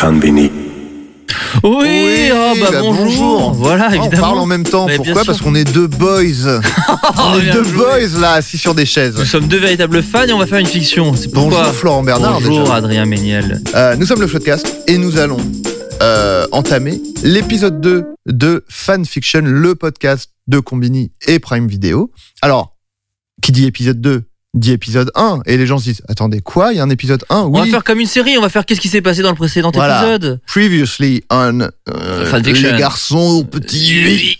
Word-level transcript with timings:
Convini. 0.00 0.50
Oui, 1.62 2.30
oh, 2.34 2.54
bah, 2.60 2.80
bonjour. 2.80 3.52
Voilà, 3.52 3.88
Ah, 3.90 3.94
évidemment. 3.96 4.10
On 4.16 4.20
parle 4.20 4.38
en 4.38 4.46
même 4.46 4.64
temps. 4.64 4.86
Mais 4.86 4.96
Pourquoi? 4.96 5.24
Parce 5.24 5.40
qu'on 5.40 5.54
est 5.54 5.70
deux 5.70 5.86
boys. 5.86 6.20
on 7.18 7.38
est 7.38 7.52
deux 7.52 7.62
boys 7.62 8.18
là, 8.20 8.32
assis 8.32 8.58
sur 8.58 8.74
des 8.74 8.84
chaises. 8.84 9.16
Nous 9.16 9.24
sommes 9.24 9.46
deux 9.46 9.58
véritables 9.58 10.02
fans 10.02 10.24
et 10.26 10.32
on 10.32 10.38
va 10.38 10.46
faire 10.46 10.58
une 10.58 10.66
fiction. 10.66 11.14
C'est 11.14 11.30
pourquoi. 11.32 11.58
Bonjour 11.60 11.74
Florent 11.74 12.02
Bernard. 12.02 12.40
Bonjour 12.40 12.60
déjà. 12.64 12.74
Adrien 12.74 13.06
Méniel. 13.06 13.62
Euh, 13.74 13.94
nous 13.96 14.06
sommes 14.06 14.20
le 14.20 14.26
Floodcast 14.26 14.76
et 14.88 14.98
nous 14.98 15.18
allons 15.18 15.38
euh, 16.02 16.46
entamer 16.50 17.00
l'épisode 17.22 17.80
2 17.80 18.04
de 18.26 18.64
Fanfiction, 18.68 19.42
le 19.44 19.74
podcast 19.76 20.30
de 20.48 20.58
Combini 20.58 21.12
et 21.28 21.38
Prime 21.38 21.68
Video. 21.68 22.10
Alors, 22.40 22.76
qui 23.40 23.52
dit 23.52 23.66
épisode 23.66 24.00
2 24.00 24.24
dit 24.54 24.72
épisode 24.72 25.10
1 25.14 25.40
et 25.46 25.56
les 25.56 25.66
gens 25.66 25.78
se 25.78 25.84
disent 25.84 26.02
attendez 26.08 26.40
quoi? 26.40 26.72
Il 26.72 26.76
y 26.76 26.80
a 26.80 26.82
un 26.82 26.90
épisode 26.90 27.24
1 27.30 27.36
On 27.36 27.50
va 27.50 27.62
oui 27.62 27.70
faire 27.70 27.84
comme 27.84 28.00
une 28.00 28.06
série, 28.06 28.36
on 28.36 28.42
va 28.42 28.48
faire 28.48 28.66
qu'est-ce 28.66 28.80
qui 28.80 28.88
s'est 28.88 29.00
passé 29.00 29.22
dans 29.22 29.30
le 29.30 29.36
précédent 29.36 29.70
Voilà. 29.74 30.02
épisode? 30.02 30.40
previously 30.46 31.24
on 31.30 31.60
euh, 31.88 32.40
les 32.42 32.78
garçons 32.78 33.44
petits 33.44 34.38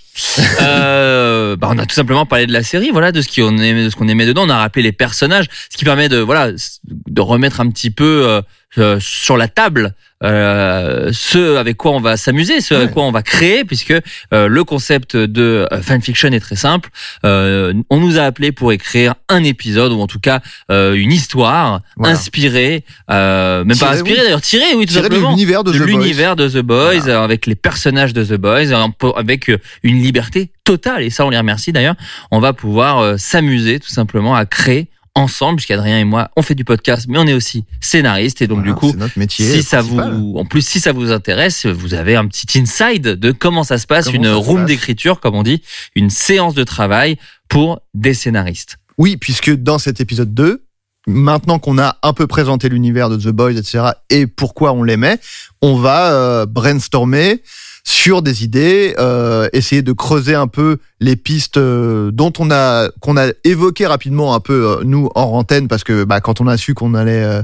Euh, 0.60 1.56
bah, 1.56 1.68
on 1.70 1.78
a 1.78 1.86
tout 1.86 1.94
simplement 1.94 2.26
parlé 2.26 2.46
de 2.46 2.52
la 2.52 2.62
série, 2.62 2.90
voilà, 2.90 3.12
de 3.12 3.22
ce 3.22 3.28
qu'on 3.28 3.56
aimait, 3.58 3.84
de 3.84 3.90
ce 3.90 3.96
qu'on 3.96 4.08
aimait 4.08 4.26
dedans. 4.26 4.44
On 4.46 4.50
a 4.50 4.58
rappelé 4.58 4.82
les 4.82 4.92
personnages, 4.92 5.46
ce 5.70 5.76
qui 5.76 5.84
permet 5.84 6.08
de, 6.08 6.18
voilà, 6.18 6.50
de 6.52 7.20
remettre 7.20 7.60
un 7.60 7.70
petit 7.70 7.90
peu 7.90 8.24
euh, 8.26 8.42
euh, 8.78 8.98
sur 9.00 9.36
la 9.36 9.48
table 9.48 9.94
euh, 10.24 11.10
ce 11.12 11.56
avec 11.56 11.76
quoi 11.76 11.90
on 11.92 12.00
va 12.00 12.16
s'amuser, 12.16 12.60
ce 12.60 12.74
avec 12.74 12.92
quoi 12.92 13.02
on 13.02 13.10
va 13.10 13.22
créer, 13.22 13.64
puisque 13.64 13.90
euh, 14.32 14.46
le 14.46 14.62
concept 14.64 15.16
de 15.16 15.66
euh, 15.72 15.82
fanfiction 15.82 16.28
est 16.30 16.38
très 16.38 16.54
simple. 16.54 16.90
Euh, 17.24 17.74
on 17.90 17.98
nous 17.98 18.18
a 18.18 18.22
appelé 18.22 18.52
pour 18.52 18.72
écrire 18.72 19.14
un 19.28 19.42
épisode 19.42 19.90
ou 19.90 20.00
en 20.00 20.06
tout 20.06 20.20
cas 20.20 20.40
euh, 20.70 20.94
une 20.94 21.10
histoire 21.10 21.80
Voilà. 21.96 22.14
inspirée, 22.14 22.84
euh, 23.10 23.64
même 23.64 23.76
pas 23.76 23.94
inspirée 23.94 24.18
oui. 24.18 24.24
d'ailleurs, 24.24 24.40
tirée, 24.42 24.74
oui, 24.76 24.86
tout 24.86 24.92
tiré 24.92 25.08
de 25.08 25.14
simplement 25.14 25.30
l'univers 25.30 25.64
de, 25.64 25.72
de 25.72 25.78
The 25.78 25.82
Boys. 25.82 26.34
de 26.36 26.48
The 26.48 26.62
Boys, 26.62 26.98
Voilà. 27.00 27.24
avec 27.24 27.46
les 27.46 27.56
personnages 27.56 28.12
de 28.12 28.24
The 28.24 28.34
Boys, 28.34 28.72
avec 29.16 29.50
une 29.82 30.00
liberté 30.00 30.50
totale. 30.62 31.02
Et 31.02 31.10
ça, 31.10 31.26
on 31.26 31.30
les 31.30 31.38
remercie 31.38 31.72
d'ailleurs. 31.72 31.96
On 32.30 32.38
va 32.38 32.52
pouvoir 32.52 33.18
s'amuser 33.18 33.80
tout 33.80 33.88
simplement 33.90 34.36
à 34.36 34.46
créer 34.46 34.86
ensemble, 35.14 35.56
puisqu'Adrien 35.56 35.98
et 35.98 36.04
moi, 36.04 36.30
on 36.36 36.42
fait 36.42 36.54
du 36.54 36.64
podcast, 36.64 37.06
mais 37.08 37.18
on 37.18 37.26
est 37.26 37.34
aussi 37.34 37.64
scénariste. 37.80 38.42
Et 38.42 38.46
donc, 38.46 38.58
Voilà, 38.58 38.72
du 38.72 38.78
coup, 38.78 38.90
c'est 38.90 38.96
notre 38.96 39.18
métier 39.18 39.46
si 39.46 39.62
ça 39.62 39.78
principal. 39.78 40.14
vous, 40.14 40.34
en 40.36 40.44
plus, 40.44 40.66
si 40.66 40.80
ça 40.80 40.92
vous 40.92 41.12
intéresse, 41.12 41.66
vous 41.66 41.94
avez 41.94 42.16
un 42.16 42.26
petit 42.26 42.58
inside 42.58 43.02
de 43.02 43.32
comment 43.32 43.64
ça 43.64 43.78
se 43.78 43.86
passe, 43.86 44.06
Comment 44.06 44.16
une 44.18 44.28
room 44.28 44.64
d'écriture, 44.64 45.20
comme 45.20 45.34
on 45.34 45.42
dit, 45.42 45.62
une 45.94 46.10
séance 46.10 46.54
de 46.54 46.64
travail 46.64 47.18
pour 47.48 47.80
des 47.94 48.14
scénaristes. 48.14 48.78
Oui, 48.98 49.16
puisque 49.16 49.50
dans 49.50 49.78
cet 49.78 50.00
épisode 50.00 50.32
2, 50.32 50.64
maintenant 51.06 51.58
qu'on 51.58 51.78
a 51.78 51.96
un 52.02 52.12
peu 52.12 52.26
présenté 52.26 52.68
l'univers 52.68 53.10
de 53.10 53.16
The 53.16 53.34
Boys, 53.34 53.52
etc., 53.52 53.84
et 54.10 54.26
pourquoi 54.26 54.72
on 54.72 54.82
l'aimait, 54.82 55.18
on 55.60 55.76
va 55.76 56.12
euh, 56.12 56.46
brainstormer 56.46 57.42
sur 57.84 58.22
des 58.22 58.44
idées, 58.44 58.94
euh, 58.98 59.48
essayer 59.52 59.82
de 59.82 59.92
creuser 59.92 60.34
un 60.34 60.46
peu 60.46 60.78
les 61.02 61.16
pistes 61.16 61.56
euh, 61.58 62.10
dont 62.12 62.32
on 62.38 62.50
a 62.50 62.88
qu'on 63.00 63.16
a 63.16 63.28
évoqué 63.44 63.86
rapidement 63.86 64.34
un 64.34 64.40
peu 64.40 64.52
euh, 64.66 64.76
nous 64.84 65.10
en 65.14 65.22
antenne 65.32 65.68
parce 65.68 65.84
que 65.84 66.04
bah, 66.04 66.20
quand 66.20 66.40
on 66.40 66.46
a 66.46 66.56
su 66.56 66.74
qu'on 66.74 66.94
allait 66.94 67.42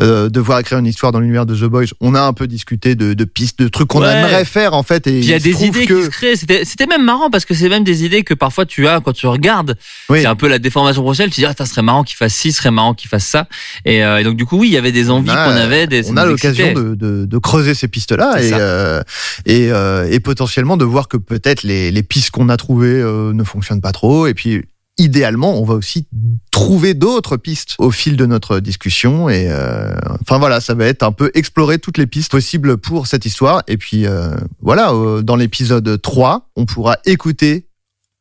euh, 0.00 0.28
devoir 0.28 0.60
écrire 0.60 0.78
une 0.78 0.86
histoire 0.86 1.10
dans 1.12 1.20
l'univers 1.20 1.46
de 1.46 1.56
The 1.56 1.64
Boys, 1.64 1.86
on 2.00 2.14
a 2.14 2.20
un 2.22 2.32
peu 2.32 2.46
discuté 2.46 2.94
de, 2.94 3.14
de 3.14 3.24
pistes, 3.24 3.58
de 3.60 3.68
trucs 3.68 3.88
qu'on 3.88 4.02
Ouais. 4.02 4.12
aimerait 4.16 4.44
faire 4.44 4.74
en 4.74 4.82
fait. 4.82 5.06
Et 5.08 5.18
il 5.18 5.24
y 5.24 5.34
a 5.34 5.38
des 5.40 5.64
idées 5.64 5.86
que 5.86 5.94
qui 5.94 6.04
se 6.04 6.10
créent. 6.10 6.36
C'était, 6.36 6.86
même 6.86 7.04
marrant 7.04 7.30
parce 7.30 7.44
que 7.44 7.54
c'est 7.54 7.68
même 7.68 7.84
des 7.84 8.04
idées 8.04 8.22
que 8.22 8.34
parfois 8.34 8.64
tu 8.64 8.86
as 8.86 9.00
quand 9.00 9.12
tu 9.12 9.26
regardes. 9.26 9.76
Oui. 10.08 10.20
C'est 10.20 10.26
un 10.26 10.36
peu 10.36 10.46
la 10.48 10.58
déformation 10.58 11.02
professionnelle. 11.02 11.32
Tu 11.32 11.40
dis, 11.40 11.46
ah, 11.46 11.54
ça 11.56 11.66
serait 11.66 11.82
marrant 11.82 12.04
qu'il 12.04 12.16
fasse 12.16 12.34
ci, 12.34 12.52
serait 12.52 12.70
marrant 12.70 12.94
qu'il 12.94 13.08
fasse 13.08 13.24
ça. 13.26 13.48
Et, 13.84 14.04
euh, 14.04 14.18
et 14.18 14.24
donc, 14.24 14.36
du 14.36 14.44
coup, 14.46 14.58
oui, 14.58 14.68
il 14.68 14.72
y 14.74 14.76
avait 14.76 14.92
des 14.92 15.10
envies 15.10 15.30
On 15.30 15.34
a- 15.34 15.44
qu'on 15.46 15.56
avait. 15.56 15.86
Des, 15.86 16.10
on 16.10 16.16
a 16.16 16.24
l'occasion 16.26 16.72
de, 16.72 16.94
de, 16.94 17.24
de 17.24 17.38
creuser 17.38 17.74
ces 17.74 17.88
et, 17.88 18.50
euh, 18.54 19.02
et, 19.46 19.72
euh, 19.72 20.08
et 20.10 20.20
potentiellement 20.20 20.76
de 20.76 20.84
voir 20.84 21.08
que 21.08 21.16
peut-être 21.16 21.62
les, 21.62 21.90
les 21.90 22.02
pistes 22.02 22.30
qu'on 22.30 22.48
a 22.48 22.56
trouvées 22.56 22.97
euh, 23.00 23.32
ne 23.32 23.44
fonctionnent 23.44 23.80
pas 23.80 23.92
trop. 23.92 24.26
Et 24.26 24.34
puis, 24.34 24.64
idéalement, 24.98 25.54
on 25.54 25.64
va 25.64 25.74
aussi 25.74 26.06
trouver 26.50 26.94
d'autres 26.94 27.36
pistes 27.36 27.76
au 27.78 27.90
fil 27.90 28.16
de 28.16 28.26
notre 28.26 28.58
discussion. 28.58 29.28
Et 29.28 29.46
euh, 29.48 29.94
enfin 30.20 30.38
voilà, 30.38 30.60
ça 30.60 30.74
va 30.74 30.86
être 30.86 31.02
un 31.02 31.12
peu 31.12 31.30
explorer 31.34 31.78
toutes 31.78 31.98
les 31.98 32.06
pistes 32.06 32.30
possibles 32.30 32.76
pour 32.76 33.06
cette 33.06 33.24
histoire. 33.24 33.62
Et 33.68 33.76
puis 33.76 34.06
euh, 34.06 34.34
voilà, 34.60 34.92
euh, 34.92 35.22
dans 35.22 35.36
l'épisode 35.36 36.00
3, 36.02 36.50
on 36.56 36.66
pourra 36.66 36.98
écouter 37.06 37.66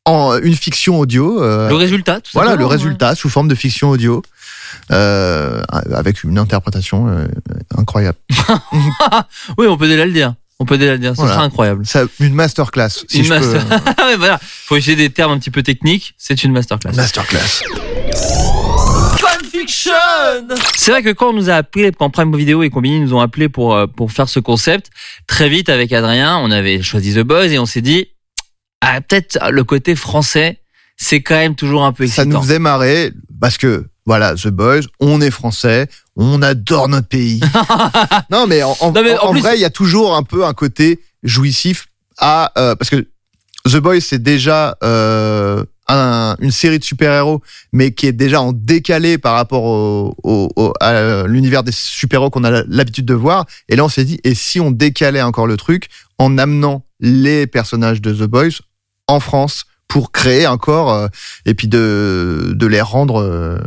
en 0.06 0.38
une 0.38 0.56
fiction 0.56 1.00
audio. 1.00 1.40
Le 1.42 1.74
résultat, 1.74 2.22
tout 2.22 2.32
voilà 2.34 2.56
le 2.56 2.66
résultat 2.66 3.16
sous 3.16 3.30
forme 3.30 3.50
de 3.50 3.56
fiction 3.56 3.90
audio 3.90 4.22
avec 4.90 6.24
une 6.24 6.38
interprétation 6.38 7.28
incroyable. 7.76 8.18
Oui, 9.58 9.68
on 9.68 9.78
peut 9.78 9.88
déjà 9.88 10.06
le 10.06 10.14
dire. 10.14 10.36
On 10.60 10.66
peut 10.66 10.78
déjà 10.80 10.94
le 10.94 11.00
dire. 11.00 11.12
Ce 11.12 11.18
Voilà. 11.18 11.34
sera 11.36 11.44
incroyable. 11.44 11.86
Ça, 11.86 12.04
une 12.20 12.34
masterclass. 12.34 12.90
Si 13.08 13.20
Une 13.20 13.24
je 13.26 13.30
peux. 13.34 13.40
master- 13.54 13.94
Ah 13.98 14.08
ouais, 14.08 14.16
voilà. 14.18 14.40
Faut 14.42 14.76
essayer 14.76 14.96
des 14.98 15.10
termes 15.12 15.32
un 15.34 15.38
petit 15.40 15.52
peu 15.52 15.62
techniques. 15.64 16.14
C'est 16.18 16.44
une 16.44 16.52
masterclass. 16.52 16.94
Masterclass. 16.94 17.62
Fanfiction 19.20 19.92
C'est 20.76 20.92
vrai 20.92 21.04
que 21.04 21.12
quand 21.12 21.30
on 21.30 21.34
nous 21.34 21.50
a 21.50 21.54
appelé, 21.56 21.92
quand 21.98 22.10
Prime 22.10 22.36
Video 22.36 22.64
et 22.64 22.70
Combini 22.70 23.00
nous 23.00 23.14
ont 23.14 23.20
appelé 23.20 23.50
pour, 23.50 23.76
euh, 23.76 23.88
pour 23.88 24.12
faire 24.12 24.30
ce 24.30 24.40
concept, 24.40 24.90
très 25.28 25.50
vite 25.50 25.70
avec 25.70 25.92
Adrien, 25.94 26.38
on 26.38 26.52
avait 26.52 26.82
choisi 26.82 27.14
The 27.14 27.20
Boys 27.20 27.46
et 27.48 27.60
on 27.60 27.66
s'est 27.66 27.82
dit, 27.82 28.08
ah, 28.82 29.00
peut-être 29.02 29.38
le 29.52 29.64
côté 29.64 29.96
français, 29.96 30.60
c'est 30.98 31.22
quand 31.22 31.36
même 31.36 31.56
toujours 31.56 31.86
un 31.86 31.94
peu 31.94 32.08
Ça 32.08 32.24
excitant. 32.24 32.40
nous 32.40 32.44
faisait 32.44 32.60
marrer 32.60 33.12
parce 33.40 33.58
que 33.58 33.86
voilà, 34.08 34.34
The 34.34 34.48
Boys, 34.48 34.82
on 35.00 35.22
est 35.22 35.30
français, 35.30 35.88
on 36.16 36.42
adore 36.42 36.90
notre 36.90 37.08
pays. 37.10 37.40
non 38.32 38.48
mais 38.48 38.64
en, 38.64 38.76
en- 38.80 38.92
Non, 38.94 39.04
mais 39.04 39.16
en 39.20 39.28
en 39.28 39.32
plus- 39.34 39.42
vrai, 39.42 39.56
il 39.58 39.62
y 39.62 39.66
a 39.66 39.70
toujours 39.70 40.16
un 40.16 40.24
peu 40.24 40.46
un 40.46 40.54
côté 40.54 41.00
jouissif 41.24 41.88
à 42.18 42.52
euh, 42.58 42.76
parce 42.76 42.90
que 42.90 43.06
The 43.70 43.78
Boys 43.78 44.00
c'est 44.02 44.24
déjà 44.24 44.78
euh, 44.84 45.64
un- 45.90 46.36
une 46.40 46.52
série 46.52 46.80
de 46.80 46.84
super-héros, 46.84 47.42
mais 47.74 47.92
qui 47.92 48.08
est 48.08 48.12
déjà 48.14 48.42
en 48.42 48.52
décalé 48.54 49.18
par 49.18 49.36
rapport 49.36 49.64
au, 49.64 50.16
au- 50.24 50.50
au- 50.56 50.74
à 50.80 51.24
l'univers 51.28 51.64
des 51.64 51.72
super-héros 51.74 52.30
qu'on 52.30 52.44
a 52.44 52.64
l'habitude 52.68 53.06
de 53.06 53.14
voir. 53.14 53.46
Et 53.70 53.76
là, 53.76 53.84
on 53.86 53.90
s'est 53.90 54.04
dit, 54.06 54.20
et 54.24 54.36
si 54.36 54.60
on 54.60 54.72
décalait 54.72 55.22
encore 55.22 55.48
le 55.48 55.56
truc 55.58 55.88
en 56.18 56.38
amenant 56.38 56.84
les 57.00 57.46
personnages 57.46 58.02
de 58.02 58.14
The 58.14 58.24
Boys 58.30 58.60
en 59.08 59.20
France 59.20 59.66
pour 59.88 60.12
créer 60.12 60.48
encore 60.48 60.92
euh, 60.94 61.08
et 61.46 61.54
puis 61.54 61.68
de, 61.70 62.52
de 62.54 62.68
les 62.68 62.82
rendre 62.82 63.22
euh, 63.22 63.58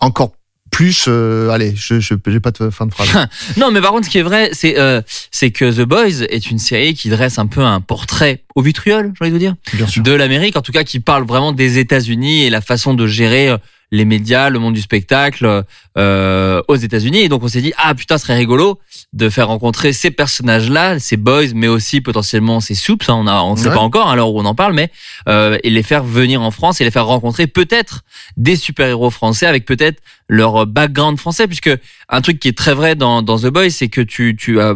encore 0.00 0.32
plus. 0.70 1.06
euh, 1.08 1.48
allez, 1.50 1.74
je 1.74 1.98
je 1.98 2.14
j'ai 2.26 2.40
pas 2.40 2.50
de 2.50 2.70
fin 2.70 2.86
de 2.86 2.92
phrase. 2.92 3.08
Non, 3.56 3.70
mais 3.70 3.80
par 3.80 3.90
contre, 3.92 4.04
ce 4.06 4.10
qui 4.10 4.18
est 4.18 4.22
vrai, 4.22 4.50
c'est 4.52 4.78
euh, 4.78 5.00
c'est 5.30 5.50
que 5.50 5.70
The 5.70 5.86
Boys 5.86 6.22
est 6.28 6.50
une 6.50 6.58
série 6.58 6.94
qui 6.94 7.08
dresse 7.08 7.38
un 7.38 7.46
peu 7.46 7.62
un 7.62 7.80
portrait 7.80 8.44
au 8.54 8.62
vitriol, 8.62 9.12
j'ai 9.18 9.24
envie 9.24 9.30
de 9.30 9.34
vous 9.36 9.40
dire, 9.40 9.54
Bien 9.74 9.86
sûr. 9.86 10.02
de 10.02 10.12
l'Amérique, 10.12 10.56
en 10.56 10.62
tout 10.62 10.72
cas, 10.72 10.84
qui 10.84 11.00
parle 11.00 11.24
vraiment 11.24 11.52
des 11.52 11.78
États-Unis 11.78 12.44
et 12.44 12.50
la 12.50 12.60
façon 12.60 12.92
de 12.94 13.06
gérer 13.06 13.48
euh, 13.48 13.56
les 13.90 14.04
médias, 14.04 14.50
le 14.50 14.58
monde 14.58 14.74
du 14.74 14.82
spectacle 14.82 15.64
euh, 15.96 16.62
aux 16.68 16.76
États-Unis. 16.76 17.20
Et 17.20 17.28
donc, 17.30 17.42
on 17.42 17.48
s'est 17.48 17.62
dit, 17.62 17.72
ah 17.78 17.94
putain, 17.94 18.18
ce 18.18 18.24
serait 18.24 18.36
rigolo 18.36 18.78
de 19.14 19.30
faire 19.30 19.48
rencontrer 19.48 19.94
ces 19.94 20.10
personnages-là, 20.10 20.98
ces 20.98 21.16
boys, 21.16 21.46
mais 21.54 21.66
aussi 21.68 22.02
potentiellement 22.02 22.60
ces 22.60 22.74
soups. 22.74 23.08
hein, 23.08 23.14
on 23.16 23.26
a, 23.26 23.40
on 23.40 23.52
ne 23.54 23.58
sait 23.58 23.70
pas 23.70 23.78
encore 23.80 24.08
à 24.10 24.16
l'heure 24.16 24.30
où 24.30 24.38
on 24.38 24.44
en 24.44 24.54
parle, 24.54 24.74
mais 24.74 24.90
euh, 25.28 25.56
et 25.64 25.70
les 25.70 25.82
faire 25.82 26.04
venir 26.04 26.42
en 26.42 26.50
France 26.50 26.80
et 26.80 26.84
les 26.84 26.90
faire 26.90 27.06
rencontrer 27.06 27.46
peut-être 27.46 28.02
des 28.36 28.54
super-héros 28.54 29.10
français 29.10 29.46
avec 29.46 29.64
peut-être 29.64 30.02
leur 30.28 30.66
background 30.66 31.18
français, 31.18 31.46
puisque 31.46 31.70
un 32.10 32.20
truc 32.20 32.38
qui 32.38 32.48
est 32.48 32.56
très 32.56 32.74
vrai 32.74 32.96
dans, 32.96 33.22
dans 33.22 33.38
The 33.38 33.46
Boys, 33.46 33.70
c'est 33.70 33.88
que 33.88 34.02
tu, 34.02 34.36
tu 34.38 34.60
as, 34.60 34.74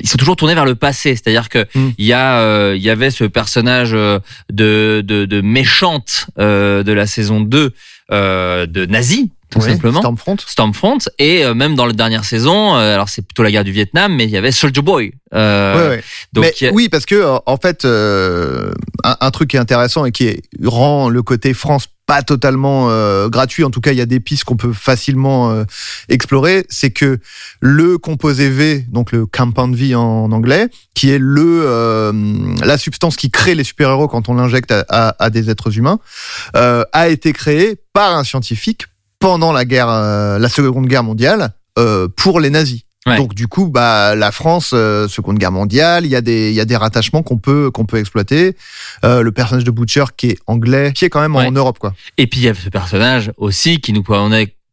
ils 0.00 0.08
sont 0.08 0.16
toujours 0.16 0.36
tournés 0.36 0.54
vers 0.54 0.64
le 0.64 0.74
passé, 0.76 1.10
c'est-à-dire 1.14 1.50
que 1.50 1.66
Mm. 1.74 1.90
il 1.98 2.04
y 2.06 2.12
a, 2.12 2.40
euh, 2.40 2.74
il 2.76 2.82
y 2.82 2.88
avait 2.90 3.10
ce 3.10 3.24
personnage 3.24 3.90
euh, 3.94 4.18
de, 4.52 5.02
de, 5.04 5.24
de 5.24 5.40
méchante 5.40 6.26
euh, 6.38 6.82
de 6.82 6.92
la 6.92 7.06
saison 7.06 7.40
2 7.40 7.72
euh, 8.12 8.66
de 8.66 8.86
nazi, 8.86 9.30
tout 9.60 9.66
simplement. 9.72 10.00
Stormfront. 10.00 10.36
Stormfront 10.46 10.98
et 11.18 11.44
euh, 11.44 11.54
même 11.54 11.74
dans 11.74 11.86
la 11.86 11.92
dernière 11.92 12.24
saison, 12.24 12.74
euh, 12.76 12.94
alors 12.94 13.08
c'est 13.08 13.22
plutôt 13.22 13.42
la 13.42 13.50
guerre 13.50 13.64
du 13.64 13.72
Vietnam, 13.72 14.14
mais 14.14 14.24
il 14.24 14.30
y 14.30 14.36
avait 14.36 14.52
Soldier 14.52 14.82
Boy. 14.82 15.12
Euh, 15.34 15.74
Ouais, 15.90 15.96
ouais. 15.96 16.04
Donc 16.32 16.44
Mais 16.60 16.68
a- 16.68 16.72
oui, 16.72 16.88
parce 16.88 17.06
que 17.06 17.14
euh, 17.16 17.36
en 17.46 17.56
fait, 17.56 17.84
euh, 17.84 18.72
un, 19.02 19.16
un 19.20 19.30
truc 19.30 19.50
qui 19.50 19.56
est 19.56 19.60
intéressant 19.60 20.04
et 20.04 20.12
qui 20.12 20.26
est- 20.26 20.42
rend 20.64 21.08
le 21.08 21.22
côté 21.22 21.54
France 21.54 21.86
pas 22.06 22.22
totalement 22.22 22.88
euh, 22.90 23.30
gratuit, 23.30 23.64
en 23.64 23.70
tout 23.70 23.80
cas, 23.80 23.92
il 23.92 23.96
y 23.96 24.00
a 24.02 24.06
des 24.06 24.20
pistes 24.20 24.44
qu'on 24.44 24.58
peut 24.58 24.74
facilement 24.74 25.50
euh, 25.52 25.64
explorer, 26.10 26.66
c'est 26.68 26.90
que 26.90 27.18
le 27.60 27.96
composé 27.96 28.50
V, 28.50 28.84
donc 28.90 29.10
le 29.10 29.24
compound 29.24 29.74
V 29.74 29.94
en, 29.94 30.02
en 30.02 30.32
anglais, 30.32 30.68
qui 30.94 31.10
est 31.10 31.18
le 31.18 31.62
euh, 31.64 32.12
la 32.62 32.76
substance 32.76 33.16
qui 33.16 33.30
crée 33.30 33.54
les 33.54 33.64
super-héros 33.64 34.06
quand 34.06 34.28
on 34.28 34.34
l'injecte 34.34 34.70
à, 34.70 34.84
à- 34.90 35.16
à 35.24 35.30
des 35.30 35.48
êtres 35.48 35.78
humains, 35.78 35.98
euh, 36.56 36.84
a 36.92 37.08
été 37.08 37.32
créé 37.32 37.76
par 37.94 38.14
un 38.16 38.22
scientifique 38.24 38.84
pendant 39.24 39.52
la 39.52 39.64
guerre, 39.64 39.88
euh, 39.88 40.38
la 40.38 40.48
Seconde 40.50 40.86
Guerre 40.86 41.02
mondiale, 41.02 41.50
euh, 41.78 42.08
pour 42.14 42.40
les 42.40 42.50
nazis. 42.50 42.82
Ouais. 43.06 43.16
Donc 43.16 43.34
du 43.34 43.48
coup, 43.48 43.68
bah 43.68 44.14
la 44.14 44.30
France, 44.32 44.72
euh, 44.74 45.08
Seconde 45.08 45.38
Guerre 45.38 45.52
mondiale, 45.52 46.04
il 46.04 46.10
y 46.10 46.16
a 46.16 46.20
des 46.20 46.50
il 46.50 46.54
y 46.54 46.60
a 46.60 46.64
des 46.66 46.76
rattachements 46.76 47.22
qu'on 47.22 47.38
peut 47.38 47.70
qu'on 47.70 47.84
peut 47.86 47.98
exploiter. 47.98 48.54
Euh, 49.04 49.22
le 49.22 49.32
personnage 49.32 49.64
de 49.64 49.70
Butcher 49.70 50.04
qui 50.16 50.28
est 50.30 50.38
anglais, 50.46 50.92
qui 50.94 51.04
est 51.06 51.10
quand 51.10 51.20
même 51.22 51.34
Ouais. 51.36 51.46
en 51.46 51.52
Europe 51.52 51.78
quoi. 51.78 51.94
Et 52.18 52.26
puis 52.26 52.40
il 52.40 52.44
y 52.44 52.48
a 52.48 52.54
ce 52.54 52.68
personnage 52.68 53.32
aussi 53.38 53.80
qui 53.80 53.92
nous 53.94 54.02
on 54.08 54.30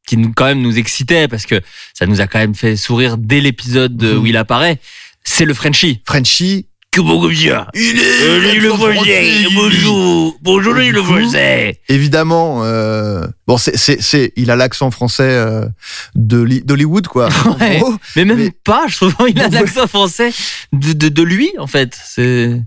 qui 0.07 0.17
nous, 0.17 0.33
quand 0.33 0.45
même 0.45 0.61
nous 0.61 0.77
excitait 0.77 1.27
parce 1.29 1.45
que 1.45 1.61
ça 1.93 2.05
nous 2.05 2.19
a 2.21 2.27
quand 2.27 2.39
même 2.39 2.55
fait 2.55 2.75
sourire 2.75 3.17
dès 3.17 3.39
l'épisode 3.39 3.95
de- 3.95 4.15
où 4.17 4.25
il 4.25 4.35
apparaît, 4.35 4.79
c'est 5.23 5.45
le 5.45 5.53
Frenchie. 5.53 6.01
Frenchie, 6.05 6.65
Comment 6.93 7.21
comme 7.21 7.33
ça 7.33 7.67
il 7.73 7.97
Euh, 7.99 8.53
le 8.59 8.69
français, 8.71 9.45
bonjour, 9.55 10.37
bonjour 10.41 10.73
le 10.73 11.01
français. 11.01 11.79
évidemment, 11.87 12.65
euh, 12.65 13.25
bon, 13.47 13.57
c'est, 13.57 13.77
c'est, 13.77 14.01
c'est, 14.01 14.33
il 14.35 14.51
a 14.51 14.57
l'accent 14.57 14.91
français 14.91 15.23
euh, 15.23 15.65
de 16.15 16.41
Li- 16.41 16.61
d'Hollywood, 16.63 17.07
quoi. 17.07 17.29
Ouais. 17.61 17.77
gros. 17.79 17.93
Mais 18.17 18.25
même 18.25 18.39
Mais- 18.39 18.51
pas, 18.65 18.87
je 18.89 18.97
trouve, 18.97 19.15
il 19.29 19.39
a 19.39 19.47
l'accent 19.47 19.87
français 19.87 20.33
de, 20.73 20.91
de, 20.91 21.07
de 21.07 21.23
lui 21.23 21.49
en 21.59 21.67
fait. 21.67 21.97
C'est 22.05 22.61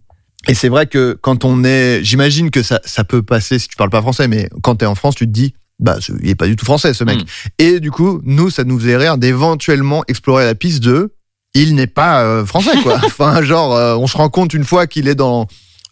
Et 0.49 0.55
c'est 0.55 0.71
vrai 0.71 0.87
que 0.87 1.19
quand 1.21 1.45
on 1.45 1.63
est, 1.63 2.03
j'imagine 2.03 2.51
que 2.51 2.63
ça, 2.63 2.81
ça 2.87 3.05
peut 3.05 3.23
passer 3.23 3.59
si 3.59 3.69
tu 3.69 3.77
parles 3.77 3.91
pas 3.91 4.01
français, 4.01 4.27
mais 4.27 4.49
quand 4.63 4.77
t'es 4.77 4.87
en 4.87 4.95
France, 4.95 5.17
tu 5.17 5.27
te 5.27 5.33
dis, 5.33 5.53
bah, 5.81 5.99
ce- 6.01 6.13
il 6.23 6.31
est 6.31 6.35
pas 6.35 6.47
du 6.47 6.57
tout 6.57 6.65
français, 6.65 6.95
ce 6.95 7.05
mec. 7.05 7.19
Mm. 7.19 7.25
Et 7.59 7.79
du 7.79 7.91
coup, 7.91 8.23
nous, 8.25 8.49
ça 8.49 8.65
nous 8.65 8.81
faisait 8.81 8.97
rire 8.97 9.19
d'éventuellement 9.19 10.03
explorer 10.09 10.47
la 10.47 10.55
piste 10.55 10.83
de, 10.83 11.13
il 11.55 11.75
n'est 11.75 11.87
pas 11.87 12.23
euh, 12.25 12.45
français, 12.45 12.77
quoi. 12.83 13.01
enfin, 13.05 13.43
genre, 13.43 13.75
euh, 13.75 13.95
on 13.97 14.07
se 14.07 14.17
rend 14.17 14.29
compte 14.29 14.55
une 14.55 14.65
fois 14.65 14.87
qu'il 14.87 15.09
est 15.09 15.15
dans 15.15 15.47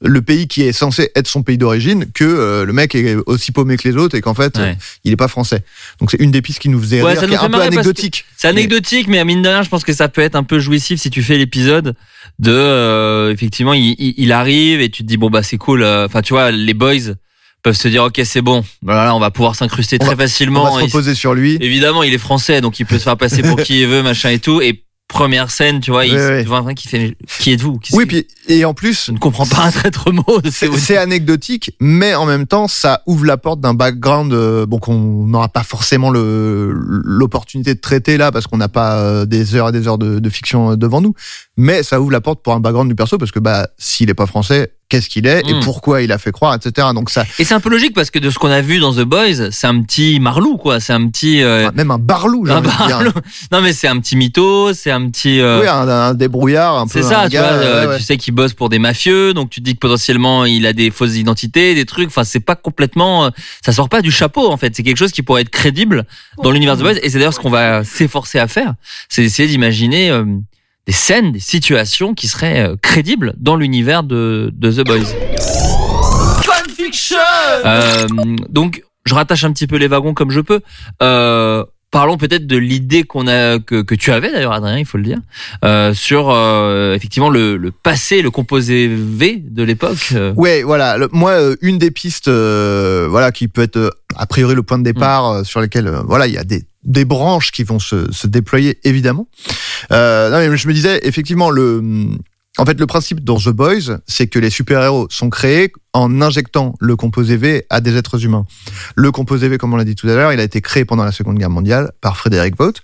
le 0.05 0.20
pays 0.20 0.49
qui 0.49 0.62
est 0.62 0.73
censé 0.73 1.12
être 1.14 1.29
son 1.29 1.44
pays 1.44 1.56
d'origine 1.59 2.06
que 2.12 2.25
euh, 2.25 2.64
le 2.64 2.73
mec 2.73 2.93
est 2.97 3.14
aussi 3.26 3.53
paumé 3.53 3.76
que 3.76 3.88
les 3.88 3.97
autres 3.97 4.17
et 4.17 4.20
qu'en 4.20 4.35
fait, 4.35 4.56
Ouais. 4.59 4.62
euh, 4.70 4.75
il 5.05 5.12
est 5.12 5.17
pas 5.17 5.29
français. 5.29 5.62
Donc 6.00 6.11
c'est 6.11 6.19
une 6.20 6.32
des 6.32 6.43
pistes 6.43 6.59
qui 6.59 6.69
nous 6.69 6.81
faisait 6.81 7.03
Ouais, 7.03 7.12
rire, 7.12 7.29
qui 7.29 7.35
est 7.35 7.38
un 7.38 7.49
peu 7.49 7.61
anecdotique. 7.62 8.25
C'est 8.37 8.49
anecdotique, 8.49 9.06
mais 9.06 9.20
à 9.20 9.25
mine 9.25 9.43
de 9.43 9.49
rien, 9.49 9.62
je 9.62 9.69
pense 9.69 9.85
que 9.85 9.93
ça 9.93 10.09
peut 10.09 10.20
être 10.20 10.35
un 10.35 10.43
peu 10.43 10.59
jouissif 10.59 11.00
si 11.00 11.09
tu 11.11 11.23
fais 11.23 11.38
l'épisode 11.38 11.94
de 12.41 12.50
euh, 12.50 13.32
effectivement, 13.32 13.75
il, 13.75 13.94
il, 13.99 14.32
arrive 14.32 14.81
et 14.81 14.88
tu 14.91 15.05
te 15.05 15.08
dis 15.08 15.17
bon 15.17 15.31
bah 15.31 15.44
c'est 15.44 15.56
cool. 15.58 15.85
Enfin, 15.85 16.20
tu 16.20 16.32
vois, 16.32 16.50
les 16.50 16.75
boys 16.75 17.15
peuvent 17.62 17.76
se 17.76 17.87
dire 17.87 18.03
ok 18.03 18.20
c'est 18.25 18.43
bon. 18.43 18.65
Voilà, 18.82 19.15
on 19.15 19.20
va 19.20 19.31
pouvoir 19.31 19.55
s'incruster 19.55 20.00
très 20.00 20.08
va- 20.08 20.15
On 20.15 20.26
facilement. 20.26 20.65
va 20.65 20.73
se 20.73 20.81
Et- 20.81 20.87
reposer 20.87 21.15
sur 21.15 21.32
lui. 21.35 21.58
évidemment, 21.61 22.03
il 22.03 22.12
est 22.12 22.19
français, 22.19 22.61
donc 22.61 22.81
il 22.81 22.87
peut 22.87 22.99
se 22.99 23.05
faire 23.05 23.17
passer 23.17 23.43
pour 23.43 23.56
qui 23.62 23.82
il 23.82 23.87
veut, 23.87 24.03
machin 24.03 24.31
et 24.31 24.41
tout. 24.41 24.61
Et 24.61 24.82
première 25.12 25.50
scène, 25.50 25.81
tu 25.81 25.91
vois, 25.91 26.06
il 26.06 26.12
tu 26.12 26.49
vois 26.49 26.59
un 26.59 26.75
qui 26.75 26.88
fait 26.88 27.17
qui 27.38 27.53
êtes-vous 27.53 27.79
Oui, 27.93 28.06
puis 28.06 28.26
et 28.49 28.64
en 28.64 28.75
plus, 28.75 29.06
je 29.06 29.12
ne 29.12 29.19
comprends 29.19 29.47
pas 29.47 29.62
un 29.62 29.70
traître 29.70 30.12
mot. 30.12 30.25
C'est 30.50 30.73
c'est 30.76 30.97
anecdotique, 30.97 31.76
mais 31.81 32.14
en 32.14 32.26
même 32.26 32.47
temps, 32.47 32.67
ça 32.67 33.03
ouvre 33.06 33.25
la 33.25 33.37
porte 33.37 33.61
d'un 33.61 33.75
background 33.75 34.32
euh, 34.32 34.67
bon 34.67 34.79
qu'on 34.79 35.26
n'aura 35.26 35.49
pas 35.49 35.62
forcément 35.62 36.11
le 36.11 36.73
l'opportunité 36.75 37.75
de 37.75 37.81
traiter 37.81 38.17
là 38.17 38.32
parce 38.32 38.47
qu'on 38.47 38.56
n'a 38.56 38.69
pas 38.69 38.99
euh, 38.99 39.26
des 39.26 39.55
heures 39.55 39.69
et 39.69 39.73
des 39.73 39.87
heures 39.87 39.99
de, 39.99 40.19
de 40.19 40.31
fiction 40.31 40.73
euh, 40.73 40.76
devant 40.76 41.00
nous. 41.00 41.15
Mais 41.56 41.82
ça 41.82 42.00
ouvre 42.00 42.11
la 42.11 42.20
porte 42.20 42.43
pour 42.43 42.55
un 42.55 42.61
background 42.61 42.88
du 42.88 42.94
perso 42.94 43.19
parce 43.19 43.31
que 43.31 43.38
bah 43.38 43.69
s'il 43.79 44.11
est 44.11 44.15
pas 44.15 44.26
français, 44.26 44.73
qu'est-ce 44.93 45.09
qu'il 45.09 45.27
est 45.27 45.41
et 45.49 45.55
Mm. 45.55 45.61
pourquoi 45.65 46.03
il 46.03 46.12
a 46.12 46.19
fait 46.19 46.33
croire, 46.33 46.55
etc. 46.55 46.89
Donc 46.94 47.09
ça, 47.11 47.25
Et 47.39 47.44
c'est 47.44 47.55
un 47.55 47.61
peu 47.61 47.71
logique 47.71 47.94
parce 47.94 48.11
que 48.11 48.19
de 48.19 48.29
ce 48.31 48.39
qu'on 48.39 48.50
a 48.50 48.61
vu 48.61 48.79
dans 48.79 48.93
The 48.93 49.00
Boys, 49.00 49.50
c'est 49.50 49.67
un 49.67 49.81
petit 49.83 50.21
marlou 50.21 50.59
quoi. 50.59 50.81
C'est 50.81 50.93
un 50.93 51.09
petit 51.09 51.43
euh, 51.43 51.71
même 51.75 51.91
un 51.91 51.99
barlou, 51.99 52.44
j'ai. 52.47 52.53
Non 53.50 53.61
mais 53.62 53.73
c'est 53.73 53.89
un 53.89 53.99
petit 53.99 54.17
mytho, 54.17 54.73
c'est 54.75 54.91
un 54.91 55.09
petit. 55.09 55.41
euh, 55.41 55.61
Oui, 55.62 55.67
un, 55.67 55.89
un 55.89 56.15
débrouillard, 56.15 56.79
un 56.79 56.87
peu. 56.87 57.00
C'est 57.03 57.09
ça, 57.09 57.23
un 57.23 57.25
tu 57.29 57.33
gars, 57.35 57.43
vois, 57.43 57.50
euh, 57.53 57.83
ouais, 57.87 57.93
ouais. 57.93 57.97
tu 57.99 58.03
sais 58.03 58.17
qu'il 58.19 58.35
bosse 58.35 58.53
pour 58.53 58.69
des 58.69 58.79
mafieux, 58.79 59.33
donc 59.35 59.49
tu 59.50 59.61
te 59.61 59.65
dis 59.65 59.75
que 59.75 59.81
potentiellement 59.81 60.44
il 60.44 60.67
a 60.67 60.73
des 60.75 60.91
fausses 60.91 61.17
identités, 61.17 61.75
des 61.75 61.87
trucs. 61.87 62.09
Enfin, 62.09 62.25
c'est 62.25 62.41
pas 62.41 62.55
complètement, 62.56 63.25
euh, 63.27 63.31
ça 63.65 63.73
sort 63.73 63.89
pas 63.89 64.03
du 64.03 64.11
chapeau 64.11 64.50
en 64.50 64.56
fait. 64.56 64.75
C'est 64.77 64.83
quelque 64.83 64.99
chose 64.99 65.12
qui 65.12 65.23
pourrait 65.23 65.43
être 65.43 65.50
crédible 65.50 66.05
dans 66.43 66.50
l'univers 66.50 66.77
de 66.77 66.81
The 66.83 66.85
Boys, 66.85 66.99
et 67.03 67.09
c'est 67.09 67.19
d'ailleurs 67.19 67.35
ce 67.35 67.41
qu'on 67.41 67.50
va 67.50 67.85
s'efforcer 67.85 68.39
à 68.39 68.47
faire, 68.49 68.75
c'est 69.09 69.23
d'essayer 69.23 69.49
d'imaginer 69.49 70.11
euh, 70.11 70.25
des 70.87 70.93
scènes, 70.93 71.32
des 71.32 71.40
situations 71.40 72.14
qui 72.14 72.29
seraient 72.29 72.69
euh, 72.69 72.76
crédibles 72.81 73.34
dans 73.37 73.56
l'univers 73.56 74.02
de, 74.02 74.50
de 74.55 74.73
The 74.73 74.84
Boys. 74.87 75.14
Fanfiction 76.43 77.17
Euh, 77.64 78.06
donc, 78.49 78.82
je 79.05 79.14
rattache 79.14 79.44
un 79.44 79.52
petit 79.52 79.67
peu 79.67 79.76
les 79.76 79.87
wagons 79.88 80.14
comme 80.14 80.31
je 80.31 80.40
peux. 80.40 80.61
Euh, 81.02 81.64
parlons 81.90 82.17
peut-être 82.17 82.46
de 82.46 82.56
l'idée 82.56 83.05
qu'on 83.05 83.26
a 83.29 83.58
que, 83.58 83.82
que 83.82 83.94
tu 83.94 84.11
avais 84.12 84.32
d'ailleurs, 84.32 84.52
Adrien, 84.52 84.79
il 84.79 84.87
faut 84.87 84.99
le 84.99 85.05
dire, 85.05 85.19
euh, 85.64 85.93
sur 85.94 86.31
euh, 86.31 86.94
effectivement 86.94 87.29
le, 87.31 87.56
le 87.56 87.70
passé, 87.70 88.23
le 88.23 88.31
composé 88.31 88.88
V 88.90 89.37
de 89.44 89.62
l'époque. 89.62 90.08
euh. 90.14 90.32
Ouais, 90.34 90.62
voilà. 90.62 90.96
Le- 90.99 91.08
moi, 91.12 91.32
euh, 91.32 91.56
une 91.61 91.79
des 91.79 91.90
pistes, 91.90 92.29
euh, 92.29 93.06
voilà, 93.11 93.31
qui 93.31 93.46
peut 93.49 93.62
être 93.62 93.76
euh, 93.76 93.90
a 94.17 94.26
priori 94.26 94.55
le 94.55 94.62
point 94.62 94.79
de 94.79 94.84
départ 94.84 95.29
euh, 95.31 95.44
sur 95.44 95.61
lequel, 95.61 95.87
euh, 95.87 96.02
voilà, 96.06 96.26
il 96.26 96.32
y 96.34 96.38
a 96.38 96.44
des 96.44 96.64
des 96.84 97.05
branches 97.05 97.52
qui 97.52 97.62
vont 97.62 97.79
se, 97.79 98.11
se 98.11 98.26
déployer 98.26 98.76
évidemment. 98.82 99.29
Euh, 99.90 100.31
non, 100.31 100.50
mais 100.50 100.56
je 100.56 100.69
me 100.69 100.73
disais 100.73 101.00
effectivement 101.02 101.50
le, 101.50 101.82
en 102.58 102.67
fait, 102.67 102.79
le 102.79 102.87
principe 102.87 103.25
dans 103.25 103.38
The 103.38 103.49
Boys, 103.49 103.99
c'est 104.06 104.26
que 104.26 104.38
les 104.38 104.50
super-héros 104.50 105.06
sont 105.11 105.31
créés 105.31 105.73
en 105.94 106.20
injectant 106.20 106.75
le 106.81 106.96
composé 106.96 107.37
V 107.37 107.67
à 107.70 107.81
des 107.81 107.96
êtres 107.96 108.25
humains. 108.25 108.46
Le 108.94 109.11
composé 109.11 109.49
V, 109.49 109.58
comme 109.58 109.73
on 109.73 109.76
l'a 109.76 109.84
dit 109.84 109.94
tout 109.94 110.08
à 110.08 110.14
l'heure, 110.14 110.32
il 110.32 110.40
a 110.40 110.43
été 110.44 110.61
créé 110.61 110.84
pendant 110.84 111.05
la 111.05 111.12
Seconde 111.12 111.38
Guerre 111.38 111.50
mondiale 111.50 111.93
par 112.00 112.17
Frédéric 112.17 112.56
Vogt 112.56 112.75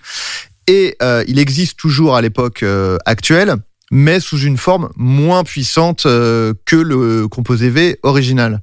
et 0.69 0.97
euh, 1.03 1.25
il 1.27 1.39
existe 1.39 1.79
toujours 1.79 2.15
à 2.15 2.21
l'époque 2.21 2.63
euh, 2.63 2.99
actuelle 3.07 3.57
mais 3.91 4.21
sous 4.21 4.39
une 4.39 4.57
forme 4.57 4.91
moins 4.97 5.45
puissante 5.45 6.07
euh, 6.07 6.53
que 6.65 6.77
le 6.77 7.29
composé 7.29 7.71
V 7.71 7.99
original. 8.03 8.61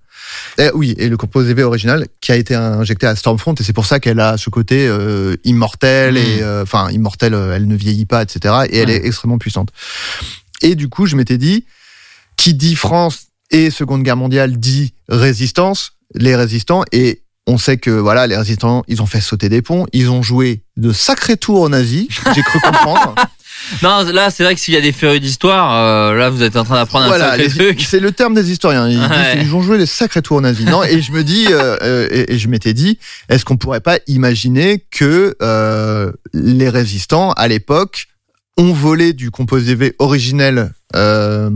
Eh 0.57 0.69
oui, 0.73 0.95
et 0.97 1.07
le 1.09 1.17
composé 1.17 1.53
V 1.53 1.63
original 1.63 2.07
qui 2.21 2.31
a 2.31 2.35
été 2.35 2.55
injecté 2.55 3.05
à 3.05 3.15
Stormfront, 3.15 3.53
et 3.55 3.63
c'est 3.63 3.73
pour 3.73 3.85
ça 3.85 3.99
qu'elle 3.99 4.19
a 4.19 4.37
ce 4.37 4.49
côté 4.49 4.87
euh, 4.87 5.35
immortel, 5.43 6.15
Mm. 6.15 6.17
et 6.17 6.41
euh, 6.41 6.63
enfin 6.63 6.89
immortel, 6.89 7.33
euh, 7.33 7.55
elle 7.55 7.67
ne 7.67 7.75
vieillit 7.75 8.05
pas, 8.05 8.23
etc. 8.23 8.53
Et 8.69 8.77
elle 8.77 8.89
est 8.89 9.05
extrêmement 9.05 9.37
puissante. 9.37 9.69
Et 10.61 10.75
du 10.75 10.89
coup, 10.89 11.05
je 11.05 11.15
m'étais 11.15 11.37
dit, 11.37 11.65
qui 12.37 12.53
dit 12.53 12.75
France 12.75 13.27
et 13.51 13.69
Seconde 13.69 14.03
Guerre 14.03 14.17
mondiale 14.17 14.57
dit 14.57 14.93
résistance, 15.09 15.93
les 16.15 16.35
résistants, 16.35 16.83
et 16.91 17.21
on 17.47 17.57
sait 17.59 17.77
que 17.77 17.91
voilà, 17.91 18.25
les 18.25 18.35
résistants, 18.35 18.83
ils 18.87 19.01
ont 19.01 19.05
fait 19.05 19.21
sauter 19.21 19.49
des 19.49 19.61
ponts, 19.61 19.85
ils 19.93 20.09
ont 20.09 20.23
joué 20.23 20.63
de 20.77 20.91
sacrés 20.91 21.37
tours 21.37 21.61
aux 21.61 21.69
nazis, 21.69 22.07
j'ai 22.33 22.41
cru 22.41 22.59
comprendre. 22.59 23.15
Non, 23.83 24.03
là, 24.11 24.29
c'est 24.29 24.43
vrai 24.43 24.55
que 24.55 24.61
s'il 24.61 24.73
y 24.73 24.77
a 24.77 24.81
des 24.81 24.91
férus 24.91 25.19
d'histoire, 25.21 25.73
euh, 25.75 26.13
là, 26.15 26.29
vous 26.29 26.43
êtes 26.43 26.55
en 26.55 26.63
train 26.63 26.75
d'apprendre 26.75 27.05
un 27.05 27.07
Voilà, 27.09 27.31
sacré 27.31 27.47
les- 27.47 27.49
truc. 27.53 27.81
c'est 27.87 27.99
le 27.99 28.11
terme 28.11 28.33
des 28.33 28.51
historiens. 28.51 28.87
Ils, 28.89 28.99
Ouais. 28.99 29.35
disent, 29.37 29.47
ils 29.49 29.55
ont 29.55 29.61
joué 29.61 29.77
des 29.77 29.85
sacrés 29.85 30.21
tours 30.21 30.41
nazis. 30.41 30.65
Non, 30.65 30.83
et 30.83 31.01
je 31.01 31.11
me 31.11 31.23
dis, 31.23 31.45
euh, 31.49 31.77
euh, 31.81 32.07
et, 32.11 32.33
et 32.33 32.37
je 32.39 32.47
m'étais 32.47 32.73
dit, 32.73 32.99
est-ce 33.29 33.45
qu'on 33.45 33.57
pourrait 33.57 33.81
pas 33.81 33.99
imaginer 34.07 34.83
que 34.91 35.35
euh, 35.41 36.11
les 36.33 36.69
résistants 36.69 37.31
à 37.33 37.47
l'époque 37.47 38.07
ont 38.57 38.71
volé 38.73 39.13
du 39.13 39.31
composé 39.31 39.75
V 39.75 39.95
originel 39.99 40.71
euh, 40.95 41.49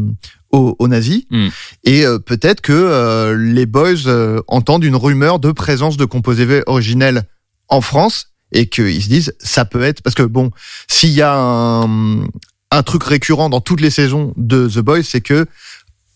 aux, 0.52 0.76
aux 0.80 0.88
nazis 0.88 1.24
Hmm. 1.30 1.48
et 1.86 2.06
euh, 2.06 2.18
peut-être 2.20 2.60
que 2.62 3.34
les 3.38 3.66
boys 3.66 4.42
entendent 4.48 4.84
une 4.84 4.96
rumeur 4.96 5.40
de 5.40 5.52
présence 5.52 5.96
de 5.96 6.06
composé 6.06 6.44
V 6.46 6.64
originel 6.66 7.24
en 7.68 7.82
France 7.82 8.32
et 8.51 8.68
qu'ils 8.68 9.04
se 9.04 9.10
disent 9.10 9.34
ça 9.40 9.66
peut 9.66 9.84
être 9.84 10.01
parce 10.01 10.16
que 10.16 10.24
bon 10.24 10.51
s'il 10.88 11.12
y 11.12 11.22
a 11.22 11.34
un, 11.36 12.22
un 12.72 12.84
truc 12.84 13.04
récurrent 13.04 13.50
dans 13.50 13.62
toutes 13.62 13.81
les 13.81 13.90
saisons 13.92 14.33
de 14.38 14.68
The 14.68 14.80
Boys 14.80 15.04
c'est 15.04 15.21
que 15.21 15.45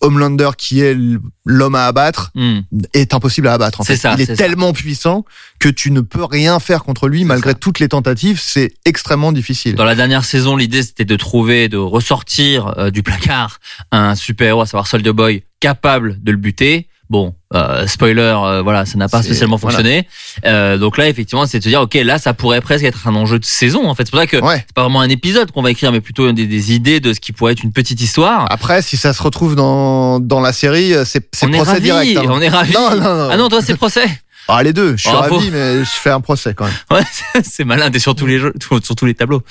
Homelander 0.01 0.49
qui 0.57 0.81
est 0.81 0.97
l'homme 1.45 1.75
à 1.75 1.85
abattre 1.85 2.31
Hmm. 2.35 2.59
est 2.93 3.13
impossible 3.13 3.47
à 3.47 3.53
abattre 3.53 3.79
en 3.79 3.83
C'est 3.85 3.93
fait. 3.93 3.99
ça, 4.01 4.15
il 4.17 4.21
est, 4.21 4.25
ça. 4.25 4.35
tellement 4.35 4.73
puissant 4.73 5.23
que 5.59 5.69
tu 5.69 5.91
ne 5.91 6.01
peux 6.01 6.25
rien 6.25 6.59
faire 6.59 6.83
contre 6.83 7.07
lui 7.07 7.23
malgré 7.23 7.51
ça. 7.51 7.55
toutes 7.55 7.79
les 7.79 7.87
tentatives 7.87 8.37
c'est 8.43 8.73
extrêmement 8.83 9.31
difficile 9.31 9.75
Dans 9.75 9.85
la 9.85 9.95
dernière 9.95 10.25
saison, 10.25 10.57
l'idée 10.57 10.83
c'était 10.83 11.05
de 11.05 11.15
trouver, 11.15 11.69
de 11.69 11.77
ressortir 11.77 12.73
euh, 12.77 12.91
du 12.91 13.01
placard 13.01 13.59
un 13.91 14.15
super-héros, 14.15 14.61
à 14.61 14.65
savoir 14.65 14.87
Soldier 14.87 15.13
Boy, 15.13 15.43
capable 15.61 16.21
de 16.21 16.31
le 16.31 16.37
buter. 16.37 16.89
Bon, 17.13 17.35
euh, 17.53 17.85
spoiler, 17.85 18.21
euh, 18.43 18.63
voilà, 18.63 18.87
ça 18.87 18.97
n'a 18.97 19.07
pas 19.07 19.21
spécialement 19.21 19.57
voilà. 19.57 19.77
fonctionné. 19.77 20.07
Euh, 20.45 20.79
donc 20.79 20.97
là, 20.97 21.07
effectivement, 21.07 21.45
c'est 21.45 21.59
de 21.59 21.63
se 21.63 21.69
dire, 21.69 21.79
ok, 21.81 21.93
là, 21.93 22.17
ça 22.17 22.33
pourrait 22.33 22.59
presque 22.59 22.83
être 22.85 23.07
un 23.07 23.13
enjeu 23.13 23.37
de 23.37 23.45
saison. 23.45 23.87
En 23.87 23.93
fait, 23.93 24.05
c'est 24.05 24.09
pour 24.09 24.19
ça 24.19 24.25
que 24.25 24.37
ouais 24.37 24.63
c'est 24.65 24.73
pas 24.73 24.81
vraiment 24.81 25.01
un 25.01 25.09
épisode 25.09 25.51
qu'on 25.51 25.61
va 25.61 25.69
écrire, 25.69 25.91
mais 25.91 26.01
plutôt 26.01 26.31
des, 26.31 26.47
des 26.47 26.73
idées 26.73 26.99
de 26.99 27.13
ce 27.13 27.19
qui 27.19 27.31
pourrait 27.31 27.51
être 27.51 27.61
une 27.61 27.71
petite 27.71 28.01
histoire. 28.01 28.47
après 28.49 28.81
si 28.81 28.97
ça 28.97 29.13
se 29.13 29.21
retrouve 29.21 29.55
dans 29.55 30.19
dans 30.19 30.39
la 30.39 30.53
série 30.53 30.95
euh, 30.95 31.05
c'est 31.05 31.29
c'est 31.31 31.47
procès 31.49 31.71
ravis, 31.73 31.83
direct 31.83 32.17
hein. 32.17 32.23
on 32.29 32.41
est 32.41 32.49
ravis. 32.49 32.73
non 32.73 32.89
non 32.95 33.15
non 33.15 33.29
Ah 33.31 33.37
non, 33.37 33.47
toi, 33.47 33.61
c'est 33.61 33.75
procès. 33.77 34.05
Ah, 34.47 34.61
les 34.61 34.73
deux, 34.73 34.97
je 34.97 35.03
suis 35.03 35.09
Bravo. 35.09 35.35
ravi, 35.35 35.51
mais 35.51 35.79
je 35.85 35.89
fais 35.89 36.09
un 36.09 36.19
procès 36.19 36.53
quand 36.53 36.65
même. 36.65 36.73
Ouais, 36.91 37.03
c'est- 37.43 37.63
malin, 37.63 37.89
t'es 37.91 37.99
sur 37.99 38.13
tous 38.13 38.25
les 38.25 38.39
jeux, 38.39 38.53
sur 38.83 38.95
tous 38.95 39.05
les 39.05 39.13
tableaux. 39.13 39.41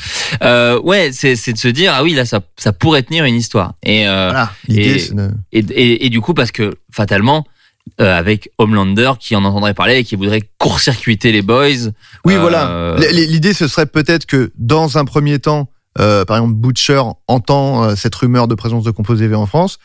Euh, 0.42 0.78
ouais, 0.80 1.10
c'est 1.12 1.34
c'est 1.34 1.54
de 1.54 1.58
se 1.58 1.68
dire, 1.68 1.92
ah 1.96 2.02
oui, 2.02 2.12
là, 2.12 2.26
ça, 2.26 2.40
ça 2.58 2.72
pourrait 2.74 3.02
tenir 3.02 3.24
une 3.24 3.36
histoire. 3.36 3.72
Et, 3.84 4.06
euh, 4.06 4.28
Voilà, 4.30 4.52
de... 4.68 5.30
Et, 5.52 5.60
et, 5.60 6.06
et 6.06 6.10
du 6.10 6.20
coup, 6.20 6.34
parce 6.34 6.50
que 6.52 6.74
fatalement, 6.92 7.46
euh, 8.00 8.16
avec 8.16 8.50
Homelander 8.58 9.12
qui 9.20 9.36
en 9.36 9.44
entendrait 9.44 9.74
parler 9.74 9.96
et 9.98 10.04
qui 10.04 10.16
voudrait 10.16 10.42
court-circuiter 10.58 11.32
les 11.32 11.42
boys. 11.42 11.90
Oui, 12.24 12.34
euh, 12.34 12.40
voilà. 12.40 12.96
L- 12.98 13.30
L'idée, 13.30 13.52
ce 13.54 13.68
serait 13.68 13.86
peut-être 13.86 14.26
que, 14.26 14.52
dans 14.56 14.98
un 14.98 15.04
premier 15.04 15.38
temps, 15.38 15.68
euh, 15.98 16.24
par 16.24 16.38
exemple, 16.38 16.54
Butcher 16.54 17.02
entend 17.28 17.84
euh, 17.84 17.94
cette 17.96 18.14
rumeur 18.14 18.48
de 18.48 18.54
présence 18.54 18.84
de 18.84 18.90
composé 18.90 19.26
V 19.28 19.34
en 19.34 19.46
France, 19.46 19.78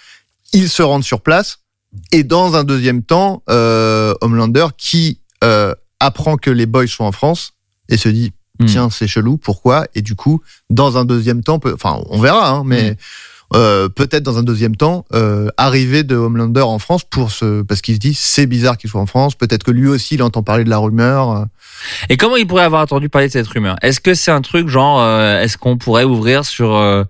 il 0.54 0.70
se 0.70 0.82
rend 0.82 1.02
sur 1.02 1.22
place, 1.22 1.60
et 2.12 2.24
dans 2.24 2.56
un 2.56 2.64
deuxième 2.64 3.04
temps, 3.04 3.44
euh, 3.50 4.14
Homelander 4.22 4.68
qui 4.78 5.20
euh, 5.44 5.74
apprend 6.00 6.38
que 6.38 6.50
les 6.52 6.66
boys 6.66 6.88
sont 6.88 7.04
en 7.04 7.12
France, 7.12 7.52
et 7.90 7.98
se 7.98 8.10
dit, 8.10 8.32
Hmm. 8.60 8.66
tiens, 8.66 8.90
c'est 8.90 9.08
chelou, 9.08 9.38
pourquoi? 9.38 9.86
Et 9.94 10.02
du 10.02 10.16
coup, 10.16 10.42
dans 10.72 10.98
un 10.98 11.06
deuxième 11.06 11.44
temps, 11.44 11.60
peut- 11.60 11.74
enfin, 11.76 12.02
on 12.10 12.20
verra, 12.20 12.50
hein, 12.50 12.64
mais... 12.66 12.92
Hmm. 12.92 12.96
Euh, 13.56 13.88
peut-être 13.90 14.24
dans 14.24 14.38
un 14.38 14.44
deuxième 14.44 14.76
temps, 14.76 15.06
euh, 15.14 15.48
arrivée 15.58 16.04
de 16.04 16.16
Homelander 16.16 16.62
en 16.62 16.80
France 16.80 17.04
pour 17.10 17.32
ce, 17.32 17.62
parce 17.62 17.82
qu'il 17.82 17.96
se 17.96 18.00
dit 18.00 18.14
c'est 18.14 18.46
bizarre 18.46 18.78
qu'il 18.78 18.90
soit 18.90 19.02
en 19.02 19.06
France. 19.06 19.36
Peut-être 19.36 19.64
que 19.64 19.72
lui 19.72 19.88
aussi 19.88 20.16
il 20.16 20.24
entend 20.24 20.44
parler 20.44 20.64
de 20.64 20.70
la 20.70 20.78
rumeur. 20.80 21.46
Et 22.10 22.18
comment 22.18 22.36
il 22.36 22.46
pourrait 22.48 22.64
avoir 22.64 22.82
entendu 22.82 23.08
parler 23.10 23.28
de 23.28 23.34
cette 23.34 23.48
rumeur? 23.48 23.76
Est-ce 23.82 24.00
que 24.00 24.14
c'est 24.14 24.32
un 24.32 24.42
truc 24.42 24.68
genre, 24.68 25.00
euh, 25.02 25.42
est-ce 25.42 25.58
qu'on 25.58 25.78
pourrait 25.78 26.04
ouvrir 26.04 26.44
sur 26.46 26.76
euh, 26.76 27.04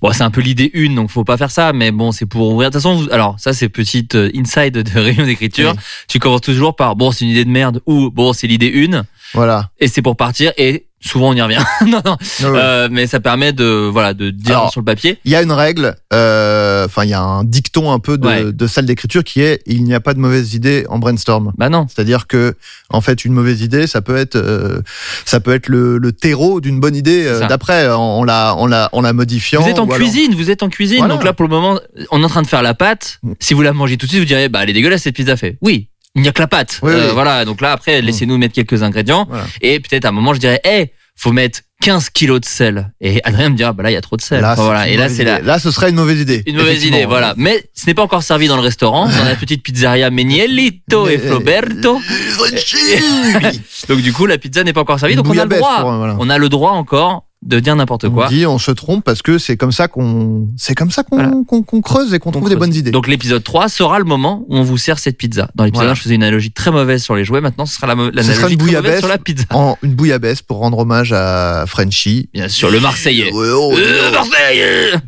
Bon, 0.00 0.12
c'est 0.12 0.22
un 0.22 0.30
peu 0.30 0.40
l'idée 0.42 0.70
une, 0.74 0.94
donc 0.94 1.10
faut 1.10 1.24
pas 1.24 1.36
faire 1.36 1.50
ça, 1.50 1.72
mais 1.72 1.90
bon, 1.90 2.12
c'est 2.12 2.26
pour 2.26 2.50
ouvrir. 2.52 2.70
De 2.70 2.74
toute 2.74 2.82
façon, 2.82 2.94
vous- 2.94 3.10
alors 3.10 3.34
ça, 3.40 3.52
c'est 3.52 3.68
petite 3.68 4.14
euh, 4.14 4.30
inside 4.36 4.74
de 4.74 4.98
réunion 5.00 5.24
d'écriture. 5.26 5.72
Oui. 5.76 5.82
Tu 6.08 6.18
commences 6.20 6.42
toujours 6.42 6.76
par 6.76 6.94
bon, 6.94 7.10
c'est 7.10 7.24
une 7.24 7.32
idée 7.32 7.44
de 7.44 7.50
merde 7.50 7.80
ou 7.86 8.10
bon, 8.10 8.32
c'est 8.32 8.46
l'idée 8.46 8.68
une, 8.68 9.02
Voilà. 9.34 9.70
et 9.80 9.88
c'est 9.88 10.02
pour 10.02 10.16
partir. 10.16 10.52
Et 10.56 10.86
souvent, 11.04 11.30
on 11.30 11.34
y 11.34 11.42
revient. 11.42 11.62
non, 11.86 12.00
non, 12.04 12.16
ouais. 12.16 12.58
Euh, 12.58 12.88
mais 12.90 13.06
ça 13.06 13.20
permet 13.20 13.52
de 13.52 13.88
voilà 13.92 14.14
de 14.14 14.30
dire 14.30 14.56
Alors, 14.58 14.70
sur 14.70 14.80
le 14.80 14.84
papier. 14.84 15.18
Il 15.24 15.30
y 15.32 15.36
a 15.36 15.42
une 15.42 15.52
règle, 15.52 15.96
euh, 16.12 16.86
enfin 16.86 17.04
il 17.04 17.10
y 17.10 17.14
a 17.14 17.20
un 17.20 17.44
dicton 17.44 17.92
un 17.92 17.98
peu 17.98 18.18
de, 18.18 18.26
Ouais. 18.26 18.52
de 18.52 18.66
salle 18.66 18.86
d'écriture 18.86 19.24
qui 19.24 19.40
est 19.42 19.60
il 19.66 19.84
n'y 19.84 19.94
a 19.94 20.00
pas 20.00 20.14
de 20.14 20.18
mauvaise 20.20 20.54
idée 20.54 20.86
en 20.88 20.98
brainstorm. 20.98 21.52
Bah 21.58 21.68
non. 21.68 21.86
C'est-à-dire 21.88 22.26
que 22.26 22.54
en 22.90 23.00
fait 23.00 23.24
une 23.24 23.32
mauvaise 23.32 23.60
idée 23.62 23.86
ça 23.86 24.00
peut 24.02 24.16
être 24.16 24.36
euh, 24.36 24.80
ça 25.24 25.40
peut 25.40 25.52
être 25.52 25.68
le, 25.68 25.98
le 25.98 26.12
terreau 26.12 26.60
d'une 26.60 26.80
bonne 26.80 26.94
idée 26.96 27.24
euh, 27.26 27.46
d'après 27.48 27.88
en, 27.90 28.24
la 28.24 28.54
en 28.54 28.66
la 28.66 28.88
en 28.92 29.00
la 29.00 29.12
modifiant. 29.12 29.62
Vous 29.62 29.68
êtes 29.68 29.78
en 29.78 29.86
cuisine, 29.86 30.34
vous 30.34 30.50
êtes 30.50 30.62
en 30.62 30.68
cuisine. 30.68 30.98
Voilà. 30.98 31.14
Donc 31.14 31.24
là, 31.24 31.32
pour 31.32 31.44
le 31.46 31.50
moment, 31.50 31.78
on 32.10 32.20
est 32.22 32.24
en 32.24 32.28
train 32.28 32.42
de 32.42 32.46
faire 32.46 32.62
la 32.62 32.74
pâte. 32.74 33.18
Si 33.40 33.54
vous 33.54 33.62
la 33.62 33.72
mangez 33.72 33.96
tout 33.96 34.06
de 34.06 34.10
suite, 34.10 34.20
vous 34.22 34.26
direz, 34.26 34.48
bah, 34.48 34.60
elle 34.62 34.70
est 34.70 34.74
dégueulasse 34.74 35.02
cette 35.02 35.14
pizza 35.16 35.36
fait. 35.36 35.58
Oui. 35.62 35.88
Il 36.14 36.22
n'y 36.22 36.28
a 36.28 36.32
que 36.32 36.40
la 36.40 36.46
pâte. 36.48 36.78
Oui, 36.82 36.92
Euh, 36.92 37.06
oui. 37.06 37.10
Voilà. 37.14 37.44
Donc 37.44 37.60
là, 37.60 37.72
après, 37.72 38.02
laissez-nous 38.02 38.36
mettre 38.38 38.54
quelques 38.54 38.82
ingrédients. 38.82 39.26
Voilà. 39.28 39.44
Et 39.60 39.80
peut-être 39.80 40.04
à 40.04 40.08
un 40.08 40.12
moment, 40.12 40.34
je 40.34 40.40
dirais, 40.40 40.60
hé, 40.64 40.92
faut 41.16 41.32
mettre 41.32 41.60
15 41.82 42.10
kilos 42.10 42.40
de 42.40 42.44
sel. 42.46 42.92
Et 43.00 43.20
Adrien 43.24 43.48
me 43.50 43.56
dira, 43.56 43.72
bah 43.72 43.82
là, 43.82 43.90
il 43.90 43.94
y 43.94 43.96
a 43.96 44.00
trop 44.00 44.16
de 44.16 44.22
sel. 44.22 44.40
Là, 44.42 44.52
Enfin, 44.52 44.62
voilà. 44.64 44.88
Et 44.88 44.96
là, 44.96 45.08
c'est 45.08 45.22
idée. 45.22 45.38
Là, 45.42 45.58
ce 45.58 45.70
serait 45.70 45.90
une 45.90 45.96
mauvaise 45.96 46.20
idée. 46.20 46.42
une 46.46 46.56
mauvaise 46.56 46.84
idée. 46.84 47.04
Voilà. 47.06 47.34
Mais 47.36 47.64
ce 47.74 47.86
n'est 47.86 47.94
pas 47.94 48.02
encore 48.02 48.22
servi 48.22 48.46
dans 48.46 48.56
le 48.56 48.62
restaurant, 48.62 49.06
dans 49.08 49.24
la 49.24 49.34
petite 49.36 49.62
pizzeria 49.62 50.10
Menielito 50.10 51.08
et 51.08 51.18
Floberto. 51.18 52.00
Donc 53.88 54.00
du 54.00 54.12
coup, 54.12 54.26
la 54.26 54.38
pizza 54.38 54.62
n'est 54.64 54.72
pas 54.72 54.82
encore 54.82 55.00
servie. 55.00 55.16
Donc 55.16 55.26
on 55.28 55.36
a 55.38 55.44
le 55.44 55.56
droit. 55.56 55.80
pour, 55.80 55.92
voilà. 55.92 56.16
On 56.18 56.28
a 56.30 56.38
le 56.38 56.48
droit 56.48 56.72
encore 56.72 57.26
de 57.42 57.58
dire 57.60 57.74
n'importe 57.76 58.04
On 58.04 58.10
quoi. 58.10 58.28
dit 58.28 58.46
on 58.46 58.58
se 58.58 58.70
trompe 58.70 59.02
parce 59.04 59.20
que 59.22 59.36
c'est 59.38 59.56
comme 59.56 59.72
ça 59.72 59.88
qu'on 59.88 60.46
c'est 60.56 60.74
comme 60.74 60.90
ça 60.90 61.02
qu'on 61.02 61.16
Voilà. 61.16 61.32
qu'on 61.46 61.62
qu'on 61.62 61.80
creuse 61.80 62.14
et 62.14 62.18
qu'on 62.20 62.30
trouve 62.30 62.48
des 62.48 62.56
bonnes 62.56 62.74
idées. 62.74 62.92
Donc 62.92 63.08
l'épisode 63.08 63.42
3 63.42 63.68
sera 63.68 63.98
le 63.98 64.04
moment 64.04 64.44
où 64.48 64.56
on 64.56 64.62
vous 64.62 64.78
sert 64.78 64.98
cette 64.98 65.16
pizza. 65.18 65.50
Dans 65.54 65.64
l'épisode 65.64 65.82
Voilà. 65.86 65.92
1, 65.92 65.94
je 65.94 66.00
faisais 66.02 66.14
une 66.14 66.22
analogie 66.22 66.52
très 66.52 66.70
mauvaise 66.70 67.02
sur 67.02 67.16
les 67.16 67.24
jouets. 67.24 67.40
Maintenant, 67.40 67.66
ce 67.66 67.74
sera 67.76 67.86
la 67.88 67.94
l'analogie 67.94 68.56
très 68.56 68.72
mauvaise 68.72 68.98
sur 69.00 69.08
la 69.08 69.18
pizza. 69.18 69.44
en 69.50 69.76
une 69.82 69.94
bouillabaisse 69.94 70.42
pour 70.42 70.58
rendre 70.58 70.78
hommage 70.78 71.12
à 71.12 71.64
Frenchy. 71.66 72.28
Bien 72.32 72.48
sûr, 72.48 72.70
le 72.70 72.78
Marseillais. 72.80 73.32
Ouais, 73.32 73.48
oh, 73.52 73.72
Euh, 73.76 74.08
oh. 74.08 74.12
Marseille 74.14 74.62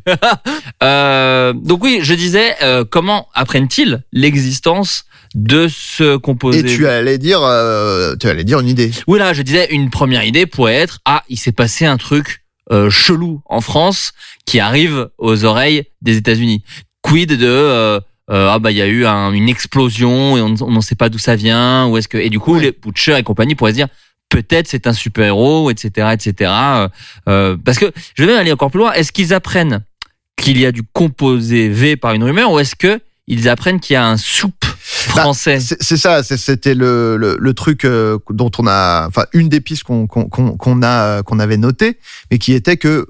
Euh, 0.83 1.53
donc 1.55 1.83
oui, 1.85 2.01
je 2.03 2.15
disais, 2.15 2.55
euh, 2.63 2.85
comment 2.89 3.29
apprennent-ils 3.35 4.03
l'existence 4.13 5.05
de 5.35 5.67
ce 5.69 6.17
composé 6.17 6.61
Et 6.61 6.63
tu 6.65 6.87
allais 6.87 7.19
dire, 7.19 7.41
euh, 7.43 8.15
tu 8.21 8.29
allais 8.29 8.45
dire 8.45 8.61
une 8.61 8.69
idée. 8.69 8.91
Oui, 9.07 9.19
là, 9.19 9.33
je 9.33 9.43
disais, 9.43 9.67
une 9.73 9.91
première 9.91 10.25
idée 10.25 10.47
pourrait 10.47 10.75
être, 10.75 11.01
ah, 11.05 11.23
il 11.29 11.39
s'est 11.39 11.53
passé 11.53 11.87
un 11.87 11.97
truc 11.97 12.43
euh, 12.73 12.89
chelou 12.91 13.43
en 13.47 13.61
France 13.61 14.13
qui 14.47 14.61
arrive 14.61 15.09
aux 15.19 15.45
oreilles 15.45 15.85
des 16.03 16.17
États-Unis. 16.17 16.63
Quid 17.03 17.31
de 17.33 17.47
euh, 17.47 18.01
euh, 18.31 18.49
ah 18.51 18.59
bah 18.59 18.71
il 18.71 18.79
y 18.79 18.83
a 18.83 18.87
eu 18.87 19.05
un- 19.05 19.33
une 19.33 19.51
explosion 19.51 20.39
et 20.39 20.41
on 20.41 20.55
on 20.63 20.71
ne 20.71 20.81
sait 20.81 20.95
pas 20.95 21.11
d'où 21.11 21.19
ça 21.19 21.37
vient 21.37 21.87
ou 21.89 21.99
est-ce 21.99 22.09
que 22.09 22.17
et 22.17 22.31
du 22.31 22.41
coup 22.41 22.55
Ouais. 22.55 22.63
les 22.63 22.73
Butcher 22.73 23.19
et 23.19 23.23
compagnie 23.23 23.55
pourraient 23.55 23.73
se 23.73 23.77
dire 23.77 23.89
peut-être 24.31 24.67
c'est 24.67 24.87
un 24.87 24.95
super 24.95 25.27
héros 25.27 25.71
etc 25.71 26.09
etc 26.15 26.51
euh, 26.55 26.89
euh, 27.29 27.57
parce 27.63 27.77
que 27.79 27.93
je 28.15 28.23
vais 28.25 28.31
même 28.33 28.41
aller 28.41 28.51
encore 28.53 28.71
plus 28.71 28.79
loin 28.81 28.93
est-ce 28.95 29.13
qu'ils 29.13 29.35
apprennent 29.35 29.83
qu'il 30.39 30.59
y 30.59 30.65
a 30.65 30.73
du 30.73 30.83
composé 30.95 31.69
V 31.69 31.97
par 31.97 32.15
une 32.15 32.25
rumeur 32.25 32.51
ou 32.51 32.59
est-ce 32.59 32.75
que 32.77 32.99
ils 33.27 33.47
apprennent 33.51 33.79
qu'il 33.81 33.93
y 33.93 33.97
a 33.99 34.07
un 34.07 34.15
Bah, 34.17 34.64
français 35.23 35.61
C'est 35.61 35.83
c'est 35.83 35.97
ça, 35.97 36.23
c'était 36.23 36.75
le, 36.75 37.17
le, 37.17 37.37
le 37.39 37.55
truc 37.55 37.85
euh, 37.85 38.19
dont 38.31 38.51
on 38.59 38.67
a, 38.67 39.07
enfin 39.09 39.25
une 39.33 39.49
des 39.49 39.61
pistes 39.61 39.85
qu'on 39.85 40.07
a 40.83 41.23
qu'on 41.23 41.39
avait 41.39 41.57
noté, 41.57 41.99
mais 42.31 42.39
qui 42.39 42.53
était 42.53 42.77
que 42.77 43.07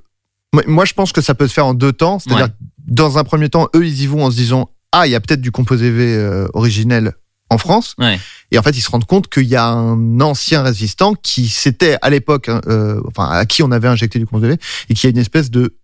moi- 0.67 0.85
je 0.85 0.93
pense 0.95 1.13
que 1.13 1.21
ça 1.21 1.35
peut 1.35 1.49
se 1.49 1.53
faire 1.55 1.67
en 1.67 1.75
deux 1.75 1.93
temps, 1.93 2.19
c'est-à-dire 2.19 2.47
Ouais. 2.47 2.69
dans 2.87 3.19
un 3.19 3.25
premier 3.25 3.49
temps 3.49 3.69
eux 3.75 3.87
ils 3.87 4.03
y 4.03 4.07
vont 4.07 4.25
en 4.25 4.31
se 4.31 4.37
disant 4.37 4.71
ah 4.93 5.07
il 5.07 5.11
y 5.11 5.15
a 5.15 5.21
peut-être 5.21 5.41
du 5.41 5.51
composé 5.51 5.91
V 5.91 6.15
euh, 6.17 6.47
originel 6.55 7.13
en 7.51 7.59
France, 7.59 7.95
Ouais. 7.99 8.19
et 8.53 8.59
en 8.59 8.63
fait 8.63 8.71
ils 8.77 8.81
se 8.81 8.91
rendent 8.91 9.05
compte 9.05 9.29
qu'il 9.29 9.47
y 9.47 9.55
a 9.57 9.67
un 9.67 10.21
ancien 10.21 10.63
résistant 10.63 11.15
qui 11.15 11.49
s'était 11.49 11.99
à 12.03 12.09
l'époque, 12.11 12.49
hein, 12.49 12.61
euh, 12.69 13.01
enfin 13.07 13.29
à 13.29 13.45
qui 13.47 13.63
on 13.63 13.71
avait 13.71 13.89
injecté 13.89 14.19
du 14.19 14.27
composé 14.27 14.49
V 14.49 14.57
et 14.89 14.95
qui 14.95 15.07
a 15.07 15.11
une 15.11 15.19
espèce 15.19 15.51
de 15.51 15.77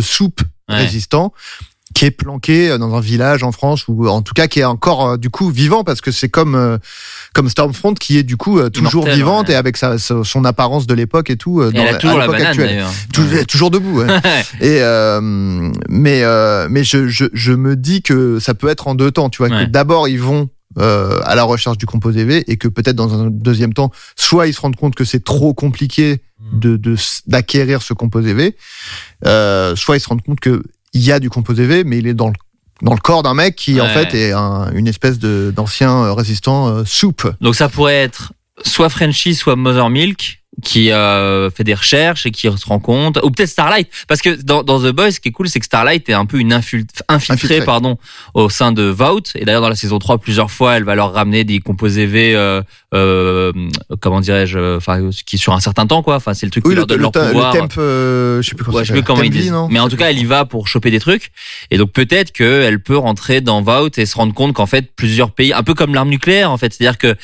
soupe 0.00 0.40
Ouais. 0.70 0.76
résistant 0.76 1.32
qui 1.98 2.04
est 2.04 2.10
planqué 2.12 2.70
euh, 2.70 2.78
dans 2.78 2.94
un 2.94 3.00
village 3.00 3.42
en 3.42 3.50
France 3.52 3.86
ou 3.88 4.06
en 4.08 4.22
tout 4.22 4.34
cas 4.34 4.46
qui 4.46 4.60
est 4.60 4.64
encore 4.64 5.06
euh, 5.10 5.16
du 5.16 5.30
coup 5.30 5.50
vivant 5.50 5.82
parce 5.84 6.00
que 6.00 6.10
c'est 6.12 6.28
comme 6.28 6.54
euh, 6.54 6.78
comme 7.34 7.48
Stormfront 7.48 7.94
qui 7.94 8.18
est 8.18 8.22
du 8.22 8.36
coup 8.36 8.58
euh, 8.60 8.70
toujours 8.70 9.06
vivante 9.06 9.48
ouais. 9.48 9.54
et 9.54 9.56
avec 9.56 9.76
sa, 9.76 9.96
son 9.98 10.44
apparence 10.44 10.86
de 10.86 10.94
l'époque 10.94 11.30
et 11.30 11.36
tout 11.36 11.60
euh, 11.60 11.70
Et 11.70 11.72
dans 11.74 11.82
elle 11.82 11.88
a 11.88 11.92
la- 11.92 11.98
toujours 11.98 12.20
à 12.20 12.26
l'époque 12.26 12.40
actuelle. 12.40 12.84
Tou- 13.12 13.44
toujours 13.48 13.70
debout 13.70 13.98
ouais. 14.02 14.06
et 14.60 14.80
euh, 14.82 15.20
mais 15.88 16.22
euh, 16.22 16.68
mais 16.70 16.84
je, 16.84 17.08
je 17.08 17.24
je 17.32 17.52
me 17.52 17.74
dis 17.74 18.02
que 18.02 18.38
ça 18.38 18.54
peut 18.54 18.68
être 18.68 18.86
en 18.86 18.94
deux 18.94 19.10
temps 19.10 19.28
tu 19.28 19.38
vois 19.38 19.48
que 19.50 19.64
d'abord 19.64 20.06
ils 20.08 20.20
vont 20.20 20.48
euh, 20.78 21.18
à 21.24 21.34
la 21.34 21.42
recherche 21.42 21.78
du 21.78 21.86
composé 21.86 22.24
V 22.24 22.44
et 22.46 22.56
que 22.58 22.68
peut-être 22.68 22.94
dans 22.96 23.12
un 23.20 23.28
deuxième 23.30 23.72
temps 23.74 23.90
soit 24.16 24.46
ils 24.46 24.54
se 24.54 24.60
rendent 24.60 24.76
compte 24.76 24.94
que 24.94 25.04
c'est 25.04 25.24
trop 25.24 25.52
compliqué 25.54 26.22
Hmm. 26.52 26.60
de 26.60 26.94
d'acquérir 27.26 27.82
ce 27.82 27.94
composé 27.94 28.32
V 28.32 28.54
euh, 29.26 29.74
soit 29.74 29.96
ils 29.96 30.00
se 30.00 30.08
rendent 30.08 30.22
compte 30.22 30.38
que 30.38 30.62
il 30.98 31.04
y 31.04 31.12
a 31.12 31.20
du 31.20 31.30
composé 31.30 31.64
V 31.66 31.84
mais 31.84 31.98
il 31.98 32.06
est 32.06 32.14
dans 32.14 32.28
le 32.28 32.34
dans 32.82 32.92
le 32.94 33.00
corps 33.00 33.22
d'un 33.24 33.34
mec 33.34 33.56
qui 33.56 33.80
en 33.80 33.86
fait 33.88 34.14
est 34.14 34.32
un- 34.32 34.70
une 34.72 34.86
espèce 34.86 35.18
de 35.18 35.52
d'ancien 35.54 35.90
euh, 36.04 36.12
résistant 36.12 36.68
euh, 36.68 36.84
soupe. 36.84 37.28
Donc 37.40 37.54
ça 37.56 37.68
pourrait 37.68 37.96
être 37.96 38.32
soit 38.64 38.88
Frenchy, 38.88 39.34
soit 39.34 39.56
Mother 39.56 39.90
Milk 39.90 40.42
qui 40.62 40.90
euh, 40.90 41.50
fait 41.50 41.62
des 41.62 41.74
recherches 41.74 42.26
et 42.26 42.30
qui 42.32 42.48
se 42.50 42.66
rend 42.66 42.80
compte, 42.80 43.18
ou 43.22 43.30
peut-être 43.30 43.48
Starlight, 43.48 43.88
parce 44.08 44.20
que 44.20 44.30
dans, 44.42 44.62
dans 44.64 44.80
The 44.80 44.88
Boys, 44.92 45.12
ce 45.12 45.20
qui 45.20 45.28
est 45.28 45.32
cool, 45.32 45.48
c'est 45.48 45.60
que 45.60 45.64
Starlight 45.66 46.08
est 46.08 46.14
un 46.14 46.26
peu 46.26 46.38
une 46.40 46.52
infil- 46.52 46.84
infiltrée, 47.08 47.46
Infiltrée. 47.46 47.64
pardon, 47.64 47.96
au 48.34 48.48
sein 48.50 48.72
de 48.72 48.82
Vault. 48.82 49.22
Et 49.36 49.44
d'ailleurs, 49.44 49.60
dans 49.62 49.68
la 49.68 49.76
saison 49.76 49.98
3, 50.00 50.18
plusieurs 50.18 50.50
fois, 50.50 50.76
elle 50.76 50.82
va 50.84 50.96
leur 50.96 51.12
ramener 51.12 51.44
des 51.44 51.60
composés 51.60 52.06
V, 52.06 52.34
euh, 52.34 52.60
euh, 52.92 53.52
comment 54.00 54.20
dirais-je, 54.20 54.76
enfin, 54.76 55.10
qui 55.26 55.38
sur 55.38 55.52
un 55.52 55.60
certain 55.60 55.86
temps, 55.86 56.02
quoi. 56.02 56.16
Enfin, 56.16 56.34
c'est 56.34 56.46
le 56.46 56.50
truc 56.50 56.66
oui 56.66 56.70
qui 56.74 56.74
le, 56.74 56.80
leur 56.80 56.86
donne 56.86 56.96
le, 56.98 57.02
leur 57.02 57.12
te- 57.12 57.18
le 57.20 57.26
pouvoir. 57.28 57.52
temp 57.54 57.68
euh, 57.78 58.42
je 58.42 58.48
sais 58.50 58.56
plus 58.56 58.64
comment 58.64 58.78
Ouais, 58.78 58.84
je 58.84 58.88
sais 58.88 58.94
plus 58.94 59.02
comment 59.04 59.22
ils 59.22 59.30
disent. 59.30 59.54
Mais 59.70 59.78
en 59.78 59.88
tout 59.88 59.96
cas, 59.96 60.10
elle 60.10 60.18
y 60.18 60.24
va 60.24 60.44
pour 60.44 60.66
choper 60.66 60.90
des 60.90 60.98
trucs. 61.00 61.30
Et 61.70 61.78
donc 61.78 61.92
peut-être 61.92 62.32
qu'elle 62.32 62.82
peut 62.82 62.96
rentrer 62.98 63.40
dans 63.40 63.62
Vault 63.62 63.90
et 63.96 64.06
se 64.06 64.16
rendre 64.16 64.34
compte 64.34 64.54
qu'en 64.54 64.66
fait, 64.66 64.90
plusieurs 64.96 65.30
pays, 65.30 65.52
un 65.52 65.62
peu 65.62 65.74
comme 65.74 65.94
l'arme 65.94 66.08
nucléaire, 66.08 66.50
en 66.50 66.58
fait, 66.58 66.74
c'est-à-dire 66.74 66.98
que 66.98 67.14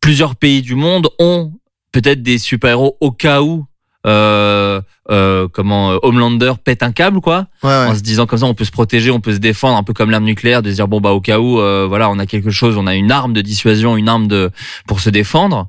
plusieurs 0.00 0.36
pays 0.36 0.62
du 0.62 0.74
monde 0.74 1.08
ont 1.18 1.52
peut-être 1.94 2.22
des 2.22 2.38
super-héros 2.38 2.96
au 3.00 3.12
cas 3.12 3.40
où. 3.42 3.64
Euh, 4.06 4.82
euh, 5.10 5.48
comment 5.50 5.92
euh, 5.92 5.98
Homelander 6.02 6.52
pète 6.62 6.82
un 6.82 6.92
câble 6.92 7.22
quoi 7.22 7.46
ouais, 7.62 7.70
ouais. 7.70 7.86
en 7.86 7.94
se 7.94 8.02
disant 8.02 8.26
comme 8.26 8.38
ça 8.38 8.44
on 8.44 8.52
peut 8.52 8.66
se 8.66 8.70
protéger 8.70 9.10
on 9.10 9.18
peut 9.20 9.32
se 9.32 9.38
défendre 9.38 9.78
un 9.78 9.82
peu 9.82 9.94
comme 9.94 10.10
l'arme 10.10 10.24
nucléaire 10.24 10.60
de 10.60 10.68
se 10.68 10.74
dire 10.74 10.88
bon 10.88 11.00
bah 11.00 11.12
au 11.12 11.22
cas 11.22 11.38
où 11.38 11.58
euh, 11.58 11.86
voilà 11.88 12.10
on 12.10 12.18
a 12.18 12.26
quelque 12.26 12.50
chose 12.50 12.76
on 12.76 12.86
a 12.86 12.94
une 12.96 13.10
arme 13.10 13.32
de 13.32 13.40
dissuasion 13.40 13.96
une 13.96 14.10
arme 14.10 14.28
de 14.28 14.50
pour 14.86 15.00
se 15.00 15.08
défendre 15.08 15.68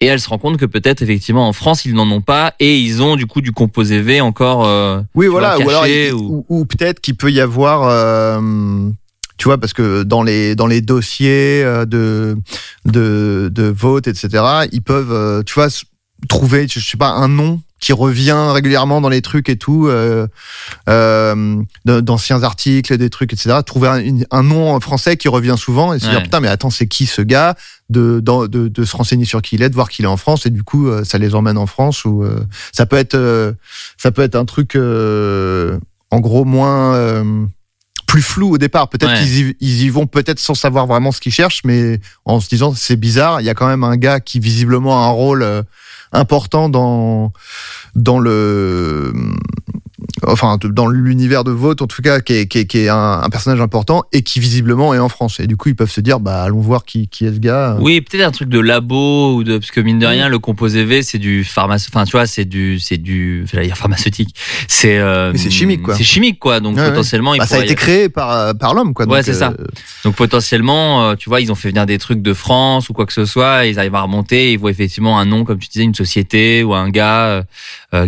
et 0.00 0.06
elle 0.06 0.18
se 0.18 0.30
rend 0.30 0.38
compte 0.38 0.56
que 0.56 0.64
peut-être 0.64 1.02
effectivement 1.02 1.46
en 1.46 1.52
France 1.52 1.84
ils 1.84 1.92
n'en 1.92 2.10
ont 2.10 2.22
pas 2.22 2.54
et 2.58 2.78
ils 2.78 3.02
ont 3.02 3.16
du 3.16 3.26
coup 3.26 3.42
du 3.42 3.52
composé 3.52 4.00
V 4.00 4.22
encore 4.22 4.64
euh, 4.66 5.02
Oui, 5.14 5.26
voilà, 5.26 5.56
vois, 5.56 5.64
ou 5.80 5.80
caché, 5.82 6.12
ou- 6.12 6.46
ou, 6.48 6.60
ou 6.60 6.64
peut-être 6.64 7.00
qu'il 7.02 7.16
peut 7.16 7.30
y 7.30 7.40
avoir, 7.42 7.82
euh, 7.82 8.40
tu 9.36 9.44
vois, 9.46 9.58
parce 9.58 9.72
que 9.72 10.02
dans 10.02 10.22
les 10.22 10.54
dans 10.54 10.66
les 10.66 10.80
dossiers 10.80 11.62
euh, 11.64 11.84
de 11.84 12.36
de 12.84 13.50
de 13.52 13.64
vote, 13.64 14.06
etc., 14.06 14.44
ils 14.72 14.82
peuvent, 14.82 15.12
euh, 15.12 15.42
tu 15.42 15.54
vois, 15.54 15.68
trouver, 16.28 16.66
je 16.68 16.80
sais 16.80 16.96
pas, 16.96 17.10
un 17.10 17.28
nom 17.28 17.60
qui 17.80 17.92
revient 17.92 18.50
régulièrement 18.52 19.02
dans 19.02 19.10
les 19.10 19.20
trucs 19.20 19.50
et 19.50 19.56
tout, 19.56 19.88
euh, 19.88 20.26
euh, 20.88 21.62
d'anciens 21.84 22.42
articles, 22.42 22.96
des 22.96 23.10
trucs, 23.10 23.34
etc. 23.34 23.58
Trouver 23.66 23.88
un, 23.88 24.20
un 24.30 24.42
nom 24.42 24.80
français 24.80 25.18
qui 25.18 25.28
revient 25.28 25.56
souvent 25.58 25.92
et 25.92 25.98
se 25.98 26.08
dire 26.08 26.22
putain, 26.22 26.40
mais 26.40 26.48
attends, 26.48 26.70
c'est 26.70 26.86
qui 26.86 27.04
ce 27.04 27.20
gars 27.20 27.56
de, 27.90 28.20
de 28.20 28.68
de 28.68 28.84
se 28.84 28.96
renseigner 28.96 29.26
sur 29.26 29.42
qui 29.42 29.56
il 29.56 29.62
est, 29.62 29.68
de 29.68 29.74
voir 29.74 29.90
qu'il 29.90 30.06
est 30.06 30.08
en 30.08 30.16
France 30.16 30.46
et 30.46 30.50
du 30.50 30.62
coup, 30.62 30.88
euh, 30.88 31.04
ça 31.04 31.18
les 31.18 31.34
emmène 31.34 31.58
en 31.58 31.66
France 31.66 32.06
ou 32.06 32.22
euh, 32.22 32.40
ça 32.72 32.86
peut 32.86 32.96
être 32.96 33.54
ça 33.98 34.10
peut 34.12 34.22
être 34.22 34.36
un 34.36 34.46
truc 34.46 34.76
euh, 34.76 35.78
en 36.10 36.20
gros 36.20 36.46
moins 36.46 36.94
euh, 36.94 37.44
plus 38.14 38.22
flou 38.22 38.50
au 38.54 38.58
départ. 38.58 38.88
Peut-être 38.88 39.10
Ouais. 39.10 39.18
qu'ils 39.18 39.48
y, 39.48 39.56
ils 39.60 39.82
y 39.82 39.88
vont 39.90 40.06
peut-être 40.06 40.38
sans 40.38 40.54
savoir 40.54 40.86
vraiment 40.86 41.10
ce 41.10 41.20
qu'ils 41.20 41.32
cherchent, 41.32 41.62
mais 41.64 41.98
en 42.24 42.38
se 42.38 42.48
disant 42.48 42.72
c'est 42.72 42.94
bizarre. 42.94 43.40
Il 43.40 43.44
y 43.44 43.50
a 43.50 43.54
quand 43.54 43.66
même 43.66 43.82
un 43.82 43.96
gars 43.96 44.20
qui 44.20 44.38
visiblement 44.38 45.02
a 45.02 45.06
un 45.06 45.10
rôle 45.10 45.42
euh, 45.42 45.62
important 46.12 46.68
dans 46.68 47.32
dans 47.96 48.20
le 48.20 49.12
enfin 50.26 50.58
dans 50.62 50.86
l'univers 50.86 51.44
de 51.44 51.50
Vote 51.50 51.82
en 51.82 51.86
tout 51.86 52.02
cas, 52.02 52.20
qui 52.20 52.34
est, 52.34 52.46
qui 52.46 52.58
est, 52.58 52.66
qui 52.66 52.78
est 52.78 52.88
un, 52.88 53.20
un 53.22 53.28
personnage 53.30 53.60
important 53.60 54.02
et 54.12 54.22
qui 54.22 54.40
visiblement 54.40 54.94
est 54.94 54.98
en 54.98 55.08
France. 55.08 55.40
Et 55.40 55.46
du 55.46 55.56
coup, 55.56 55.68
ils 55.68 55.76
peuvent 55.76 55.90
se 55.90 56.00
dire, 56.00 56.20
bah 56.20 56.42
allons 56.42 56.60
voir 56.60 56.84
qui, 56.84 57.08
qui 57.08 57.26
est 57.26 57.32
ce 57.34 57.38
gars. 57.38 57.76
Oui, 57.80 58.00
peut-être 58.00 58.26
un 58.26 58.30
truc 58.30 58.48
de 58.48 58.58
labo 58.58 59.34
ou 59.36 59.44
de 59.44 59.58
parce 59.58 59.70
que 59.70 59.80
mine 59.80 59.98
de 59.98 60.06
rien, 60.06 60.28
le 60.28 60.38
composé 60.38 60.84
V, 60.84 61.02
c'est 61.02 61.18
du 61.18 61.44
pharmace. 61.44 61.86
Enfin, 61.88 62.04
tu 62.04 62.12
vois, 62.12 62.26
c'est 62.26 62.44
du, 62.44 62.78
c'est 62.80 62.98
du, 62.98 63.46
j'allais 63.52 63.66
dire 63.66 63.76
pharmaceutique. 63.76 64.34
C'est. 64.68 64.98
euh, 64.98 65.32
Mais 65.32 65.38
c'est 65.38 65.50
chimique, 65.50 65.82
quoi. 65.82 65.94
C'est 65.96 66.04
chimique, 66.04 66.38
quoi. 66.38 66.60
Donc 66.60 66.76
Ouais, 66.76 66.82
ouais. 66.82 66.88
potentiellement, 66.90 67.34
il 67.34 67.38
Bah, 67.38 67.46
ça 67.46 67.56
a 67.56 67.64
été 67.64 67.74
créé 67.74 68.08
par 68.08 68.54
par 68.56 68.74
l'homme, 68.74 68.94
quoi. 68.94 69.06
Ouais, 69.06 69.22
c'est 69.22 69.34
ça. 69.34 69.54
euh, 69.58 69.64
Donc 70.04 70.14
potentiellement, 70.16 71.04
euh, 71.10 71.14
tu 71.16 71.28
vois, 71.28 71.40
ils 71.40 71.50
ont 71.52 71.54
fait 71.54 71.68
venir 71.68 71.86
des 71.86 71.98
trucs 71.98 72.22
de 72.22 72.34
France 72.34 72.88
ou 72.88 72.92
quoi 72.92 73.06
que 73.06 73.12
ce 73.12 73.24
soit, 73.24 73.66
et 73.66 73.70
ils 73.70 73.78
arrivent 73.78 73.94
à 73.94 74.02
remonter, 74.02 74.52
ils 74.52 74.58
voient 74.58 74.70
effectivement 74.70 75.18
un 75.18 75.24
nom, 75.24 75.44
comme 75.44 75.58
tu 75.58 75.68
disais, 75.68 75.84
une 75.84 75.94
société 75.94 76.62
ou 76.62 76.74
un 76.74 76.88
gars 76.90 77.24
euh, 77.26 77.42
euh, 77.42 77.42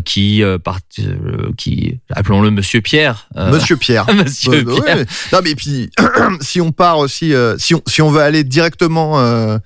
qui, 0.05 0.43
euh, 0.43 0.59
part, 0.59 0.79
euh, 1.01 1.51
qui, 1.57 1.99
appelons-le 2.11 2.51
Monsieur 2.51 2.81
Pierre. 2.81 3.29
euh, 3.37 3.51
Monsieur 3.55 3.77
Pierre. 3.77 4.07
Monsieur 4.15 4.63
bah 4.63 4.73
ouais, 4.73 4.81
Pierre. 4.83 5.07
Non 5.33 5.39
mais 5.45 5.55
puis 5.55 5.91
si 6.41 6.61
on 6.61 6.73
part 6.73 6.99
aussi, 6.99 7.33
euh, 7.35 7.57
si 7.59 7.75
on 7.75 7.83
si 7.87 8.03
on 8.03 8.11
veut 8.11 8.21
aller 8.21 8.45
directement 8.45 9.21
euh, 9.21 9.59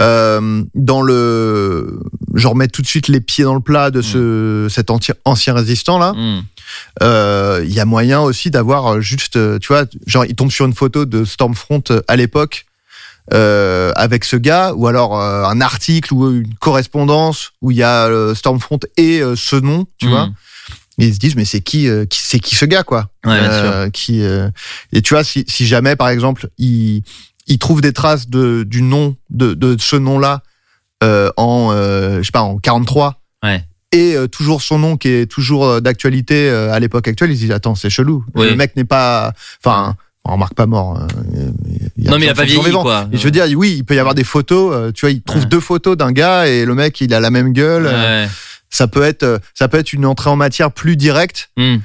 euh, 0.00 0.62
dans 0.74 1.02
le, 1.02 1.98
je 2.34 2.46
remets 2.46 2.68
tout 2.68 2.82
de 2.82 2.86
suite 2.86 3.08
les 3.08 3.20
pieds 3.20 3.42
dans 3.44 3.54
le 3.54 3.60
plat 3.60 3.90
de 3.90 4.00
ce 4.02 4.68
cet 4.70 4.90
anti- 4.90 5.12
ancien 5.24 5.54
résistant 5.54 5.98
là. 5.98 6.14
Euh, 7.02 7.62
Il 7.64 7.72
y 7.72 7.80
a 7.80 7.84
moyen 7.84 8.20
aussi 8.20 8.50
d'avoir 8.50 8.86
euh, 8.94 9.00
juste, 9.00 9.36
euh, 9.36 9.58
tu 9.58 9.68
vois, 9.68 9.84
genre 10.06 10.24
il 10.26 10.34
tombe 10.34 10.50
sur 10.52 10.66
une 10.66 10.74
photo 10.74 11.04
de 11.06 11.24
Stormfront 11.24 11.82
euh, 11.90 12.00
à 12.08 12.16
l'époque. 12.16 12.66
Euh, 13.34 13.92
avec 13.94 14.24
ce 14.24 14.36
gars 14.36 14.72
ou 14.74 14.86
alors 14.86 15.20
euh, 15.20 15.44
un 15.44 15.60
article 15.60 16.14
ou 16.14 16.30
une 16.30 16.54
correspondance 16.54 17.52
où 17.60 17.70
il 17.70 17.76
y 17.76 17.82
a 17.82 18.06
euh, 18.06 18.34
Stormfront 18.34 18.80
et 18.96 19.20
euh, 19.20 19.36
ce 19.36 19.56
nom 19.56 19.86
tu 19.98 20.06
Hmm. 20.06 20.10
vois 20.10 20.28
et 20.98 21.06
ils 21.08 21.14
se 21.14 21.18
disent 21.18 21.36
mais 21.36 21.44
c'est 21.44 21.60
qui, 21.60 21.88
euh, 21.88 22.06
qui 22.06 22.20
c'est 22.20 22.40
qui 22.40 22.54
ce 22.56 22.64
gars 22.64 22.84
quoi? 22.84 23.10
Ouais, 23.26 23.38
bien 23.38 23.50
Euh, 23.50 23.90
qui 23.90 24.22
euh, 24.22 24.48
et 24.92 25.02
tu 25.02 25.12
vois 25.14 25.24
si, 25.24 25.44
si 25.46 25.66
jamais 25.66 25.94
par 25.94 26.08
exemple 26.08 26.48
il 26.56 27.02
il 27.46 27.58
trouve 27.58 27.82
des 27.82 27.92
traces 27.92 28.28
de 28.30 28.62
du 28.62 28.80
nom 28.80 29.14
de 29.28 29.52
de 29.52 29.76
ce 29.78 29.96
nom 29.96 30.18
là 30.18 30.42
euh, 31.04 31.30
en 31.36 31.68
euh, 31.72 32.18
je 32.18 32.22
sais 32.24 32.32
pas 32.32 32.40
en 32.42 32.56
43 32.56 33.20
Ouais. 33.44 33.62
et 33.92 34.14
euh, 34.16 34.26
toujours 34.26 34.62
son 34.62 34.78
nom 34.78 34.96
qui 34.96 35.08
est 35.08 35.30
toujours 35.30 35.66
euh, 35.66 35.80
d'actualité 35.80 36.48
euh, 36.50 36.72
à 36.72 36.80
l'époque 36.80 37.06
actuelle 37.06 37.30
ils 37.30 37.36
se 37.36 37.42
disent 37.42 37.52
attends 37.52 37.74
c'est 37.74 37.90
chelou 37.90 38.24
Oui. 38.34 38.48
le 38.48 38.56
mec 38.56 38.74
n'est 38.74 38.84
pas 38.84 39.32
enfin 39.62 39.96
on 40.28 40.32
remarque 40.34 40.54
pas 40.54 40.66
mort 40.66 40.98
il 41.96 42.04
y 42.04 42.08
Non, 42.08 42.18
mais 42.18 42.26
il 42.26 42.28
a 42.28 42.34
pas 42.34 42.44
vieilli, 42.44 42.70
quoi. 42.72 43.08
Et 43.12 43.16
je 43.16 43.22
veux 43.24 43.30
dire 43.30 43.46
oui 43.56 43.74
il 43.78 43.84
peut 43.84 43.94
y 43.94 43.98
avoir 43.98 44.14
des 44.14 44.24
photos 44.24 44.72
euh, 44.74 44.92
tu 44.92 45.00
vois 45.06 45.10
il 45.10 45.22
trouve 45.22 45.42
Ouais. 45.42 45.48
deux 45.48 45.60
photos 45.60 45.96
d'un 45.96 46.12
gars 46.12 46.46
et 46.46 46.64
le 46.64 46.74
mec 46.74 47.00
il 47.00 47.12
a 47.14 47.20
la 47.20 47.30
même 47.30 47.52
gueule 47.52 47.86
euh, 47.86 48.24
Ouais. 48.24 48.30
ça 48.70 48.86
peut 48.88 49.02
être 49.02 49.22
euh, 49.22 49.38
ça 49.54 49.68
peut 49.68 49.78
être 49.78 49.92
une 49.92 50.06
entrée 50.06 50.30
en 50.30 50.36
matière 50.36 50.70
plus 50.70 50.96
directe 50.96 51.50
Hmm. 51.56 51.78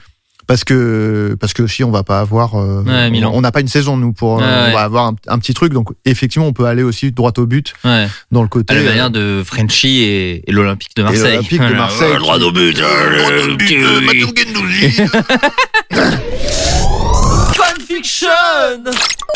parce 0.47 0.63
que 0.65 1.35
parce 1.39 1.53
que 1.53 1.63
aussi 1.63 1.83
on 1.85 1.91
va 1.91 2.03
pas 2.03 2.19
avoir 2.19 2.53
Ouais, 2.55 2.83
on- 2.85 3.09
Milan. 3.11 3.31
on 3.33 3.41
n'a 3.41 3.51
pas 3.51 3.61
une 3.61 3.67
saison 3.69 3.95
nous 3.97 4.11
pour 4.13 4.35
Ouais, 4.37 4.43
ouais. 4.43 4.65
on 4.69 4.73
va 4.73 4.81
avoir 4.81 5.07
un, 5.07 5.15
un 5.27 5.39
petit 5.39 5.53
truc 5.53 5.71
donc 5.73 5.89
effectivement 6.05 6.47
on 6.47 6.53
peut 6.53 6.65
aller 6.65 6.83
aussi 6.83 7.11
droit 7.11 7.31
au 7.37 7.45
but 7.45 7.73
Ouais. 7.85 8.07
dans 8.31 8.41
le 8.41 8.49
côté 8.49 8.73
le 8.75 8.81
euh, 8.81 8.89
manière 8.89 9.09
de 9.09 9.41
Frenchy 9.45 10.01
et, 10.03 10.49
et 10.49 10.51
l'Olympique 10.51 10.95
de 10.97 11.03
Marseille. 11.03 11.21
l'Olympique 11.35 11.61
de. 11.61 11.73
Marseille 11.73 12.11
Ouais, 12.11 12.17
droit 12.19 12.37
au 12.39 12.51
but. 12.51 12.75
qui- 12.75 13.77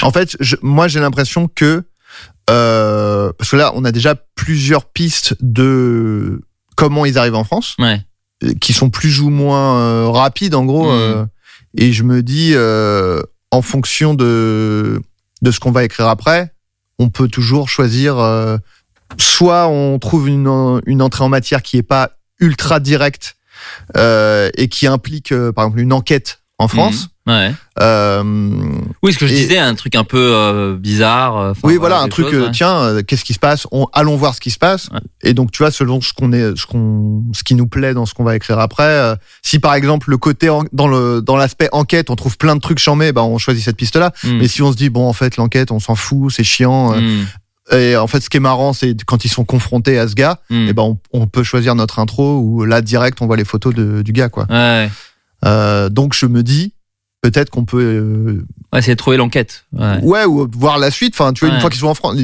En 0.01 0.11
fait 0.11 0.35
je- 0.39 0.55
moi 0.61 0.87
j'ai 0.87 0.99
l'impression 0.99 1.47
que 1.47 1.83
euh, 2.49 3.31
parce 3.37 3.51
que 3.51 3.55
là 3.55 3.71
on 3.75 3.83
a 3.85 3.91
déjà 3.91 4.15
plusieurs 4.35 4.85
pistes 4.85 5.35
de 5.41 6.41
comment 6.75 7.05
ils 7.05 7.17
arrivent 7.17 7.35
en 7.35 7.43
France 7.43 7.75
Ouais. 7.79 8.01
euh, 8.43 8.53
qui 8.61 8.73
sont 8.73 8.89
plus 8.89 9.19
ou 9.19 9.29
moins 9.29 9.79
euh, 9.79 10.09
rapides 10.09 10.55
en 10.55 10.65
gros 10.65 10.85
Mhm. 10.91 10.91
euh, 10.99 11.25
et 11.77 11.91
je 11.91 12.03
me 12.03 12.23
dis 12.23 12.51
euh, 12.53 13.21
en 13.51 13.61
fonction 13.61 14.13
de 14.13 15.01
de 15.41 15.51
ce 15.51 15.59
qu'on 15.59 15.71
va 15.71 15.83
écrire 15.83 16.07
après 16.07 16.53
on 16.99 17.09
peut 17.09 17.27
toujours 17.27 17.69
choisir 17.69 18.17
euh, 18.19 18.57
soit 19.17 19.67
on 19.67 19.99
trouve 19.99 20.27
une 20.29 20.81
une 20.85 21.01
entrée 21.01 21.23
en 21.23 21.29
matière 21.29 21.61
qui 21.61 21.77
est 21.77 21.83
pas 21.83 22.11
ultra 22.39 22.79
directe 22.79 23.35
euh, 23.97 24.49
et 24.55 24.69
qui 24.69 24.87
implique 24.87 25.31
euh, 25.31 25.51
par 25.51 25.65
exemple 25.65 25.81
une 25.81 25.93
enquête 25.93 26.39
en 26.59 26.67
France 26.67 27.09
Ouais. 27.27 27.53
euh, 27.81 28.23
Oui, 29.03 29.11
ce 29.13 29.17
que 29.19 29.27
je 29.27 29.33
Et- 29.33 29.35
disais, 29.35 29.57
un 29.59 29.75
truc 29.75 29.95
un 29.95 30.05
peu 30.05 30.31
euh, 30.33 30.75
bizarre. 30.77 31.37
euh, 31.37 31.53
oui, 31.63 31.75
voilà, 31.75 31.99
un 31.99 32.07
truc. 32.07 32.25
choses, 32.27 32.33
euh, 32.35 32.45
ouais. 32.45 32.51
tiens, 32.51 32.75
euh, 32.77 33.01
qu'est-ce 33.05 33.25
qui 33.25 33.33
se 33.33 33.39
passe? 33.39 33.67
On, 33.71 33.85
Allons 33.93 34.15
voir 34.15 34.33
ce 34.33 34.39
qui 34.39 34.49
se 34.49 34.57
passe. 34.57 34.87
Ouais. 34.93 34.99
Et 35.23 35.33
donc, 35.33 35.51
tu 35.51 35.61
vois, 35.61 35.69
selon 35.71 35.99
ce 35.99 36.13
qu'on 36.13 36.31
est, 36.31 36.55
ce 36.57 36.65
qu'on, 36.65 37.23
ce 37.33 37.43
qui 37.43 37.53
nous 37.53 37.67
plaît 37.67 37.93
dans 37.93 38.05
ce 38.05 38.13
qu'on 38.13 38.23
va 38.23 38.35
écrire 38.35 38.59
après. 38.59 38.83
euh, 38.83 39.15
si 39.43 39.59
par 39.59 39.73
exemple 39.75 40.09
le 40.09 40.17
côté 40.17 40.49
en- 40.49 40.63
dans 40.71 40.87
le 40.87 41.21
dans 41.21 41.35
l'aspect 41.35 41.67
enquête, 41.73 42.09
on 42.09 42.15
trouve 42.15 42.37
plein 42.37 42.55
de 42.55 42.61
trucs 42.61 42.79
chambés, 42.79 43.11
bah 43.11 43.23
on 43.23 43.37
choisit 43.37 43.63
cette 43.63 43.77
piste-là. 43.77 44.13
Hmm. 44.23 44.37
Mais 44.37 44.47
si 44.47 44.61
on 44.61 44.71
se 44.71 44.77
dit 44.77 44.89
bon, 44.89 45.05
en 45.07 45.13
fait, 45.13 45.35
l'enquête, 45.37 45.69
on 45.71 45.79
s'en 45.79 45.95
fout, 45.95 46.31
c'est 46.31 46.43
chiant. 46.45 46.93
Hmm. 46.99 47.25
Et 47.77 47.97
en 47.97 48.07
fait, 48.07 48.21
ce 48.21 48.29
qui 48.29 48.37
est 48.37 48.39
marrant, 48.39 48.71
c'est 48.71 48.95
quand 49.05 49.25
ils 49.25 49.29
sont 49.29 49.43
confrontés 49.43 49.99
à 49.99 50.07
ce 50.07 50.15
gars, 50.15 50.39
Hmm. 50.49 50.67
et 50.69 50.73
ben 50.73 50.83
on, 50.83 50.97
on 51.11 51.27
peut 51.27 51.43
choisir 51.43 51.75
notre 51.75 51.99
intro 51.99 52.37
où 52.39 52.63
là 52.63 52.79
direct, 52.81 53.17
on 53.21 53.25
voit 53.27 53.35
les 53.35 53.43
photos 53.43 53.75
de, 53.75 54.01
du 54.01 54.13
gars, 54.13 54.29
quoi. 54.29 54.45
Ouais. 54.49 54.89
Euh, 55.45 55.89
donc 55.89 56.13
je 56.15 56.25
me 56.25 56.43
dis. 56.43 56.73
Peut-être 57.23 57.49
qu'on 57.49 57.65
peut 57.65 57.81
euh, 57.81 58.45
Ouais, 58.71 58.81
c'est 58.83 58.95
trouver 58.95 59.17
l'enquête. 59.17 59.65
Ouais. 59.73 59.97
Ouais, 60.03 60.25
ou 60.25 60.47
voir 60.53 60.77
la 60.77 60.91
suite. 60.91 61.15
Enfin, 61.15 61.33
tu 61.33 61.39
vois, 61.41 61.49
Ouais. 61.49 61.55
une 61.55 61.61
fois 61.61 61.69
qu'ils 61.71 61.79
sont 61.79 61.87
en 61.87 61.95
France, 61.95 62.15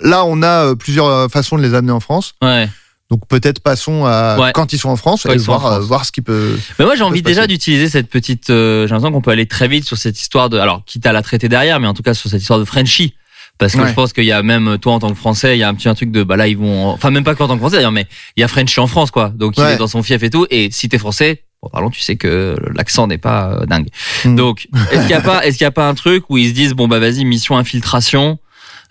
là, 0.00 0.24
on 0.24 0.42
a 0.42 0.66
euh, 0.68 0.74
plusieurs 0.76 1.06
euh, 1.06 1.28
façons 1.28 1.58
de 1.58 1.62
les 1.62 1.74
amener 1.74 1.90
en 1.92 1.98
France. 2.00 2.34
Ouais. 2.40 2.68
Donc 3.10 3.26
peut-être 3.26 3.60
passons 3.60 4.06
à 4.06 4.38
Ouais. 4.38 4.52
quand 4.54 4.72
ils 4.72 4.78
sont 4.78 4.88
en 4.88 4.96
France 4.96 5.24
Quand 5.24 5.32
et 5.32 5.36
voir, 5.38 5.66
euh, 5.66 5.70
France. 5.76 5.84
voir 5.86 6.04
ce 6.06 6.12
qui 6.12 6.22
peut. 6.22 6.56
Mais 6.78 6.84
moi, 6.84 6.94
j'ai 6.94 7.02
envie 7.02 7.20
déjà 7.20 7.46
d'utiliser 7.48 7.88
cette 7.90 8.08
petite. 8.08 8.48
euh, 8.48 8.86
j'ai 8.86 8.94
l'impression 8.94 9.12
qu'on 9.12 9.20
peut 9.20 9.32
aller 9.32 9.46
très 9.46 9.66
vite 9.68 9.84
sur 9.84 9.98
cette 9.98 10.18
histoire 10.18 10.48
de. 10.48 10.56
Alors, 10.56 10.84
quitte 10.86 11.04
à 11.04 11.12
la 11.12 11.20
traiter 11.20 11.48
derrière, 11.48 11.80
mais 11.80 11.88
en 11.88 11.94
tout 11.94 12.04
cas 12.04 12.14
sur 12.14 12.30
cette 12.30 12.40
histoire 12.40 12.60
de 12.60 12.64
Frenchie. 12.64 13.14
Parce 13.58 13.74
que 13.74 13.80
Ouais. 13.80 13.88
je 13.88 13.92
pense 13.92 14.12
qu'il 14.12 14.24
y 14.24 14.32
a 14.32 14.42
même 14.42 14.78
toi 14.78 14.94
en 14.94 14.98
tant 15.00 15.10
que 15.10 15.18
Français, 15.18 15.56
il 15.56 15.58
y 15.60 15.62
a 15.64 15.68
un 15.68 15.74
petit 15.74 15.88
un 15.88 15.94
truc 15.94 16.10
de 16.12 16.22
bah 16.22 16.36
là 16.36 16.46
ils 16.48 16.56
vont. 16.56 16.86
Enfin 16.88 17.10
même 17.10 17.24
pas 17.24 17.34
qu'en 17.34 17.48
tant 17.48 17.54
que 17.54 17.60
Français 17.60 17.76
d'ailleurs, 17.76 17.92
mais 17.92 18.06
il 18.36 18.40
y 18.40 18.44
a 18.44 18.48
Frenchie 18.48 18.80
en 18.80 18.86
France 18.86 19.10
quoi. 19.10 19.28
Donc 19.30 19.56
il 19.58 19.62
Ouais. 19.62 19.74
est 19.74 19.78
dans 19.78 19.88
son 19.88 20.02
fief 20.02 20.22
et 20.22 20.30
tout. 20.30 20.46
Et 20.50 20.70
si 20.70 20.88
t'es 20.88 20.96
Français, 20.98 21.42
bon, 21.62 21.68
pardon, 21.70 21.90
tu 21.90 22.00
sais 22.00 22.16
que 22.16 22.56
l'accent 22.74 23.06
n'est 23.06 23.18
pas 23.18 23.52
euh, 23.60 23.66
dingue. 23.66 23.88
Mm. 24.24 24.36
Donc 24.36 24.68
est-ce 24.90 25.00
qu'il 25.02 25.10
y 25.10 25.14
a 25.14 25.20
pas 25.20 25.46
est-ce 25.46 25.56
qu'il 25.58 25.64
y 25.64 25.68
a 25.68 25.70
pas 25.70 25.88
un 25.88 25.94
truc 25.94 26.24
où 26.28 26.38
ils 26.38 26.48
se 26.48 26.54
disent 26.54 26.74
bon 26.74 26.88
bah 26.88 26.98
vas-y 26.98 27.24
mission 27.24 27.56
infiltration 27.56 28.38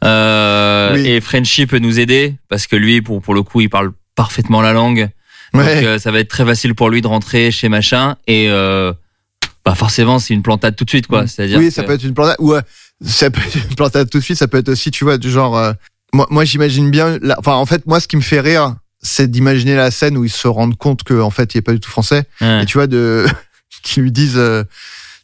euh, 0.03 0.93
Oui. 0.95 1.07
et 1.07 1.21
Frenchie 1.21 1.65
peut 1.65 1.79
nous 1.79 1.99
aider? 1.99 2.35
Parce 2.49 2.67
que 2.67 2.75
lui 2.75 3.01
pour 3.01 3.21
pour 3.21 3.33
le 3.33 3.43
coup 3.43 3.61
il 3.61 3.69
parle 3.69 3.91
parfaitement 4.15 4.61
la 4.61 4.73
langue. 4.73 5.09
Donc 5.53 5.63
Ouais. 5.63 5.85
euh, 5.85 5.99
ça 5.99 6.11
va 6.11 6.19
être 6.19 6.29
très 6.29 6.45
facile 6.45 6.75
pour 6.75 6.89
lui 6.89 7.01
de 7.01 7.07
rentrer 7.07 7.51
chez 7.51 7.67
machin 7.69 8.15
et 8.27 8.47
euh, 8.49 8.93
bah 9.65 9.75
forcément 9.75 10.17
c'est 10.17 10.33
une 10.33 10.41
plantade 10.43 10.75
tout 10.75 10.85
de 10.85 10.89
suite 10.89 11.07
quoi. 11.07 11.27
C'est-à-dire 11.27 11.59
oui, 11.59 11.65
que- 11.67 11.73
ça 11.73 11.83
peut 11.83 11.93
être 11.93 12.03
une 12.03 12.13
plantade. 12.13 12.37
Ou 12.39 12.53
euh, 12.53 12.61
ça 13.05 13.29
peut 13.29 13.41
être 13.45 13.55
une 13.69 13.75
plantade 13.75 14.09
tout 14.09 14.19
de 14.19 14.23
suite. 14.23 14.37
Ça 14.37 14.47
peut 14.47 14.57
être 14.59 14.69
aussi, 14.69 14.91
tu 14.91 15.03
vois, 15.03 15.17
du 15.17 15.29
genre. 15.29 15.57
euh, 15.57 15.73
moi, 16.13 16.25
moi 16.29 16.45
j'imagine 16.45 16.89
bien. 16.89 17.17
la- 17.21 17.37
Enfin, 17.39 17.53
en 17.53 17.65
fait, 17.65 17.85
moi, 17.85 17.99
ce 17.99 18.07
qui 18.07 18.15
me 18.15 18.21
fait 18.21 18.39
rire, 18.39 18.75
c'est 19.01 19.29
d'imaginer 19.29 19.75
la 19.75 19.91
scène 19.91 20.17
où 20.17 20.23
ils 20.23 20.29
se 20.31 20.47
rendent 20.47 20.77
compte 20.77 21.03
qu'en 21.03 21.29
fait, 21.31 21.53
il 21.55 21.57
est 21.59 21.61
pas 21.61 21.73
du 21.73 21.79
tout 21.79 21.89
français. 21.89 22.23
Ouais. 22.41 22.63
Et 22.63 22.65
tu 22.65 22.77
vois, 22.77 22.87
de 22.87 23.25
qui 23.83 23.99
lui 24.01 24.11
disent. 24.11 24.37
euh, 24.37 24.63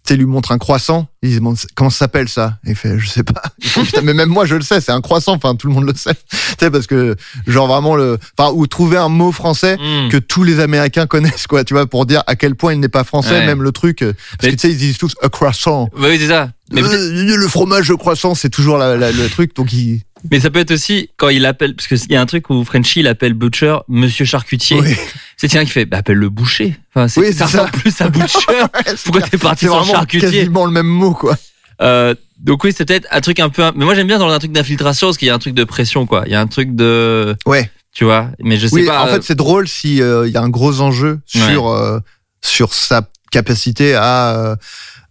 tu 0.05 0.13
sais, 0.13 0.17
lui 0.19 0.25
montre 0.25 0.53
un 0.53 0.57
croissant, 0.57 1.09
il 1.21 1.31
se 1.33 1.35
demande 1.39 1.57
comment 1.75 1.89
ça 1.89 1.97
s'appelle 1.97 2.29
ça? 2.29 2.57
Et 2.65 2.69
il 2.69 2.75
fait, 2.77 2.97
je 2.97 3.07
sais 3.09 3.23
pas. 3.23 3.41
Il 3.59 3.67
fait, 3.67 3.81
Putain, 3.83 4.01
mais 4.03 4.13
même 4.13 4.29
moi, 4.29 4.45
je 4.45 4.55
le 4.55 4.61
sais, 4.61 4.79
c'est 4.79 4.93
un 4.93 5.01
croissant. 5.01 5.33
Enfin, 5.33 5.53
tout 5.55 5.67
le 5.67 5.73
monde 5.73 5.83
le 5.85 5.93
sait. 5.93 6.13
tu 6.31 6.37
sais, 6.61 6.71
parce 6.71 6.87
que, 6.87 7.17
genre 7.45 7.67
vraiment 7.67 7.97
le, 7.97 8.17
enfin, 8.37 8.53
ou 8.53 8.67
trouver 8.67 8.95
un 8.95 9.09
mot 9.09 9.33
français 9.33 9.75
Mm. 9.75 10.07
que 10.09 10.15
tous 10.15 10.45
les 10.45 10.61
Américains 10.61 11.07
connaissent, 11.07 11.45
quoi, 11.45 11.65
tu 11.65 11.73
vois, 11.73 11.87
pour 11.87 12.05
dire 12.05 12.23
à 12.25 12.37
quel 12.37 12.55
point 12.55 12.71
il 12.73 12.79
n'est 12.79 12.87
pas 12.87 13.03
français, 13.03 13.31
Ouais. 13.39 13.45
même 13.45 13.61
le 13.61 13.73
truc. 13.73 13.97
Parce 13.99 14.13
Mais- 14.43 14.49
que 14.51 14.55
tu 14.55 14.59
sais, 14.61 14.71
ils 14.71 14.77
disent 14.77 14.97
tous 14.97 15.13
a 15.21 15.27
croissant. 15.27 15.89
Bah 15.99 16.07
oui 16.09 16.17
c'est 16.17 16.29
ça. 16.29 16.51
Mais, 16.71 16.83
Euh, 16.83 17.35
le 17.35 17.47
fromage, 17.49 17.89
le 17.89 17.97
croissant, 17.97 18.33
c'est 18.33 18.49
toujours 18.49 18.77
la- 18.77 18.95
la- 18.95 19.11
le 19.11 19.27
truc. 19.27 19.53
Donc, 19.57 19.73
il. 19.73 20.03
Mais 20.31 20.39
ça 20.39 20.49
peut 20.49 20.59
être 20.59 20.71
aussi 20.71 21.09
quand 21.17 21.29
il 21.29 21.45
appelle 21.45 21.75
parce 21.75 21.87
qu'il 21.87 22.11
y 22.11 22.15
a 22.15 22.21
un 22.21 22.25
truc 22.25 22.49
où 22.49 22.63
Frenchie 22.63 23.01
il 23.01 23.07
appelle 23.07 23.33
Butcher 23.33 23.77
Monsieur 23.87 24.25
Charcutier. 24.25 24.79
Oui. 24.79 24.95
C'est 25.37 25.47
tiens 25.47 25.63
qui 25.65 25.71
fait 25.71 25.85
bah 25.85 25.97
appelle 25.97 26.17
le 26.17 26.29
boucher. 26.29 26.75
Enfin 26.93 27.07
c'est 27.07 27.19
Oui, 27.21 27.33
ça 27.33 27.47
c'est 27.47 27.71
plus 27.71 28.01
à 28.01 28.09
Butcher. 28.09 28.65
Pourquoi 29.03 29.21
t'es 29.21 29.37
parti 29.37 29.65
C'est 29.65 29.71
sur 29.71 29.85
charcutier 29.85 30.29
quasiment 30.31 30.65
le 30.65 30.71
même 30.71 30.87
mot, 30.87 31.13
quoi. 31.13 31.35
Euh, 31.81 32.15
donc 32.39 32.63
oui, 32.63 32.73
c'est 32.75 32.85
peut-être 32.85 33.07
un 33.11 33.21
truc 33.21 33.39
un 33.39 33.49
peu. 33.49 33.63
Mais 33.75 33.85
moi 33.85 33.93
j'aime 33.95 34.07
bien 34.07 34.19
dans 34.19 34.29
un 34.29 34.39
truc 34.39 34.51
d'infiltration 34.51 35.07
parce 35.07 35.17
qu'il 35.17 35.27
y 35.27 35.31
a 35.31 35.35
un 35.35 35.39
truc 35.39 35.53
de 35.53 35.63
pression 35.63 36.05
quoi. 36.05 36.23
Il 36.25 36.31
y 36.31 36.35
a 36.35 36.39
un 36.39 36.47
truc 36.47 36.75
de. 36.75 37.35
Ouais. 37.45 37.69
Tu 37.93 38.03
vois. 38.03 38.29
Mais 38.43 38.57
je 38.57 38.67
sais 38.67 38.73
Oui, 38.75 38.85
pas. 38.85 39.03
en 39.03 39.07
fait, 39.07 39.23
c'est 39.23 39.35
drôle 39.35 39.67
si 39.67 40.01
euh, 40.01 40.27
il 40.27 40.33
y 40.33 40.37
a 40.37 40.41
un 40.41 40.49
gros 40.49 40.81
enjeu 40.81 41.19
sur 41.25 41.67
euh, 41.69 41.99
sur 42.43 42.73
sa 42.73 43.07
capacité 43.31 43.95
à 43.95 44.35
euh, 44.35 44.55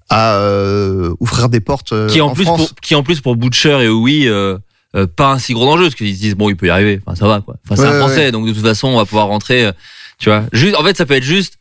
à 0.08 0.34
euh, 0.36 1.12
ouvrir 1.18 1.48
des 1.48 1.58
portes 1.60 1.92
euh, 1.92 2.08
qui 2.08 2.20
en, 2.20 2.28
en 2.28 2.34
plus 2.34 2.44
France. 2.44 2.68
pour 2.68 2.80
qui 2.80 2.94
en 2.94 3.02
plus 3.02 3.20
pour 3.20 3.34
Butcher 3.36 3.78
et 3.82 3.88
oui 3.88 4.28
euh, 4.28 4.56
euh, 4.96 5.06
pas 5.06 5.32
un 5.32 5.38
si 5.38 5.52
gros 5.52 5.70
enjeu 5.70 5.84
parce 5.84 5.94
qu'ils 5.94 6.14
se 6.14 6.20
disent 6.20 6.34
bon 6.36 6.48
il 6.48 6.56
peut 6.56 6.66
y 6.66 6.70
arriver. 6.70 7.00
Enfin 7.04 7.14
ça 7.16 7.26
va 7.26 7.40
quoi. 7.40 7.56
Enfin 7.64 7.76
c'est 7.76 7.82
Ouais, 7.82 7.88
un 7.88 7.92
ouais, 7.92 7.98
français 7.98 8.32
donc 8.32 8.46
de 8.46 8.52
toute 8.52 8.62
façon 8.64 8.88
on 8.88 8.96
va 8.96 9.04
pouvoir 9.04 9.26
rentrer. 9.28 9.66
euh, 9.66 9.72
tu 10.18 10.28
vois. 10.30 10.44
Juste 10.52 10.76
en 10.76 10.82
fait 10.84 10.96
ça 10.96 11.04
peut 11.06 11.14
être 11.14 11.22
juste. 11.22 11.54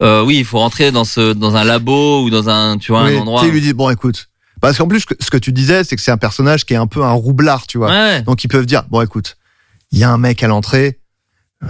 Euh, 0.00 0.22
oui, 0.24 0.36
il 0.38 0.44
faut 0.44 0.58
rentrer 0.60 0.92
dans 0.92 1.04
ce 1.04 1.32
dans 1.32 1.56
un 1.56 1.64
labo 1.64 2.22
ou 2.22 2.30
dans 2.30 2.48
un 2.48 2.78
tu 2.78 2.92
vois 2.92 3.04
Oui, 3.04 3.16
un 3.16 3.20
endroit. 3.22 3.42
tu 3.42 3.50
lui 3.50 3.60
dit 3.60 3.72
bon, 3.72 3.90
écoute. 3.90 4.28
Parce 4.60 4.76
qu'en 4.78 4.88
plus, 4.88 5.04
ce 5.20 5.30
que- 5.30 5.36
tu 5.38 5.52
disais, 5.52 5.84
c'est 5.84 5.94
que 5.94 6.02
c'est 6.02 6.10
un 6.10 6.16
personnage 6.16 6.64
qui 6.66 6.74
est 6.74 6.76
un 6.76 6.88
peu 6.88 7.04
un 7.04 7.12
roublard, 7.12 7.66
tu 7.68 7.78
vois. 7.78 7.90
Ouais. 7.90 8.22
Donc 8.22 8.42
ils 8.44 8.48
peuvent 8.48 8.66
dire 8.66 8.82
bon, 8.90 9.00
écoute, 9.02 9.36
il 9.92 9.98
y 9.98 10.04
a 10.04 10.10
un 10.10 10.18
mec 10.18 10.42
à 10.42 10.48
l'entrée. 10.48 10.98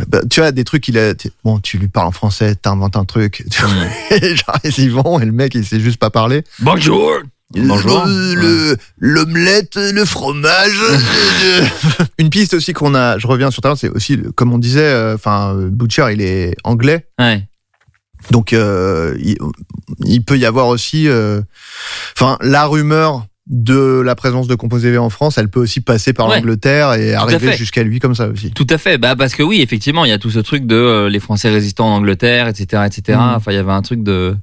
bah, 0.08 0.20
tu 0.30 0.40
vois, 0.40 0.52
des 0.52 0.64
trucs, 0.64 0.86
il 0.88 0.98
a, 0.98 1.14
bon, 1.44 1.58
tu 1.60 1.78
lui 1.78 1.88
parles 1.88 2.08
en 2.08 2.12
français, 2.12 2.54
t'inventes 2.54 2.96
un 2.96 3.04
truc. 3.06 3.44
tu 3.50 3.62
vois. 3.62 3.70
Et 4.18 4.36
genre, 4.36 4.56
ils 4.64 4.78
y 4.80 4.88
vont, 4.88 5.18
et 5.20 5.24
le 5.24 5.32
mec, 5.32 5.54
il 5.54 5.64
sait 5.64 5.80
juste 5.80 5.96
pas 5.98 6.10
parler. 6.10 6.44
Bonjour. 6.60 7.12
Bonjour. 7.54 8.04
Euh, 8.06 8.34
le, 8.34 8.76
l'omelette, 8.98 9.76
le 9.76 10.04
fromage. 10.04 10.78
euh, 11.44 11.64
Une 12.18 12.28
piste 12.28 12.52
aussi 12.54 12.72
qu'on 12.74 12.94
a, 12.94 13.18
je 13.18 13.26
reviens 13.26 13.50
sur 13.50 13.62
l'heure, 13.64 13.78
c'est 13.78 13.88
aussi, 13.88 14.18
comme 14.34 14.52
on 14.52 14.58
disait, 14.58 14.80
euh, 14.82 15.14
enfin, 15.14 15.54
euh, 15.56 15.68
Butcher, 15.70 16.08
il 16.12 16.20
est 16.20 16.54
anglais. 16.64 17.06
Ouais. 17.18 17.42
Donc, 18.30 18.52
euh, 18.52 19.14
il, 19.18 19.38
il 20.04 20.22
peut 20.24 20.36
y 20.36 20.44
avoir 20.44 20.66
aussi, 20.68 21.08
euh, 21.08 21.40
enfin, 22.16 22.36
la 22.42 22.66
rumeur 22.66 23.24
de 23.46 24.02
la 24.04 24.14
présence 24.14 24.46
de 24.46 24.54
Composé 24.54 24.90
V 24.90 24.98
en 24.98 25.08
France, 25.08 25.38
elle 25.38 25.48
peut 25.48 25.60
aussi 25.60 25.80
passer 25.80 26.12
par 26.12 26.28
Ouais. 26.28 26.36
l'Angleterre 26.36 26.92
et 26.94 27.14
arriver 27.14 27.56
jusqu'à 27.56 27.82
lui 27.82 27.98
comme 27.98 28.14
ça 28.14 28.28
aussi. 28.28 28.50
Tout 28.50 28.66
à 28.68 28.76
fait. 28.76 28.98
Bah 28.98 29.16
parce 29.16 29.34
que 29.34 29.42
oui, 29.42 29.62
effectivement, 29.62 30.04
il 30.04 30.10
y 30.10 30.12
a 30.12 30.18
tout 30.18 30.30
ce 30.30 30.40
truc 30.40 30.66
de 30.66 30.74
euh, 30.76 31.08
les 31.08 31.18
Français 31.18 31.48
résistants 31.48 31.86
en 31.86 31.96
Angleterre, 31.96 32.46
etc., 32.48 32.82
etc. 32.84 33.16
Mm. 33.18 33.36
Enfin, 33.36 33.52
il 33.52 33.54
y 33.54 33.58
avait 33.58 33.72
un 33.72 33.80
truc 33.80 34.02
de. 34.02 34.36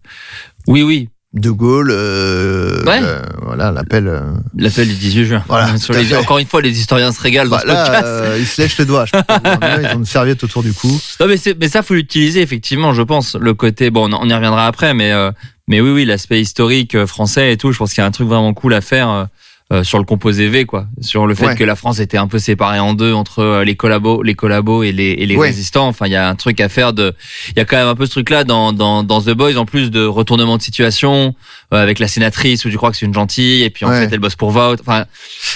Oui, 0.66 0.82
oui. 0.82 1.10
De 1.36 1.50
Gaulle, 1.52 1.90
euh, 1.92 2.82
Ouais. 2.86 3.00
euh, 3.04 3.22
voilà, 3.42 3.70
l'appel. 3.72 4.08
euh, 4.08 4.22
L'appel 4.58 4.88
du 4.88 4.94
18 4.96 5.26
juin. 5.26 5.44
Voilà, 5.50 5.78
Sur 5.78 5.94
les- 5.94 6.16
encore 6.16 6.38
une 6.38 6.48
fois, 6.48 6.62
les 6.62 6.80
historiens 6.80 7.12
se 7.12 7.22
régalent 7.22 7.50
dans 7.50 7.60
ce 7.60 7.66
Voilà, 7.66 7.84
podcast. 7.84 8.06
euh, 8.08 8.38
ils 8.40 8.48
se 8.48 8.62
lèchent 8.62 8.78
les 8.78 8.86
doigts. 8.86 9.06
Je 9.06 9.12
ils 9.18 9.96
ont 9.96 10.00
une 10.00 10.06
serviette 10.06 10.44
autour 10.46 10.64
du 10.64 10.72
cou. 10.72 10.88
Non, 11.20 11.28
mais, 11.28 11.36
mais 11.60 11.68
ça, 11.68 11.84
faut 11.84 11.94
l'utiliser, 11.94 12.42
effectivement, 12.42 12.94
je 12.94 13.02
pense. 13.02 13.36
Le 13.36 13.54
côté, 13.54 13.90
bon, 13.90 14.10
on 14.14 14.30
y 14.30 14.34
reviendra 14.34 14.66
après, 14.66 14.94
mais, 14.94 15.12
euh, 15.12 15.32
mais 15.68 15.82
oui, 15.82 15.90
oui, 15.92 16.06
l'aspect 16.06 16.40
historique 16.40 17.06
français 17.06 17.52
et 17.52 17.58
tout, 17.58 17.74
je 17.74 17.78
pense 17.80 17.94
qu'il 17.94 18.02
y 18.02 18.06
a 18.06 18.08
un 18.08 18.12
truc 18.12 18.30
vraiment 18.30 18.54
cool 18.54 18.74
à 18.74 18.80
faire 18.82 19.28
euh, 19.74 19.84
sur 19.84 19.98
le 19.98 20.04
composé 20.06 20.48
V, 20.48 20.66
quoi. 20.66 20.88
Sur 21.02 21.26
le 21.26 21.34
fait 21.34 21.48
Ouais. 21.48 21.56
que 21.56 21.64
la 21.64 21.76
France 21.76 22.00
était 22.00 22.18
un 22.18 22.28
peu 22.28 22.38
séparée 22.38 22.80
en 22.80 22.94
deux 22.94 23.14
entre 23.14 23.40
euh, 23.40 23.64
les 23.64 23.76
collabos, 23.76 24.22
les 24.22 24.36
collabos 24.36 24.84
et 24.84 24.92
les, 24.92 25.06
et 25.12 25.26
les 25.26 25.36
Ouais. 25.36 25.48
résistants. 25.48 25.88
Enfin, 25.88 26.06
il 26.06 26.12
y 26.12 26.16
a 26.16 26.30
un 26.30 26.36
truc 26.36 26.62
à 26.62 26.70
faire 26.70 26.94
de, 26.94 27.14
il 27.50 27.58
y 27.58 27.60
a 27.60 27.66
quand 27.66 27.76
même 27.78 27.88
un 27.88 27.96
peu 27.96 28.06
ce 28.06 28.12
truc-là 28.12 28.44
dans, 28.44 28.74
dans, 28.74 29.04
dans 29.04 29.22
The 29.22 29.32
Boys, 29.32 29.56
en 29.58 29.66
plus 29.66 29.90
de 29.90 30.06
retournement 30.06 30.58
de 30.58 30.62
situation, 30.62 31.34
euh, 31.74 31.82
avec 31.82 31.98
la 32.00 32.08
sénatrice 32.08 32.64
où 32.66 32.70
tu 32.70 32.78
crois 32.78 32.92
que 32.92 32.98
c'est 32.98 33.08
une 33.08 33.14
gentille, 33.14 33.64
et 33.64 33.70
puis 33.72 33.86
en 33.86 33.90
Ouais. 33.90 34.08
fait, 34.08 34.14
elle 34.14 34.20
bosse 34.20 34.36
pour 34.36 34.52
vote. 34.52 34.82
Enfin, 34.82 35.06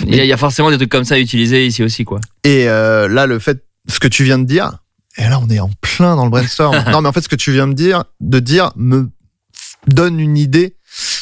il 0.07 0.15
y, 0.15 0.25
y 0.25 0.33
a 0.33 0.37
forcément 0.37 0.71
des 0.71 0.77
trucs 0.77 0.89
comme 0.89 1.03
ça 1.05 1.15
à 1.15 1.19
utiliser 1.19 1.67
ici 1.67 1.83
aussi, 1.83 2.03
quoi. 2.03 2.19
Et 2.43 2.67
euh, 2.67 3.07
là, 3.07 3.27
le 3.27 3.37
fait, 3.37 3.63
ce 3.87 3.99
que 3.99 4.07
tu 4.07 4.23
viens 4.23 4.39
de 4.39 4.45
dire, 4.45 4.71
et 5.17 5.23
là, 5.23 5.39
on 5.39 5.49
est 5.49 5.59
en 5.59 5.69
plein 5.81 6.15
dans 6.15 6.23
le 6.23 6.31
brainstorm. 6.31 6.75
non, 6.91 7.01
mais 7.01 7.09
en 7.09 7.11
fait, 7.11 7.21
ce 7.21 7.29
que 7.29 7.35
tu 7.35 7.51
viens 7.51 7.67
de 7.67 7.73
dire, 7.73 8.05
de 8.21 8.39
dire, 8.39 8.71
me 8.75 9.09
donne 9.87 10.19
une 10.19 10.37
idée 10.37 10.75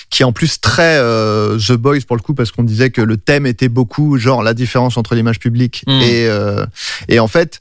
qui 0.09 0.21
est 0.21 0.25
en 0.25 0.31
plus 0.31 0.59
très 0.61 0.97
euh, 0.97 1.57
The 1.59 1.73
Boys 1.73 1.99
pour 2.07 2.15
le 2.15 2.21
coup, 2.21 2.33
parce 2.33 2.51
qu'on 2.51 2.63
disait 2.63 2.89
que 2.91 3.01
le 3.01 3.17
thème 3.17 3.45
était 3.45 3.69
beaucoup 3.69 4.17
genre 4.17 4.41
la 4.43 4.53
différence 4.53 4.97
entre 4.97 5.15
l'image 5.15 5.39
publique 5.39 5.83
Mm. 5.87 5.91
et 6.01 6.27
euh, 6.27 6.65
et 7.09 7.19
en 7.19 7.27
fait, 7.27 7.59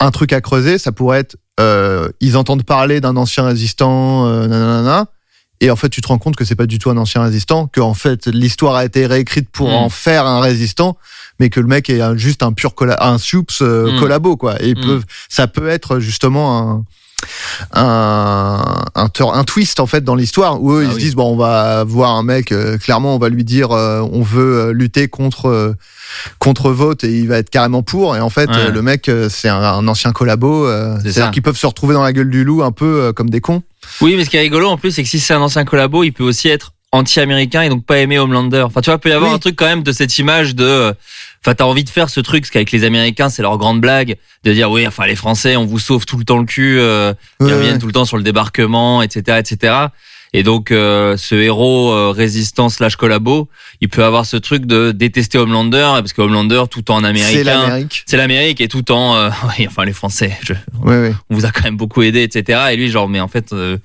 un 0.00 0.10
truc 0.10 0.32
à 0.32 0.40
creuser, 0.40 0.78
ça 0.78 0.92
pourrait 0.92 1.20
être, 1.20 1.36
euh, 1.60 2.08
ils 2.20 2.36
entendent 2.36 2.62
parler 2.64 3.00
d'un 3.00 3.16
ancien 3.16 3.44
résistant, 3.44 4.26
euh, 4.26 4.46
nanana, 4.46 5.06
et 5.60 5.70
en 5.72 5.76
fait, 5.76 5.88
tu 5.88 6.00
te 6.00 6.06
rends 6.08 6.18
compte 6.18 6.36
que 6.36 6.44
c'est 6.44 6.54
pas 6.54 6.66
du 6.66 6.78
tout 6.78 6.88
un 6.88 6.96
ancien 6.96 7.20
résistant, 7.22 7.66
que 7.66 7.80
en 7.80 7.92
fait, 7.94 8.26
l'histoire 8.28 8.76
a 8.76 8.84
été 8.84 9.06
réécrite 9.06 9.48
pour 9.50 9.68
Mm. 9.68 9.74
en 9.74 9.88
faire 9.90 10.24
un 10.24 10.40
résistant, 10.40 10.96
mais 11.40 11.50
que 11.50 11.60
le 11.60 11.66
mec 11.66 11.90
est 11.90 12.00
un- 12.00 12.16
juste 12.16 12.42
un 12.42 12.52
pur 12.52 12.74
colla 12.74 12.96
un 13.00 13.18
soups 13.18 13.60
euh, 13.60 13.92
Mm. 13.92 13.98
collabo 14.00 14.36
quoi. 14.36 14.62
Et 14.62 14.68
ils 14.70 14.78
Mm. 14.78 14.86
peuvent, 14.86 15.04
ça 15.28 15.48
peut 15.48 15.68
être 15.68 15.98
justement 15.98 16.58
un 16.58 16.84
un, 17.72 18.84
un, 18.94 19.44
twist 19.44 19.80
en 19.80 19.86
fait 19.86 20.02
dans 20.02 20.14
l'histoire 20.14 20.62
où 20.62 20.72
eux 20.72 20.84
Ah 20.84 20.88
ils 20.90 20.94
se 20.94 20.98
disent 20.98 21.14
bon 21.14 21.32
on 21.32 21.36
va 21.36 21.84
voir 21.84 22.12
un 22.12 22.22
mec 22.22 22.52
euh, 22.52 22.78
clairement 22.78 23.14
on 23.14 23.18
va 23.18 23.28
lui 23.28 23.44
dire 23.44 23.72
euh, 23.72 24.00
on 24.12 24.22
veut 24.22 24.58
euh, 24.68 24.72
lutter 24.72 25.08
contre 25.08 25.46
euh, 25.48 25.74
contre 26.38 26.70
vote 26.70 27.04
et 27.04 27.10
il 27.18 27.28
va 27.28 27.38
être 27.38 27.50
carrément 27.50 27.82
pour. 27.82 28.16
Et 28.16 28.20
en 28.20 28.30
fait 28.30 28.48
Ouais. 28.50 28.56
euh, 28.56 28.70
le 28.70 28.82
mec 28.82 29.08
euh, 29.08 29.28
c'est 29.28 29.48
un, 29.48 29.62
un 29.62 29.86
ancien 29.88 30.12
collabo 30.12 30.64
euh, 30.66 30.96
C'est 31.02 31.12
c'est-à-dire 31.12 31.30
qu'ils 31.32 31.42
peuvent 31.42 31.56
se 31.56 31.66
retrouver 31.66 31.94
dans 31.94 32.02
la 32.02 32.12
gueule 32.12 32.30
du 32.30 32.44
loup 32.44 32.62
un 32.62 32.72
peu 32.72 33.00
euh, 33.02 33.12
comme 33.12 33.30
des 33.30 33.40
cons. 33.40 33.62
Oui, 34.00 34.14
mais 34.16 34.24
ce 34.24 34.30
qui 34.30 34.36
est 34.36 34.40
rigolo 34.40 34.68
en 34.68 34.76
plus, 34.76 34.90
c'est 34.92 35.02
que 35.02 35.08
si 35.08 35.18
c'est 35.20 35.34
un 35.34 35.40
ancien 35.40 35.64
collabo, 35.64 36.04
il 36.04 36.12
peut 36.12 36.24
aussi 36.24 36.48
être 36.48 36.72
anti-américain 36.92 37.62
et 37.62 37.68
donc 37.68 37.84
pas 37.84 37.98
aimer 37.98 38.18
Homelander. 38.18 38.62
Enfin, 38.62 38.80
tu 38.80 38.86
vois, 38.86 38.94
il 38.96 39.00
peut 39.00 39.08
y 39.10 39.12
avoir 39.12 39.30
Oui. 39.30 39.36
un 39.36 39.38
truc 39.38 39.56
quand 39.56 39.66
même 39.66 39.82
de 39.82 39.92
cette 39.92 40.16
image 40.18 40.54
de. 40.54 40.64
euh, 40.64 40.92
Enfin, 41.44 41.54
t'as 41.54 41.64
envie 41.64 41.84
de 41.84 41.88
faire 41.88 42.10
ce 42.10 42.18
truc, 42.18 42.42
parce 42.42 42.50
qu'avec 42.50 42.72
les 42.72 42.82
Américains, 42.82 43.28
c'est 43.28 43.42
leur 43.42 43.56
grande 43.58 43.80
blague, 43.80 44.16
de 44.42 44.52
dire 44.52 44.70
oui, 44.72 44.84
enfin 44.88 45.06
les 45.06 45.14
Français, 45.14 45.54
on 45.56 45.66
vous 45.66 45.78
sauve 45.78 46.04
tout 46.04 46.16
le 46.18 46.24
temps 46.24 46.38
le 46.38 46.44
cul, 46.44 46.78
euh, 46.80 47.14
ils 47.40 47.46
reviennent 47.46 47.74
ouais. 47.74 47.78
tout 47.78 47.86
le 47.86 47.92
temps 47.92 48.04
sur 48.04 48.16
le 48.16 48.24
débarquement, 48.24 49.02
etc., 49.02 49.38
etc. 49.38 49.74
Et 50.32 50.42
donc, 50.42 50.70
euh, 50.70 51.16
ce 51.16 51.34
héros 51.34 51.92
euh, 51.92 52.10
résistant 52.10 52.68
slash 52.68 52.96
collabo, 52.96 53.48
il 53.80 53.88
peut 53.88 54.04
avoir 54.04 54.26
ce 54.26 54.36
truc 54.36 54.66
de 54.66 54.92
détester 54.92 55.38
Homelander, 55.38 55.86
parce 55.94 56.12
que 56.12 56.20
Homelander, 56.22 56.64
tout 56.70 56.90
en 56.90 57.00
c'est 57.00 57.06
américain, 57.06 57.44
l'Amérique 57.62 58.04
c'est 58.06 58.16
l'Amérique 58.16 58.60
et 58.60 58.68
tout 58.68 58.90
en, 58.92 59.16
euh, 59.16 59.30
oui, 59.58 59.66
enfin 59.66 59.84
les 59.84 59.92
Français, 59.92 60.36
je, 60.42 60.52
ouais, 60.82 61.00
ouais. 61.00 61.14
on 61.30 61.34
vous 61.34 61.46
a 61.46 61.50
quand 61.50 61.64
même 61.64 61.76
beaucoup 61.76 62.02
aidé, 62.02 62.22
etc. 62.22 62.60
Et 62.72 62.76
lui, 62.76 62.90
genre, 62.90 63.08
mais 63.08 63.20
en 63.20 63.28
fait, 63.28 63.52
euh, 63.52 63.78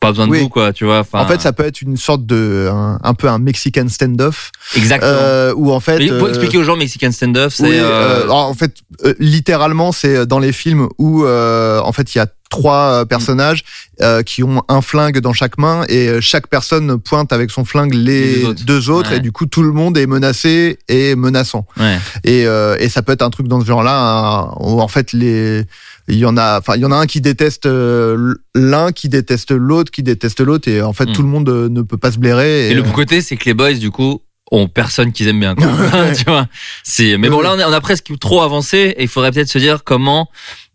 pas 0.00 0.08
besoin 0.10 0.26
de 0.26 0.32
Oui. 0.32 0.40
vous, 0.40 0.48
quoi, 0.48 0.72
tu 0.72 0.84
vois. 0.84 1.04
En 1.12 1.26
fait 1.26 1.40
ça 1.40 1.52
peut 1.52 1.64
être 1.64 1.82
une 1.82 1.96
sorte 1.96 2.24
de 2.24 2.68
un, 2.72 2.98
un 3.02 3.14
peu 3.14 3.28
un 3.28 3.38
Mexican 3.38 3.86
standoff 3.88 4.50
exactement. 4.76 5.12
euh, 5.12 5.52
où 5.54 5.70
en 5.72 5.80
fait 5.80 5.98
pour 6.18 6.26
euh, 6.26 6.30
expliquer 6.30 6.58
aux 6.58 6.64
gens 6.64 6.76
Mexican 6.76 7.12
Standoff, 7.12 7.54
c'est 7.54 7.64
Oui, 7.64 7.70
euh, 7.74 8.24
euh, 8.24 8.28
en 8.28 8.54
fait, 8.54 8.76
littéralement, 9.18 9.92
c'est 9.92 10.26
dans 10.26 10.38
les 10.38 10.52
films 10.52 10.88
où, 10.98 11.24
euh, 11.24 11.80
en 11.80 11.92
fait, 11.92 12.14
il 12.14 12.18
y 12.18 12.20
a 12.20 12.26
trois 12.50 13.00
euh, 13.00 13.04
personnages 13.06 13.62
euh, 14.02 14.22
qui 14.22 14.42
ont 14.42 14.62
un 14.68 14.82
flingue 14.82 15.20
dans 15.20 15.32
chaque 15.32 15.56
main 15.56 15.84
et 15.88 16.08
euh, 16.08 16.20
chaque 16.20 16.48
personne 16.48 16.98
pointe 16.98 17.32
avec 17.32 17.50
son 17.50 17.64
flingue 17.64 17.94
les, 17.94 18.34
Les 18.34 18.42
deux 18.42 18.46
autres. 18.48 18.64
deux 18.66 18.90
autres 18.90 19.10
Ouais. 19.12 19.16
et 19.16 19.20
du 19.20 19.32
coup 19.32 19.46
tout 19.46 19.62
le 19.62 19.72
monde 19.72 19.96
est 19.96 20.06
menacé 20.06 20.78
et 20.88 21.14
menaçant 21.14 21.64
ouais. 21.78 21.96
et, 22.24 22.46
euh, 22.46 22.76
et 22.78 22.88
ça 22.88 23.00
peut 23.02 23.12
être 23.12 23.22
un 23.22 23.30
truc 23.30 23.46
dans 23.48 23.60
ce 23.60 23.66
genre-là 23.66 23.96
hein, 23.98 24.54
où 24.60 24.80
en 24.82 24.88
fait 24.88 25.12
les 25.14 25.64
il 26.08 26.16
y 26.18 26.26
en 26.26 26.36
a 26.36 26.58
enfin 26.58 26.74
il 26.74 26.82
y 26.82 26.84
en 26.84 26.90
a 26.92 26.96
un 26.96 27.06
qui 27.06 27.20
déteste 27.20 27.66
euh, 27.66 28.34
l'un 28.54 28.90
qui 28.92 29.08
déteste 29.08 29.52
l'autre 29.52 29.90
qui 29.92 30.02
déteste 30.02 30.40
l'autre 30.40 30.68
et 30.68 30.82
en 30.82 30.92
fait 30.92 31.06
Mm. 31.06 31.12
tout 31.12 31.22
le 31.22 31.28
monde 31.28 31.48
ne 31.48 31.82
peut 31.82 31.96
pas 31.98 32.10
se 32.12 32.18
blairer 32.18 32.70
Et, 32.70 32.74
le 32.74 32.82
bon 32.82 32.90
côté, 32.92 33.20
c'est 33.22 33.36
que 33.36 33.44
les 33.46 33.54
boys, 33.54 33.74
du 33.74 33.90
coup, 33.90 34.20
ont 34.50 34.68
personne 34.68 35.12
qu'ils 35.12 35.28
aiment 35.28 35.40
bien, 35.40 35.54
quoi. 35.54 35.66
tu 36.16 36.24
vois. 36.24 36.46
C'est, 36.82 37.16
mais 37.18 37.28
bon, 37.28 37.40
là, 37.40 37.52
on 37.54 37.58
a, 37.58 37.68
on 37.68 37.72
a 37.72 37.80
presque 37.80 38.18
trop 38.18 38.42
avancé 38.42 38.94
et 38.96 39.02
il 39.02 39.08
faudrait 39.08 39.32
peut-être 39.32 39.48
se 39.48 39.58
dire 39.58 39.84
comment, 39.84 40.28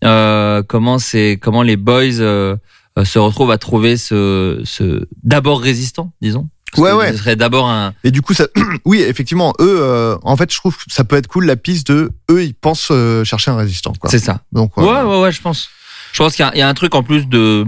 euh, 0.04 0.64
comment 0.68 1.00
c'est, 1.00 1.40
comment 1.42 1.62
les 1.62 1.78
boys, 1.78 2.20
euh, 2.20 2.56
euh, 2.98 3.04
se 3.04 3.20
retrouvent 3.20 3.52
à 3.52 3.58
trouver 3.58 3.98
ce, 3.98 4.62
ce, 4.64 5.06
d'abord 5.24 5.62
résistant, 5.62 6.14
disons. 6.22 6.50
Ouais, 6.78 6.92
ouais. 6.92 7.12
Ce 7.12 7.18
serait 7.18 7.36
d'abord 7.36 7.70
un, 7.70 7.94
Et 8.04 8.12
du 8.12 8.22
coup, 8.22 8.34
ça, 8.34 8.48
oui, 8.86 9.02
effectivement, 9.02 9.54
eux, 9.60 9.78
euh, 9.82 10.18
en 10.24 10.36
fait, 10.38 10.52
je 10.52 10.58
trouve 10.58 10.76
que 10.78 10.84
ça 10.88 11.04
peut 11.04 11.16
être 11.16 11.28
cool 11.28 11.46
la 11.46 11.56
piste 11.56 11.88
de 11.92 12.12
eux, 12.32 12.44
ils 12.44 12.54
pensent 12.54 12.90
euh, 12.92 13.24
chercher 13.24 13.52
un 13.52 13.58
résistant. 13.58 13.94
Quoi. 14.00 14.10
c'est 14.10 14.20
ça. 14.20 14.42
Donc, 14.52 14.76
Ouais, 14.78 14.86
ouais, 14.86 15.22
ouais, 15.22 15.32
je 15.32 15.42
pense. 15.42 15.70
Je 16.12 16.20
pense 16.24 16.36
qu'il 16.36 16.50
y, 16.54 16.60
y 16.60 16.62
a 16.62 16.68
un 16.68 16.74
truc 16.74 16.96
en 16.96 17.04
plus 17.04 17.28
de 17.28 17.66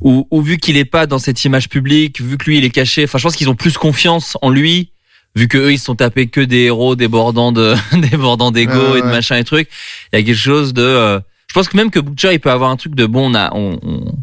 où, 0.00 0.26
où 0.30 0.40
vu 0.42 0.58
qu'il 0.58 0.76
est 0.76 0.84
pas 0.84 1.06
dans 1.06 1.18
cette 1.18 1.44
image 1.44 1.68
publique, 1.68 2.20
vu 2.20 2.36
que 2.38 2.44
lui 2.46 2.58
il 2.58 2.64
est 2.64 2.70
caché, 2.70 3.04
enfin 3.04 3.18
je 3.18 3.22
pense 3.24 3.36
qu'ils 3.36 3.48
ont 3.48 3.54
plus 3.54 3.76
confiance 3.76 4.36
en 4.42 4.50
lui, 4.50 4.90
vu 5.34 5.48
que 5.48 5.58
eux 5.58 5.72
ils 5.72 5.78
se 5.78 5.84
sont 5.86 5.94
tapés 5.96 6.26
que 6.28 6.40
des 6.40 6.62
héros 6.64 6.96
débordant 6.96 7.52
de 7.52 7.74
débordant 8.10 8.50
d'ego 8.50 8.72
Ouais, 8.92 8.98
et 8.98 9.02
de 9.02 9.06
machin 9.06 9.36
et 9.36 9.44
trucs. 9.44 9.68
Il 10.12 10.18
y 10.18 10.22
a 10.22 10.24
quelque 10.24 10.36
chose 10.38 10.72
de, 10.74 10.82
euh, 10.82 11.20
je 11.48 11.54
pense 11.54 11.68
que 11.68 11.76
même 11.76 11.90
que 11.90 12.00
Butcher 12.00 12.32
il 12.32 12.40
peut 12.40 12.50
avoir 12.50 12.70
un 12.70 12.76
truc 12.76 12.94
de 12.94 13.06
bon, 13.06 13.30
on 13.30 13.34
a, 13.34 13.50
on, 13.54 13.78
on- 13.82 14.14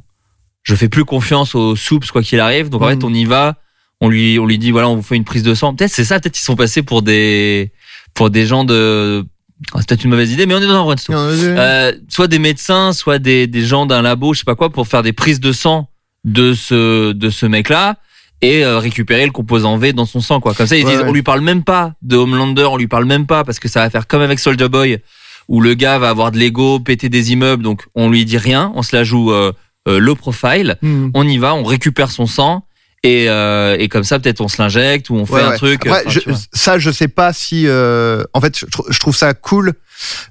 je 0.64 0.76
fais 0.76 0.90
plus 0.90 1.06
confiance 1.06 1.56
aux 1.56 1.76
soups 1.76 2.12
quoi 2.12 2.22
qu'il 2.22 2.40
arrive, 2.40 2.70
donc 2.70 2.82
en 2.84 2.88
fait 2.90 3.04
on 3.04 3.14
y 3.14 3.26
va, 3.26 3.56
on 4.00 4.10
lui 4.10 4.38
on 4.40 4.46
lui 4.46 4.58
dit 4.60 4.70
voilà 4.72 4.90
on 4.90 4.96
vous 4.96 5.02
fait 5.02 5.16
une 5.16 5.24
prise 5.26 5.42
de 5.44 5.56
sang, 5.56 5.74
peut-être 5.74 5.92
c'est 5.92 6.04
ça, 6.06 6.20
peut-être 6.20 6.38
ils 6.38 6.44
sont 6.44 6.56
passés 6.56 6.84
pour 6.84 7.02
des 7.02 7.72
pour 8.14 8.30
des 8.30 8.46
gens 8.46 8.64
de, 8.64 9.26
Ah, 9.74 9.78
c'est 9.80 9.90
peut-être 9.90 10.04
une 10.04 10.10
mauvaise 10.12 10.32
idée, 10.32 10.46
mais 10.46 10.56
on 10.56 10.60
est 10.62 10.68
dans 10.68 10.82
un 10.82 10.84
brainstorm. 10.84 11.18
Euh, 11.20 11.92
soit 12.10 12.28
des 12.28 12.40
médecins, 12.40 12.94
soit 12.94 13.20
des, 13.20 13.48
des 13.48 13.62
gens 13.62 13.86
d'un 13.86 14.02
labo, 14.02 14.34
je 14.34 14.40
sais 14.40 14.46
pas 14.46 14.56
quoi, 14.56 14.70
pour 14.72 14.88
faire 14.88 15.04
des 15.04 15.14
prises 15.14 15.40
de 15.40 15.52
sang 15.52 15.88
de 16.24 16.54
ce 16.54 17.12
de 17.14 17.30
ce 17.30 17.46
mec-là 17.46 17.96
et 18.42 18.64
euh, 18.66 18.80
récupérer 18.80 19.26
le 19.26 19.32
composant 19.32 19.78
V 19.78 19.94
dans 19.94 20.06
son 20.06 20.20
sang, 20.20 20.40
quoi. 20.40 20.54
Comme 20.56 20.66
ça, 20.68 20.76
ils 20.76 20.84
Ouais, 20.86 20.92
disent, 20.92 21.02
ouais. 21.02 21.08
on 21.08 21.14
lui 21.14 21.22
parle 21.24 21.42
même 21.42 21.64
pas 21.64 21.94
de 22.02 22.16
Homelander, 22.16 22.64
on 22.72 22.78
lui 22.78 22.88
parle 22.88 23.06
même 23.06 23.28
pas 23.28 23.44
parce 23.44 23.60
que 23.60 23.68
ça 23.68 23.82
va 23.82 23.90
faire 23.92 24.08
comme 24.08 24.22
avec 24.22 24.40
Soldier 24.40 24.68
Boy 24.70 24.98
où 25.48 25.62
le 25.62 25.74
gars 25.74 25.98
va 26.00 26.10
avoir 26.10 26.32
de 26.32 26.38
l'ego, 26.40 26.80
péter 26.80 27.10
des 27.10 27.32
immeubles, 27.34 27.62
donc 27.64 27.84
on 27.96 28.10
lui 28.10 28.24
dit 28.26 28.38
rien, 28.38 28.72
on 28.76 28.84
se 28.84 28.96
la 28.96 29.04
joue 29.04 29.32
euh, 29.32 29.52
euh, 29.88 30.00
low 30.00 30.16
profile, 30.16 30.78
Hmm. 30.82 31.10
on 31.14 31.28
y 31.28 31.38
va, 31.38 31.54
on 31.56 31.64
récupère 31.64 32.10
son 32.12 32.26
sang. 32.26 32.66
Et, 33.04 33.30
euh, 33.30 33.78
et 33.80 33.88
comme 33.90 34.04
ça, 34.04 34.20
peut-être 34.20 34.42
on 34.42 34.48
se 34.48 34.62
l'injecte 34.62 35.10
ou 35.10 35.16
on 35.16 35.26
fait 35.26 35.34
Ouais, 35.34 35.42
un 35.42 35.50
ouais. 35.52 35.58
truc. 35.58 35.88
Après, 35.88 36.04
je- 36.08 36.20
ça, 36.54 36.78
je 36.78 36.92
sais 36.92 37.08
pas 37.08 37.34
si. 37.34 37.64
euh, 37.68 38.24
en 38.34 38.42
fait, 38.42 38.58
je, 38.60 38.66
je 38.90 39.00
trouve 39.00 39.16
ça 39.16 39.34
cool 39.34 39.74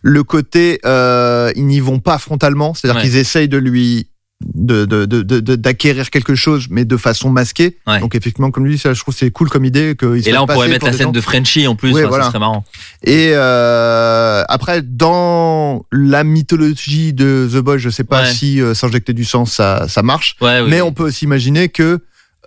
le 0.02 0.22
côté. 0.22 0.78
Euh, 0.86 1.50
ils 1.56 1.66
n'y 1.66 1.80
vont 1.80 1.98
pas 1.98 2.18
frontalement, 2.18 2.72
c'est-à-dire 2.74 3.00
Ouais. 3.02 3.08
qu'ils 3.08 3.16
essayent 3.16 3.48
de 3.48 3.58
lui 3.58 4.06
de 4.54 4.86
de 4.86 5.04
de 5.04 5.20
de- 5.20 5.40
de- 5.40 5.56
d'acquérir 5.56 6.08
quelque 6.10 6.34
chose, 6.36 6.68
mais 6.70 6.84
de 6.86 6.96
façon 6.96 7.28
masquée. 7.28 7.76
Ouais. 7.88 7.98
Donc 8.00 8.14
effectivement, 8.14 8.50
comme 8.52 8.64
lui, 8.66 8.78
ça, 8.78 8.94
je 8.94 9.00
trouve 9.00 9.14
c'est 9.14 9.30
cool 9.32 9.48
comme 9.50 9.64
idée 9.64 9.96
que. 9.98 10.16
Et 10.26 10.30
là, 10.30 10.42
on 10.42 10.46
pourrait 10.46 10.68
mettre 10.68 10.86
la 10.86 10.92
scène 10.92 11.10
de 11.12 11.20
Frenchie 11.20 11.66
en 11.66 11.74
plus, 11.74 11.92
Ouais, 11.92 12.02
enfin, 12.02 12.08
voilà. 12.08 12.24
ça 12.24 12.30
serait 12.30 12.38
marrant. 12.38 12.64
Et 13.02 13.32
euh, 13.34 14.42
après, 14.48 14.80
dans 14.82 15.84
la 15.92 16.22
mythologie 16.24 17.12
de 17.12 17.48
The 17.52 17.56
Boy, 17.56 17.78
je 17.80 17.90
sais 17.90 18.04
pas 18.04 18.24
si 18.26 18.60
euh, 18.62 18.74
s'injecter 18.74 19.12
du 19.12 19.24
sang, 19.24 19.44
ça, 19.44 19.86
ça 19.88 20.02
marche. 20.02 20.36
Ouais, 20.40 20.60
oui, 20.60 20.70
mais 20.70 20.80
oui. 20.80 20.86
on 20.88 20.92
peut 20.92 21.04
aussi 21.04 21.24
imaginer 21.26 21.68
que, 21.68 21.98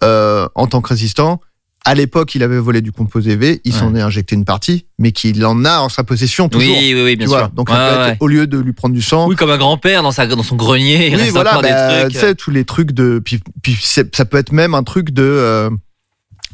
euh, 0.03 0.47
en 0.55 0.67
tant 0.67 0.81
que 0.81 0.89
résistant, 0.89 1.39
à 1.85 1.95
l'époque, 1.95 2.33
il 2.33 2.43
avait 2.43 2.59
volé 2.59 2.79
du 2.79 2.93
composé 2.93 3.35
V, 3.35 3.59
il 3.65 3.73
s'en 3.73 3.93
est 3.93 3.99
injecté 3.99 4.35
une 4.35 4.45
partie, 4.45 4.85
mais 4.99 5.11
qu'il 5.11 5.45
en 5.45 5.65
a 5.65 5.79
en 5.79 5.89
sa 5.89 6.05
possession 6.05 6.47
toujours. 6.47 6.77
Oui, 6.77 6.93
oui, 6.95 7.01
oui, 7.03 7.15
bien 7.17 7.25
tu 7.25 7.29
vois. 7.29 7.39
sûr. 7.39 7.49
Donc 7.49 7.69
Ouais, 7.69 8.15
au 8.21 8.27
lieu 8.27 8.47
de 8.47 8.57
lui 8.57 8.71
prendre 8.71 8.95
du 8.95 9.01
sang, 9.01 9.27
Oui, 9.27 9.35
comme 9.35 9.49
un 9.49 9.57
grand-père 9.57 10.01
dans, 10.01 10.11
sa, 10.13 10.25
dans 10.25 10.43
son 10.43 10.55
grenier. 10.55 11.07
il 11.07 11.15
oui, 11.15 11.21
reste 11.23 11.31
voilà, 11.33 11.51
encore 11.57 11.63
bah, 11.63 12.03
des 12.03 12.03
tu 12.07 12.11
trucs. 12.13 12.21
sais 12.29 12.35
tous 12.35 12.51
les 12.51 12.63
trucs 12.63 12.91
de, 12.93 13.19
puis, 13.23 13.41
puis 13.61 13.77
ça 13.81 14.23
peut 14.23 14.37
être 14.37 14.53
même 14.53 14.73
un 14.75 14.83
truc 14.83 15.11
de, 15.11 15.23
euh, 15.23 15.69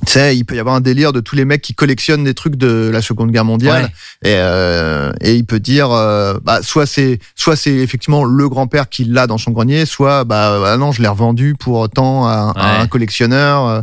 tu 0.05 0.13
sais, 0.13 0.38
il 0.38 0.43
peut 0.45 0.55
y 0.55 0.59
avoir 0.59 0.75
un 0.75 0.81
délire 0.81 1.12
de 1.13 1.19
tous 1.19 1.35
les 1.35 1.45
mecs 1.45 1.62
qui 1.62 1.73
collectionnent 1.75 2.23
des 2.23 2.33
trucs 2.33 2.55
de 2.55 2.89
la 2.91 3.01
Seconde 3.01 3.31
Guerre 3.31 3.45
mondiale, 3.45 3.91
et 4.23 4.33
euh, 4.35 5.12
et 5.21 5.35
il 5.35 5.45
peut 5.45 5.59
dire, 5.59 5.91
euh, 5.91 6.35
bah 6.43 6.62
soit 6.63 6.85
c'est, 6.85 7.19
soit 7.35 7.55
c'est 7.55 7.73
effectivement 7.75 8.23
le 8.23 8.47
grand-père 8.49 8.88
qui 8.89 9.03
l'a 9.05 9.27
dans 9.27 9.38
son 9.38 9.51
grenier, 9.51 9.85
soit 9.85 10.23
bah 10.23 10.62
ah 10.65 10.77
non, 10.77 10.91
je 10.91 11.01
l'ai 11.01 11.07
revendu 11.07 11.55
pour 11.59 11.89
tant 11.89 12.25
à, 12.27 12.31
un- 12.31 12.51
à 12.51 12.73
Ouais. 12.77 12.81
un 12.83 12.88
collectionneur, 12.88 13.65
euh, 13.67 13.81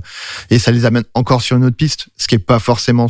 et 0.50 0.59
ça 0.59 0.70
les 0.72 0.85
amène 0.87 1.05
encore 1.14 1.42
sur 1.42 1.57
une 1.57 1.64
autre 1.64 1.76
piste, 1.76 2.07
ce 2.16 2.26
qui 2.29 2.35
est 2.37 2.38
pas 2.38 2.59
forcément 2.59 3.09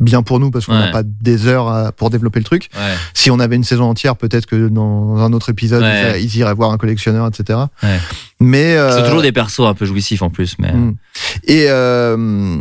bien 0.00 0.22
pour 0.22 0.40
nous 0.40 0.50
parce 0.50 0.66
qu'on 0.66 0.74
n'a 0.74 0.86
Ouais. 0.86 0.90
pas 0.92 1.02
des 1.04 1.46
heures 1.46 1.68
à- 1.68 1.92
pour 1.92 2.10
développer 2.10 2.40
le 2.40 2.44
truc. 2.44 2.68
Ouais. 2.76 2.94
Si 3.14 3.30
on 3.30 3.38
avait 3.38 3.56
une 3.56 3.64
saison 3.64 3.84
entière, 3.84 4.16
peut-être 4.16 4.46
que 4.46 4.68
dans 4.68 5.16
un 5.18 5.32
autre 5.32 5.50
épisode, 5.50 5.82
Ouais. 5.82 6.20
ils, 6.22 6.24
ils 6.34 6.36
iraient 6.38 6.54
voir 6.54 6.70
un 6.72 6.76
collectionneur, 6.78 7.26
etc. 7.28 7.58
Mais 8.40 8.76
euh, 8.76 8.96
C'est 8.98 9.04
toujours 9.04 9.22
des 9.22 9.32
persos 9.32 9.60
un 9.60 9.74
peu 9.74 9.86
jouissifs 9.86 10.22
en 10.22 10.30
plus, 10.30 10.56
mais. 10.58 10.72
mm. 10.72 10.96
et 11.44 11.66
euh, 11.68 12.58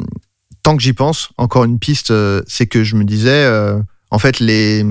tant 0.62 0.78
que 0.78 0.84
j'y 0.84 0.94
pense, 0.94 1.30
encore 1.38 1.64
une 1.66 1.80
piste, 1.80 2.12
euh, 2.12 2.42
c'est 2.48 2.68
que 2.68 2.84
je 2.84 2.96
me 2.96 3.04
disais, 3.04 3.30
euh, 3.46 3.80
en 4.12 4.20
fait, 4.20 4.40
les 4.40 4.86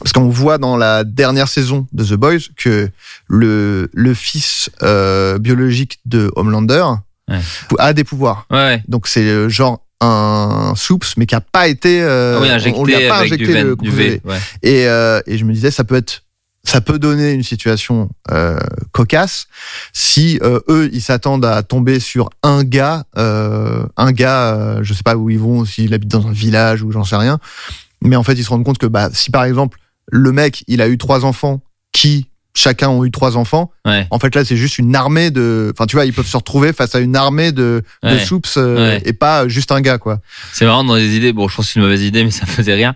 parce 0.00 0.12
qu'on 0.14 0.30
voit 0.30 0.56
dans 0.56 0.78
la 0.78 1.04
dernière 1.04 1.46
saison 1.46 1.86
de 1.92 2.02
The 2.04 2.14
Boys 2.14 2.38
que 2.56 2.88
le 3.28 3.90
le 3.92 4.14
fils 4.14 4.70
euh, 4.82 5.38
biologique 5.38 5.98
de 6.06 6.30
Homelander 6.36 6.84
a 7.78 7.92
des 7.92 8.02
pouvoirs. 8.04 8.46
Donc 8.88 9.06
c'est 9.06 9.48
genre 9.50 9.84
un 10.00 10.72
soups, 10.76 11.14
mais 11.16 11.26
qui 11.26 11.34
a 11.34 11.40
pas 11.40 11.68
été, 11.68 12.00
euh, 12.02 12.36
Ah 12.38 12.42
oui, 12.42 12.48
on- 12.50 12.54
injecté 12.54 12.80
on 12.80 12.84
lui 12.84 12.94
a 12.94 13.08
pas 13.08 13.20
injecté 13.20 13.46
du, 13.46 13.52
le 13.52 13.70
du 13.70 13.76
composé 13.76 14.08
V. 14.10 14.20
Ouais. 14.24 14.38
et, 14.62 14.86
euh, 14.86 15.20
et 15.26 15.36
je 15.38 15.44
me 15.44 15.52
disais, 15.52 15.70
ça 15.70 15.84
peut 15.84 15.96
être, 15.96 16.22
ça 16.64 16.80
peut 16.80 16.98
donner 16.98 17.32
une 17.32 17.42
situation 17.42 18.08
euh, 18.30 18.58
cocasse 18.92 19.46
si 19.92 20.38
euh, 20.42 20.60
eux 20.68 20.90
ils 20.92 21.00
s'attendent 21.02 21.44
à 21.44 21.62
tomber 21.62 22.00
sur 22.00 22.30
un 22.42 22.64
gars, 22.64 23.04
euh, 23.18 23.84
un 23.96 24.12
gars, 24.12 24.54
euh, 24.54 24.78
je 24.82 24.92
sais 24.94 25.02
pas 25.02 25.16
où 25.16 25.30
ils 25.30 25.38
vont, 25.38 25.64
s'il 25.64 25.92
habite 25.94 26.10
dans 26.10 26.26
un 26.26 26.32
village 26.32 26.82
ou 26.82 26.92
j'en 26.92 27.04
sais 27.04 27.16
rien, 27.16 27.38
mais 28.02 28.16
en 28.16 28.22
fait 28.22 28.34
ils 28.34 28.44
se 28.44 28.50
rendent 28.50 28.64
compte 28.64 28.78
que 28.78 28.86
bah 28.86 29.08
si 29.12 29.30
par 29.30 29.44
exemple 29.44 29.78
le 30.12 30.32
mec 30.32 30.64
il 30.66 30.80
a 30.82 30.88
eu 30.88 30.98
trois 30.98 31.24
enfants 31.24 31.60
qui 31.92 32.26
chacun 32.60 32.88
ont 32.90 33.04
eu 33.04 33.10
trois 33.10 33.36
enfants, 33.36 33.70
Ouais. 33.86 34.06
en 34.10 34.18
fait 34.18 34.34
là 34.34 34.44
c'est 34.44 34.56
juste 34.56 34.78
une 34.78 34.94
armée 34.94 35.30
de, 35.30 35.72
enfin 35.74 35.86
tu 35.86 35.96
vois 35.96 36.04
ils 36.04 36.12
peuvent 36.12 36.26
se 36.26 36.36
retrouver 36.36 36.72
face 36.72 36.94
à 36.94 37.00
une 37.00 37.16
armée 37.16 37.52
de, 37.52 37.82
de 38.02 38.08
Ouais. 38.08 38.18
soups 38.24 38.56
euh, 38.58 38.76
Ouais. 38.96 39.02
et 39.04 39.12
pas 39.12 39.48
juste 39.48 39.72
un 39.72 39.80
gars 39.80 39.98
quoi. 39.98 40.18
C'est 40.52 40.64
marrant 40.66 40.84
dans 40.84 40.94
les 40.96 41.16
idées. 41.16 41.32
Bon, 41.32 41.48
je 41.48 41.56
pense 41.56 41.66
que 41.66 41.72
c'est 41.72 41.78
une 41.80 41.84
mauvaise 41.86 42.02
idée, 42.02 42.22
mais 42.24 42.30
ça 42.30 42.46
faisait 42.46 42.74
rien. 42.74 42.94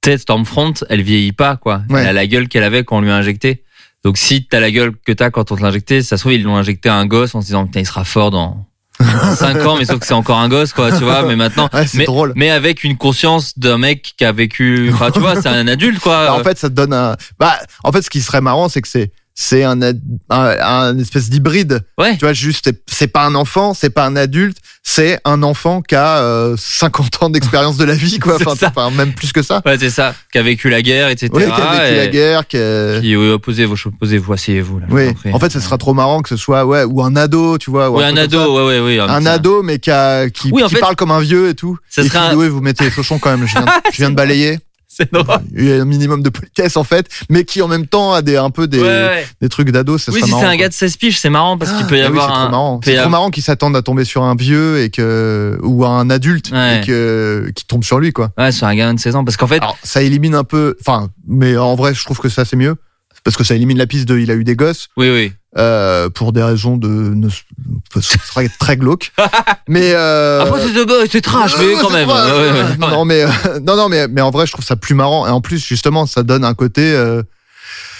Ted 0.00 0.18
Stormfront, 0.18 0.74
elle 0.88 1.02
vieillit 1.02 1.32
pas, 1.32 1.56
quoi. 1.56 1.82
Elle 1.90 2.06
a 2.08 2.12
la 2.12 2.26
gueule 2.26 2.48
qu'elle 2.48 2.64
avait 2.64 2.82
quand 2.84 2.96
on 2.96 3.00
lui 3.02 3.10
a 3.10 3.14
injecté. 3.16 3.62
Donc 4.04 4.16
si 4.18 4.44
t'as 4.46 4.58
la 4.58 4.70
gueule 4.72 4.92
que 5.06 5.12
t'as 5.12 5.30
quand 5.30 5.52
on 5.52 5.56
te 5.56 5.62
l'a 5.62 5.68
injecté, 5.68 6.02
ça 6.02 6.16
se 6.16 6.22
trouve 6.22 6.32
ils 6.32 6.42
l'ont 6.42 6.56
injecté 6.56 6.88
à 6.88 6.96
un 6.96 7.06
gosse 7.06 7.34
en 7.36 7.40
se 7.40 7.46
disant 7.46 7.66
putain 7.66 7.80
il 7.80 7.86
sera 7.86 8.04
fort 8.04 8.30
dans 8.32 8.66
5 9.36 9.66
ans, 9.66 9.76
mais 9.78 9.84
sauf 9.84 9.98
que 10.00 10.06
c'est 10.06 10.14
encore 10.14 10.38
un 10.38 10.48
gosse, 10.48 10.72
quoi, 10.72 10.90
tu 10.92 11.04
vois. 11.04 11.22
Mais 11.22 11.36
maintenant, 11.36 11.68
Ouais, 11.72 11.86
c'est 11.86 11.98
mais, 11.98 12.04
drôle. 12.04 12.32
mais 12.36 12.50
avec 12.50 12.84
une 12.84 12.96
conscience 12.96 13.58
d'un 13.58 13.78
mec 13.78 14.14
qui 14.16 14.24
a 14.24 14.32
vécu, 14.32 14.90
enfin 14.92 15.10
tu 15.10 15.20
vois, 15.20 15.40
c'est 15.40 15.48
un 15.48 15.66
adulte, 15.68 16.00
quoi. 16.00 16.26
Bah, 16.26 16.34
en 16.34 16.42
fait, 16.44 16.58
ça 16.58 16.68
te 16.68 16.74
donne 16.74 16.92
un. 16.92 17.16
Bah, 17.38 17.58
en 17.84 17.92
fait, 17.92 18.02
ce 18.02 18.10
qui 18.10 18.20
serait 18.20 18.40
marrant, 18.40 18.68
c'est 18.68 18.80
que 18.82 18.88
c'est 18.88 19.10
c'est 19.34 19.64
un, 19.64 19.80
un 19.82 19.92
un 20.30 20.98
espèce 20.98 21.30
d'hybride. 21.30 21.80
ouais. 21.98 22.12
Tu 22.14 22.20
vois, 22.24 22.32
juste 22.32 22.70
c'est- 22.86 23.06
pas 23.06 23.24
un 23.24 23.34
enfant, 23.34 23.74
c'est 23.74 23.90
pas 23.90 24.04
un 24.06 24.14
adulte, 24.16 24.58
c'est 24.82 25.18
un 25.24 25.42
enfant 25.42 25.80
qui 25.82 25.94
a 25.94 26.18
euh, 26.18 26.56
50 26.58 27.22
ans 27.22 27.30
d'expérience 27.30 27.76
de 27.76 27.84
la 27.84 27.94
vie, 27.94 28.18
quoi. 28.18 28.36
Enfin, 28.46 28.66
enfin, 28.68 28.90
même 28.90 29.12
plus 29.14 29.32
que 29.32 29.42
ça. 29.42 29.62
Ouais, 29.66 29.76
c'est 29.78 29.90
ça. 29.90 30.14
Qui 30.32 30.38
a 30.38 30.42
vécu 30.42 30.68
la 30.70 30.82
guerre, 30.82 31.08
etc. 31.08 31.30
Oui, 31.34 31.44
qui 31.44 31.50
a 31.50 31.72
vécu 31.82 31.92
et- 31.92 31.96
la 31.96 32.06
guerre, 32.08 32.46
qui 32.46 32.56
a- 32.58 33.00
Qui, 33.00 33.16
oui, 33.16 33.38
posez-vous, 33.38 33.76
posez-vous, 33.98 34.32
asseyez-vous. 34.32 34.78
Là, 34.80 34.86
Oui. 34.90 35.12
vous 35.24 35.30
en 35.32 35.38
fait, 35.38 35.50
ça 35.50 35.60
sera 35.60 35.78
trop 35.78 35.94
marrant 35.94 36.20
que 36.22 36.28
ce 36.28 36.36
soit 36.36 36.64
ouais 36.66 36.84
ou 36.84 37.02
un 37.02 37.16
ado, 37.16 37.58
tu 37.58 37.70
vois. 37.70 37.90
ou 37.90 37.98
Oui, 37.98 38.04
un 38.04 38.16
ado, 38.16 38.56
ouais, 38.56 38.80
ouais, 38.80 38.80
ouais. 38.80 39.00
Un 39.00 39.22
ça- 39.22 39.32
ado, 39.34 39.62
mais 39.62 39.78
qui, 39.78 39.90
a, 39.90 40.28
qui, 40.30 40.50
Oui, 40.52 40.62
qui 40.64 40.74
fait, 40.74 40.80
parle 40.80 40.96
comme 40.96 41.10
un 41.10 41.20
vieux 41.20 41.48
et 41.48 41.54
tout. 41.54 41.78
ça 41.88 42.02
et 42.02 42.08
serait 42.08 42.18
qui 42.18 42.24
un- 42.24 42.30
dit, 42.30 42.36
oui, 42.36 42.48
vous 42.48 42.60
mettez 42.60 42.84
les 42.84 42.90
chauchons 42.90 43.18
quand 43.18 43.30
même. 43.30 43.46
Je 43.46 43.52
viens, 43.52 43.64
je 43.92 43.96
viens 43.96 44.10
de 44.10 44.14
balayer. 44.16 44.58
C'est 44.94 45.10
drôle. 45.12 45.38
Il 45.56 45.64
y 45.66 45.72
a 45.72 45.76
un 45.80 45.84
minimum 45.86 46.22
de 46.22 46.28
politesse 46.28 46.76
en 46.76 46.84
fait, 46.84 47.06
mais 47.30 47.44
qui 47.44 47.62
en 47.62 47.68
même 47.68 47.86
temps 47.86 48.12
a 48.12 48.20
des 48.20 48.36
un 48.36 48.50
peu 48.50 48.66
des, 48.66 48.78
Ouais, 48.78 48.86
ouais. 48.86 49.26
des 49.40 49.48
trucs 49.48 49.70
d'ado. 49.70 49.96
Ça 49.96 50.12
Oui, 50.12 50.20
si 50.22 50.30
c'est 50.30 50.44
un 50.44 50.54
gars 50.56 50.68
de 50.68 50.74
16 50.74 50.96
piges, 50.98 51.18
c'est 51.18 51.30
marrant 51.30 51.56
parce 51.56 51.72
qu'il 51.72 51.86
peut 51.86 51.96
y 51.96 52.02
Ah 52.02 52.10
oui, 52.10 52.18
avoir 52.18 52.26
c'est 52.26 52.32
un. 52.32 52.42
trop 52.42 52.50
marrant. 52.50 52.80
C'est 52.84 52.96
trop 52.96 53.08
marrant 53.08 53.30
qu'ils 53.30 53.42
s'attendent 53.42 53.76
à 53.76 53.82
tomber 53.82 54.04
sur 54.04 54.22
un 54.22 54.34
vieux 54.36 54.80
et 54.82 54.90
que 54.90 55.58
ou 55.62 55.84
à 55.84 55.88
un 55.88 56.10
adulte 56.10 56.50
Ouais. 56.52 56.78
et 56.82 56.86
que 56.86 57.50
qui 57.54 57.64
tombe 57.64 57.84
sur 57.84 57.98
lui 58.00 58.12
quoi. 58.12 58.30
Ouais, 58.36 58.52
sur 58.52 58.66
un 58.66 58.74
gamin 58.74 58.92
de 58.94 59.00
16 59.00 59.16
ans. 59.16 59.24
Parce 59.24 59.36
qu'en 59.38 59.46
fait, 59.46 59.62
Alors 59.62 59.78
ça 59.82 60.02
élimine 60.02 60.34
un 60.34 60.44
peu. 60.44 60.76
Enfin, 60.80 61.08
mais 61.26 61.56
en 61.56 61.74
vrai, 61.74 61.94
je 61.94 62.04
trouve 62.04 62.18
que 62.18 62.28
ça 62.28 62.44
c'est 62.44 62.56
mieux 62.56 62.76
parce 63.24 63.36
que 63.36 63.44
ça 63.44 63.54
élimine 63.54 63.78
la 63.78 63.86
piste 63.86 64.06
de 64.08 64.18
il 64.18 64.30
a 64.30 64.34
eu 64.34 64.42
des 64.44 64.56
gosses 64.56 64.88
oui, 64.96 65.08
oui. 65.10 65.32
Euh, 65.58 66.08
pour 66.08 66.32
des 66.32 66.42
raisons 66.42 66.76
de 66.76 66.88
ne, 66.88 67.28
ce 67.28 68.18
serait 68.18 68.48
très 68.58 68.76
glauque. 68.76 69.12
mais 69.68 69.92
euh, 69.94 70.42
Après, 70.42 70.60
c'est 70.62 70.72
The 70.72 70.86
Boys, 70.86 71.04
c'est 71.10 71.20
trash, 71.20 71.54
mais 71.58 71.64
euh, 71.64 71.78
quand 71.80 71.90
même. 71.90 72.06
pas- 72.08 72.26
Ouais, 72.26 72.50
ouais, 72.50 72.62
ouais. 72.62 72.76
non, 72.78 73.04
mais 73.04 73.24
non, 73.62 73.76
non, 73.76 73.88
mais 73.88 74.08
mais 74.08 74.20
en 74.22 74.30
vrai, 74.30 74.46
je 74.46 74.52
trouve 74.52 74.64
ça 74.64 74.76
plus 74.76 74.94
marrant. 74.94 75.26
Et 75.26 75.30
en 75.30 75.40
plus, 75.40 75.64
justement, 75.64 76.06
ça 76.06 76.22
donne 76.22 76.44
un 76.44 76.54
côté. 76.54 76.94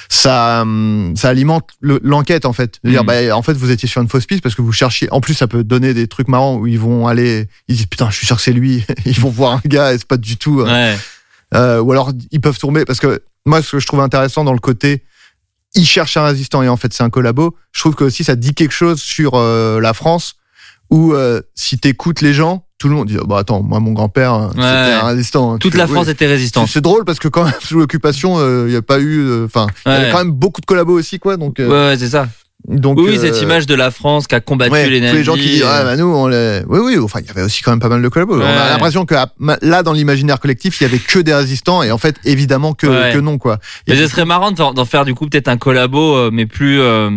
ça, 0.08 0.60
hum, 0.62 1.14
ça 1.16 1.30
alimente 1.30 1.70
le- 1.80 2.00
l'enquête 2.02 2.44
en 2.44 2.52
fait. 2.52 2.78
De 2.84 2.90
dire, 2.90 3.02
Mm. 3.02 3.06
bah, 3.06 3.36
en 3.36 3.42
fait, 3.42 3.54
vous 3.54 3.70
étiez 3.70 3.88
sur 3.88 4.02
une 4.02 4.08
fausse 4.08 4.26
piste 4.26 4.42
parce 4.42 4.54
que 4.54 4.60
vous 4.62 4.72
cherchiez. 4.72 5.08
En 5.10 5.20
plus, 5.20 5.32
ça 5.34 5.46
peut 5.46 5.64
donner 5.64 5.94
des 5.94 6.06
trucs 6.06 6.28
marrants 6.28 6.56
où 6.56 6.66
ils 6.66 6.78
vont 6.78 7.06
aller. 7.06 7.48
Ils 7.68 7.76
disent 7.76 7.86
putain, 7.86 8.10
je 8.10 8.16
suis 8.16 8.26
sûr 8.26 8.36
que 8.36 8.42
c'est 8.42 8.52
lui. 8.52 8.84
ils 9.06 9.18
vont 9.18 9.30
voir 9.30 9.52
un 9.54 9.60
gars 9.64 9.92
et 9.94 9.98
c'est 9.98 10.06
pas 10.06 10.18
du 10.18 10.36
tout. 10.36 10.62
Ouais. 10.62 10.96
euh, 11.54 11.80
ou 11.80 11.92
alors 11.92 12.12
ils 12.30 12.40
peuvent 12.40 12.58
tomber 12.58 12.84
parce 12.84 12.98
que 13.00 13.22
moi, 13.46 13.62
ce 13.62 13.72
que 13.72 13.78
je 13.78 13.86
trouve 13.86 14.00
intéressant 14.00 14.44
dans 14.44 14.52
le 14.52 14.58
côté, 14.58 15.02
ils 15.74 15.86
cherchent 15.86 16.16
un 16.16 16.24
résistant 16.24 16.62
et 16.62 16.68
en 16.68 16.76
fait 16.76 16.92
c'est 16.92 17.02
un 17.02 17.10
collabo. 17.10 17.56
Je 17.72 17.80
trouve 17.80 17.94
que 17.94 18.04
aussi 18.04 18.24
ça 18.24 18.36
dit 18.36 18.54
quelque 18.54 18.72
chose 18.72 19.00
sur 19.00 19.32
euh, 19.34 19.80
la 19.80 19.94
France 19.94 20.34
où 20.90 21.14
euh, 21.14 21.40
si 21.54 21.78
t'écoutes 21.78 22.20
les 22.20 22.34
gens, 22.34 22.66
tout 22.78 22.88
le 22.88 22.94
monde 22.94 23.08
dit 23.08 23.16
bah 23.26 23.38
attends, 23.38 23.62
moi 23.62 23.80
mon 23.80 23.92
grand-père 23.92 24.34
euh, 24.34 24.48
c'était 24.50 24.62
un 24.62 25.06
résistant. 25.06 25.58
Toute 25.58 25.72
Tu 25.72 25.78
la 25.78 25.86
fais, 25.86 25.94
France 25.94 26.06
oui. 26.06 26.12
était 26.12 26.26
résistante. 26.26 26.68
C'est 26.68 26.80
drôle 26.82 27.04
parce 27.04 27.18
que 27.18 27.28
quand 27.28 27.44
même 27.44 27.54
sous 27.62 27.78
l'occupation, 27.78 28.38
il 28.66 28.70
n'y 28.70 28.76
a 28.76 28.82
pas 28.82 28.98
eu, 29.00 29.20
euh, 29.20 29.44
enfin, 29.46 29.66
il 29.86 29.92
y 29.92 29.94
avait 29.94 30.04
Ouais. 30.06 30.10
quand 30.12 30.18
même 30.18 30.32
beaucoup 30.32 30.60
de 30.60 30.66
collabos 30.66 30.98
aussi 30.98 31.18
quoi. 31.18 31.36
Donc, 31.38 31.60
euh, 31.60 31.68
Ouais, 31.68 31.92
ouais, 31.92 31.98
c'est 31.98 32.08
ça. 32.10 32.28
Donc 32.68 32.98
Oui, 32.98 33.06
oui, 33.08 33.16
euh, 33.16 33.20
cette 33.20 33.42
image 33.42 33.66
de 33.66 33.74
la 33.74 33.90
France 33.90 34.26
qui 34.28 34.34
a 34.34 34.40
combattu 34.40 34.72
Ouais, 34.72 34.88
les 34.88 34.98
tous 34.98 35.04
nazis. 35.04 35.18
les 35.18 35.24
gens 35.24 35.34
qui 35.34 35.40
disent 35.48 35.62
euh, 35.62 35.68
ah 35.68 35.82
bah 35.84 35.96
nous 35.96 36.04
on 36.06 36.28
les 36.28 36.62
oui 36.68 36.78
oui 36.84 36.98
enfin 37.02 37.18
il 37.20 37.26
y 37.26 37.30
avait 37.30 37.42
aussi 37.42 37.60
quand 37.62 37.72
même 37.72 37.80
pas 37.80 37.88
mal 37.88 38.00
de 38.00 38.08
collabos 38.08 38.36
on 38.40 38.44
a 38.44 38.70
l'impression 38.70 39.04
que 39.04 39.14
ah, 39.16 39.26
là 39.62 39.82
dans 39.82 39.92
l'imaginaire 39.92 40.38
collectif 40.38 40.80
il 40.80 40.84
y 40.84 40.86
avait 40.86 40.98
que 40.98 41.18
des 41.18 41.34
résistants 41.34 41.82
et 41.82 41.90
en 41.90 41.98
fait 41.98 42.16
évidemment 42.24 42.72
que, 42.72 42.86
Ouais. 42.86 43.10
que 43.12 43.18
non 43.18 43.38
quoi 43.38 43.58
Mais 43.88 43.96
ce 43.96 44.06
serait 44.06 44.24
marrant 44.24 44.52
d'en 44.52 44.72
d'en 44.72 44.84
faire 44.84 45.04
du 45.04 45.14
coup 45.14 45.26
peut-être 45.26 45.48
un 45.48 45.56
collabo, 45.56 46.16
euh, 46.16 46.30
mais 46.32 46.46
plus. 46.46 46.80
euh, 46.80 47.10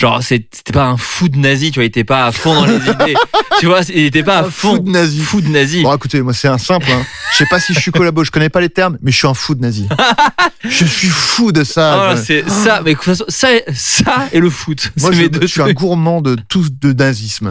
Genre, 0.00 0.22
c'était 0.22 0.72
pas 0.72 0.86
un 0.86 0.96
fou 0.96 1.28
de 1.28 1.36
nazi, 1.36 1.70
tu 1.72 1.74
vois, 1.80 1.84
il 1.84 1.88
était 1.88 2.04
pas 2.04 2.24
à 2.24 2.32
fond 2.32 2.54
dans 2.54 2.64
les 2.64 2.76
idées. 2.90 3.14
Tu 3.58 3.66
vois, 3.66 3.80
il 3.92 4.04
était 4.06 4.22
pas 4.22 4.38
à 4.38 4.40
un 4.40 4.50
fond. 4.50 4.76
fou 4.76 4.78
de 4.78 4.88
nazi 4.90 5.20
Fou 5.20 5.40
de 5.42 5.48
nazi. 5.48 5.82
Bon, 5.82 5.94
écoutez, 5.94 6.22
moi, 6.22 6.32
c'est 6.32 6.48
un 6.48 6.56
simple. 6.56 6.86
Hein. 6.90 7.02
Je 7.32 7.36
sais 7.36 7.46
pas 7.50 7.60
si 7.60 7.74
je 7.74 7.80
suis 7.80 7.90
collabo, 7.90 8.24
je 8.24 8.30
connais 8.30 8.48
pas 8.48 8.62
les 8.62 8.70
termes, 8.70 8.96
mais 9.02 9.10
je 9.12 9.18
suis 9.18 9.26
un 9.28 9.34
fou 9.34 9.54
de 9.54 9.60
nazi. 9.60 9.86
je 10.64 10.86
suis 10.86 11.08
fou 11.08 11.52
de 11.52 11.64
ça. 11.64 12.16
Je- 12.16 12.22
c'est 12.22 12.48
ça, 12.48 12.80
mais 12.82 12.92
de 12.92 12.96
toute 12.96 13.04
façon, 13.04 13.24
ça, 13.28 13.48
ça 13.74 14.28
et 14.32 14.40
le 14.40 14.48
foot. 14.48 14.90
moi, 15.00 15.12
je, 15.12 15.20
mes 15.20 15.28
deux 15.28 15.42
je 15.42 15.46
suis 15.48 15.60
un 15.62 15.72
gourmand 15.72 16.22
de 16.22 16.34
tout 16.48 16.64
de 16.80 16.92
nazisme. 16.94 17.50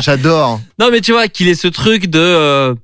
J'adore. 0.00 0.60
Non, 0.78 0.88
mais 0.90 1.02
tu 1.02 1.12
vois, 1.12 1.28
qu'il 1.28 1.48
ait 1.48 1.54
ce 1.54 1.68
truc 1.68 2.06
de 2.06 2.18
euh, 2.18 2.74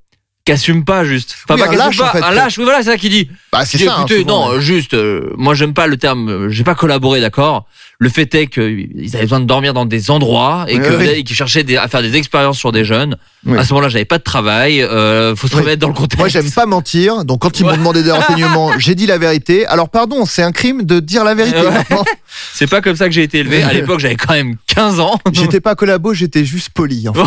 qu'assume 0.45 0.85
pas 0.85 1.05
juste. 1.05 1.35
Enfin, 1.49 1.55
Oui, 1.55 1.67
pas 1.67 1.75
un 1.75 1.87
lâche, 1.87 1.97
pas, 1.99 2.09
en 2.09 2.13
fait. 2.13 2.23
un 2.23 2.31
lâche. 2.33 2.59
Oui, 2.59 2.65
voilà, 2.65 2.81
c'est 2.83 2.91
ça 2.91 2.97
qu'il 2.99 3.11
dit. 3.11 3.31
Bah, 3.53 3.65
c'est 3.65 3.79
ça. 3.79 3.95
hein, 3.95 3.99
écoutez, 4.01 4.21
souvent. 4.21 4.51
non, 4.53 4.61
juste, 4.61 4.93
euh, 4.95 5.33
moi 5.39 5.55
j'aime 5.55 5.73
pas 5.73 5.87
le 5.87 5.97
terme, 5.97 6.29
euh, 6.29 6.49
j'ai 6.51 6.65
pas 6.65 6.75
collaboré, 6.75 7.21
d'accord. 7.23 7.67
Le 8.01 8.09
fait 8.09 8.33
est 8.37 8.47
qu'ils 8.47 9.11
avaient 9.15 9.25
besoin 9.25 9.41
de 9.41 9.45
dormir 9.47 9.75
dans 9.75 9.85
des 9.85 10.13
endroits 10.13 10.67
et 10.69 10.79
qu'ils 11.25 11.35
cherchaient 11.35 11.65
des- 11.65 11.77
à 11.77 11.89
faire 11.89 12.01
des 12.01 12.15
expériences 12.17 12.57
sur 12.57 12.71
des 12.71 12.85
jeunes. 12.85 13.17
Oui. 13.45 13.59
À 13.59 13.65
ce 13.65 13.73
moment-là, 13.73 13.89
j'avais 13.89 14.05
pas 14.05 14.19
de 14.19 14.23
travail. 14.23 14.81
Euh, 14.83 15.35
faut 15.35 15.49
se 15.49 15.57
Oui. 15.57 15.63
remettre 15.63 15.81
dans 15.81 15.89
le 15.89 15.95
contexte. 15.95 16.17
Moi, 16.19 16.29
j'aime 16.29 16.49
pas 16.49 16.65
mentir. 16.67 17.25
Donc, 17.25 17.41
quand 17.41 17.59
ils 17.59 17.65
m'ont 17.67 17.77
demandé 17.77 18.05
des 18.05 18.11
renseignements, 18.13 18.71
j'ai 18.79 18.95
dit 18.95 19.07
la 19.07 19.19
vérité. 19.19 19.67
Alors, 19.67 19.89
pardon, 19.89 20.27
c'est 20.27 20.43
un 20.45 20.53
crime 20.53 20.85
de 20.85 21.01
dire 21.01 21.25
la 21.25 21.35
vérité. 21.35 21.59
Ouais. 21.59 21.85
C'est 22.55 22.69
pas 22.69 22.81
comme 22.81 22.95
ça 22.95 23.07
que 23.07 23.11
j'ai 23.13 23.25
été 23.25 23.39
élevé. 23.39 23.65
À 23.65 23.73
l'époque, 23.73 23.99
j'avais 23.99 24.15
quand 24.15 24.33
même 24.35 24.55
15 24.69 25.01
ans. 25.01 25.19
J'étais 25.33 25.61
pas 25.61 25.75
collabo, 25.75 26.15
j'étais 26.15 26.45
juste 26.45 26.71
poli, 26.71 27.09
en 27.09 27.15
fait. 27.15 27.23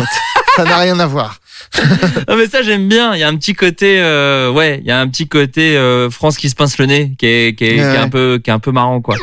ça 0.56 0.64
n'a 0.64 0.78
rien 0.78 0.98
à 1.00 1.06
voir. 1.06 1.36
Non 2.28 2.36
mais 2.36 2.46
ça 2.46 2.62
j'aime 2.62 2.88
bien. 2.88 3.14
Il 3.14 3.20
y 3.20 3.22
a 3.22 3.28
un 3.28 3.36
petit 3.36 3.54
côté, 3.54 4.00
euh, 4.00 4.50
ouais, 4.50 4.78
il 4.82 4.86
y 4.86 4.90
a 4.90 4.98
un 5.00 5.08
petit 5.08 5.28
côté 5.28 5.76
euh, 5.76 6.08
France 6.10 6.36
qui 6.38 6.48
se 6.48 6.54
pince 6.54 6.78
le 6.78 6.86
nez, 6.86 7.12
qui 7.18 7.26
est, 7.26 7.54
qui 7.58 7.64
est, 7.64 7.74
qui 7.74 7.80
est 7.80 7.84
Ouais. 7.84 7.96
un 7.98 8.08
peu, 8.08 8.40
qui 8.42 8.50
est 8.50 8.52
un 8.52 8.58
peu 8.58 8.72
marrant 8.72 9.00
quoi. 9.00 9.16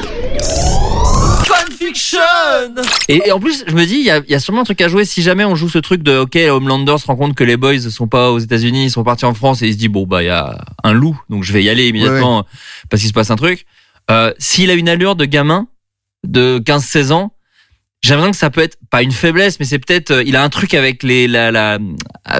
Et, 3.07 3.21
et 3.27 3.31
en 3.31 3.39
plus, 3.39 3.63
je 3.67 3.73
me 3.73 3.85
dis, 3.85 3.95
il 3.95 4.05
y 4.05 4.11
a, 4.11 4.17
il 4.19 4.31
y 4.31 4.35
a 4.35 4.39
sûrement 4.39 4.61
un 4.61 4.63
truc 4.63 4.81
à 4.81 4.87
jouer 4.87 5.05
si 5.05 5.21
jamais 5.21 5.45
on 5.45 5.55
joue 5.55 5.69
ce 5.69 5.79
truc 5.79 6.03
de, 6.03 6.17
ok, 6.19 6.35
Homelander 6.35 6.97
se 6.97 7.05
rend 7.07 7.15
compte 7.15 7.35
que 7.35 7.43
les 7.43 7.57
boys 7.57 7.79
sont 7.79 8.07
pas 8.07 8.31
aux 8.31 8.39
États-Unis, 8.39 8.85
ils 8.85 8.91
sont 8.91 9.03
partis 9.03 9.25
en 9.25 9.33
France 9.33 9.61
et 9.61 9.67
il 9.67 9.73
se 9.73 9.77
dit, 9.77 9.87
bon 9.89 10.05
bah 10.05 10.21
il 10.23 10.27
y 10.27 10.29
a 10.29 10.57
un 10.83 10.93
loup, 10.93 11.19
donc 11.29 11.43
je 11.43 11.53
vais 11.53 11.63
y 11.63 11.69
aller 11.69 11.87
immédiatement 11.87 12.45
parce 12.89 13.01
qu'il 13.01 13.09
se 13.09 13.13
passe 13.13 13.31
un 13.31 13.35
truc. 13.35 13.65
Euh, 14.11 14.33
S'il 14.39 14.69
a 14.71 14.73
une 14.73 14.89
allure 14.89 15.15
de 15.15 15.25
gamin 15.25 15.67
de 16.27 16.59
15-16 16.65 17.11
ans 17.11 17.31
j'ai 18.01 18.11
l'impression 18.11 18.31
que 18.31 18.37
ça 18.37 18.49
peut 18.49 18.61
être 18.61 18.77
pas 18.89 19.01
une 19.03 19.11
faiblesse, 19.11 19.59
mais 19.59 19.65
c'est 19.65 19.77
peut-être 19.77 20.11
euh, 20.11 20.23
il 20.25 20.37
a 20.37 20.41
un 20.43 20.47
truc 20.47 20.73
avec 20.73 21.03
les 21.03 21.27
la, 21.27 21.51
la 21.51 21.79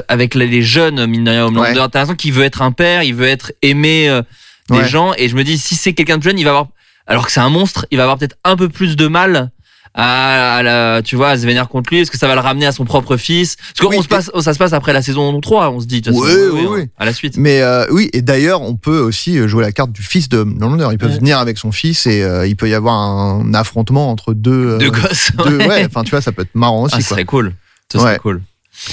avec 0.08 0.34
les- 0.34 0.48
les 0.48 0.62
jeunes 0.62 1.06
mine 1.06 1.26
de 1.26 1.32
rien 1.32 1.46
Homelander. 1.48 1.68
Ouais. 1.72 1.76
T'as 1.76 1.82
l'impression 2.00 2.16
qu'il 2.16 2.32
veut 2.32 2.46
être 2.46 2.62
un 2.62 2.72
père, 2.72 3.04
il 3.04 3.14
veut 3.14 3.28
être 3.28 3.52
aimé 3.62 4.08
euh, 4.08 4.22
des 4.70 4.78
Ouais. 4.78 4.88
gens, 4.88 5.14
et 5.18 5.28
je 5.28 5.36
me 5.36 5.44
dis 5.44 5.58
si 5.58 5.76
c'est 5.76 5.92
quelqu'un 5.94 6.18
de 6.18 6.24
jeune, 6.24 6.40
il 6.40 6.46
va 6.46 6.52
avoir 6.52 6.68
alors 7.10 7.26
que 7.26 7.32
c'est 7.34 7.42
un 7.42 7.50
monstre, 7.50 7.86
il 7.92 7.98
va 7.98 8.04
avoir 8.04 8.18
peut-être 8.18 8.38
un 8.46 8.56
peu 8.56 8.70
plus 8.70 8.96
de 8.96 9.08
mal. 9.08 9.52
À, 9.96 10.58
à 10.58 10.64
la, 10.64 11.02
tu 11.04 11.16
vois, 11.16 11.30
à 11.30 11.38
se 11.38 11.48
vénérer 11.48 11.66
contre 11.66 11.90
lui, 11.92 12.00
est-ce 12.00 12.12
que 12.12 12.18
ça 12.18 12.28
va 12.28 12.36
le 12.36 12.42
ramener 12.42 12.68
à 12.68 12.72
son 12.72 12.86
propre 12.86 13.18
fils? 13.18 13.56
Parce 13.56 13.80
qu'on 13.90 13.98
Oui, 13.98 14.04
se 14.04 14.08
passe, 14.08 14.30
ça 14.40 14.54
se 14.54 14.60
passe 14.60 14.72
après 14.72 14.94
la 14.94 15.02
saison 15.02 15.42
3, 15.42 15.72
on 15.72 15.80
se 15.80 15.88
dit, 15.88 16.04
oui, 16.08 16.32
oui, 16.54 16.66
ouais. 16.68 16.90
à 17.00 17.06
la 17.06 17.12
suite. 17.14 17.38
Mais 17.38 17.62
euh, 17.64 17.88
oui, 17.90 18.08
et 18.14 18.22
d'ailleurs, 18.22 18.62
on 18.62 18.76
peut 18.76 19.00
aussi 19.00 19.36
jouer 19.48 19.64
la 19.64 19.72
carte 19.72 19.92
du 19.92 20.04
fils 20.04 20.30
de 20.30 20.38
Homelander. 20.38 20.90
Il 20.92 21.00
peut 21.00 21.08
Ouais. 21.08 21.18
venir 21.18 21.40
avec 21.40 21.58
son 21.58 21.72
fils 21.72 22.06
et 22.06 22.22
euh, 22.22 22.46
il 22.46 22.56
peut 22.56 22.70
y 22.70 22.76
avoir 22.76 22.94
un 22.96 23.52
affrontement 23.56 24.12
entre 24.12 24.36
deux. 24.36 24.52
euh, 24.74 24.78
Deux 24.78 24.92
gosses. 24.92 25.32
deux- 25.44 25.58
ouais, 25.58 25.86
enfin, 25.88 26.04
tu 26.04 26.12
vois, 26.12 26.22
ça 26.22 26.32
peut 26.32 26.44
être 26.44 26.54
marrant 26.54 26.84
aussi. 26.84 26.94
Ah, 26.96 27.00
quoi. 27.00 27.08
serait 27.08 27.26
cool. 27.26 27.56
Ce 27.92 27.98
serait 27.98 28.12
Ouais. 28.14 28.20
cool. 28.20 28.44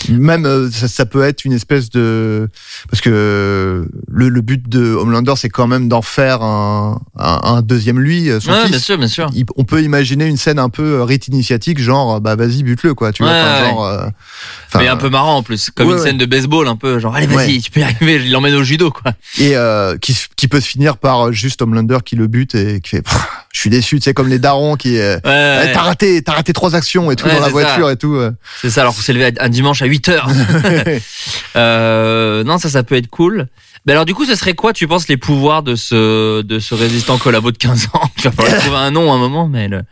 Même 0.09 0.47
euh, 0.47 0.71
ça, 0.71 0.89
ça 0.89 1.07
peut 1.07 1.23
être 1.23 1.45
une 1.45 1.53
espèce 1.53 1.91
de 1.91 2.49
parce 2.91 3.01
que 3.01 3.11
euh, 3.13 3.85
le, 4.09 4.29
le 4.29 4.41
but 4.41 4.69
de 4.69 4.93
Homelander 4.95 5.35
c'est 5.37 5.49
quand 5.49 5.67
même 5.67 5.89
d'en 5.89 6.03
faire 6.03 6.43
un, 6.43 7.01
un, 7.19 7.41
un 7.43 7.63
deuxième 7.63 8.01
lui 8.01 8.29
euh, 8.31 8.41
son 8.41 8.51
Ouais, 8.53 8.69
bien 8.69 8.79
sûr, 8.79 8.99
bien 8.99 9.07
sûr. 9.09 9.31
Il- 9.35 9.45
on 9.57 9.65
peut 9.65 9.83
imaginer 9.83 10.27
une 10.27 10.37
scène 10.37 10.59
un 10.59 10.69
peu 10.71 11.03
rite 11.03 11.29
initiatique 11.29 11.79
genre 11.79 12.21
bah 12.21 12.35
vas-y 12.37 12.63
bute-le 12.63 12.95
quoi 12.95 13.13
tu 13.13 13.23
vois 13.23 13.33
Ouais, 13.33 13.41
enfin, 13.41 13.63
ouais. 13.63 13.69
genre 13.71 13.85
euh, 13.87 14.07
mais 14.79 14.89
un 14.89 14.97
peu 14.97 15.09
marrant 15.09 15.37
en 15.37 15.43
plus, 15.43 15.71
comme 15.71 15.91
une 15.91 15.99
scène 15.99 16.19
de 16.19 16.27
baseball 16.27 16.69
un 16.69 16.77
peu, 16.77 16.99
genre 16.99 17.15
allez 17.15 17.27
vas-y, 17.27 17.61
tu 17.61 17.71
peux 17.71 17.81
y 17.81 17.83
arriver, 17.83 18.17
il 18.25 18.31
l'emmène 18.31 18.55
au 18.55 18.63
judo 18.65 18.91
quoi. 18.91 19.13
et 19.39 19.57
euh, 19.57 19.97
qui, 19.99 20.17
qui 20.37 20.49
peut 20.49 20.61
se 20.61 20.69
finir 20.69 20.99
par 20.99 21.33
juste 21.33 21.63
Homelander 21.63 21.99
qui 22.05 22.17
le 22.17 22.27
bute 22.27 22.55
et 22.55 22.81
qui 22.81 22.91
fait 22.91 23.03
je 23.57 23.63
suis 23.63 23.71
déçu 23.71 23.97
tu 23.97 24.03
sais 24.03 24.13
comme 24.13 24.29
les 24.29 24.39
darons 24.39 24.77
qui 24.77 24.99
euh, 24.99 25.15
Ouais, 25.25 25.73
t'as 25.73 25.81
raté 25.81 26.21
t'as 26.21 26.33
raté 26.33 26.53
trois 26.53 26.75
actions 26.75 27.11
et 27.11 27.17
tout 27.17 27.25
Ouais, 27.25 27.35
dans 27.35 27.41
la 27.41 27.49
voiture 27.49 27.89
et 27.89 27.97
tout 27.97 28.15
euh. 28.15 28.31
c'est 28.61 28.69
ça. 28.69 28.83
Alors 28.83 28.95
qu'on 28.95 29.01
s'est 29.01 29.15
levé 29.15 29.33
un 29.41 29.49
dimanche 29.49 29.81
à 29.81 29.87
8 29.87 30.11
heures. 30.11 30.29
euh, 31.57 32.45
non, 32.45 32.59
ça, 32.59 32.69
ça 32.69 32.83
peut 32.83 32.97
être 32.97 33.09
cool. 33.09 33.47
Mais 33.87 33.93
alors 33.93 34.05
du 34.05 34.15
coup, 34.15 34.27
ce 34.27 34.35
serait 34.35 34.53
quoi, 34.53 34.75
tu 34.75 34.87
penses, 34.87 35.09
les 35.09 35.17
pouvoirs 35.17 35.63
de 35.63 35.75
ce 35.75 36.43
de 36.43 36.59
ce 36.59 36.75
résistant 36.75 37.17
collabo 37.17 37.51
de 37.51 37.57
15 37.57 37.89
ans? 37.95 38.11
Tu 38.17 38.29
vas 38.29 38.33
falloir 38.33 38.59
trouver 38.61 38.77
un 38.77 38.91
nom 38.91 39.11
à 39.11 39.15
un 39.15 39.19
moment, 39.19 39.49
mais 39.49 39.69
le... 39.69 39.83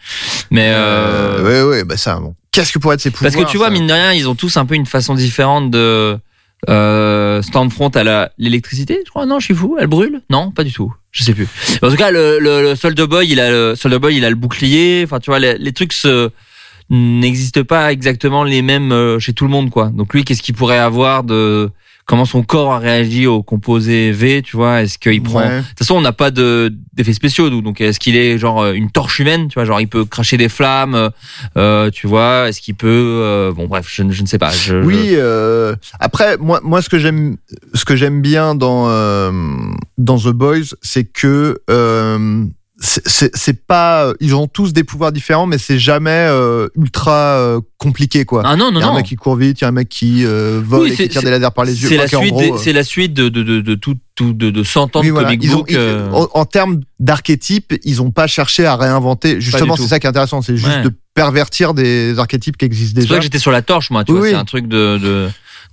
mais 0.51 0.69
euh... 0.69 1.39
Euh, 1.39 1.65
ouais 1.65 1.71
ouais 1.71 1.85
bah 1.85 1.97
ça 1.97 2.17
bon 2.17 2.35
qu'est-ce 2.53 2.71
que 2.71 2.79
pourrait 2.79 2.97
être 2.97 3.01
ses 3.01 3.11
pouvoirs 3.11 3.33
parce 3.33 3.45
que 3.45 3.51
tu 3.51 3.57
vois, 3.57 3.69
ça 3.69 3.73
mine 3.73 3.87
de 3.87 3.93
rien, 3.95 4.13
ils 4.13 4.29
ont 4.29 4.35
tous 4.35 4.59
un 4.59 4.67
peu 4.67 4.75
une 4.75 4.85
façon 4.85 5.15
différente 5.15 5.71
de 5.71 6.19
euh, 6.69 7.43
Stormfront 7.43 7.89
à 7.89 8.05
la 8.05 8.31
l'électricité, 8.39 9.01
je 9.05 9.11
crois. 9.11 9.27
Non, 9.27 9.39
je 9.41 9.47
suis 9.47 9.55
fou. 9.55 9.77
Elle 9.81 9.87
brûle? 9.87 10.23
Non, 10.31 10.51
pas 10.51 10.65
du 10.65 10.73
tout. 10.73 10.93
Je 11.13 11.23
sais 11.23 11.35
plus. 11.35 11.49
En 11.83 11.91
tout 11.91 11.97
cas, 11.97 12.11
le, 12.11 12.39
le, 12.39 12.63
le 12.63 12.75
Soldier 12.75 13.07
Boy, 13.07 13.29
il 13.31 13.41
a 13.41 13.51
le 13.51 13.75
Soldier 13.77 13.99
Boy, 13.99 14.17
il 14.17 14.25
a 14.25 14.31
le 14.31 14.37
bouclier. 14.37 15.03
Enfin, 15.05 15.21
tu 15.21 15.31
vois, 15.31 15.39
les, 15.39 15.57
les 15.59 15.73
trucs 15.73 15.95
n'existent 16.91 17.65
pas 17.65 17.93
exactement 17.93 18.45
les 18.45 18.63
mêmes 18.63 18.93
euh, 18.93 19.19
chez 19.19 19.33
tout 19.33 19.45
le 19.45 19.51
monde, 19.51 19.71
quoi. 19.71 19.89
Donc 19.89 20.13
lui, 20.13 20.25
qu'est-ce 20.25 20.43
qu'il 20.43 20.55
pourrait 20.55 20.79
avoir 20.79 21.25
de 21.25 21.71
comment 22.07 22.25
son 22.27 22.43
corps 22.43 22.73
a 22.73 22.79
réagi 22.79 23.27
au 23.27 23.43
composé 23.43 24.13
V, 24.13 24.43
tu 24.43 24.57
vois 24.57 24.83
Est-ce 24.83 24.99
qu'il 24.99 25.23
prend 25.23 25.41
Ouais. 25.41 25.61
de 25.61 25.67
toute 25.69 25.79
façon, 25.79 25.95
on 25.97 26.01
n'a 26.01 26.13
pas 26.13 26.31
de 26.31 26.73
d'effets 26.93 27.13
spéciaux, 27.15 27.51
nous. 27.51 27.63
Donc, 27.63 27.81
est-ce 27.81 27.99
qu'il 27.99 28.15
est 28.17 28.39
genre 28.39 28.63
euh, 28.63 28.73
une 28.73 28.91
torche 28.91 29.19
humaine, 29.21 29.49
tu 29.49 29.55
vois 29.55 29.65
Genre, 29.65 29.81
il 29.81 29.89
peut 29.89 30.05
cracher 30.05 30.37
des 30.37 30.49
flammes, 30.49 30.95
euh, 30.95 31.11
euh, 31.57 31.91
tu 31.91 32.07
vois 32.07 32.49
Est-ce 32.49 32.61
qu'il 32.61 32.75
peut 32.75 32.89
euh, 32.89 33.53
Bon, 33.53 33.67
bref, 33.67 33.87
je, 33.91 34.03
ne- 34.03 34.13
je 34.13 34.23
ne 34.23 34.27
sais 34.27 34.39
pas. 34.39 34.51
Je, 34.51 34.83
je- 34.83 34.87
Oui. 34.87 35.09
euh, 35.15 35.75
après, 35.99 36.37
moi, 36.39 36.61
moi, 36.63 36.83
ce 36.83 36.89
que 36.89 36.99
j'aime, 36.99 37.37
ce 37.75 37.85
que 37.85 37.97
j'aime 37.97 38.21
bien 38.23 38.55
dans 38.55 38.87
euh, 38.89 39.31
dans 39.99 40.19
The 40.19 40.29
Boys, 40.29 40.75
c'est 40.83 41.05
que 41.05 41.59
euh, 41.71 42.45
c'est- 42.85 43.03
c'est 43.07 43.37
c'est 43.37 43.67
pas, 43.67 44.13
ils 44.21 44.35
ont 44.35 44.47
tous 44.47 44.73
des 44.73 44.85
pouvoirs 44.85 45.11
différents, 45.13 45.47
mais 45.47 45.59
c'est 45.59 45.79
jamais 45.79 46.11
euh, 46.11 46.69
ultra 46.77 47.13
euh, 47.39 47.61
compliqué, 47.79 48.25
quoi. 48.25 48.43
Ah 48.45 48.57
non, 48.57 48.71
non, 48.71 48.79
Il 48.79 48.83
y 48.83 48.83
a 48.83 48.87
un 48.87 48.91
non. 48.91 48.97
mec 48.97 49.07
qui 49.07 49.17
court 49.17 49.37
vite, 49.37 49.61
il 49.61 49.63
y 49.63 49.65
a 49.65 49.69
un 49.69 49.73
mec 49.73 49.89
qui 49.89 50.25
euh, 50.25 50.61
vole 50.65 50.83
Oui, 50.83 50.89
et 50.93 50.97
c'est- 50.97 51.03
qui 51.05 51.09
tire 51.11 51.21
c'est- 51.23 51.27
des 51.27 51.31
lasers 51.33 51.51
par 51.55 51.65
les 51.65 51.83
yeux. 51.83 51.89
C'est 51.89 51.97
la 51.97 52.05
euh, 52.05 52.57
c'est 52.59 52.73
la 52.73 52.85
suite 52.85 53.15
de 53.15 53.29
de 53.29 53.43
de, 53.43 53.61
de 53.61 53.75
tout 53.75 53.95
tout 54.15 54.33
de, 54.33 54.51
de 54.51 54.63
100 54.63 54.95
ans 54.97 55.01
oui, 55.01 55.07
de 55.09 55.13
voilà. 55.13 55.29
comic 55.29 55.43
Ils 55.45 55.55
ont, 55.55 55.59
book. 55.59 55.69
ils- 55.71 55.77
euh, 55.77 56.11
en, 56.13 56.29
en 56.33 56.45
termes 56.45 56.81
d'archétypes, 57.01 57.75
ils 57.85 58.01
ont 58.03 58.11
pas 58.11 58.27
cherché 58.27 58.65
à 58.67 58.77
réinventer. 58.77 59.41
Justement, 59.41 59.77
c'est 59.77 59.87
ça 59.89 59.99
qui 59.99 60.07
est 60.07 60.11
intéressant, 60.11 60.41
c'est 60.43 60.57
juste 60.57 60.69
Ouais. 60.69 60.83
de 60.83 60.93
pervertir 61.15 61.75
des 61.75 62.19
archétypes 62.19 62.57
qui 62.57 62.65
existent 62.65 63.01
C'est 63.01 63.07
pour 63.07 63.09
ça 63.09 63.15
déjà. 63.15 63.19
que 63.21 63.25
j'étais 63.25 63.39
sur 63.39 63.51
la 63.51 63.63
torche, 63.63 63.91
moi. 63.91 64.05
Tu 64.05 64.13
Oui, 64.13 64.19
vois, 64.19 64.29
c'est 64.29 64.35
un 64.35 64.45
truc 64.45 64.67
de 64.69 65.29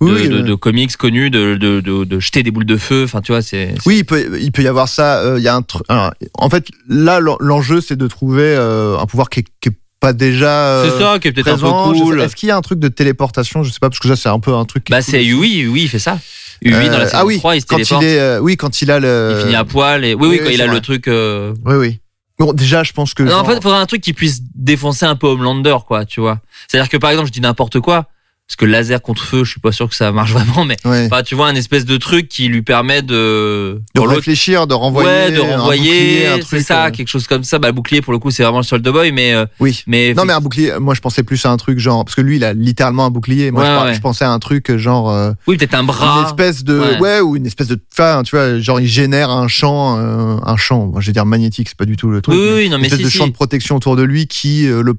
de 0.06 0.12
Oui, 0.14 0.28
de, 0.28 0.36
de, 0.38 0.42
de 0.42 0.54
comics 0.54 0.96
connus, 0.96 1.30
de, 1.30 1.54
de 1.56 1.80
de 1.80 2.04
de 2.04 2.18
jeter 2.20 2.42
des 2.42 2.50
boules 2.50 2.64
de 2.66 2.76
feu. 2.76 3.04
Enfin, 3.04 3.20
tu 3.20 3.32
vois, 3.32 3.42
c'est. 3.42 3.74
Oui, 3.86 3.98
il 3.98 4.04
peut, 4.04 4.38
il 4.40 4.52
peut 4.52 4.62
y 4.62 4.68
avoir 4.68 4.88
ça. 4.88 5.18
euh, 5.20 5.38
Il 5.38 5.42
y 5.42 5.48
a 5.48 5.54
un 5.54 5.62
truc. 5.62 5.82
alors, 5.88 6.12
En 6.34 6.50
fait, 6.50 6.66
là, 6.88 7.20
l'en- 7.20 7.36
l'enjeu, 7.40 7.80
c'est 7.80 7.96
de 7.96 8.06
trouver 8.06 8.42
euh, 8.56 8.98
un 8.98 9.06
pouvoir 9.06 9.28
qui 9.30 9.40
est, 9.40 9.44
qui 9.60 9.68
est 9.70 9.76
pas 10.00 10.12
déjà. 10.12 10.66
euh, 10.68 10.90
C'est 10.90 10.98
ça 11.02 11.18
qui 11.20 11.28
est 11.28 11.32
peut-être 11.32 11.64
un 11.64 11.92
peu 11.92 11.94
cool. 12.00 12.20
Est-ce 12.20 12.34
qu'il 12.36 12.48
y 12.48 12.52
a 12.52 12.56
un 12.56 12.60
truc 12.62 12.78
de 12.78 12.88
téléportation? 12.88 13.62
Je 13.62 13.70
sais 13.70 13.78
pas, 13.80 13.88
parce 13.88 14.00
que 14.00 14.08
ça, 14.08 14.16
c'est 14.16 14.28
un 14.28 14.40
peu 14.40 14.54
un 14.54 14.64
truc. 14.64 14.86
Bah, 14.90 14.96
cool 14.98 15.04
c'est 15.04 15.20
aussi. 15.20 15.32
oui, 15.34 15.66
oui, 15.70 15.82
il 15.84 15.88
fait 15.88 15.98
ça. 15.98 16.18
Oui, 16.64 16.70
dans 16.72 16.98
la 16.98 17.06
Euh, 17.06 17.10
ah 17.14 17.24
oui, 17.24 17.38
3, 17.38 17.56
il 17.56 17.60
se 17.60 17.66
quand 17.66 17.76
téléporte. 17.76 18.02
il 18.02 18.08
est, 18.08 18.18
euh, 18.20 18.38
oui, 18.40 18.56
quand 18.56 18.82
il 18.82 18.90
a 18.90 19.00
le. 19.00 19.34
Il 19.36 19.42
finit 19.42 19.56
à 19.56 19.64
poil 19.64 20.04
et 20.04 20.14
oui, 20.14 20.20
oui, 20.22 20.28
oui, 20.30 20.38
quand 20.38 20.46
oui, 20.48 20.54
il 20.54 20.62
a 20.62 20.66
le 20.66 20.80
truc. 20.80 21.08
euh, 21.08 21.54
Oui, 21.64 21.74
oui. 21.76 21.98
Bon, 22.38 22.52
déjà, 22.52 22.82
je 22.82 22.92
pense 22.92 23.14
que. 23.14 23.22
Non, 23.22 23.34
en 23.36 23.44
fait, 23.44 23.56
il 23.56 23.62
faudrait 23.62 23.78
un 23.78 23.86
truc 23.86 24.00
qui 24.00 24.12
puisse 24.12 24.40
défoncer 24.54 25.04
un 25.06 25.14
peu 25.16 25.26
Homelander, 25.28 25.76
quoi, 25.86 26.04
tu 26.04 26.20
vois. 26.20 26.40
C'est-à-dire 26.68 26.88
que 26.88 26.96
par 26.96 27.10
exemple, 27.10 27.28
je 27.28 27.32
dis 27.32 27.40
n'importe 27.40 27.78
quoi, 27.80 28.06
parce 28.48 28.56
que 28.56 28.64
laser 28.66 29.00
contre 29.00 29.24
feu, 29.24 29.44
je 29.44 29.52
suis 29.52 29.60
pas 29.60 29.72
sûr 29.72 29.88
que 29.88 29.94
ça 29.94 30.12
marche 30.12 30.32
vraiment, 30.34 30.64
mais 30.66 30.76
ouais. 30.84 31.08
bah, 31.08 31.22
tu 31.22 31.34
vois, 31.34 31.48
un 31.48 31.54
espèce 31.54 31.86
de 31.86 31.96
truc 31.96 32.28
qui 32.28 32.48
lui 32.48 32.60
permet 32.62 33.00
de. 33.00 33.80
de 33.94 34.00
réfléchir, 34.00 34.66
de 34.66 34.74
renvoyer. 34.74 35.08
ouais, 35.08 35.30
de 35.32 35.40
renvoyer, 35.40 36.26
un 36.26 36.34
c'est 36.36 36.40
truc, 36.42 36.60
ça, 36.60 36.86
euh, 36.86 36.90
quelque 36.90 37.08
chose 37.08 37.26
comme 37.26 37.44
ça. 37.44 37.58
Bah, 37.58 37.68
le 37.68 37.72
bouclier, 37.72 38.02
pour 38.02 38.12
le 38.12 38.18
coup, 38.18 38.30
c'est 38.30 38.42
vraiment 38.42 38.58
le 38.58 38.64
Soldier 38.64 38.92
Boy, 38.92 39.10
mais, 39.12 39.32
euh, 39.32 39.46
Oui. 39.58 39.82
mais. 39.86 40.12
Non, 40.14 40.24
mais 40.26 40.34
un 40.34 40.40
bouclier. 40.40 40.72
Moi, 40.80 40.92
je 40.94 41.00
pensais 41.00 41.22
plus 41.22 41.42
à 41.46 41.50
un 41.50 41.56
truc 41.56 41.78
genre 41.78 42.04
parce 42.04 42.14
que 42.14 42.20
lui, 42.20 42.36
il 42.36 42.44
a 42.44 42.52
littéralement 42.52 43.06
un 43.06 43.10
bouclier. 43.10 43.50
Moi, 43.52 43.62
Ouais, 43.62 43.94
je, 43.94 44.00
pensais 44.00 44.24
à 44.26 44.30
un 44.30 44.38
truc 44.38 44.76
genre. 44.76 45.10
euh, 45.10 45.32
Oui, 45.46 45.56
peut-être 45.56 45.74
un 45.74 45.84
bras. 45.84 46.18
une 46.20 46.26
espèce 46.26 46.62
de 46.64 46.98
Ouais. 47.00 47.20
ou 47.20 47.36
une 47.36 47.46
espèce 47.46 47.68
de 47.68 47.78
enfin, 47.92 48.22
tu 48.22 48.36
vois 48.36 48.58
genre 48.58 48.80
il 48.80 48.86
génère 48.88 49.30
un 49.30 49.48
champ 49.48 49.98
euh, 49.98 50.36
un 50.44 50.56
champ 50.56 50.92
je 51.00 51.06
vais 51.06 51.12
dire 51.12 51.24
magnétique 51.24 51.68
c'est 51.68 51.76
pas 51.78 51.84
du 51.86 51.96
tout 51.96 52.10
le 52.10 52.20
truc 52.20 52.34
Oui, 52.34 52.50
oui, 52.54 52.68
non, 52.68 52.76
une 52.76 52.82
mais 52.82 52.86
espèce 52.88 52.98
si, 52.98 53.04
de 53.04 53.10
si. 53.10 53.16
champ 53.18 53.26
de 53.26 53.32
protection 53.32 53.76
autour 53.76 53.96
de 53.96 54.02
lui 54.02 54.26
qui 54.26 54.66
euh, 54.68 54.82
le 54.82 54.94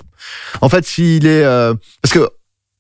en 0.62 0.70
fait 0.70 0.86
s'il 0.86 1.26
est 1.28 1.44
euh, 1.44 1.74
parce 2.02 2.14
que 2.14 2.30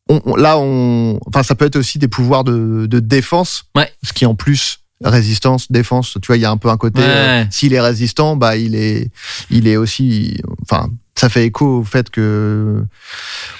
on, 0.10 0.22
on- 0.26 0.36
là 0.36 0.58
on 0.58 1.20
enfin 1.28 1.44
ça 1.44 1.56
peut 1.56 1.66
être 1.66 1.76
aussi 1.78 1.98
des 2.00 2.08
pouvoirs 2.08 2.44
de, 2.44 2.86
de 2.88 3.00
défense 3.00 3.66
Ouais. 3.76 3.92
ce 4.04 4.13
qui 4.13 4.26
en 4.26 4.36
plus 4.36 4.80
résistance 5.04 5.72
défense 5.72 6.18
tu 6.22 6.28
vois 6.28 6.38
il 6.38 6.42
y 6.42 6.46
a 6.46 6.52
un 6.52 6.58
peu 6.58 6.70
un 6.70 6.78
côté 6.78 7.02
Ouais. 7.02 7.08
euh, 7.08 7.44
s'il 7.52 7.74
est 7.74 7.82
résistant 7.82 8.36
bah 8.36 8.56
il 8.58 8.76
est 8.76 9.12
il 9.50 9.68
est 9.68 9.76
aussi 9.78 10.42
enfin 10.62 10.89
ça 11.16 11.30
fait 11.30 11.46
écho 11.46 11.80
au 11.80 11.84
fait 11.84 12.10
que 12.10 12.84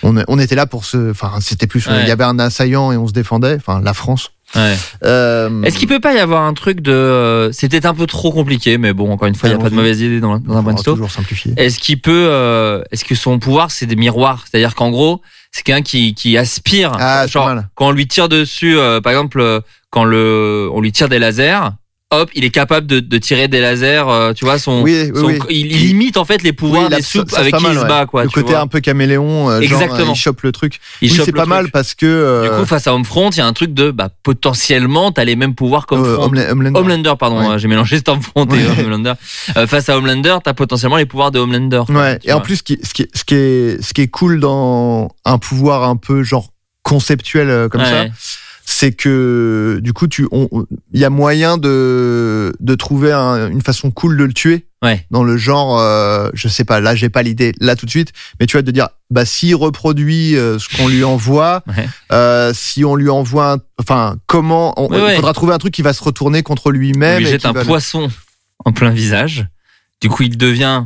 on, 0.04 0.22
on 0.28 0.40
était 0.40 0.56
là 0.56 0.66
pour 0.66 0.86
se 0.86 1.12
enfin 1.12 1.34
c'était 1.42 1.68
plus 1.68 1.86
Ouais. 1.88 2.02
il 2.04 2.08
y 2.08 2.12
avait 2.12 2.24
un 2.24 2.40
assaillant 2.40 2.92
et 2.92 2.98
on 2.98 3.08
se 3.08 3.14
défendait 3.14 3.56
enfin 3.56 3.82
la 3.82 3.94
France 3.94 4.32
Ouais. 4.56 4.76
euh, 5.04 5.64
Est-ce 5.64 5.78
qu'il 5.80 5.88
peut 5.88 6.00
pas 6.00 6.14
y 6.14 6.20
avoir 6.20 6.44
un 6.44 6.54
truc 6.54 6.82
de, 6.82 6.92
euh, 6.92 7.52
c'est 7.52 7.70
peut-être 7.70 7.86
un 7.86 7.94
peu 7.96 8.06
trop 8.06 8.32
compliqué, 8.32 8.78
mais 8.78 8.94
bon, 8.94 9.12
encore 9.12 9.28
une 9.28 9.36
fois, 9.36 9.50
il 9.50 9.54
y 9.54 9.56
a 9.56 9.58
pas 9.58 9.70
de 9.70 9.76
mauvaise 9.76 10.00
idée 10.02 10.20
dans, 10.20 10.38
dans 10.38 10.58
un 10.58 10.62
brainstorm. 10.62 10.98
toujours 10.98 11.12
simplifier. 11.12 11.54
Est-ce 11.58 11.80
qu'il 11.80 12.00
peut, 12.00 12.28
euh, 12.30 12.84
est-ce 12.92 13.04
que 13.04 13.16
son 13.16 13.40
pouvoir 13.40 13.72
c'est 13.72 13.86
des 13.88 13.96
miroirs, 13.96 14.46
c'est-à-dire 14.50 14.76
qu'en 14.76 14.92
gros, 14.92 15.22
c'est 15.52 15.64
quelqu'un 15.64 15.82
qui 15.82 16.14
qui 16.14 16.38
aspire, 16.38 16.92
Ah, 17.00 17.26
genre 17.28 17.52
quand 17.76 17.88
on 17.88 17.92
lui 17.92 18.08
tire 18.08 18.30
dessus, 18.30 18.78
euh, 18.78 19.02
par 19.02 19.12
exemple, 19.14 19.40
euh, 19.40 19.60
quand 19.90 20.04
le, 20.04 20.70
on 20.74 20.82
lui 20.82 20.92
tire 20.92 21.10
des 21.10 21.20
lasers, 21.20 21.60
hop, 22.22 22.30
il 22.36 22.44
est 22.46 22.50
capable 22.50 22.88
de, 22.88 23.00
de 23.00 23.18
tirer 23.18 23.48
des 23.48 23.60
lasers, 23.62 24.04
euh, 24.08 24.34
tu 24.34 24.46
vois, 24.46 24.58
son, 24.60 24.82
Oui, 24.82 25.10
oui, 25.14 25.20
son- 25.20 25.26
oui. 25.28 25.40
il, 25.50 25.68
limite 25.68 26.18
en 26.18 26.26
fait 26.26 26.42
les 26.44 26.54
pouvoirs 26.54 26.90
des 26.90 27.02
soupes 27.02 27.30
ça, 27.32 27.40
avec 27.40 27.56
qui 27.56 27.64
mal, 27.64 27.74
il 27.74 27.80
se 27.80 27.86
bat, 27.86 28.06
quoi. 28.06 28.24
Le 28.24 28.30
tu 28.30 28.36
côté 28.36 28.52
vois. 28.54 28.62
un 28.62 28.68
peu 28.68 28.80
caméléon, 28.80 29.50
euh, 29.50 29.62
genre, 29.62 29.82
Exactement. 29.82 30.10
euh, 30.10 30.14
il 30.14 30.16
chope 30.16 30.42
le 30.42 30.52
truc. 30.52 30.80
C'est 31.02 31.32
pas 31.32 31.42
truc. 31.42 31.50
mal 31.50 31.72
parce 31.72 31.94
que 31.94 32.06
euh, 32.06 32.44
Du 32.44 32.60
coup, 32.62 32.66
face 32.66 32.88
à 32.88 32.94
Homefront, 32.94 33.30
il 33.32 33.38
y 33.38 33.42
a 33.42 33.46
un 33.48 33.54
truc 33.54 33.74
de, 33.74 33.92
bah, 33.92 34.10
potentiellement, 34.24 35.12
t'as 35.12 35.24
les 35.24 35.36
mêmes 35.36 35.56
pouvoirs 35.56 35.86
comme 35.86 36.04
euh, 36.04 36.18
Homelander. 36.18 36.80
Homelander, 36.80 37.14
pardon, 37.20 37.50
Ouais. 37.50 37.60
j'ai 37.60 37.68
mélangé 37.68 37.98
Stormfront 37.98 38.46
et 38.48 38.54
Ouais. 38.54 38.80
Homelander. 38.86 39.14
Euh, 39.58 39.68
face 39.68 39.90
à 39.90 39.98
Homelander, 39.98 40.38
t'as 40.44 40.54
potentiellement 40.54 40.98
les 40.98 41.06
pouvoirs 41.06 41.32
de 41.32 41.40
Homelander. 41.40 41.84
Ouais. 41.90 42.20
Et 42.24 42.32
en 42.32 42.36
vois. 42.38 42.44
plus, 42.44 42.58
ce 42.58 42.64
qui, 42.64 42.80
ce 42.84 42.94
qui, 42.94 43.08
ce 43.14 43.24
qui 43.24 43.36
est, 43.36 43.82
ce 43.84 43.94
qui 43.94 44.02
est 44.02 44.08
cool 44.08 44.40
dans 44.40 45.10
un 45.26 45.38
pouvoir 45.38 45.84
un 45.84 45.96
peu 45.96 46.24
genre 46.24 46.50
conceptuel 46.84 47.70
comme 47.70 47.84
ça. 47.86 48.06
C'est 48.84 48.92
que 48.92 49.80
du 49.82 49.94
coup, 49.94 50.08
tu, 50.08 50.28
il 50.94 51.00
y 51.00 51.06
a 51.06 51.10
moyen 51.10 51.58
de, 51.58 52.54
de 52.60 52.76
trouver 52.76 53.14
un- 53.14 53.50
une 53.50 53.62
façon 53.62 53.92
cool 53.92 54.18
de 54.18 54.26
le 54.26 54.34
tuer. 54.34 54.68
Ouais. 54.82 55.06
Dans 55.10 55.24
le 55.24 55.38
genre, 55.38 55.80
euh, 55.80 56.30
je 56.34 56.50
sais 56.50 56.66
pas, 56.66 56.82
là 56.82 56.94
j'ai 56.94 57.08
pas 57.08 57.24
l'idée 57.24 57.54
là 57.62 57.78
tout 57.78 57.86
de 57.86 57.90
suite, 57.90 58.12
mais 58.42 58.46
tu 58.46 58.58
vois 58.58 58.62
de 58.62 58.72
dire, 58.72 58.90
bah 59.10 59.24
s'il 59.24 59.56
reproduit 59.56 60.36
euh, 60.36 60.60
ce 60.60 60.68
qu'on 60.76 60.90
lui 60.90 61.06
envoie, 61.06 61.64
Ouais. 61.68 61.88
euh, 62.12 62.52
si 62.54 62.84
on 62.84 62.96
lui 62.96 63.10
envoie, 63.10 63.54
un- 63.54 63.58
enfin 63.80 64.18
comment, 64.28 64.74
on- 64.76 64.90
Ouais, 64.92 65.14
il 65.14 65.16
faudra 65.16 65.32
trouver 65.32 65.54
un 65.54 65.60
truc 65.60 65.74
qui 65.74 65.82
va 65.82 65.94
se 65.94 66.04
retourner 66.04 66.44
contre 66.44 66.68
On 66.68 66.72
lui-même. 66.72 67.20
lui 67.20 67.28
et 67.28 67.32
jette 67.32 67.46
un 67.46 67.54
le- 67.54 67.64
poisson 67.64 68.10
en 68.66 68.74
plein 68.74 68.90
visage. 68.90 69.48
Du 70.02 70.10
coup, 70.10 70.24
il 70.24 70.38
devient 70.38 70.84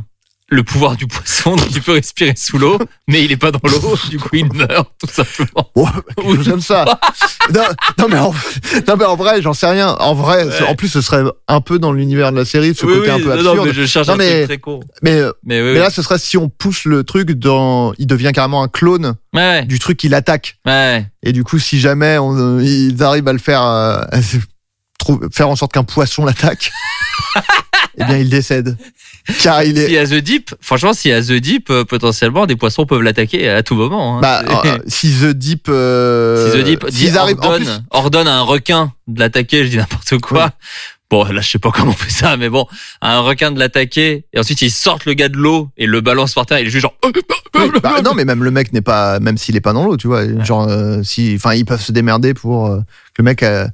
le 0.50 0.62
pouvoir 0.62 0.96
du 0.96 1.06
poisson, 1.06 1.56
donc 1.56 1.68
il 1.74 1.82
peut 1.82 1.92
respirer 1.92 2.32
sous 2.34 2.56
l'eau, 2.56 2.78
mais 3.06 3.22
il 3.22 3.30
est 3.32 3.36
pas 3.36 3.50
dans 3.50 3.60
l'eau, 3.64 3.96
du 4.08 4.18
coup 4.18 4.30
il 4.34 4.50
meurt 4.52 4.88
tout 4.98 5.06
simplement. 5.12 5.70
Oh, 5.74 5.86
quelque 6.16 6.36
chose 6.36 6.48
comme 6.48 6.60
ça. 6.62 6.98
non, 7.54 7.64
non, 7.98 8.06
mais 8.08 8.18
en, 8.18 8.32
non, 8.88 8.96
mais 8.98 9.04
en 9.04 9.16
vrai, 9.16 9.42
j'en 9.42 9.52
sais 9.52 9.66
rien. 9.66 9.88
En 10.00 10.14
vrai, 10.14 10.44
Ouais. 10.44 10.62
en 10.66 10.74
plus, 10.74 10.88
ce 10.88 11.00
serait 11.02 11.22
un 11.48 11.60
peu 11.60 11.78
dans 11.78 11.92
l'univers 11.92 12.32
de 12.32 12.38
la 12.38 12.44
série, 12.46 12.74
ce 12.74 12.86
Oui, 12.86 12.94
côté 12.94 13.08
oui, 13.10 13.14
un 13.14 13.20
peu 13.24 13.32
absurde. 13.32 13.56
non, 13.58 13.64
mais 13.66 13.72
je 13.74 13.84
cherche 13.84 14.08
un 14.08 14.16
mais- 14.16 14.30
truc 14.36 14.44
très 14.48 14.58
court. 14.58 14.84
mais, 15.02 15.16
euh, 15.20 15.32
Mais 15.44 15.58
oui, 15.60 15.66
mais 15.66 15.72
oui. 15.74 15.78
là, 15.80 15.90
ce 15.90 16.00
serait 16.00 16.18
si 16.18 16.38
on 16.38 16.48
pousse 16.48 16.84
le 16.86 17.04
truc 17.04 17.30
dans, 17.32 17.92
il 17.98 18.06
devient 18.06 18.32
carrément 18.34 18.62
un 18.62 18.68
clone 18.68 19.16
ouais, 19.34 19.66
du 19.66 19.78
truc 19.78 19.98
qui 19.98 20.08
l'attaque. 20.08 20.56
ouais. 20.66 21.06
Et 21.22 21.32
du 21.32 21.44
coup, 21.44 21.58
si 21.58 21.78
jamais 21.78 22.16
on, 22.16 22.58
ils 22.60 23.02
arrivent 23.02 23.28
à 23.28 23.32
le 23.34 23.38
faire, 23.38 23.62
euh, 23.62 24.00
à 24.12 24.18
faire 25.30 25.48
en 25.50 25.56
sorte 25.56 25.72
qu'un 25.72 25.84
poisson 25.84 26.24
l'attaque, 26.24 26.70
eh 28.00 28.04
bien, 28.04 28.18
il 28.18 28.28
décède. 28.28 28.76
Car 29.42 29.62
il 29.62 29.78
est, 29.78 29.90
y 29.90 29.98
a 29.98 30.06
The 30.06 30.14
Deep, 30.14 30.54
franchement, 30.60 30.92
y 31.04 31.12
a 31.12 31.20
The 31.22 31.32
Deep, 31.32 31.68
euh, 31.70 31.84
potentiellement, 31.84 32.46
des 32.46 32.56
poissons 32.56 32.86
peuvent 32.86 33.02
l'attaquer 33.02 33.48
à 33.48 33.62
tout 33.62 33.74
moment. 33.74 34.18
hein. 34.18 34.20
bah, 34.20 34.42
euh, 34.64 34.78
si 34.86 35.12
The 35.20 35.26
Deep, 35.26 35.68
euh, 35.68 36.50
si 36.50 36.58
The 36.58 36.64
Deep 36.64 36.84
en 36.84 37.44
ordonne, 37.44 37.62
plus, 37.62 37.72
ordonne 37.90 38.28
à 38.28 38.38
un 38.38 38.42
requin 38.42 38.92
de 39.06 39.20
l'attaquer, 39.20 39.64
je 39.64 39.70
dis 39.70 39.76
n'importe 39.76 40.18
quoi. 40.18 40.52
Bon, 41.10 41.24
là, 41.24 41.40
je 41.40 41.48
sais 41.48 41.58
pas 41.58 41.70
comment 41.70 41.92
on 41.92 41.94
fait 41.94 42.10
ça, 42.10 42.36
mais 42.36 42.50
bon, 42.50 42.66
à 43.00 43.16
un 43.16 43.20
requin 43.20 43.50
de 43.50 43.58
l'attaquer, 43.58 44.26
et 44.32 44.38
ensuite 44.38 44.60
ils 44.60 44.70
sortent 44.70 45.06
le 45.06 45.14
gars 45.14 45.30
de 45.30 45.38
l'eau 45.38 45.70
et 45.78 45.86
le 45.86 46.02
balance 46.02 46.34
par 46.34 46.44
terre, 46.44 46.58
il 46.58 46.66
est 46.66 46.70
juste 46.70 46.82
genre, 46.82 46.96
Oui, 47.54 47.70
bah, 47.82 48.02
non, 48.04 48.12
mais 48.14 48.26
même 48.26 48.44
le 48.44 48.50
mec 48.50 48.74
n'est 48.74 48.82
pas, 48.82 49.18
même 49.18 49.38
s'il 49.38 49.56
est 49.56 49.62
pas 49.62 49.72
dans 49.72 49.84
l'eau, 49.84 49.96
tu 49.96 50.06
vois. 50.06 50.22
Genre, 50.44 50.68
euh, 50.68 51.02
si, 51.02 51.32
enfin, 51.36 51.54
ils 51.54 51.64
peuvent 51.64 51.80
se 51.80 51.92
démerder 51.92 52.34
pour 52.34 52.66
euh, 52.66 52.78
que 53.14 53.22
le 53.22 53.24
mec 53.24 53.42
euh, 53.42 53.66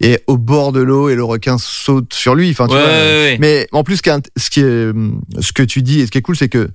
est 0.00 0.24
au 0.26 0.38
bord 0.38 0.72
de 0.72 0.80
l'eau 0.80 1.08
et 1.08 1.14
le 1.14 1.24
requin 1.24 1.58
saute 1.58 2.12
sur 2.14 2.34
lui. 2.34 2.50
Enfin, 2.50 2.66
tu 2.66 2.74
ouais, 2.74 2.80
vois. 2.80 2.90
ouais, 2.90 2.96
ouais. 2.96 3.36
Mais 3.40 3.68
en 3.72 3.84
plus, 3.84 3.96
ce 3.96 4.02
qui 4.02 4.10
est, 4.60 4.62
ce 4.64 4.90
hum, 4.90 5.20
ce 5.40 5.52
que 5.52 5.62
tu 5.62 5.82
dis 5.82 6.00
et 6.00 6.06
ce 6.06 6.10
qui 6.10 6.18
est 6.18 6.22
cool, 6.22 6.36
c'est 6.36 6.48
que 6.48 6.70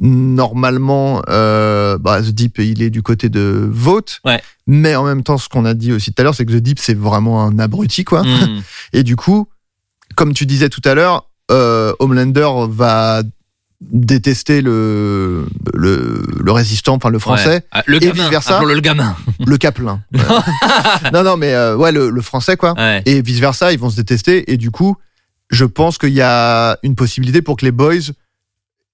normalement, 0.00 1.22
euh, 1.28 1.98
bah, 1.98 2.22
The 2.22 2.30
Deep, 2.30 2.58
il 2.58 2.82
est 2.82 2.90
du 2.90 3.02
côté 3.02 3.28
de 3.28 3.68
Vote. 3.70 4.20
Ouais. 4.24 4.42
Mais 4.66 4.96
en 4.96 5.04
même 5.04 5.22
temps, 5.22 5.36
ce 5.36 5.48
qu'on 5.48 5.66
a 5.66 5.74
dit 5.74 5.92
aussi 5.92 6.12
tout 6.12 6.20
à 6.20 6.24
l'heure, 6.24 6.34
c'est 6.34 6.46
que 6.46 6.52
The 6.52 6.56
Deep, 6.56 6.78
c'est 6.78 6.96
vraiment 6.96 7.44
un 7.44 7.58
abruti, 7.58 8.04
quoi. 8.04 8.22
Hmm. 8.22 8.62
Et 8.92 9.02
du 9.02 9.16
coup, 9.16 9.46
comme 10.16 10.32
tu 10.32 10.46
disais 10.46 10.70
tout 10.70 10.82
à 10.84 10.94
l'heure, 10.94 11.28
euh, 11.50 11.92
Homelander 11.98 12.48
va 12.68 13.22
détester 13.80 14.60
le, 14.60 15.46
le, 15.74 16.22
le 16.38 16.52
résistant, 16.52 16.94
enfin 16.96 17.08
le 17.10 17.18
français, 17.18 17.48
Ouais. 17.48 17.64
Ah, 17.72 17.82
le 17.86 17.96
Et 17.96 18.00
gamin, 18.00 18.12
vice-versa. 18.14 18.56
appelons-le 18.56 18.74
le 18.74 18.80
gamin. 18.80 19.16
le 19.46 19.56
Caplin. 19.56 20.02
Ouais. 20.12 20.20
non, 21.12 21.22
non, 21.22 21.36
mais 21.36 21.54
euh, 21.54 21.76
ouais, 21.76 21.90
le, 21.92 22.10
le 22.10 22.20
français, 22.22 22.56
quoi. 22.56 22.74
Ouais. 22.74 23.02
Et 23.06 23.22
vice 23.22 23.40
versa, 23.40 23.72
ils 23.72 23.78
vont 23.78 23.90
se 23.90 23.96
détester. 23.96 24.52
Et 24.52 24.56
du 24.58 24.70
coup, 24.70 24.96
je 25.50 25.64
pense 25.64 25.96
qu'il 25.98 26.12
y 26.12 26.20
a 26.22 26.76
une 26.82 26.94
possibilité 26.94 27.40
pour 27.42 27.56
que 27.56 27.64
les 27.64 27.72
boys 27.72 27.94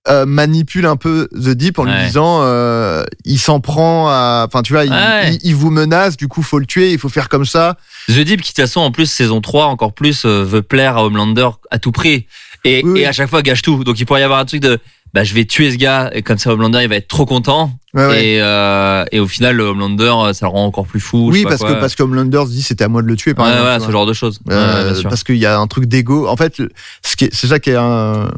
euh, 0.09 0.25
manipulent 0.25 0.87
un 0.87 0.95
peu 0.97 1.29
The 1.35 1.49
Deep 1.51 1.81
en 1.81 1.85
lui 1.85 1.93
disant, 2.07 2.39
euh, 2.43 3.03
il 3.25 3.41
s'en 3.41 3.59
prend 3.59 4.09
à, 4.09 4.45
enfin, 4.47 4.63
tu 4.63 4.73
vois, 4.73 4.85
il, 4.85 4.93
il- 5.33 5.41
il 5.43 5.55
vous 5.57 5.71
menace, 5.71 6.17
du 6.17 6.29
coup, 6.29 6.43
faut 6.45 6.61
le 6.61 6.67
tuer, 6.67 6.93
il 6.93 6.99
faut 7.01 7.09
faire 7.09 7.29
comme 7.29 7.45
ça. 7.45 7.77
The 8.09 8.13
Deep, 8.21 8.41
qui 8.41 8.53
de 8.53 8.55
toute 8.55 8.57
façon, 8.59 8.81
en 8.83 8.93
plus, 8.93 9.07
saison 9.07 9.41
3, 9.41 9.67
encore 9.67 9.95
plus, 9.95 10.25
euh, 10.25 10.45
veut 10.45 10.63
plaire 10.63 10.97
à 10.97 11.05
Homelander 11.05 11.49
à 11.73 11.81
tout 11.81 11.91
prix. 11.91 12.29
Et, 12.67 12.83
Oui, 12.85 12.91
oui. 12.93 13.01
et 13.01 13.07
à 13.07 13.13
chaque 13.13 13.29
fois, 13.31 13.43
gâche 13.43 13.63
tout. 13.63 13.85
Donc, 13.85 13.99
il 14.01 14.07
pourrait 14.07 14.21
y 14.21 14.25
avoir 14.25 14.39
un 14.41 14.45
truc 14.45 14.61
de, 14.61 14.79
bah, 15.15 15.25
je 15.25 15.33
vais 15.35 15.45
tuer 15.45 15.71
ce 15.71 15.77
gars, 15.77 16.11
et 16.13 16.23
comme 16.23 16.39
ça, 16.39 16.53
Homelander, 16.53 16.81
il 16.83 16.89
va 16.89 16.97
être 16.97 17.09
trop 17.09 17.25
content. 17.27 17.73
Ouais. 17.95 18.25
Et, 18.35 18.41
euh, 18.43 19.05
et 19.13 19.21
au 19.21 19.27
final, 19.27 19.57
le 19.57 19.65
Homelander, 19.65 20.13
euh, 20.27 20.33
ça 20.33 20.47
le 20.47 20.51
rend 20.51 20.65
encore 20.67 20.87
plus 20.87 21.01
fou. 21.01 21.31
je 21.31 21.37
oui, 21.39 21.43
sais 21.43 21.49
parce 21.49 21.63
que 21.63 21.81
parce 21.81 21.95
que 21.95 22.03
Homelander 22.03 22.43
se 22.47 22.51
dit 22.51 22.63
c'était 22.63 22.85
à 22.85 22.89
moi 22.89 23.01
de 23.03 23.07
le 23.07 23.17
tuer, 23.17 23.33
par 23.35 23.47
ouais, 23.47 23.53
exemple. 23.53 23.69
ouais, 23.81 23.87
ce 23.87 23.91
genre 23.93 24.07
de 24.07 24.13
choses. 24.13 24.41
Euh, 24.51 25.03
parce 25.05 25.25
qu'il 25.25 25.37
y 25.37 25.47
a 25.47 25.59
un 25.59 25.67
truc 25.67 25.87
d'ego. 25.87 26.27
En 26.29 26.37
fait, 26.37 26.57
ce 26.57 26.65
c'est 27.03 27.47
ça 27.47 27.59
qui 27.59 27.71
est 27.71 27.77
un. 27.77 28.29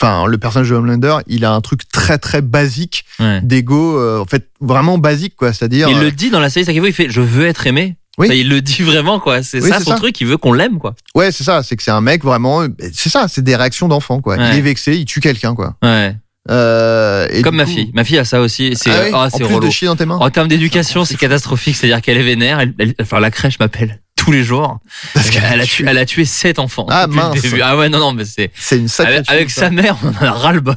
Enfin, 0.00 0.26
le 0.26 0.36
personnage 0.36 0.68
de 0.68 0.74
Homelander, 0.74 1.16
il 1.26 1.44
a 1.46 1.52
un 1.52 1.60
truc 1.62 1.88
très 1.90 2.18
très 2.18 2.42
basique 2.42 3.04
Ouais. 3.18 3.40
d'ego, 3.42 3.98
euh, 3.98 4.18
en 4.20 4.26
fait, 4.26 4.48
vraiment 4.60 4.98
basique, 4.98 5.34
quoi. 5.36 5.54
C'est-à-dire. 5.54 5.88
Il 5.88 6.00
le 6.00 6.10
dit 6.10 6.28
dans 6.30 6.40
la 6.40 6.50
série, 6.50 6.66
ça 6.66 6.72
il 6.72 6.92
fait, 6.92 7.08
je 7.08 7.20
veux 7.22 7.46
être 7.46 7.66
aimé. 7.66 7.96
Oui. 8.18 8.28
Ça, 8.28 8.34
il 8.34 8.48
le 8.48 8.62
dit 8.62 8.82
vraiment, 8.82 9.20
quoi. 9.20 9.42
C'est 9.42 9.60
Oui, 9.62 9.68
ça 9.68 9.78
son 9.80 9.90
ça. 9.90 9.96
truc, 9.96 10.18
il 10.20 10.26
veut 10.26 10.36
qu'on 10.38 10.52
l'aime, 10.54 10.78
quoi. 10.78 10.94
Ouais, 11.14 11.30
c'est 11.32 11.44
ça. 11.44 11.62
C'est 11.62 11.76
que 11.76 11.82
c'est 11.82 11.90
un 11.90 12.00
mec 12.00 12.24
vraiment. 12.24 12.66
C'est 12.94 13.10
ça. 13.10 13.26
C'est 13.28 13.42
des 13.44 13.56
réactions 13.56 13.88
d'enfant, 13.88 14.20
quoi. 14.22 14.36
Ouais. 14.36 14.48
Il 14.52 14.58
est 14.58 14.62
vexé, 14.62 14.96
il 14.96 15.04
tue 15.04 15.20
quelqu'un, 15.20 15.54
quoi. 15.54 15.74
Ouais. 15.82 16.14
Euh, 16.48 17.26
et 17.30 17.42
Comme 17.42 17.56
ma 17.56 17.64
coup- 17.64 17.72
fille. 17.72 17.90
Ma 17.92 18.04
fille 18.04 18.18
a 18.18 18.24
ça 18.24 18.40
aussi. 18.40 18.74
C'est, 18.76 18.90
Ah 18.90 19.00
oui, 19.04 19.10
ah, 19.12 19.28
en 19.32 19.36
plus 19.36 19.44
relou. 19.46 19.66
de 19.66 19.70
chier 19.70 19.88
dans 19.88 19.96
tes 19.96 20.06
mains. 20.06 20.16
En 20.16 20.30
termes 20.30 20.48
d'éducation, 20.48 21.04
c'est 21.04 21.16
catastrophique. 21.16 21.76
C'est-à-dire 21.76 22.00
qu'elle 22.00 22.16
est 22.18 22.22
vénère. 22.22 22.60
Elle, 22.60 22.72
elle- 22.78 22.94
enfin, 23.02 23.18
la 23.20 23.30
crèche 23.30 23.58
m'appelle 23.58 24.00
tous 24.16 24.30
les 24.32 24.44
jours. 24.44 24.78
Parce 25.12 25.28
qu'elle 25.30 25.42
Elle 25.52 25.60
a, 25.60 25.64
tué, 25.66 25.84
elle 25.88 25.98
a 25.98 26.06
tué 26.06 26.24
sept 26.24 26.58
enfants. 26.58 26.86
Ah, 26.88 27.06
mince. 27.08 27.38
Ah 27.62 27.76
ouais, 27.76 27.88
non, 27.88 27.98
non, 27.98 28.12
mais 28.12 28.24
c'est, 28.24 28.50
C'est 28.54 28.78
une 28.78 28.88
sacrée. 28.88 29.22
avec, 29.26 29.50
sa 29.50 29.70
mère, 29.70 29.96
on 30.04 30.08
en 30.08 30.26
a 30.28 30.32
ras 30.32 30.52
le 30.52 30.60
bol. 30.60 30.76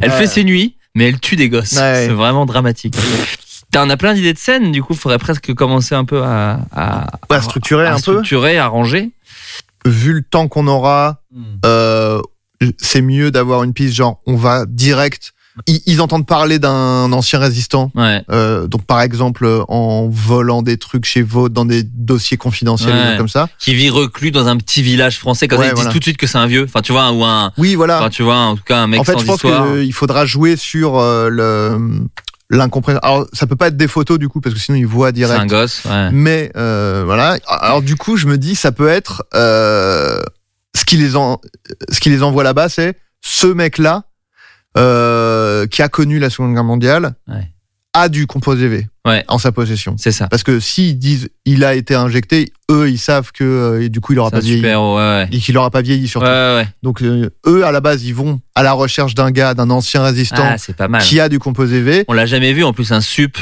Elle 0.00 0.10
Ouais. 0.10 0.18
fait 0.18 0.26
ses 0.26 0.42
nuits, 0.44 0.76
mais 0.96 1.08
elle 1.08 1.20
tue 1.20 1.36
des 1.36 1.48
gosses. 1.48 1.72
Ouais. 1.74 2.04
C'est 2.08 2.12
vraiment 2.12 2.44
dramatique. 2.44 2.94
T'as- 3.70 3.84
On 3.84 3.90
a 3.90 3.96
plein 3.96 4.14
d'idées 4.14 4.32
de 4.32 4.38
scènes, 4.38 4.72
du 4.72 4.82
coup, 4.82 4.94
faudrait 4.94 5.18
presque 5.18 5.52
commencer 5.54 5.94
un 5.94 6.04
peu 6.04 6.22
à, 6.22 6.60
à. 6.74 7.06
À 7.28 7.42
structurer 7.42 7.86
à 7.86 7.90
un 7.92 7.94
peu. 7.96 8.00
structurer, 8.00 8.58
à 8.58 8.66
ranger. 8.66 9.10
Vu 9.86 10.12
le 10.12 10.22
temps 10.22 10.48
qu'on 10.48 10.66
aura, 10.66 11.22
euh, 11.64 12.20
c'est 12.78 13.02
mieux 13.02 13.30
d'avoir 13.30 13.62
une 13.62 13.72
piste 13.72 13.94
genre 13.94 14.20
on 14.26 14.36
va 14.36 14.64
direct. 14.66 15.32
Ils, 15.66 15.80
ils 15.86 16.00
entendent 16.00 16.26
parler 16.26 16.58
d'un 16.58 17.12
ancien 17.12 17.38
résistant. 17.38 17.90
Ouais. 17.94 18.22
Euh, 18.30 18.66
donc 18.66 18.84
par 18.84 19.00
exemple 19.00 19.44
euh, 19.44 19.62
en 19.68 20.08
volant 20.08 20.62
des 20.62 20.76
trucs 20.76 21.04
chez 21.04 21.22
Vaud 21.22 21.48
dans 21.48 21.64
des 21.64 21.82
dossiers 21.82 22.36
confidentiels 22.36 22.90
Ouais. 22.92 22.98
des 22.98 23.04
trucs 23.06 23.18
comme 23.18 23.28
ça. 23.28 23.48
Qui 23.58 23.74
vit 23.74 23.90
reclus 23.90 24.30
dans 24.30 24.46
un 24.46 24.56
petit 24.56 24.82
village 24.82 25.18
français. 25.18 25.48
Comme 25.48 25.58
Ouais, 25.60 25.66
ça, 25.66 25.70
ils 25.72 25.74
voilà. 25.74 25.88
disent 25.88 25.92
tout 25.94 25.98
de 26.00 26.04
suite 26.04 26.16
que 26.16 26.26
c'est 26.26 26.38
un 26.38 26.46
vieux. 26.46 26.64
Enfin, 26.64 26.80
tu 26.82 26.92
vois, 26.92 27.10
ou 27.12 27.24
un, 27.24 27.52
Oui 27.58 27.74
voilà. 27.76 27.98
enfin, 28.00 28.10
tu 28.10 28.22
vois, 28.22 28.36
en 28.36 28.56
tout 28.56 28.62
cas, 28.64 28.78
un 28.78 28.86
mec 28.88 29.00
en 29.00 29.04
fait 29.04 29.12
sans 29.14 29.18
je 29.20 29.24
pense 29.26 29.40
qu'il 29.42 29.92
faudra 29.92 30.26
jouer 30.26 30.56
sur 30.56 30.96
euh, 30.98 31.28
le 31.28 31.76
l'incompréhension. 32.50 33.00
Alors 33.02 33.26
ça 33.32 33.46
peut 33.46 33.56
pas 33.56 33.68
être 33.68 33.76
des 33.76 33.88
photos 33.88 34.18
du 34.18 34.28
coup 34.28 34.40
parce 34.40 34.54
que 34.54 34.60
sinon 34.60 34.78
ils 34.78 34.86
voient 34.86 35.08
C'est 35.14 35.22
un 35.24 35.26
direct. 35.26 35.50
gosse. 35.50 35.84
Ouais. 35.84 36.10
Mais 36.12 36.50
euh, 36.56 37.02
voilà. 37.04 37.36
Alors 37.46 37.82
du 37.82 37.96
coup 37.96 38.16
je 38.16 38.26
me 38.26 38.38
dis 38.38 38.54
ça 38.54 38.72
peut 38.72 38.88
être 38.88 39.24
euh, 39.34 40.20
ce 40.74 40.84
qui 40.84 40.96
les 40.96 41.16
en 41.16 41.40
ce 41.90 42.00
qui 42.00 42.10
les 42.10 42.22
envoie 42.22 42.42
là-bas 42.44 42.68
c'est 42.68 42.96
ce 43.20 43.46
mec 43.46 43.78
là 43.78 44.04
euh, 44.76 45.66
qui 45.66 45.82
a 45.82 45.88
connu 45.88 46.18
la 46.18 46.30
Seconde 46.30 46.54
Guerre 46.54 46.64
mondiale 46.64 47.14
Ouais. 47.26 47.50
A 48.00 48.08
du 48.08 48.26
composé 48.26 48.68
V 48.68 48.86
Ouais. 49.06 49.24
en 49.28 49.38
sa 49.38 49.52
possession. 49.52 49.96
C'est 49.98 50.12
ça. 50.12 50.28
Parce 50.28 50.42
que 50.42 50.60
s'ils 50.60 50.98
disent 50.98 51.30
il 51.46 51.64
a 51.64 51.74
été 51.74 51.94
injecté, 51.94 52.52
eux 52.70 52.90
ils 52.90 52.98
savent 52.98 53.32
que 53.32 53.42
euh, 53.44 53.82
et 53.82 53.88
du 53.88 54.00
coup 54.00 54.12
il 54.12 54.18
aura 54.18 54.30
pas 54.30 54.40
vieilli 54.40 54.58
super. 54.58 54.82
Ouais, 54.82 54.96
ouais. 54.96 55.28
et 55.32 55.38
qu'il 55.38 55.56
aura 55.56 55.70
pas 55.70 55.80
vieilli 55.80 56.06
surtout. 56.08 56.26
Donc 56.82 57.00
euh, 57.02 57.30
eux 57.46 57.64
à 57.64 57.72
la 57.72 57.80
base 57.80 58.04
ils 58.04 58.14
vont 58.14 58.40
à 58.54 58.62
la 58.62 58.72
recherche 58.72 59.14
d'un 59.14 59.30
gars, 59.30 59.54
d'un 59.54 59.70
ancien 59.70 60.02
résistant 60.02 60.44
Ah, 60.44 60.58
c'est 60.58 60.76
pas 60.76 60.88
mal. 60.88 61.00
qui 61.02 61.20
a 61.20 61.28
du 61.30 61.38
composé 61.38 61.80
V. 61.80 62.04
On 62.08 62.12
l'a 62.12 62.26
jamais 62.26 62.52
vu 62.52 62.64
en 62.64 62.72
plus 62.74 62.92
un 62.92 63.00
sup 63.00 63.38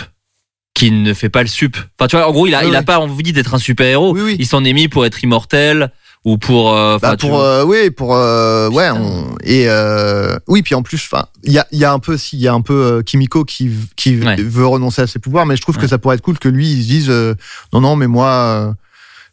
qui 0.74 0.90
ne 0.92 1.14
fait 1.14 1.30
pas 1.30 1.42
le 1.42 1.48
sup. 1.48 1.76
Enfin 1.98 2.06
tu 2.06 2.16
vois 2.16 2.28
en 2.28 2.32
gros 2.32 2.46
il 2.46 2.54
a 2.54 2.64
il 2.64 2.76
a 2.76 2.82
pas 2.82 2.98
envie 3.00 3.32
d'être 3.32 3.54
un 3.54 3.58
super 3.58 3.86
héros. 3.86 4.12
Oui, 4.14 4.20
oui. 4.22 4.36
Il 4.38 4.46
s'en 4.46 4.62
est 4.62 4.72
mis 4.72 4.86
pour 4.88 5.04
être 5.06 5.24
immortel 5.24 5.90
ou 6.26 6.36
pour 6.38 6.74
euh, 6.74 6.98
Bah, 7.00 7.16
pour 7.16 7.40
euh, 7.40 7.64
oui 7.64 7.90
pour 7.90 8.14
euh, 8.16 8.68
ouais 8.68 8.90
on, 8.90 9.36
et 9.44 9.66
euh, 9.68 10.36
oui 10.48 10.62
puis 10.62 10.74
en 10.74 10.82
plus 10.82 10.96
enfin 11.10 11.26
il 11.44 11.52
y 11.52 11.58
a 11.58 11.66
il 11.72 11.78
y 11.78 11.84
a 11.84 11.92
un 11.92 11.98
peu 12.00 12.16
si 12.18 12.36
il 12.36 12.42
y 12.42 12.48
a 12.48 12.52
un 12.52 12.60
peu 12.60 12.74
euh, 12.74 13.02
Kimiko 13.02 13.44
qui 13.44 13.70
qui 13.94 14.18
Ouais. 14.18 14.36
veut 14.36 14.66
renoncer 14.66 15.02
à 15.02 15.06
ses 15.06 15.20
pouvoirs 15.20 15.46
mais 15.46 15.56
je 15.56 15.62
trouve 15.62 15.78
que 15.78 15.86
ça 15.86 15.98
pourrait 15.98 16.16
être 16.16 16.22
cool 16.22 16.38
que 16.38 16.48
lui 16.48 16.68
il 16.70 16.82
se 16.82 16.88
dise 16.88 17.06
euh, 17.10 17.34
non 17.72 17.80
non 17.80 17.94
mais 17.96 18.08
moi 18.08 18.28
euh, 18.28 18.72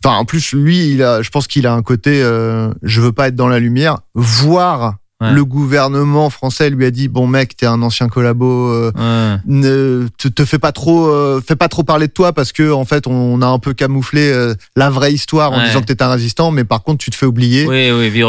enfin 0.06 0.18
en 0.18 0.26
plus 0.26 0.54
lui 0.54 0.92
il 0.92 1.02
a 1.04 1.22
je 1.24 1.30
pense 1.32 1.48
qu'il 1.48 1.66
a 1.66 1.74
un 1.74 1.82
côté 1.82 2.22
euh, 2.22 2.72
je 2.84 3.02
veux 3.02 3.12
pas 3.12 3.28
être 3.30 3.36
dans 3.36 3.48
la 3.48 3.60
lumière 3.60 3.98
voire 4.14 4.96
Ouais. 5.24 5.34
le 5.34 5.46
gouvernement 5.46 6.30
français 6.30 6.70
lui 6.70 6.86
a 6.86 6.92
dit 6.92 7.08
bon 7.08 7.28
mec 7.28 7.56
t'es 7.58 7.66
un 7.66 7.82
ancien 7.82 8.10
collabo 8.10 8.46
euh, 8.70 8.92
Ouais. 8.96 9.38
ne 9.46 10.08
te, 10.18 10.28
te 10.28 10.46
fais 10.46 10.60
pas 10.60 10.72
trop 10.72 11.08
euh, 11.08 11.42
fais 11.46 11.56
pas 11.56 11.68
trop 11.68 11.84
parler 11.84 12.08
de 12.08 12.12
toi 12.14 12.34
parce 12.34 12.52
que 12.52 12.72
en 12.72 12.86
fait 12.86 13.08
on 13.08 13.42
a 13.42 13.48
un 13.48 13.60
peu 13.60 13.74
camouflé 13.74 14.32
euh, 14.32 14.54
la 14.76 14.90
vraie 14.90 15.14
histoire 15.14 15.52
en 15.52 15.58
Ouais. 15.60 15.66
disant 15.68 15.82
que 15.82 15.86
t'étais 15.86 16.04
un 16.04 16.12
résistant 16.12 16.52
mais 16.52 16.64
par 16.64 16.84
contre 16.84 17.04
tu 17.04 17.10
te 17.12 17.16
fais 17.16 17.26
oublier 17.26 17.66
Oui 17.68 17.92
oui 17.92 18.10
vie 18.10 18.24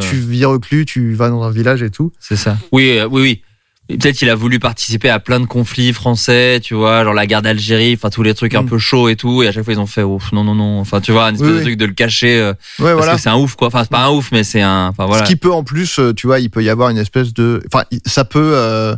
tu 0.00 0.16
vis 0.16 0.44
reclus, 0.44 0.84
tu 0.84 1.14
vas 1.14 1.30
dans 1.30 1.42
un 1.42 1.50
village 1.50 1.82
et 1.82 1.90
tout. 1.90 2.12
C'est 2.20 2.36
ça. 2.36 2.56
Oui, 2.72 2.98
oui, 3.10 3.20
oui. 3.22 3.42
Peut-être 3.88 4.16
qu'il 4.16 4.30
a 4.30 4.34
voulu 4.34 4.58
participer 4.58 5.10
à 5.10 5.18
plein 5.20 5.40
de 5.40 5.44
conflits 5.44 5.92
français, 5.92 6.58
tu 6.62 6.74
vois, 6.74 7.04
genre 7.04 7.12
la 7.12 7.26
guerre 7.26 7.42
d'Algérie, 7.42 7.92
enfin 7.94 8.08
tous 8.08 8.22
les 8.22 8.32
trucs 8.32 8.54
un 8.54 8.62
Mm. 8.62 8.66
peu 8.70 8.78
chauds 8.78 9.10
et 9.10 9.16
tout, 9.16 9.42
et 9.42 9.48
à 9.48 9.52
chaque 9.52 9.62
fois 9.64 9.74
ils 9.74 9.78
ont 9.78 9.84
fait 9.86 10.02
ouf, 10.02 10.32
non 10.32 10.42
non 10.42 10.54
non, 10.54 10.80
enfin 10.80 11.02
tu 11.02 11.12
vois, 11.12 11.24
une 11.28 11.34
espèce 11.34 11.48
Oui, 11.48 11.52
de 11.52 11.58
oui. 11.58 11.64
truc 11.64 11.76
de 11.76 11.84
le 11.84 11.92
cacher 11.92 12.38
euh, 12.40 12.48
Ouais, 12.52 12.54
parce 12.78 12.94
voilà. 12.96 13.14
que 13.16 13.20
c'est 13.20 13.28
un 13.28 13.36
ouf 13.36 13.56
quoi. 13.56 13.68
Enfin 13.68 13.82
c'est 13.82 13.90
pas 13.90 14.06
un 14.06 14.10
ouf, 14.10 14.30
mais 14.32 14.42
c'est 14.42 14.62
un, 14.62 14.86
enfin 14.88 15.04
voilà. 15.04 15.24
Ce 15.26 15.30
qui 15.30 15.36
peut 15.36 15.52
en 15.52 15.64
plus, 15.64 15.98
euh, 15.98 16.14
tu 16.14 16.26
vois, 16.26 16.40
il 16.40 16.48
peut 16.50 16.62
y 16.64 16.70
avoir 16.70 16.88
une 16.88 16.96
espèce 16.96 17.34
de, 17.34 17.62
enfin, 17.72 17.84
il- 17.90 18.00
ça 18.06 18.24
peut 18.24 18.52
euh, 18.54 18.96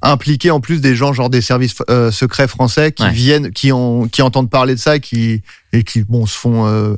impliquer 0.00 0.50
en 0.50 0.60
plus 0.60 0.80
des 0.80 0.96
gens 0.96 1.12
genre 1.12 1.28
des 1.30 1.42
services 1.42 1.74
euh, 1.90 2.10
secrets 2.10 2.48
français 2.48 2.90
qui 2.90 3.02
Ouais. 3.04 3.10
viennent, 3.12 3.50
qui 3.52 3.70
ont, 3.70 4.08
qui 4.08 4.22
entendent 4.22 4.50
parler 4.50 4.74
de 4.74 4.80
ça, 4.80 4.98
qui 4.98 5.42
et 5.74 5.84
qui 5.84 6.04
bon 6.04 6.24
se 6.24 6.36
font 6.38 6.96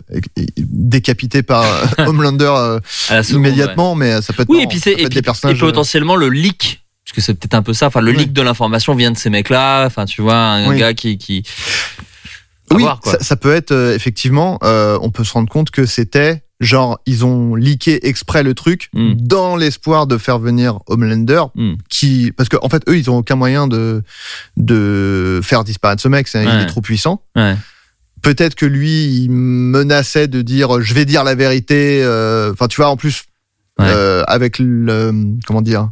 décapiter 0.56 1.42
par 1.42 1.64
Homelander 1.98 2.78
ouais. 3.10 3.20
immédiatement, 3.30 3.94
mais 3.94 4.22
ça 4.22 4.32
peut 4.32 4.42
être 4.42 4.48
Oui, 4.48 4.58
et 4.58 4.60
marrant. 4.60 4.70
puis 4.70 4.78
c'est 4.80 4.92
et, 4.92 5.08
puis- 5.08 5.20
potentiellement 5.58 6.16
le 6.16 6.28
leak, 6.28 6.83
que 7.14 7.20
c'est 7.20 7.34
peut-être 7.34 7.54
un 7.54 7.62
peu 7.62 7.72
ça. 7.72 7.86
Enfin, 7.86 8.00
le 8.00 8.10
leak 8.12 8.32
de 8.32 8.42
l'information 8.42 8.94
vient 8.94 9.10
de 9.10 9.16
ces 9.16 9.30
mecs-là. 9.30 9.84
Enfin, 9.86 10.04
tu 10.04 10.20
vois, 10.22 10.36
un 10.36 10.68
Oui. 10.68 10.78
gars 10.78 10.92
qui 10.94 11.44
oui, 12.72 12.82
voir, 12.82 13.00
ça, 13.04 13.18
ça 13.20 13.36
peut 13.36 13.54
être 13.54 13.70
euh, 13.72 13.94
effectivement. 13.94 14.58
euh, 14.64 14.98
on 15.02 15.10
peut 15.10 15.22
se 15.22 15.32
rendre 15.32 15.48
compte 15.48 15.70
que 15.70 15.86
c'était 15.86 16.42
genre 16.60 16.98
ils 17.04 17.24
ont 17.24 17.54
leaké 17.54 18.06
exprès 18.08 18.42
le 18.42 18.54
truc 18.54 18.88
Mm. 18.94 19.14
dans 19.16 19.56
l'espoir 19.56 20.06
de 20.06 20.16
faire 20.18 20.38
venir 20.38 20.78
Homelander, 20.86 21.42
Mm. 21.54 21.74
qui 21.90 22.32
parce 22.36 22.48
qu'en 22.48 22.58
en 22.62 22.68
fait 22.68 22.82
eux 22.88 22.96
ils 22.96 23.10
ont 23.10 23.18
aucun 23.18 23.36
moyen 23.36 23.66
de 23.68 24.02
de 24.56 25.40
faire 25.42 25.62
disparaître 25.64 26.00
ce 26.02 26.08
mec, 26.08 26.26
c'est- 26.26 26.42
il 26.42 26.48
Ouais. 26.48 26.62
est 26.62 26.66
trop 26.66 26.80
puissant. 26.80 27.22
Ouais. 27.36 27.54
Peut-être 28.22 28.54
que 28.54 28.66
lui 28.66 29.04
il 29.24 29.30
menaçait 29.30 30.26
de 30.28 30.40
dire 30.42 30.80
je 30.80 30.94
vais 30.94 31.04
dire 31.04 31.22
la 31.22 31.34
vérité. 31.34 32.00
euh, 32.02 32.52
Enfin 32.52 32.66
tu 32.66 32.76
vois 32.76 32.88
en 32.88 32.96
plus 32.96 33.24
Ouais. 33.78 33.86
euh, 33.88 34.22
avec 34.26 34.58
le 34.58 35.12
comment 35.46 35.60
dire 35.62 35.90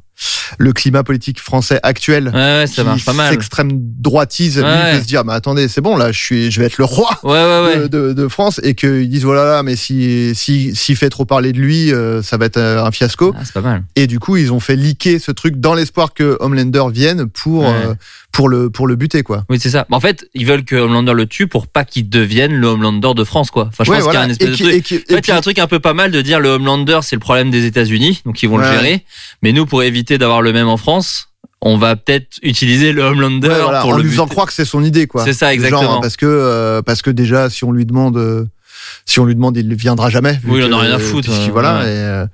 le 0.59 0.73
climat 0.73 1.03
politique 1.03 1.41
français 1.41 1.79
actuel. 1.83 2.29
Ouais, 2.29 2.33
ouais, 2.35 2.67
ça 2.67 2.83
qui 2.83 2.89
marche 2.89 3.05
pas 3.05 3.13
mal. 3.13 3.31
s'extrême 3.33 3.71
droitise, 3.75 4.57
lui, 4.59 4.65
Ouais, 4.65 4.71
ouais. 4.71 4.93
peut 4.97 5.01
se 5.01 5.07
dire, 5.07 5.25
mais 5.25 5.33
attendez, 5.33 5.69
c'est 5.69 5.81
bon, 5.81 5.97
là, 5.97 6.13
je 6.13 6.19
suis, 6.19 6.51
je 6.51 6.61
vais 6.61 6.67
être 6.67 6.79
le 6.79 6.85
roi 6.85 7.19
Ouais, 7.23 7.79
de, 7.83 7.87
de- 7.89 8.13
de 8.13 8.29
France, 8.29 8.61
et 8.63 8.75
qu'ils 8.75 9.09
disent, 9.09 9.25
voilà, 9.25 9.45
là, 9.45 9.63
mais 9.63 9.77
si, 9.77 10.33
si, 10.35 10.75
s'il 10.75 10.97
fait 10.97 11.11
trop 11.11 11.25
parler 11.25 11.53
de 11.53 11.59
lui, 11.59 11.93
euh, 11.93 12.23
ça 12.23 12.37
va 12.37 12.47
être 12.47 12.57
euh, 12.57 12.85
un 12.85 12.91
fiasco. 12.91 13.35
Ah, 13.37 13.43
c'est 13.45 13.53
pas 13.55 13.61
mal. 13.61 13.83
Et 13.97 14.07
du 14.07 14.19
coup, 14.19 14.37
ils 14.37 14.53
ont 14.53 14.61
fait 14.61 14.77
leaker 14.77 15.19
ce 15.21 15.31
truc 15.33 15.61
dans 15.61 15.75
l'espoir 15.75 16.15
que 16.15 16.37
Homelander 16.41 16.85
vienne 16.93 17.27
pour, 17.27 17.67
euh, 17.69 17.95
pour 18.33 18.49
le, 18.49 18.71
pour 18.71 18.87
le 18.87 18.97
buter, 18.97 19.23
quoi. 19.23 19.45
Oui, 19.49 19.59
c'est 19.61 19.71
ça. 19.71 19.87
En 19.91 20.01
fait, 20.01 20.29
ils 20.35 20.47
veulent 20.47 20.65
que 20.65 20.77
Homelander 20.77 21.13
le 21.15 21.27
tue 21.27 21.47
pour 21.47 21.67
pas 21.67 21.85
qu'il 21.85 22.09
devienne 22.09 22.53
le 22.53 22.67
Homelander 22.67 23.13
de 23.15 23.25
France, 23.25 23.51
quoi. 23.51 23.67
Enfin, 23.69 23.85
je 23.85 23.91
pense 23.91 24.05
qu'il 24.05 24.13
y 24.13 24.17
a 24.17 24.21
un 24.23 24.29
espèce 24.29 24.49
de 24.51 24.55
truc. 24.57 24.83
qui- 24.85 24.97
En 24.97 25.15
fait, 25.17 25.21
il 25.21 25.29
y 25.29 25.31
a 25.33 25.37
un 25.37 25.41
truc 25.41 25.59
un 25.59 25.67
peu 25.67 25.81
pas 25.81 25.95
mal 25.95 26.11
de 26.11 26.21
dire 26.21 26.41
le 26.41 26.49
Homelander, 26.51 27.01
c'est 27.03 27.17
le 27.17 27.21
problème 27.21 27.51
des 27.51 27.65
États-Unis, 27.67 28.23
donc 28.27 28.43
ils 28.43 28.49
vont 28.49 28.59
le 28.59 28.65
gérer. 28.65 29.05
Mais 29.43 29.53
nous, 29.53 29.67
pour 29.67 29.83
éviter 29.83 30.19
d'avoir 30.19 30.42
le 30.43 30.53
même 30.53 30.69
en 30.69 30.77
France, 30.77 31.29
on 31.61 31.77
va 31.79 31.95
peut-être 31.97 32.39
utiliser 32.43 32.93
le 32.93 33.03
Homelander 33.03 33.49
Ouais, 33.49 33.61
voilà, 33.63 33.81
pour 33.83 33.91
en 33.91 33.97
le 33.97 34.03
lui 34.03 34.11
faisant 34.11 34.27
croire 34.27 34.47
que 34.49 34.53
c'est 34.53 34.65
son 34.65 34.83
idée, 34.83 35.07
quoi. 35.07 35.25
C'est 35.25 35.33
ça, 35.33 35.47
Genre, 35.47 35.53
exactement. 35.55 36.01
parce 36.01 36.17
que, 36.17 36.27
euh, 36.27 36.83
parce 36.83 37.03
que 37.03 37.11
déjà, 37.11 37.49
si 37.51 37.65
on 37.65 37.71
lui 37.73 37.87
demande, 37.87 38.17
euh, 38.17 38.45
si 39.07 39.21
on 39.21 39.25
lui 39.25 39.35
demande, 39.35 39.57
il 39.57 39.69
ne 39.69 39.75
viendra 39.75 40.11
jamais. 40.11 40.41
Oui, 40.47 40.61
il 40.61 40.73
en 40.75 40.79
a 40.79 40.83
rien 40.83 40.95
à 40.95 40.99
foutre, 40.99 41.31
euh, 41.31 41.49
voilà, 41.53 41.79
ouais. 41.79 41.85
et, 41.85 41.99
euh, 41.99 42.25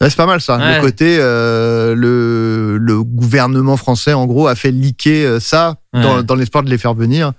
ouais, 0.00 0.08
c'est 0.08 0.16
pas 0.16 0.26
mal 0.26 0.40
ça. 0.40 0.56
Ouais. 0.56 0.76
Le 0.76 0.80
côté, 0.82 1.16
euh, 1.18 1.94
le, 1.96 2.78
le 2.78 3.02
gouvernement 3.02 3.76
français, 3.76 4.12
en 4.12 4.26
gros, 4.26 4.46
a 4.46 4.54
fait 4.54 4.72
euh, 5.06 5.40
ça 5.40 5.76
dans, 5.92 6.18
Ouais. 6.18 6.22
dans 6.22 6.36
l'espoir 6.36 6.62
de 6.62 6.70
les 6.70 6.78
faire 6.78 6.94
venir. 6.94 7.32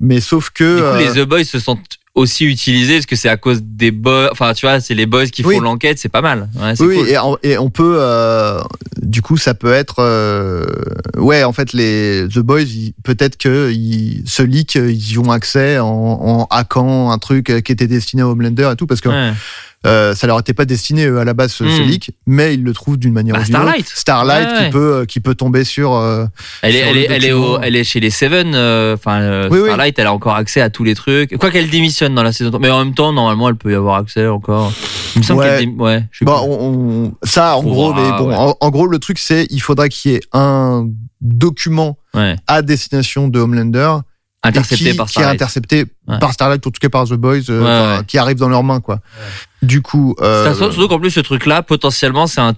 Mais 0.00 0.20
sauf 0.20 0.48
que. 0.50 0.76
Du 0.76 0.80
coup, 0.80 0.86
euh, 0.86 0.98
les 1.14 1.20
The 1.22 1.28
Boys 1.28 1.44
se 1.44 1.58
sont 1.58 1.78
aussi 2.14 2.44
utilisés 2.44 2.94
parce 2.94 3.06
que 3.06 3.16
c'est 3.16 3.28
à 3.28 3.36
cause 3.36 3.60
des 3.62 3.92
boys. 3.92 4.28
Enfin, 4.32 4.52
tu 4.52 4.66
vois, 4.66 4.80
c'est 4.80 4.94
les 4.94 5.06
boys 5.06 5.26
qui 5.26 5.42
Oui. 5.44 5.54
font 5.56 5.60
l'enquête, 5.60 5.98
c'est 5.98 6.08
pas 6.08 6.20
mal. 6.22 6.48
Ouais, 6.56 6.72
oui, 6.80 6.96
cool. 6.96 7.38
et, 7.44 7.56
on 7.58 7.70
peut, 7.70 7.96
euh, 8.00 8.60
du 9.00 9.22
coup, 9.22 9.36
ça 9.36 9.54
peut 9.54 9.72
être, 9.72 9.96
euh, 10.00 10.66
ouais, 11.16 11.44
en 11.44 11.52
fait, 11.52 11.72
les 11.72 12.26
The 12.32 12.40
Boys, 12.40 12.64
peut-être 13.04 13.36
que 13.36 13.70
ils, 13.72 14.24
ce 14.26 14.42
leak, 14.42 14.74
ils 14.74 15.12
y 15.12 15.18
ont 15.18 15.30
accès 15.30 15.78
en, 15.78 15.86
en 15.86 16.46
hackant 16.50 17.10
un 17.12 17.18
truc 17.18 17.48
euh, 17.50 17.60
qui 17.60 17.70
était 17.72 17.86
destiné 17.86 18.22
à 18.22 18.28
Homelander 18.28 18.70
et 18.72 18.76
tout, 18.76 18.86
parce 18.86 19.00
que 19.00 19.08
Ouais. 19.08 19.32
Euh, 19.86 20.14
ça 20.14 20.26
leur 20.26 20.38
était 20.38 20.52
pas 20.52 20.66
destiné 20.66 21.06
eux, 21.06 21.18
à 21.20 21.24
la 21.24 21.32
base 21.32 21.52
ce, 21.52 21.64
ce 21.68 21.80
Hmm. 21.80 21.84
leak, 21.86 22.10
mais 22.26 22.54
ils 22.54 22.62
le 22.62 22.72
trouvent 22.74 22.98
d'une 22.98 23.12
manière 23.14 23.34
Bah, 23.34 23.40
ou 23.40 23.44
d'une 23.44 23.54
autre. 23.56 23.62
Starlight. 23.64 23.88
Starlight 23.88 24.48
Ouais, 24.48 24.58
ouais. 24.58 24.64
qui 24.66 24.70
peut, 24.72 24.94
euh, 24.94 25.04
qui 25.06 25.20
peut 25.20 25.34
tomber 25.34 25.64
sur. 25.64 25.94
euh, 25.94 26.26
Elle 26.62 26.76
est, 26.76 26.78
sur 26.80 26.88
elle 26.88 26.94
le 26.96 27.00
est, 27.00 27.06
elle 27.10 27.24
est, 27.24 27.32
au- 27.32 27.60
elle 27.60 27.76
est 27.76 27.84
chez 27.84 27.98
les 28.00 28.10
Seven. 28.10 28.54
euh, 28.54 28.94
Enfin, 28.94 29.20
euh, 29.20 29.48
oui. 29.50 29.60
Starlight, 29.64 29.98
elle 29.98 30.06
a 30.06 30.12
encore 30.12 30.34
accès 30.36 30.60
à 30.60 30.68
tous 30.70 30.84
les 30.84 30.94
trucs. 30.94 31.36
Quoi 31.38 31.50
qu'elle 31.50 31.70
démissionne 31.70 32.14
dans 32.14 32.22
la 32.22 32.32
saison, 32.32 32.58
mais 32.60 32.70
en 32.70 32.84
même 32.84 32.94
temps, 32.94 33.12
normalement, 33.12 33.48
elle 33.48 33.56
peut 33.56 33.72
y 33.72 33.74
avoir 33.74 33.96
accès 33.96 34.26
encore. 34.26 34.72
Il 35.16 35.20
me 35.20 35.24
semble 35.24 35.40
Ouais. 35.40 35.46
qu'elle 35.60 35.68
dém- 35.70 35.80
ouais. 35.80 36.04
je 36.12 36.24
plus. 36.24 36.32
on, 36.34 36.58
on- 37.06 37.14
ça, 37.22 37.56
en 37.56 37.62
gros, 37.62 37.92
voir, 37.94 37.96
mais 38.12 38.18
bon, 38.18 38.28
ouais. 38.28 38.34
en, 38.36 38.56
en 38.60 38.70
gros, 38.70 38.86
le 38.86 38.98
truc, 38.98 39.18
c'est 39.18 39.46
il 39.50 39.60
faudrait 39.60 39.88
qu'il 39.88 40.12
y 40.12 40.14
ait 40.16 40.20
un 40.32 40.86
document 41.20 41.96
Ouais. 42.14 42.36
à 42.46 42.62
destination 42.62 43.28
de 43.28 43.38
Homelander 43.40 43.92
Intercepté 44.42 44.90
qui, 44.92 44.96
par 44.96 45.06
qui 45.06 45.10
est 45.18 45.20
Starlight. 45.22 45.40
intercepté 45.42 45.84
Ouais. 46.08 46.18
par 46.18 46.32
Starlight, 46.32 46.66
en 46.66 46.70
tout 46.70 46.78
cas 46.80 46.88
par 46.88 47.04
The 47.06 47.12
Boys, 47.14 47.50
euh, 47.50 47.60
Ouais, 47.62 47.68
enfin, 47.68 47.98
ouais. 47.98 48.04
qui 48.06 48.16
arrive 48.18 48.38
dans 48.38 48.48
leurs 48.48 48.62
mains, 48.64 48.80
quoi. 48.80 49.00
Du 49.62 49.82
coup, 49.82 50.16
euh, 50.20 50.44
Ça, 50.44 50.54
Surtout 50.54 50.88
qu'en 50.88 50.98
plus, 50.98 51.10
ce 51.10 51.20
truc-là, 51.20 51.62
potentiellement, 51.62 52.26
c'est 52.26 52.40
un 52.40 52.54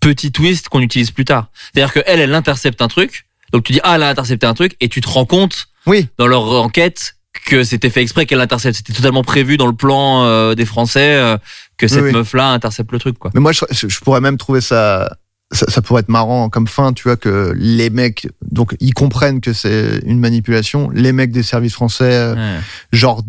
petit 0.00 0.30
twist 0.32 0.68
qu'on 0.68 0.80
utilise 0.80 1.10
plus 1.10 1.24
tard. 1.24 1.46
C'est-à-dire 1.72 1.92
que 1.94 2.00
elle, 2.06 2.20
elle 2.20 2.34
intercepte 2.34 2.82
un 2.82 2.88
truc. 2.88 3.24
Donc 3.52 3.64
tu 3.64 3.72
dis, 3.72 3.80
ah, 3.82 3.96
elle 3.96 4.02
a 4.02 4.10
intercepté 4.10 4.46
un 4.46 4.52
truc, 4.54 4.76
et 4.80 4.88
tu 4.90 5.00
te 5.00 5.08
rends 5.08 5.24
compte 5.24 5.68
oui, 5.86 6.08
dans 6.18 6.26
leur 6.26 6.42
enquête 6.62 7.14
que 7.46 7.64
c'était 7.64 7.88
fait 7.88 8.02
exprès 8.02 8.26
qu'elle 8.26 8.40
intercepte. 8.42 8.76
C'était 8.76 8.92
totalement 8.92 9.22
prévu 9.24 9.56
dans 9.56 9.66
le 9.66 9.72
plan 9.72 10.24
euh, 10.24 10.54
des 10.54 10.66
Français 10.66 11.14
euh, 11.14 11.38
que 11.78 11.88
cette 11.88 12.02
oui. 12.04 12.12
meuf-là 12.12 12.50
intercepte 12.50 12.92
le 12.92 12.98
truc, 12.98 13.18
quoi. 13.18 13.30
mais 13.32 13.40
moi, 13.40 13.52
je, 13.52 13.64
je 13.70 13.98
pourrais 14.00 14.20
même 14.20 14.36
trouver 14.36 14.60
ça, 14.60 15.16
ça, 15.50 15.64
ça 15.70 15.80
pourrait 15.80 16.00
être 16.00 16.10
marrant 16.10 16.50
comme 16.50 16.66
fin, 16.66 16.92
tu 16.92 17.04
vois, 17.04 17.16
que 17.16 17.54
les 17.56 17.88
mecs, 17.88 18.28
donc 18.50 18.76
ils 18.80 18.92
comprennent 18.92 19.40
que 19.40 19.52
c'est 19.54 20.00
une 20.04 20.18
manipulation. 20.20 20.90
Les 20.90 21.12
mecs 21.12 21.30
des 21.32 21.42
services 21.42 21.72
français, 21.72 22.04
euh, 22.12 22.34
Ouais. 22.34 22.60
genre 22.92 23.22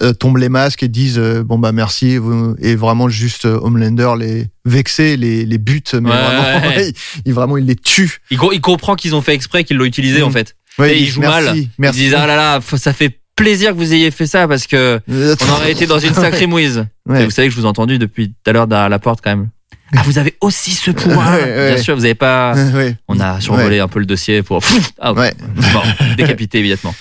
euh, 0.00 0.12
tombent 0.12 0.36
les 0.36 0.48
masques 0.48 0.84
et 0.84 0.88
disent 0.88 1.18
euh, 1.18 1.42
bon 1.42 1.58
bah 1.58 1.72
merci 1.72 2.18
et 2.60 2.76
vraiment 2.76 3.08
juste 3.08 3.46
Homelander 3.46 4.12
les 4.18 4.46
vexer 4.64 5.16
les 5.16 5.44
les 5.44 5.58
buts 5.58 5.82
mais 5.94 6.08
Ouais, 6.08 6.16
vraiment 6.16 6.68
ouais. 6.68 6.88
il, 6.90 6.94
il- 7.26 7.34
vraiment 7.34 7.56
il 7.56 7.66
les 7.66 7.74
tue 7.76 8.18
Il, 8.30 8.38
co- 8.38 8.52
il 8.52 8.60
comprend 8.60 8.94
qu'ils 8.94 9.14
ont 9.16 9.20
fait 9.22 9.34
exprès, 9.34 9.64
qu'ils 9.64 9.76
l'ont 9.76 9.84
utilisé, 9.84 10.20
Mm. 10.20 10.24
en 10.24 10.30
fait. 10.30 10.54
Ouais, 10.78 10.92
Et 10.94 10.98
il 10.98 11.02
ils 11.04 11.08
jouent 11.08 11.20
merci, 11.22 11.44
mal. 11.44 11.56
merci 11.78 11.98
Ils 12.00 12.02
disent, 12.04 12.14
ah 12.14 12.26
là 12.26 12.36
là, 12.36 12.60
ça 12.76 12.92
fait 12.92 13.18
plaisir 13.34 13.72
que 13.72 13.76
vous 13.76 13.92
ayez 13.92 14.10
fait 14.12 14.26
ça 14.26 14.46
parce 14.46 14.66
que 14.66 15.00
on 15.08 15.50
aurait 15.52 15.72
été 15.76 15.86
dans 15.86 15.98
une 15.98 16.14
sacrée 16.14 16.46
mouise. 16.46 16.86
Vous 17.06 17.30
savez 17.30 17.48
que 17.48 17.54
je 17.54 17.58
vous 17.60 17.66
ai 17.66 17.68
entendu 17.68 17.98
depuis 17.98 18.28
tout 18.28 18.50
à 18.50 18.52
l'heure 18.52 18.66
derrière 18.66 18.88
la 18.88 18.98
porte, 18.98 19.20
quand 19.22 19.30
même. 19.36 19.48
Ah, 19.94 20.02
vous 20.04 20.18
avez 20.18 20.34
aussi 20.40 20.72
ce 20.72 20.90
pouvoir. 20.90 21.32
Ouais, 21.34 21.42
ouais. 21.44 21.74
Bien 21.74 21.82
sûr, 21.82 21.94
vous 21.94 22.04
avez 22.04 22.14
pas. 22.14 22.54
ouais. 22.74 22.96
On 23.08 23.20
a 23.20 23.40
survolé 23.40 23.78
un 23.80 23.88
peu 23.88 23.98
le 24.00 24.06
dossier 24.06 24.42
pour. 24.42 24.62
Ah, 24.98 25.12
Ouais. 25.12 25.32
bon, 25.72 25.82
décapité 26.16 26.58
immédiatement. 26.58 26.94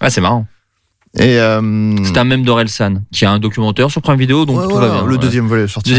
Ah, 0.00 0.10
c'est 0.10 0.20
marrant. 0.20 0.46
et 1.18 1.38
euh, 1.38 1.94
C'est 2.04 2.18
un 2.18 2.24
même 2.24 2.42
d'Orelsan 2.44 3.02
qui 3.12 3.24
a 3.24 3.30
un 3.30 3.38
documentaire 3.38 3.90
sur 3.90 4.02
Prime 4.02 4.18
Vidéo, 4.18 4.44
donc 4.44 4.60
ouais, 4.60 4.68
tout 4.68 4.74
va 4.76 4.88
bien. 4.90 5.04
le 5.06 5.12
ouais. 5.12 5.18
deuxième 5.18 5.46
volet 5.46 5.64
est 5.64 5.68
sorti 5.68 5.94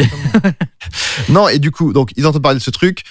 non 1.29 1.47
et 1.47 1.59
du 1.59 1.71
coup 1.71 1.93
donc 1.93 2.11
ils 2.17 2.27
entendent 2.27 2.41
parler 2.43 2.59
de 2.59 2.63
ce 2.63 2.71
truc 2.71 3.03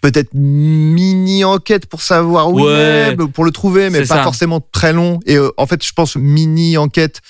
peut-être 0.00 0.30
mini 0.32 1.44
enquête 1.44 1.86
pour 1.86 2.00
savoir 2.02 2.50
où 2.52 2.60
Ouais. 2.62 3.12
il 3.16 3.20
est 3.22 3.26
pour 3.28 3.44
le 3.44 3.50
trouver 3.50 3.90
mais 3.90 3.98
pas 4.00 4.04
ça. 4.16 4.22
forcément 4.22 4.60
très 4.72 4.92
long 4.92 5.20
et 5.26 5.36
euh, 5.36 5.50
en 5.58 5.66
fait 5.66 5.84
je 5.84 5.92
pense 5.92 6.16
mini 6.16 6.78
enquête 6.78 7.20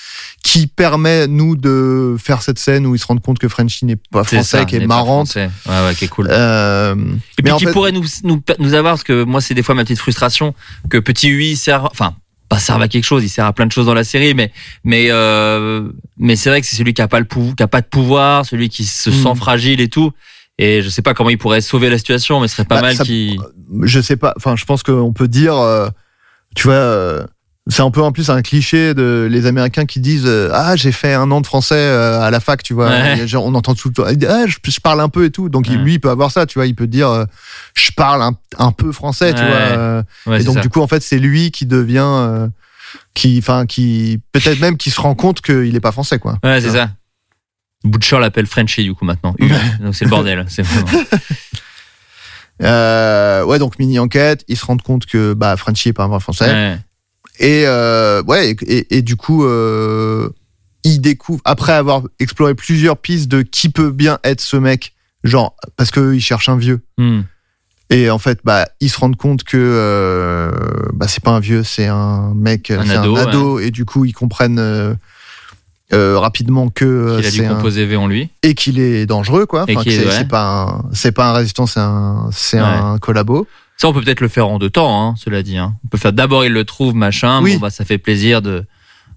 qui 0.45 0.67
permet 0.69 1.27
nous 1.27 1.57
de 1.57 2.17
faire 2.19 2.43
cette 2.43 2.59
scène 2.59 2.87
où 2.87 2.95
ils 2.95 2.99
se 2.99 3.07
rendent 3.07 3.23
compte 3.23 3.39
que 3.39 3.49
Frenchy 3.49 3.85
n'est 3.87 3.97
pas 3.97 4.23
français 4.25 4.59
ça, 4.59 4.65
qui 4.65 4.77
est 4.77 4.81
pas 4.81 4.87
marrante. 4.87 5.35
Ouais, 5.35 5.49
ouais, 5.67 5.95
qui 5.99 6.05
est 6.05 6.09
cool. 6.09 6.29
Euh, 6.31 6.95
Et 6.95 7.43
mais 7.43 7.51
puis 7.51 7.59
qui 7.59 7.65
fait- 7.67 7.73
pourrait 7.73 7.93
nous, 7.93 8.05
nous, 8.25 8.41
nous 8.59 8.75
avoir, 8.75 8.95
parce 8.95 9.05
que 9.05 9.25
moi, 9.25 9.41
c'est 9.41 9.55
des 9.55 9.63
fois 9.63 9.75
ma 9.75 9.83
petite 9.85 9.99
frustration, 9.99 10.55
que 10.89 10.97
Petit 10.99 11.29
Hui 11.29 11.57
sert, 11.57 11.85
enfin, 11.91 12.15
pas 12.49 12.59
sert 12.59 12.81
à 12.81 12.89
quelque 12.89 13.05
chose, 13.05 13.23
il 13.23 13.29
sert 13.29 13.45
à 13.47 13.53
plein 13.53 13.67
de 13.67 13.73
choses 13.73 13.87
dans 13.87 13.95
la 13.95 14.05
série, 14.05 14.33
mais, 14.35 14.51
mais, 14.85 15.09
euh, 15.11 15.89
mais 16.19 16.37
c'est 16.37 16.49
vrai 16.51 16.61
que 16.61 16.67
c'est 16.67 16.77
celui 16.77 16.95
qui 16.95 17.03
a 17.03 17.09
pas 17.09 17.21
le 17.21 17.27
qui 17.27 17.63
a 17.63 17.69
pas 17.69 17.81
de 17.83 17.87
pouvoir, 17.87 18.47
celui 18.47 18.69
qui 18.71 18.85
se 18.85 19.11
Mm. 19.11 19.13
sent 19.13 19.35
fragile 19.37 19.81
et 19.81 19.89
tout. 19.89 20.13
Et 20.63 20.83
je 20.83 20.89
sais 20.91 21.01
pas 21.03 21.15
comment 21.15 21.31
il 21.31 21.39
pourrait 21.39 21.61
sauver 21.63 21.89
la 21.89 21.97
situation, 21.97 22.39
mais 22.41 22.47
ce 22.49 22.57
serait 22.57 22.67
pas 22.67 22.77
Bah, 22.77 22.83
mal 22.83 22.95
ça- 22.97 23.05
qui. 23.05 23.39
je 23.83 24.01
sais 24.01 24.17
pas 24.17 24.35
enfin 24.37 24.57
je 24.57 24.65
pense 24.67 24.83
qu'on 24.83 25.13
peut 25.13 25.29
dire 25.29 25.57
euh, 25.57 25.89
tu 26.55 26.65
vois 26.69 26.75
euh, 26.75 27.25
c'est 27.69 27.83
un 27.83 27.91
peu 27.91 28.03
en 28.03 28.11
plus 28.13 28.29
un 28.31 28.43
cliché 28.43 28.93
de 28.95 29.29
les 29.31 29.47
Américains 29.47 29.87
qui 29.87 30.01
disent 30.01 30.27
euh, 30.27 30.51
ah 30.53 30.75
j'ai 30.77 30.93
fait 30.93 31.15
un 31.15 31.31
an 31.31 31.41
de 31.41 31.47
français 31.47 31.89
à 31.89 32.31
la 32.31 32.41
fac 32.41 32.63
tu 32.63 32.75
vois 32.75 32.89
Ouais. 32.91 33.27
Genre, 33.27 33.45
on 33.45 33.55
entend 33.55 33.75
tout 33.75 33.89
le 33.89 33.95
temps 33.95 34.05
ah 34.07 34.47
je, 34.47 34.57
je 34.71 34.81
parle 34.81 35.01
un 35.01 35.09
peu 35.09 35.25
et 35.27 35.31
tout 35.31 35.49
donc 35.49 35.67
Ouais. 35.69 35.77
lui 35.77 35.95
il 35.95 36.01
peut 36.01 36.11
avoir 36.11 36.31
ça 36.31 36.45
tu 36.47 36.59
vois 36.59 36.67
il 36.67 36.75
peut 36.75 36.89
dire 36.89 37.27
je 37.75 37.91
parle 37.97 38.23
un, 38.23 38.33
un 38.59 38.73
peu 38.73 38.93
français 38.93 39.33
tu 39.35 39.43
vois 39.43 40.37
et 40.39 40.45
donc 40.45 40.57
ça. 40.57 40.61
du 40.61 40.69
coup 40.69 40.81
en 40.83 40.89
fait 40.89 41.03
c'est 41.03 41.19
lui 41.19 41.51
qui 41.53 41.65
devient 41.65 42.49
qui 43.15 43.39
enfin 43.39 43.67
qui 43.67 44.21
peut-être 44.33 44.61
même 44.61 44.77
qui 44.77 44.91
se 44.91 45.01
rend 45.01 45.15
compte 45.15 45.41
qu'il 45.41 45.75
est 45.77 45.81
pas 45.81 45.93
français 45.93 46.19
quoi 46.19 46.39
Ouais, 46.45 46.61
c'est 46.61 46.71
ça. 46.71 46.91
Butcher 47.85 48.19
l'appelle 48.21 48.47
Frenchy 48.47 48.85
du 48.85 48.95
coup 48.95 49.05
maintenant. 49.05 49.35
Donc 49.81 49.95
c'est 49.95 50.05
le 50.05 50.11
bordel. 50.11 50.45
C'est 50.49 50.63
vraiment- 50.63 51.05
euh, 52.63 53.45
ouais 53.45 53.59
donc 53.59 53.79
mini 53.79 53.99
enquête 53.99 54.45
ils 54.49 54.57
se 54.57 54.67
rendent 54.67 54.83
compte 54.83 55.07
que 55.07 55.33
bah 55.33 55.57
Frenchy 55.57 55.89
est 55.89 55.93
pas 55.93 56.05
un 56.05 56.09
vrai 56.09 56.21
français 56.21 56.51
Ouais. 56.53 56.79
Et 57.39 57.63
euh, 57.67 58.23
ouais, 58.25 58.51
et, 58.51 58.57
et- 58.79 58.97
et 58.99 59.03
du 59.03 59.17
coup, 59.17 59.47
euh, 59.47 60.29
il 60.85 61.01
découvre 61.01 61.41
après 61.47 61.73
avoir 61.73 62.03
exploré 62.19 62.55
plusieurs 62.55 62.99
pistes 62.99 63.29
de 63.29 63.41
qui 63.41 63.71
peut 63.71 63.91
bien 63.91 64.19
être 64.25 64.43
ce 64.43 64.59
mec, 64.59 64.93
genre 65.25 65.57
parce 65.77 65.91
que 65.91 66.13
il 66.13 66.21
cherche 66.21 66.51
un 66.51 66.59
vieux. 66.59 66.83
Hmm. 66.99 67.23
Et 67.89 68.11
en 68.11 68.19
fait, 68.19 68.41
bah, 68.45 68.69
ils 68.81 68.91
se 68.91 68.99
rendent 68.99 69.17
compte 69.17 69.43
que 69.45 69.57
euh, 69.57 70.51
bah, 70.93 71.09
c'est 71.09 71.25
pas 71.25 71.31
un 71.31 71.41
vieux, 71.41 71.63
c'est 71.65 71.87
un 71.87 72.35
mec, 72.35 72.71
Un 72.71 72.85
ado, 72.91 73.17
un 73.17 73.27
ado, 73.29 73.59
et 73.59 73.71
du 73.71 73.87
coup, 73.87 74.05
ils 74.05 74.13
comprennent 74.13 74.59
euh, 75.93 76.15
euh, 76.15 76.19
rapidement 76.19 76.69
que 76.69 76.85
euh, 76.85 77.17
Il 77.21 77.27
a 77.27 77.31
du 77.31 77.37
c'est 77.39 77.47
un 77.47 77.55
composé 77.55 77.85
V 77.87 77.97
en 77.97 78.07
lui. 78.07 78.31
et 78.43 78.55
qu'il 78.55 78.79
est 78.81 79.07
dangereux, 79.07 79.47
quoi. 79.47 79.63
Enfin, 79.69 79.83
qu'il 79.83 79.93
est- 79.93 79.99
c'est 80.11 80.19
ouais. 80.19 80.25
pas 80.25 80.63
un, 80.63 80.85
c'est 80.93 81.13
pas 81.13 81.31
un 81.31 81.33
résistant, 81.33 81.67
c'est 81.67 81.81
un, 81.81 82.29
c'est 82.33 82.59
Ouais. 82.61 82.67
un 82.67 82.99
collabo. 82.99 83.47
Ça, 83.77 83.89
on 83.89 83.93
peut 83.93 84.03
peut-être 84.03 84.21
le 84.21 84.29
faire 84.29 84.47
en 84.49 84.59
deux 84.59 84.69
temps, 84.71 85.03
hein, 85.09 85.15
cela 85.19 85.43
dit. 85.43 85.57
Hein. 85.57 85.75
On 85.85 85.89
peut 85.89 85.99
faire 85.99 86.13
d'abord, 86.13 86.45
il 86.45 86.53
le 86.53 86.65
trouve, 86.65 86.95
machin. 86.95 87.41
Oui. 87.43 87.55
Bon, 87.55 87.61
bah, 87.61 87.71
ça 87.71 87.85
fait 87.87 87.97
plaisir 87.99 88.43
de, 88.43 88.65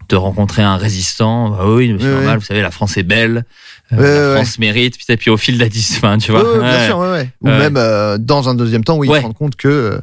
de 0.10 0.16
rencontrer 0.16 0.62
un 0.64 0.78
résistant. 0.78 1.50
Bah 1.50 1.66
oui, 1.68 1.94
c'est 2.00 2.06
Oui, 2.06 2.12
normal. 2.12 2.30
oui. 2.30 2.40
Vous 2.40 2.46
savez, 2.46 2.62
la 2.62 2.72
France 2.72 2.96
est 2.98 3.04
belle. 3.04 3.44
euh, 3.92 4.36
la 4.36 4.42
France 4.42 4.58
mérite. 4.60 4.96
Puis, 4.98 5.06
et 5.10 5.18
puis 5.18 5.30
au 5.30 5.38
fil 5.38 5.56
de 5.56 5.60
la 5.64 5.70
10, 5.70 5.96
enfin, 5.98 6.18
tu 6.18 6.32
vois. 6.32 6.44
Ouais, 6.50 6.60
bien 6.60 6.86
sûr, 6.88 6.98
ouais, 6.98 7.12
ouais. 7.12 7.30
Ou 7.42 7.48
même 7.50 7.76
euh, 7.78 8.18
dans 8.18 8.48
un 8.50 8.56
deuxième 8.56 8.84
temps 8.86 8.96
où 8.98 9.04
ils 9.04 9.10
Ouais. 9.10 9.20
se 9.20 9.24
rendent 9.24 9.36
compte 9.36 9.56
que 9.58 9.68
euh, 9.68 10.00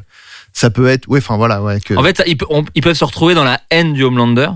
ça 0.53 0.69
peut 0.69 0.87
être, 0.87 1.07
ouais, 1.09 1.19
enfin 1.19 1.37
voilà, 1.37 1.61
ouais, 1.63 1.79
que 1.79 1.95
En 1.95 2.03
fait, 2.03 2.17
ça, 2.17 2.23
ils, 2.27 2.37
pe- 2.37 2.45
on- 2.49 2.63
ils 2.75 2.81
peuvent 2.83 2.95
se 2.95 3.03
retrouver 3.05 3.33
dans 3.33 3.43
la 3.43 3.59
haine 3.71 3.93
du 3.93 4.03
Homelander. 4.03 4.49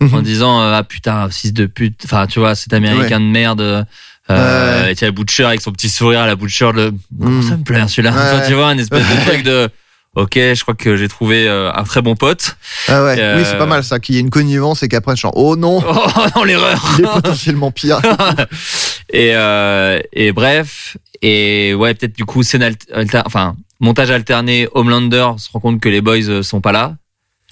Mhm. 0.00 0.14
en 0.14 0.22
disant 0.22 0.60
euh, 0.62 0.74
ah 0.78 0.84
putain 0.84 1.28
fils 1.28 1.52
de 1.52 1.66
pute 1.66 2.02
enfin 2.04 2.26
tu 2.28 2.38
vois 2.38 2.54
cet 2.54 2.72
américain 2.72 3.18
de 3.18 3.24
merde 3.24 3.84
euh, 4.30 4.86
et 4.88 4.94
tu 4.94 5.04
as 5.04 5.10
Butcher 5.10 5.44
avec 5.44 5.60
son 5.60 5.72
petit 5.72 5.88
sourire 5.90 6.20
à 6.20 6.26
la 6.26 6.36
Butcher 6.36 6.70
le 6.72 6.92
Mhm. 7.18 7.42
ça 7.42 7.56
me 7.56 7.64
plaît 7.64 7.88
celui-là? 7.88 8.12
Ouais. 8.12 8.46
Tu 8.46 8.54
vois 8.54 8.68
un 8.68 8.78
espèce 8.78 9.02
de 9.02 9.24
truc 9.28 9.42
de 9.42 9.68
ok 10.14 10.34
je 10.34 10.62
crois 10.62 10.74
que 10.74 10.96
j'ai 10.96 11.08
trouvé 11.08 11.48
euh, 11.48 11.72
un 11.72 11.82
très 11.82 12.00
bon 12.02 12.14
pote 12.14 12.56
Ah 12.88 13.02
ouais. 13.04 13.16
Euh, 13.18 13.38
Oui, 13.38 13.44
c'est 13.44 13.58
pas 13.58 13.66
mal 13.66 13.82
ça, 13.82 13.98
qu'il 13.98 14.14
y 14.14 14.18
ait 14.18 14.20
une 14.20 14.30
connivence 14.30 14.82
et 14.82 14.88
qu'après, 14.88 15.16
genre, 15.16 15.32
oh 15.36 15.56
non, 15.56 15.82
oh 15.86 16.08
non 16.36 16.44
l'erreur 16.44 16.80
il 16.98 17.04
est 17.04 17.08
potentiellement 17.08 17.70
pire. 17.72 18.00
et 19.12 19.32
euh, 19.34 19.98
et 20.12 20.32
bref 20.32 20.96
et 21.22 21.74
ouais 21.74 21.94
peut-être 21.94 22.16
du 22.16 22.24
coup 22.24 22.42
scène 22.44 22.62
alter- 22.62 23.22
enfin 23.26 23.56
montage 23.80 24.10
alterné 24.10 24.68
Homelander 24.74 25.30
se 25.38 25.48
rend 25.52 25.60
compte 25.60 25.80
que 25.80 25.88
les 25.88 26.00
boys 26.00 26.28
euh, 26.28 26.42
sont 26.42 26.60
pas 26.60 26.72
là 26.72 26.94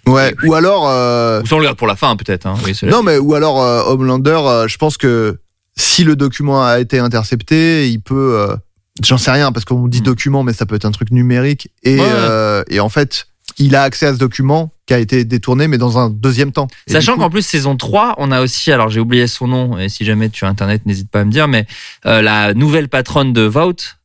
Ouais. 0.07 0.35
Ou 0.45 0.55
alors, 0.55 0.89
euh, 0.89 1.43
ou 1.43 1.47
ça 1.47 1.57
on 1.57 1.59
le 1.59 1.65
garde 1.65 1.77
pour 1.77 1.87
la 1.89 1.97
fin 1.97 2.15
peut-être 2.17 2.47
hein. 2.47 2.55
oui, 2.65 2.79
non, 2.85 3.03
mais 3.03 3.19
ou 3.19 3.35
alors 3.35 3.61
euh, 3.63 3.83
Homelander, 3.87 4.39
euh, 4.45 4.69
je 4.69 4.77
pense 4.79 4.97
que 4.97 5.39
si 5.77 6.05
le 6.05 6.15
document 6.17 6.65
a 6.65 6.79
été 6.81 6.99
intercepté, 6.99 7.91
il 7.91 8.01
peut. 8.01 8.35
euh, 8.49 8.57
J'en 9.05 9.19
sais 9.19 9.31
rien 9.31 9.53
parce 9.53 9.67
qu'on 9.67 9.89
dit 9.89 10.01
Mm. 10.01 10.05
document, 10.05 10.43
mais 10.43 10.55
ça 10.55 10.65
peut 10.65 10.75
être 10.75 10.87
un 10.87 10.91
truc 10.91 11.11
numérique. 11.11 11.69
Et, 11.83 11.97
Ouais, 12.01 12.03
ouais. 12.03 12.65
et 12.71 12.81
en 12.81 12.89
fait, 12.89 13.27
il 13.59 13.77
a 13.77 13.83
accès 13.83 14.07
à 14.07 14.15
ce 14.15 14.19
document 14.19 14.73
qui 14.87 14.95
a 14.95 14.99
été 14.99 15.25
détourné, 15.27 15.69
mais 15.69 15.77
dans 15.77 15.99
un 15.99 16.09
deuxième 16.09 16.51
temps. 16.53 16.69
Et 16.87 16.93
Sachant 16.93 17.17
qu'en 17.19 17.29
plus 17.29 17.43
saison 17.45 17.77
3, 17.77 18.15
on 18.19 18.31
a 18.33 18.41
aussi, 18.41 18.73
alors 18.73 18.89
j'ai 18.89 19.01
oublié 19.01 19.27
son 19.27 19.49
nom, 19.49 19.77
et 19.79 19.89
si 19.91 20.05
jamais 20.07 20.31
tu 20.31 20.45
as 20.47 20.49
internet, 20.49 20.87
n'hésite 20.87 21.11
pas 21.11 21.21
à 21.21 21.25
me 21.25 21.31
dire, 21.31 21.47
mais 21.49 21.67
euh, 22.07 22.23
la 22.23 22.55
nouvelle 22.55 22.89
patronne 22.89 23.33
de 23.35 23.43
Vout, 23.43 23.97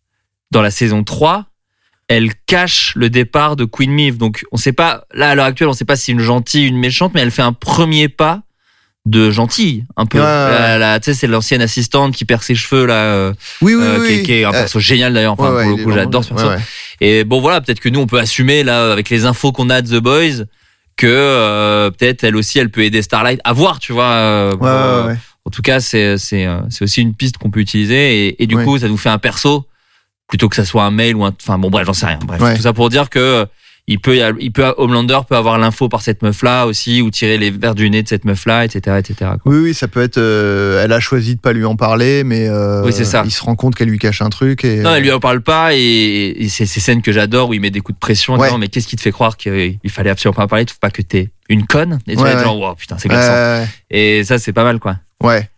dans 0.51 0.61
la 0.61 0.71
saison 0.71 1.03
3, 1.05 1.45
elle 2.15 2.31
cache 2.47 2.93
le 2.95 3.09
départ 3.09 3.55
de 3.55 3.65
Queen 3.65 3.91
Meave. 3.91 4.17
Donc 4.17 4.43
on 4.51 4.57
sait 4.57 4.73
pas, 4.73 5.05
là 5.13 5.29
à 5.29 5.35
l'heure 5.35 5.45
actuelle, 5.45 5.69
on 5.69 5.73
sait 5.73 5.85
pas 5.85 5.95
si 5.95 6.05
c'est 6.05 6.11
une 6.11 6.19
gentille, 6.19 6.67
une 6.67 6.77
méchante, 6.77 7.11
mais 7.13 7.21
elle 7.21 7.31
fait 7.31 7.41
un 7.41 7.53
premier 7.53 8.09
pas 8.09 8.41
de 9.07 9.31
gentille, 9.31 9.85
un 9.97 10.05
peu. 10.05 10.19
Ouais, 10.19 10.23
la- 10.77 10.99
tu 10.99 11.05
sais, 11.05 11.13
c'est 11.15 11.25
l'ancienne 11.27 11.61
assistante 11.63 12.13
qui 12.15 12.23
perd 12.23 12.43
ses 12.43 12.53
cheveux 12.53 12.85
là, 12.85 12.93
euh, 12.93 13.33
oui, 13.61 13.73
oui, 13.73 13.83
euh, 13.83 13.97
oui. 13.99 14.07
qui, 14.07 14.13
est- 14.13 14.23
qui 14.23 14.33
est 14.33 14.43
un 14.45 14.49
Euh, 14.49 14.51
perso 14.51 14.79
génial 14.79 15.13
d'ailleurs. 15.13 15.33
Enfin, 15.33 15.51
ouais, 15.55 15.63
pour 15.67 15.77
le 15.77 15.83
coup, 15.83 15.91
j'adore 15.91 16.23
ce 16.23 16.29
perso. 16.29 16.49
Ouais. 16.49 16.57
Et 16.99 17.23
bon 17.23 17.41
voilà, 17.41 17.61
peut-être 17.61 17.79
que 17.79 17.89
nous 17.89 17.99
on 17.99 18.05
peut 18.05 18.19
assumer 18.19 18.63
là 18.63 18.91
avec 18.91 19.09
les 19.09 19.25
infos 19.25 19.51
qu'on 19.51 19.71
a 19.71 19.81
de 19.81 19.97
The 19.97 20.03
Boys 20.03 20.45
que 20.97 21.07
euh, 21.07 21.89
peut-être 21.89 22.23
elle 22.23 22.35
aussi 22.35 22.59
elle 22.59 22.69
peut 22.69 22.83
aider 22.83 23.01
Starlight 23.01 23.39
à 23.43 23.53
voir, 23.53 23.79
tu 23.79 23.91
vois. 23.91 24.03
euh, 24.05 24.51
pour, 24.51 24.61
Ouais, 24.61 24.69
euh, 24.69 25.01
ouais, 25.05 25.11
ouais. 25.13 25.17
En 25.45 25.49
tout 25.49 25.63
cas, 25.63 25.79
c'est 25.79 26.15
euh, 26.33 26.61
aussi 26.81 27.01
une 27.01 27.15
piste 27.15 27.39
qu'on 27.39 27.49
peut 27.49 27.59
utiliser 27.61 28.27
et, 28.27 28.43
et 28.43 28.45
du 28.45 28.55
coup 28.55 28.77
ça 28.77 28.87
nous 28.87 28.97
fait 28.97 29.09
un 29.09 29.17
perso 29.17 29.65
plutôt 30.31 30.49
que 30.49 30.55
ça 30.55 30.65
soit 30.65 30.83
un 30.85 30.91
mail 30.91 31.15
ou 31.15 31.23
un 31.25 31.33
enfin 31.39 31.59
bon 31.59 31.69
bref, 31.69 31.85
j'en 31.85 31.93
sais 31.93 32.05
rien. 32.07 32.19
Bref, 32.25 32.41
Ouais. 32.41 32.55
tout 32.55 32.61
ça 32.63 32.71
pour 32.73 32.89
dire 32.89 33.09
que 33.09 33.19
euh, 33.19 33.45
il 33.87 33.99
peut 33.99 34.17
il 34.39 34.51
peut 34.53 34.73
Homelander 34.77 35.19
peut 35.27 35.35
avoir 35.35 35.57
l'info 35.59 35.89
par 35.89 36.01
cette 36.01 36.21
meuf 36.21 36.41
là 36.43 36.65
aussi 36.67 37.01
ou 37.01 37.09
tirer 37.11 37.37
les 37.37 37.51
verres 37.51 37.75
du 37.75 37.89
nez 37.89 38.01
de 38.03 38.07
cette 38.07 38.23
meuf 38.25 38.45
là, 38.45 38.63
etc. 38.63 38.95
etc. 38.99 39.15
quoi. 39.43 39.51
Oui, 39.51 39.57
oui, 39.57 39.73
ça 39.73 39.87
peut 39.89 40.01
être. 40.01 40.17
euh, 40.19 40.81
elle 40.83 40.93
a 40.93 40.99
choisi 41.01 41.35
de 41.35 41.41
pas 41.41 41.51
lui 41.51 41.65
en 41.65 41.75
parler, 41.75 42.23
mais 42.23 42.47
euh, 42.47 42.83
Oui, 42.85 42.93
c'est 42.93 43.03
ça. 43.03 43.23
il 43.25 43.31
se 43.31 43.43
rend 43.43 43.55
compte 43.55 43.75
qu'elle 43.75 43.89
lui 43.89 43.99
cache 43.99 44.21
un 44.21 44.29
truc. 44.29 44.63
Et, 44.63 44.77
Non, 44.77 44.95
elle 44.95 45.03
lui 45.03 45.11
en 45.11 45.19
parle 45.19 45.41
pas 45.41 45.73
et, 45.73 45.79
et 46.39 46.47
c'est 46.47 46.65
ces 46.65 46.79
scènes 46.79 47.01
que 47.01 47.11
j'adore 47.11 47.49
où 47.49 47.53
il 47.53 47.59
met 47.59 47.71
des 47.71 47.81
coups 47.81 47.97
de 47.97 47.99
pression 47.99 48.35
Ouais. 48.37 48.47
disant 48.47 48.57
mais 48.59 48.69
qu'est-ce 48.69 48.87
qui 48.87 48.95
te 48.95 49.01
fait 49.01 49.11
croire 49.11 49.35
qu'il 49.35 49.77
fallait 49.89 50.11
absolument 50.11 50.35
pas 50.37 50.43
en 50.45 50.47
parler, 50.47 50.63
tu 50.65 50.69
trouves 50.73 50.79
pas 50.79 50.91
que 50.91 51.01
t'es 51.01 51.29
une 51.49 51.65
conne? 51.65 51.99
Et 52.07 52.15
tu 52.15 52.21
Ouais, 52.21 52.31
vas 52.31 52.37
ouais. 52.37 52.43
genre 52.45 52.57
wow, 52.57 52.75
putain 52.75 52.97
c'est 52.99 53.09
glaçant. 53.09 53.67
Et 53.89 54.23
ça 54.23 54.37
c'est 54.39 54.53
pas 54.53 54.63
mal 54.63 54.79
quoi. 54.79 54.95
ouais. 55.23 55.49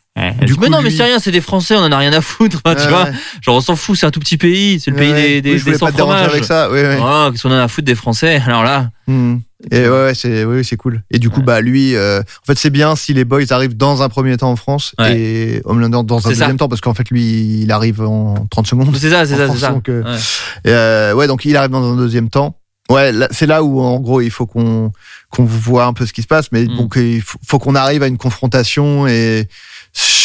Du 0.46 0.54
mais 0.62 0.70
non 0.70 0.82
mais 0.84 0.92
c'est 0.92 1.04
rien, 1.04 1.18
c'est 1.18 1.32
des 1.32 1.42
Français, 1.42 1.76
on 1.76 1.80
en 1.80 1.92
a 1.92 1.98
rien 1.98 2.14
à 2.14 2.22
foutre, 2.22 2.62
tu 2.66 2.70
Ouais, 2.70 2.88
vois. 2.88 3.04
ouais. 3.06 3.12
Genre 3.42 3.56
on 3.56 3.62
s'en 3.62 3.76
fout, 3.76 3.98
c'est 3.98 4.06
un 4.06 4.12
tout 4.12 4.20
petit 4.20 4.38
pays, 4.38 4.80
c'est 4.80 4.92
le 4.92 4.98
pays 4.98 5.12
Ouais, 5.12 5.22
des 5.22 5.34
oui, 5.36 5.42
des, 5.42 5.58
je 5.58 5.66
des 5.66 5.72
pas 5.72 5.78
sans 5.80 5.88
te 5.88 5.96
déranger 5.96 6.18
fromage. 6.18 6.32
avec 6.34 6.44
ça. 6.46 6.70
Oui, 6.72 6.80
oui. 6.82 6.96
Oh, 7.02 7.30
qu'est-ce 7.32 7.42
qu'on 7.44 7.50
en 7.50 7.54
a 7.58 7.64
à 7.64 7.68
foutre 7.68 7.86
des 7.86 7.96
Français 7.96 8.42
Alors 8.46 8.64
là, 8.64 8.90
Hmm. 9.08 9.38
Et 9.72 9.88
ouais, 9.90 10.14
c'est 10.14 10.46
oui, 10.46 10.64
c'est 10.64 10.78
cool. 10.78 11.04
Et 11.12 11.20
du 11.20 11.30
coup, 11.30 11.42
bah 11.42 11.60
lui, 11.62 11.94
euh, 11.96 12.20
en 12.22 12.46
fait, 12.46 12.58
c'est 12.58 12.70
bien 12.70 12.96
si 12.96 13.14
les 13.14 13.26
boys 13.26 13.42
arrivent 13.50 13.76
dans 13.76 14.02
un 14.02 14.08
premier 14.10 14.38
temps 14.38 14.52
en 14.52 14.56
France 14.56 14.94
et 15.10 15.62
Homelander 15.66 16.02
dans 16.06 16.18
un 16.20 16.22
ça. 16.22 16.30
deuxième 16.30 16.58
temps, 16.58 16.70
parce 16.70 16.80
qu'en 16.82 16.94
fait, 16.94 17.10
lui, 17.10 17.62
il 17.64 17.72
arrive 17.72 18.02
en 18.02 18.46
30 18.50 18.68
secondes. 18.68 18.96
c'est 18.96 19.10
ça, 19.10 19.26
c'est 19.26 19.36
ça, 19.36 19.50
c'est 19.52 19.58
ça. 19.58 19.72
donc, 19.72 19.90
euh, 19.90 20.04
Ouais. 20.04 20.18
Euh, 20.68 21.14
ouais, 21.14 21.28
donc 21.28 21.44
il 21.46 21.58
arrive 21.58 21.72
dans 21.72 21.84
un 21.94 21.98
deuxième 21.98 22.30
temps. 22.30 22.56
Ouais, 22.90 23.12
c'est 23.32 23.46
là 23.46 23.64
où 23.64 23.80
en 23.82 23.98
gros 24.02 24.20
il 24.20 24.30
faut 24.30 24.46
qu'on 24.46 24.92
qu'on 25.30 25.46
voit 25.46 25.86
un 25.86 25.94
peu 25.94 26.06
ce 26.06 26.12
qui 26.14 26.22
se 26.22 26.28
passe, 26.28 26.52
mais 26.52 26.64
Mm. 26.66 26.76
donc 26.78 26.94
il 26.98 27.22
faut, 27.22 27.40
faut 27.48 27.58
qu'on 27.60 27.76
arrive 27.76 28.04
à 28.04 28.08
une 28.08 28.18
confrontation 28.18 29.08
et 29.08 29.48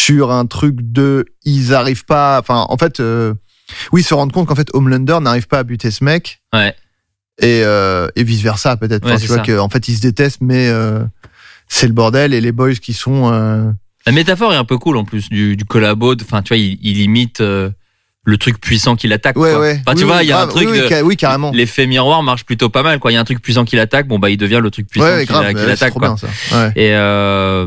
sur 0.08 0.32
un 0.32 0.46
truc 0.46 0.76
de 0.80 1.26
ils 1.44 1.74
arrivent 1.74 2.04
pas. 2.06 2.38
Enfin, 2.40 2.64
en 2.68 2.76
fait, 2.78 3.00
euh, 3.00 3.34
oui, 3.92 4.02
se 4.02 4.14
rendre 4.14 4.32
compte 4.32 4.48
qu'en 4.48 4.54
fait 4.54 4.70
Homelander 4.72 5.18
n'arrive 5.20 5.46
pas 5.46 5.58
à 5.58 5.62
buter 5.64 5.90
ce 5.90 6.02
mec 6.02 6.40
Ouais. 6.54 6.74
et 7.40 7.60
et, 7.60 8.06
et 8.16 8.24
vice 8.24 8.40
versa 8.42 8.76
peut-être. 8.76 9.04
Ouais, 9.04 9.12
Enfin, 9.12 9.20
tu 9.20 9.26
vois 9.26 9.38
qu'en 9.42 9.68
fait 9.68 9.86
ils 9.88 9.96
se 9.96 10.00
détestent, 10.00 10.40
mais 10.40 10.68
euh, 10.68 11.04
c'est 11.68 11.86
le 11.86 11.92
bordel 11.92 12.32
et 12.32 12.40
les 12.40 12.52
boys 12.52 12.74
qui 12.74 12.94
sont. 12.94 13.30
euh, 13.32 13.70
La 14.06 14.12
métaphore 14.12 14.52
est 14.54 14.56
un 14.56 14.64
peu 14.64 14.78
cool 14.78 14.96
en 14.96 15.04
plus 15.04 15.28
du, 15.28 15.56
du 15.56 15.64
collabo. 15.66 16.14
de- 16.14 16.24
Enfin, 16.24 16.40
tu 16.42 16.48
vois, 16.48 16.56
il, 16.56 16.78
il 16.82 16.98
imite 17.00 17.40
euh, 17.42 17.70
le 18.28 18.36
truc 18.36 18.60
puissant 18.60 18.94
qui 18.94 19.08
l'attaque. 19.08 19.36
Ouais, 19.38 19.50
quoi. 19.52 19.60
ouais. 19.60 19.80
Enfin, 19.86 19.94
tu 19.96 20.02
Oui, 20.02 20.08
vois, 20.08 20.16
oui, 20.18 20.24
il 20.24 20.28
y 20.28 20.32
a 20.32 20.40
un 20.40 20.46
truc. 20.46 20.68
Oui, 20.70 20.80
de- 20.80 21.14
carrément. 21.14 21.50
L'effet 21.54 21.86
miroir 21.86 22.22
marche 22.22 22.44
plutôt 22.44 22.68
pas 22.68 22.82
mal. 22.82 22.98
Quoi. 22.98 23.10
Il 23.10 23.14
y 23.14 23.16
a 23.16 23.20
un 23.20 23.24
truc 23.24 23.40
puissant 23.40 23.64
qui 23.64 23.74
l'attaque, 23.76 24.06
bon 24.06 24.18
bah 24.18 24.28
il 24.30 24.36
devient 24.36 24.60
le 24.62 24.70
truc 24.70 24.86
puissant 24.86 25.06
Ouais, 25.06 25.24
qui, 25.26 25.32
l'attaque. 25.32 25.90
trop 25.90 25.98
quoi. 26.00 26.08
bien 26.08 26.16
ça. 26.18 26.26
Ouais. 26.52 26.72
Et 26.76 26.90
euh... 26.92 27.66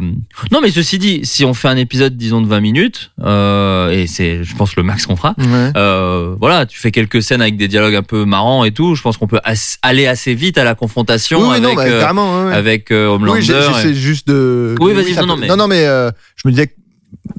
non, 0.52 0.60
mais 0.62 0.70
ceci 0.70 1.00
dit, 1.00 1.22
si 1.24 1.44
on 1.46 1.54
fait 1.54 1.68
un 1.68 1.78
épisode, 1.78 2.16
disons 2.16 2.42
de 2.42 2.48
20 2.48 2.60
minutes, 2.60 3.12
euh, 3.24 3.90
et 3.90 4.06
c'est, 4.08 4.44
je 4.44 4.56
pense, 4.56 4.76
le 4.76 4.84
max 4.84 5.06
qu'on 5.08 5.16
fera. 5.16 5.36
Euh, 5.76 6.36
voilà, 6.40 6.66
tu 6.66 6.80
fais 6.80 6.92
quelques 6.92 7.24
scènes 7.24 7.42
avec 7.42 7.58
des 7.58 7.68
dialogues 7.68 7.96
un 7.96 8.04
peu 8.04 8.26
marrants 8.26 8.64
et 8.64 8.72
tout. 8.72 8.96
Je 8.96 9.02
pense 9.02 9.18
qu'on 9.18 9.28
peut 9.28 9.40
as- 9.44 9.78
aller 9.82 10.06
assez 10.08 10.34
vite 10.36 10.58
à 10.58 10.64
la 10.64 10.76
confrontation 10.76 11.50
avec 11.52 11.64
non, 11.64 11.74
bah, 11.74 11.84
euh, 11.86 12.52
avec 12.52 12.92
euh, 12.92 13.08
Homelander. 13.08 13.40
Oui, 13.40 13.52
et- 13.52 13.74
j'essaie 13.74 13.94
juste 13.96 14.28
de. 14.28 14.76
Oui, 14.80 14.94
vas-y, 14.94 15.16
non, 15.16 15.26
non, 15.26 15.38
mais- 15.38 15.48
non, 15.48 15.58
non, 15.58 15.68
mais 15.68 15.86
euh, 15.86 16.12
je 16.36 16.48
me 16.48 16.52
disais 16.52 16.68
que 16.68 16.74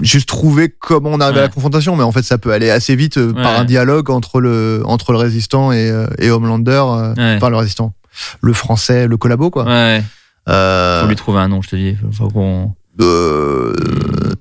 juste 0.00 0.28
trouver 0.28 0.68
comment 0.70 1.10
on 1.12 1.20
arrive 1.20 1.38
à 1.38 1.42
la 1.42 1.48
confrontation, 1.48 1.94
mais 1.96 2.02
en 2.02 2.12
fait, 2.12 2.22
ça 2.22 2.38
peut 2.38 2.52
aller 2.52 2.70
assez 2.70 2.96
vite 2.96 3.18
euh, 3.18 3.32
par 3.32 3.58
un 3.60 3.64
dialogue 3.64 4.10
entre 4.10 4.40
le 4.40 4.82
entre 4.84 5.12
le 5.12 5.18
résistant 5.18 5.72
et, 5.72 5.90
euh, 5.90 6.06
et 6.18 6.30
Homelander, 6.30 6.82
euh, 6.86 7.14
Ouais. 7.14 7.34
enfin 7.36 7.50
le 7.50 7.56
résistant, 7.56 7.94
le 8.40 8.52
français, 8.52 9.06
le 9.06 9.16
collabo 9.16 9.50
quoi. 9.50 9.64
Ouais, 9.64 10.02
Euh, 10.48 11.02
faut 11.02 11.08
lui 11.08 11.16
trouver 11.16 11.38
un 11.40 11.48
nom, 11.48 11.62
je 11.62 11.68
te 11.70 11.76
dis. 11.76 11.96
Faut 12.12 12.28
qu'on. 12.28 12.74
euh, 13.00 13.72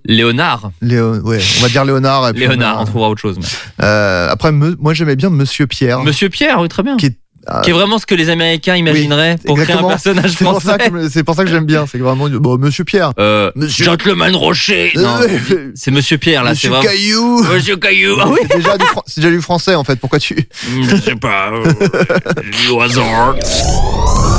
Léonard. 0.06 0.72
Léo, 0.82 1.16
ouais, 1.22 1.40
on 1.60 1.62
va 1.62 1.70
dire 1.70 1.86
Léonard. 1.86 2.30
Et 2.30 2.34
puis 2.34 2.42
Léonard, 2.42 2.82
on 2.82 2.86
trouvera 2.86 3.10
autre 3.10 3.22
chose. 3.22 3.38
mais- 3.40 3.86
euh, 3.86 4.28
après, 4.30 4.52
me- 4.52 4.76
moi 4.80 4.94
j'aimais 4.94 5.16
bien 5.16 5.30
Monsieur 5.30 5.68
Pierre. 5.68 6.02
Monsieur 6.04 6.30
Pierre, 6.30 6.60
oui, 6.60 6.68
très 6.68 6.84
bien. 6.84 6.98
Qui 6.98 7.08
est- 7.08 7.20
Qui 7.64 7.72
est 7.72 7.74
vraiment 7.74 7.98
ce 7.98 8.06
que 8.06 8.14
les 8.16 8.30
Américains 8.30 8.76
imagineraient 8.76 9.38
pour 9.46 9.58
créer 9.58 9.76
un 9.76 9.84
personnage 9.88 10.34
français. 10.34 10.78
c'est 11.10 11.24
pour 11.24 11.34
ça 11.36 11.44
que 11.44 11.50
j'aime 11.50 11.66
bien. 11.66 11.86
C'est 11.92 11.98
vraiment 11.98 12.30
bon, 12.30 12.58
Monsieur 12.58 12.84
Pierre. 12.84 13.14
Euh, 13.20 13.52
Monsieur- 13.56 13.86
Gentleman 13.86 14.36
Rocher. 14.36 14.92
Non, 14.96 15.20
Euh, 15.22 15.72
c'est 15.76 15.90
Monsieur 15.92 16.18
Pierre 16.18 16.44
là, 16.44 16.52
c'est 16.54 16.68
Monsieur 16.68 16.70
vraiment. 16.70 16.84
Caillou. 16.84 17.44
Monsieur 17.44 17.78
Caillou. 17.78 18.16
Ah 18.22 18.28
oui. 18.30 18.40
C'est 18.50 18.58
déjà, 18.58 18.78
du 18.78 18.86
déjà 19.18 19.42
français 19.42 19.76
en 19.76 19.84
fait. 19.84 19.96
Pourquoi 20.00 20.20
tu 20.20 20.48
Je 20.84 20.96
sais 20.98 21.16
pas. 21.16 21.52
euh, 21.52 22.72
au 22.72 22.82
hasard. 22.82 23.36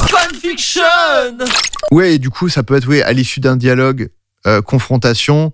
Fanfiction 0.09 0.83
Ouais, 1.91 2.15
et 2.15 2.19
du 2.19 2.31
coup, 2.31 2.49
ça 2.49 2.63
peut 2.63 2.77
être 2.77 2.87
oui, 2.89 3.03
à 3.03 3.13
l'issue 3.13 3.41
d'un 3.41 3.57
dialogue, 3.57 4.09
euh, 4.47 4.63
confrontation. 4.63 5.53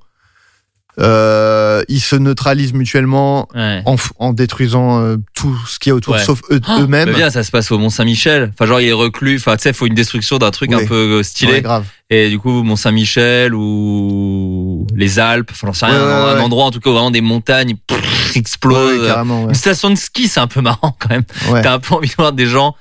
Euh, 1.00 1.82
ils 1.88 2.00
se 2.00 2.16
neutralisent 2.16 2.72
mutuellement 2.72 3.48
Ouais. 3.54 3.82
en, 3.86 3.94
en 4.18 4.32
détruisant 4.32 5.00
euh, 5.00 5.16
tout 5.34 5.56
ce 5.68 5.78
qui 5.78 5.90
est 5.90 5.92
autour, 5.92 6.14
Ouais. 6.14 6.24
sauf 6.24 6.40
Oh, 6.50 6.54
eux-mêmes. 6.80 7.12
bien, 7.14 7.30
ça 7.30 7.42
se 7.44 7.50
passe 7.50 7.70
au 7.70 7.78
Mont 7.78 7.90
Saint-Michel. 7.90 8.50
Enfin, 8.52 8.66
genre, 8.66 8.80
il 8.80 8.88
est 8.88 8.92
reclus. 8.92 9.36
Enfin, 9.36 9.56
tu 9.56 9.62
sais, 9.62 9.70
il 9.70 9.74
faut 9.74 9.86
une 9.86 9.94
destruction 9.94 10.38
d'un 10.38 10.50
truc 10.50 10.72
un 10.72 10.84
peu 10.84 11.18
euh, 11.18 11.22
stylé. 11.22 11.52
Ouais, 11.52 11.62
grave. 11.62 11.84
Et 12.10 12.30
du 12.30 12.38
coup, 12.38 12.62
Mont 12.62 12.74
Saint-Michel 12.76 13.54
ou 13.54 14.86
les 14.94 15.18
Alpes. 15.18 15.50
Enfin, 15.52 15.70
j'en 15.72 15.86
rien. 15.86 16.00
Un 16.36 16.40
endroit, 16.40 16.64
en 16.64 16.70
tout 16.70 16.80
cas, 16.80 16.90
où 16.90 16.92
vraiment 16.94 17.10
des 17.10 17.20
montagnes 17.20 17.76
pff, 17.86 18.36
explosent. 18.36 19.00
Ouais, 19.00 19.06
carrément. 19.06 19.42
Ouais. 19.44 19.48
Une 19.50 19.54
station 19.54 19.90
de 19.90 19.94
ski, 19.96 20.26
c'est 20.28 20.40
un 20.40 20.46
peu 20.46 20.60
marrant 20.60 20.96
quand 20.98 21.10
même. 21.10 21.24
Ouais. 21.50 21.62
T'as 21.62 21.74
un 21.74 21.78
peu 21.78 21.94
envie 21.94 22.08
de 22.08 22.14
voir 22.14 22.32
des 22.32 22.46
gens 22.46 22.74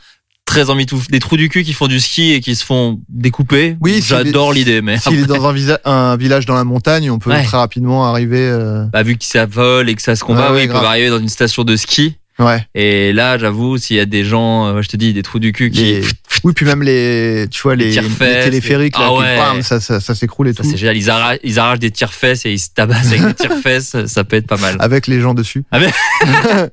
très 0.48 0.72
emmitouflés, 0.72 1.12
des 1.12 1.20
trous 1.20 1.38
du 1.38 1.50
cul 1.50 1.64
qui 1.64 1.74
font 1.74 1.88
du 1.88 2.00
ski 2.00 2.32
et 2.34 2.40
qui 2.40 2.56
se 2.56 2.66
font 2.66 3.00
découper. 3.10 3.78
Oui, 3.82 4.02
j'adore 4.04 4.52
l'idée, 4.54 4.82
mais 4.82 4.98
S'il 4.98 5.20
est 5.20 5.26
dans 5.28 5.46
un, 5.86 6.18
village 6.18 6.46
dans 6.48 6.56
la 6.56 6.64
montagne, 6.64 7.12
on 7.12 7.20
peut 7.20 7.30
Ouais. 7.30 7.44
très 7.44 7.58
rapidement 7.58 8.08
arriver. 8.08 8.40
euh, 8.50 8.86
bah, 8.92 9.04
vu 9.04 9.16
que 9.18 9.26
ça 9.26 9.46
vole 9.46 9.90
et 9.90 9.96
que 9.96 10.02
ça 10.02 10.16
se 10.16 10.24
combat, 10.24 10.52
oui, 10.52 10.62
ils 10.64 10.68
peuvent 10.68 10.78
grave. 10.78 10.86
arriver 10.86 11.10
dans 11.10 11.20
une 11.20 11.30
station 11.30 11.64
de 11.64 11.76
ski. 11.76 12.16
Ouais. 12.40 12.64
Et 12.76 13.14
là, 13.14 13.40
j'avoue, 13.40 13.78
s'il 13.80 13.98
y 13.98 14.00
a 14.00 14.06
des 14.06 14.24
gens, 14.24 14.68
euh, 14.68 14.82
je 14.84 14.88
te 14.90 14.96
dis, 14.96 15.12
des 15.12 15.24
trous 15.24 15.40
du 15.40 15.52
cul 15.54 15.72
qui, 15.72 16.02
Oui, 16.44 16.54
puis 16.54 16.68
même 16.68 16.84
les, 16.84 17.48
tu 17.50 17.64
vois, 17.64 17.76
Les 17.76 17.90
les, 17.92 18.02
les 18.02 18.44
téléphériques, 18.44 18.96
là, 18.98 19.06
Ah 19.08 19.12
qui, 19.14 19.20
ouais. 19.22 19.38
bam, 19.38 19.62
ça, 19.64 19.80
ça, 19.80 20.00
ça 20.00 20.14
s'écroule 20.14 20.48
et 20.48 20.54
ça 20.54 20.62
tout. 20.62 20.70
c'est 20.70 20.78
génial. 20.78 20.96
Ils 20.98 21.10
arrachent, 21.10 21.40
ils 21.44 21.58
arrachent 21.58 21.80
des 21.80 21.90
tire-fesses 21.90 22.46
et 22.46 22.52
ils 22.54 22.60
se 22.60 22.70
tabassent 22.76 23.08
avec 23.08 23.26
des 23.26 23.34
tire-fesses. 23.34 23.96
Ça 24.06 24.24
peut 24.24 24.36
être 24.36 24.46
pas 24.46 24.58
mal. 24.58 24.76
Avec 24.80 25.08
les 25.08 25.20
gens 25.20 25.34
dessus. 25.34 25.64
Ah. 25.72 25.80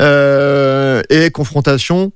Euh, 0.00 1.02
et 1.10 1.30
confrontation. 1.30 2.12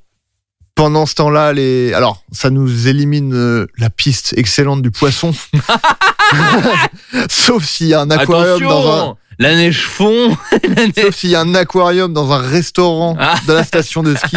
Pendant 0.78 1.06
ce 1.06 1.14
temps-là, 1.16 1.52
les, 1.52 1.92
alors, 1.92 2.22
ça 2.30 2.50
nous 2.50 2.86
élimine 2.86 3.34
euh, 3.34 3.66
la 3.78 3.90
piste 3.90 4.32
excellente 4.36 4.80
du 4.80 4.92
poisson. 4.92 5.34
Sauf 7.28 7.64
s'il 7.64 7.88
y 7.88 7.94
a 7.94 8.00
un 8.00 8.10
aquarium 8.10 8.60
dans 8.62 9.08
un, 9.10 9.16
la 9.40 9.54
neige 9.56 9.80
fond. 9.82 10.36
La 10.76 10.86
neige- 10.86 10.94
sauf 11.04 11.14
s'il 11.16 11.30
y 11.30 11.34
a 11.34 11.40
un 11.40 11.54
aquarium 11.54 12.12
dans 12.12 12.32
un 12.32 12.38
restaurant 12.38 13.16
Ah. 13.18 13.34
de 13.46 13.52
la 13.52 13.64
station 13.64 14.02
de 14.02 14.14
ski. 14.14 14.36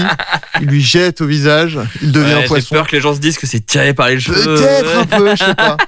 Il 0.62 0.68
lui 0.68 0.82
jette 0.82 1.22
au 1.22 1.26
visage. 1.28 1.78
Il 2.02 2.12
devient 2.12 2.26
Ouais, 2.28 2.34
un 2.34 2.42
J'ai 2.42 2.48
poisson. 2.48 2.76
peur 2.76 2.88
que 2.88 2.96
les 2.96 3.02
gens 3.02 3.14
se 3.14 3.20
disent 3.20 3.38
que 3.38 3.48
c'est 3.48 3.66
tiré 3.66 3.94
par 3.94 4.10
les 4.10 4.20
cheveux. 4.20 4.44
Peut-être 4.56 4.98
un 4.98 5.06
peu, 5.06 5.32
je 5.36 5.44
sais 5.44 5.56
pas. 5.56 5.78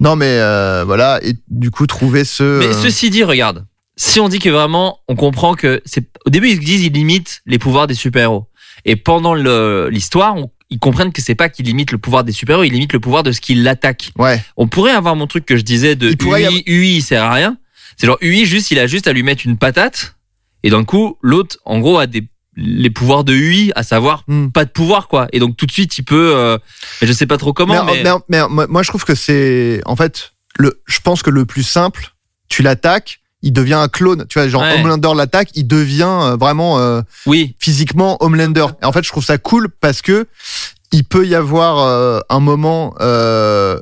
Non, 0.00 0.14
mais 0.14 0.38
euh, 0.38 0.84
voilà, 0.86 1.18
et 1.24 1.32
du 1.48 1.72
coup, 1.72 1.86
trouver 1.88 2.24
ce. 2.24 2.58
Mais 2.60 2.66
euh, 2.68 2.72
ceci 2.82 3.10
dit, 3.10 3.24
regarde, 3.24 3.66
si 3.96 4.20
on 4.20 4.28
dit 4.28 4.38
que 4.38 4.48
vraiment, 4.50 5.00
on 5.08 5.16
comprend 5.16 5.54
que 5.54 5.82
c'est 5.84 6.04
au 6.24 6.30
début 6.30 6.50
ils 6.50 6.60
disent 6.60 6.84
ils 6.84 6.92
limitent 6.92 7.40
les 7.46 7.58
pouvoirs 7.58 7.88
des 7.88 7.94
super-héros, 7.94 8.46
et 8.84 8.96
pendant 8.96 9.34
l'histoire, 9.34 10.36
ils 10.70 10.78
comprennent 10.78 11.12
que 11.12 11.22
c'est 11.22 11.34
pas 11.34 11.48
qu'ils 11.48 11.66
limitent 11.66 11.92
le 11.92 11.98
pouvoir 11.98 12.24
des 12.24 12.32
super-héros, 12.32 12.64
ils 12.64 12.72
limitent 12.72 12.92
le 12.92 13.00
pouvoir 13.00 13.22
de 13.22 13.32
ce 13.32 13.40
qui 13.40 13.54
l'attaque. 13.54 14.10
Ouais. 14.18 14.42
On 14.56 14.68
pourrait 14.68 14.92
avoir 14.92 15.16
mon 15.16 15.26
truc 15.26 15.46
que 15.46 15.56
je 15.56 15.62
disais 15.62 15.96
de 15.96 16.10
Il 16.10 16.26
UI, 16.26 16.62
UI, 16.66 16.96
il 16.96 17.02
sert 17.02 17.22
à 17.24 17.32
rien. 17.32 17.56
C'est 17.96 18.06
genre 18.06 18.18
UI, 18.20 18.44
juste, 18.46 18.70
il 18.70 18.78
a 18.78 18.86
juste 18.86 19.06
à 19.08 19.12
lui 19.12 19.22
mettre 19.22 19.46
une 19.46 19.56
patate. 19.56 20.14
Et 20.62 20.70
d'un 20.70 20.84
coup, 20.84 21.16
l'autre, 21.22 21.56
en 21.64 21.78
gros, 21.80 21.98
a 21.98 22.06
des, 22.06 22.28
les 22.56 22.90
pouvoirs 22.90 23.24
de 23.24 23.32
UI, 23.32 23.72
à 23.76 23.82
savoir 23.82 24.24
Hmm. 24.28 24.48
pas 24.48 24.64
de 24.64 24.70
pouvoir, 24.70 25.08
quoi. 25.08 25.26
Et 25.32 25.38
donc, 25.38 25.56
tout 25.56 25.66
de 25.66 25.72
suite, 25.72 25.96
il 25.98 26.02
peut, 26.04 26.32
euh, 26.36 26.58
mais 27.00 27.06
je 27.08 27.12
sais 27.12 27.26
pas 27.26 27.38
trop 27.38 27.52
comment, 27.52 27.84
mais, 27.84 28.02
mais, 28.02 28.10
mais- 28.28 28.38
mais 28.42 28.48
moi- 28.48 28.66
moi, 28.68 28.82
je 28.82 28.88
trouve 28.88 29.04
que 29.04 29.14
c'est. 29.14 29.80
En 29.86 29.96
fait, 29.96 30.32
le, 30.58 30.80
je 30.86 30.98
pense 31.00 31.22
que 31.22 31.30
le 31.30 31.44
plus 31.46 31.62
simple, 31.62 32.10
tu 32.48 32.62
l'attaques, 32.62 33.20
il 33.42 33.52
devient 33.52 33.74
un 33.74 33.88
clone. 33.88 34.26
Tu 34.28 34.38
vois, 34.38 34.48
genre 34.48 34.62
Ouais. 34.62 34.74
Homelander 34.80 35.10
l'attaque, 35.16 35.50
il 35.54 35.66
devient 35.66 36.02
euh, 36.08 36.36
vraiment 36.36 36.78
euh, 36.78 37.02
oui, 37.26 37.54
physiquement 37.58 38.16
Homelander. 38.20 38.66
Et 38.82 38.84
en 38.84 38.92
fait, 38.92 39.02
je 39.04 39.08
trouve 39.08 39.24
ça 39.24 39.38
cool 39.38 39.68
parce 39.68 40.02
que 40.02 40.26
il 40.90 41.04
peut 41.04 41.26
y 41.26 41.34
avoir 41.34 41.78
euh, 41.80 42.20
un 42.28 42.40
moment. 42.40 42.94
euh, 43.00 43.78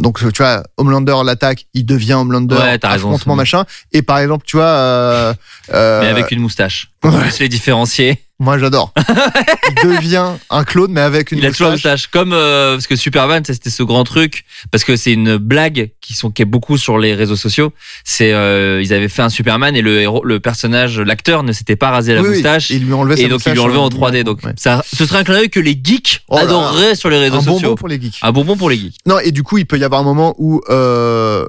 donc, 0.00 0.18
tu 0.18 0.42
vois, 0.42 0.64
Homelander 0.78 1.14
l'attaque, 1.24 1.66
il 1.74 1.86
devient 1.86 2.14
Homelander, 2.14 2.56
Ouais, 2.56 2.78
raison, 2.82 3.08
affrontement, 3.12 3.36
machin. 3.36 3.64
Et 3.92 4.02
par 4.02 4.18
exemple, 4.18 4.44
tu 4.46 4.56
vois, 4.56 4.64
euh, 4.66 5.34
euh, 5.72 6.00
mais 6.00 6.08
avec 6.08 6.32
une 6.32 6.40
moustache. 6.40 6.90
Pour 7.00 7.14
ouais. 7.14 7.28
les 7.38 7.48
différencier. 7.48 8.18
Moi 8.40 8.58
j'adore. 8.58 8.92
il 9.84 9.88
devient 9.88 10.30
un 10.50 10.64
clone, 10.64 10.90
mais 10.90 11.00
avec 11.02 11.30
une 11.30 11.38
il 11.38 11.46
a 11.46 11.50
toujours 11.50 11.66
la 11.68 11.72
moustache. 11.74 12.08
Comme, 12.08 12.32
euh, 12.32 12.74
parce 12.74 12.86
que 12.88 12.96
Superman, 12.96 13.44
c'était 13.44 13.70
ce 13.70 13.82
grand 13.84 14.02
truc. 14.04 14.44
Parce 14.72 14.82
que 14.82 14.96
c'est 14.96 15.12
une 15.12 15.36
blague 15.36 15.90
qui 16.00 16.14
sont, 16.14 16.30
qui 16.30 16.42
est 16.42 16.46
beaucoup 16.46 16.78
sur 16.78 16.98
les 16.98 17.14
réseaux 17.14 17.36
sociaux. 17.36 17.72
C'est, 18.04 18.32
euh, 18.32 18.80
ils 18.82 18.92
avaient 18.92 19.08
fait 19.08 19.22
un 19.22 19.28
Superman 19.28 19.76
et 19.76 19.82
le 19.82 20.00
héros, 20.00 20.24
le 20.24 20.40
personnage, 20.40 20.98
l'acteur 20.98 21.42
ne 21.42 21.52
s'était 21.52 21.76
pas 21.76 21.90
rasé 21.90 22.14
la 22.14 22.22
Oui, 22.22 22.28
oui, 22.30 22.34
moustache. 22.34 22.70
et 22.70 22.74
il 22.76 22.86
lui 22.86 22.92
a 22.92 22.96
enlevé 22.96 23.16
sa 23.16 23.22
Et 23.22 23.28
donc, 23.28 23.44
ils 23.46 23.52
lui 23.52 23.60
ont 23.60 23.64
enlevé 23.64 23.78
en 23.78 23.90
moustache, 23.90 24.00
3D. 24.10 24.24
Donc, 24.24 24.42
ouais. 24.42 24.52
ça, 24.56 24.82
ce 24.92 25.04
serait 25.06 25.18
un 25.18 25.24
clin 25.24 25.34
d'œil 25.36 25.50
que 25.50 25.60
les 25.60 25.78
geeks 25.82 26.22
Oh 26.28 26.36
là 26.36 26.42
là. 26.42 26.48
adoreraient 26.48 26.94
sur 26.94 27.10
les 27.10 27.18
réseaux 27.18 27.36
un 27.36 27.42
sociaux. 27.42 27.60
bonbon 27.68 27.74
pour 27.76 27.88
les 27.88 28.00
geeks. 28.00 28.18
Un 28.22 28.32
bonbon 28.32 28.56
pour 28.56 28.70
les 28.70 28.76
geeks. 28.78 28.96
Non, 29.06 29.18
et 29.18 29.30
du 29.32 29.42
coup, 29.42 29.58
il 29.58 29.66
peut 29.66 29.78
y 29.78 29.84
avoir 29.84 30.00
un 30.00 30.04
moment 30.04 30.34
où, 30.38 30.60
euh, 30.70 31.44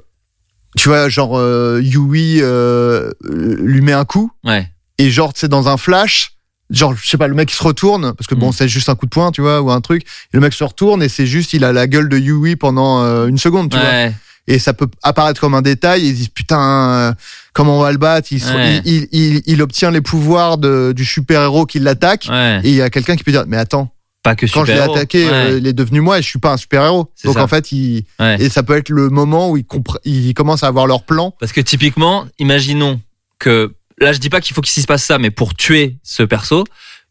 tu 0.78 0.89
vois, 0.89 1.10
genre, 1.10 1.38
euh, 1.38 1.82
Yui 1.84 2.38
euh, 2.42 3.12
lui 3.24 3.82
met 3.82 3.94
un 3.94 4.06
coup, 4.06 4.32
Ouais. 4.44 4.70
et 4.98 5.10
genre, 5.10 5.32
c'est 5.36 5.48
dans 5.50 5.68
un 5.70 5.78
flash, 5.78 6.34
genre, 6.72 6.95
je 6.95 7.07
sais 7.07 7.17
pas, 7.17 7.28
le 7.28 7.36
mec 7.36 7.51
il 7.51 7.55
se 7.55 7.63
retourne, 7.63 8.13
parce 8.13 8.28
que 8.28 8.36
bon, 8.36 8.49
Mm. 8.49 8.53
c'est 8.53 8.67
juste 8.69 8.89
un 8.89 8.95
coup 8.95 9.05
de 9.05 9.11
poing, 9.11 9.32
tu 9.32 9.41
vois, 9.41 9.61
ou 9.61 9.69
un 9.72 9.82
truc, 9.82 10.03
et 10.03 10.05
le 10.38 10.39
mec 10.39 10.53
se 10.53 10.63
retourne, 10.63 11.03
et 11.03 11.09
c'est 11.09 11.26
juste, 11.28 11.53
il 11.53 11.63
a 11.63 11.72
la 11.74 11.88
gueule 11.88 12.09
de 12.09 12.17
Yui 12.17 12.55
pendant 12.55 13.03
euh, 13.03 13.28
une 13.28 13.38
seconde, 13.38 13.69
tu 13.72 13.78
vois. 13.78 14.09
Et 14.47 14.57
ça 14.57 14.74
peut 14.74 14.88
apparaître 15.03 15.39
comme 15.39 15.53
un 15.53 15.61
détail, 15.61 16.01
et 16.03 16.07
ils 16.07 16.11
se 16.13 16.15
disent, 16.17 16.28
putain, 16.30 16.59
euh, 16.61 17.13
comment 17.53 17.78
on 17.78 17.82
va 17.84 17.91
le 17.91 17.97
battre? 17.99 18.30
Il, 18.32 18.41
se- 18.41 18.51
Ouais. 18.53 18.82
il, 18.86 19.07
il, 19.11 19.36
il- 19.36 19.41
il 19.45 19.61
obtient 19.61 19.91
les 19.91 20.01
pouvoirs 20.01 20.57
de, 20.57 20.93
du 20.95 21.05
super-héros 21.05 21.65
qui 21.67 21.80
l'attaque, 21.80 22.28
Ouais. 22.30 22.59
et 22.63 22.69
il 22.69 22.76
y 22.76 22.82
a 22.82 22.89
quelqu'un 22.89 23.15
qui 23.15 23.24
peut 23.24 23.32
dire, 23.32 23.43
mais 23.47 23.57
attends, 23.57 23.91
Pas 24.24 24.36
que 24.36 24.45
quand 24.45 24.65
je 24.65 24.72
l'ai 24.74 24.80
attaqué, 24.80 25.28
euh, 25.30 25.57
il 25.59 25.67
est 25.67 25.74
devenu 25.74 25.99
moi 26.01 26.19
et 26.19 26.22
je 26.22 26.28
suis 26.28 26.39
pas 26.39 26.53
un 26.53 26.57
super 26.57 26.84
héros. 26.86 27.11
Donc 27.26 27.36
ça. 27.36 27.43
en 27.43 27.47
fait, 27.47 27.72
il 27.72 28.03
et 28.39 28.49
ça 28.49 28.61
peut 28.63 28.76
être 28.78 28.89
le 28.89 29.09
moment 29.09 29.49
où 29.49 29.57
ils, 29.57 29.65
ils 30.05 30.34
commencent 30.36 30.63
à 30.63 30.67
avoir 30.67 30.86
leur 30.88 31.03
plan. 31.03 31.34
Parce 31.39 31.51
que 31.51 31.61
typiquement, 31.61 32.26
imaginons 32.39 32.99
que 33.39 33.74
là, 34.02 34.12
je 34.14 34.20
dis 34.20 34.30
pas 34.30 34.41
qu'il 34.41 34.54
faut 34.56 34.62
qu'il 34.62 34.72
s'y 34.72 34.86
passe 34.86 35.04
ça, 35.06 35.18
mais 35.20 35.32
pour 35.32 35.54
tuer 35.56 35.95
ce 36.04 36.24
perso, 36.24 36.66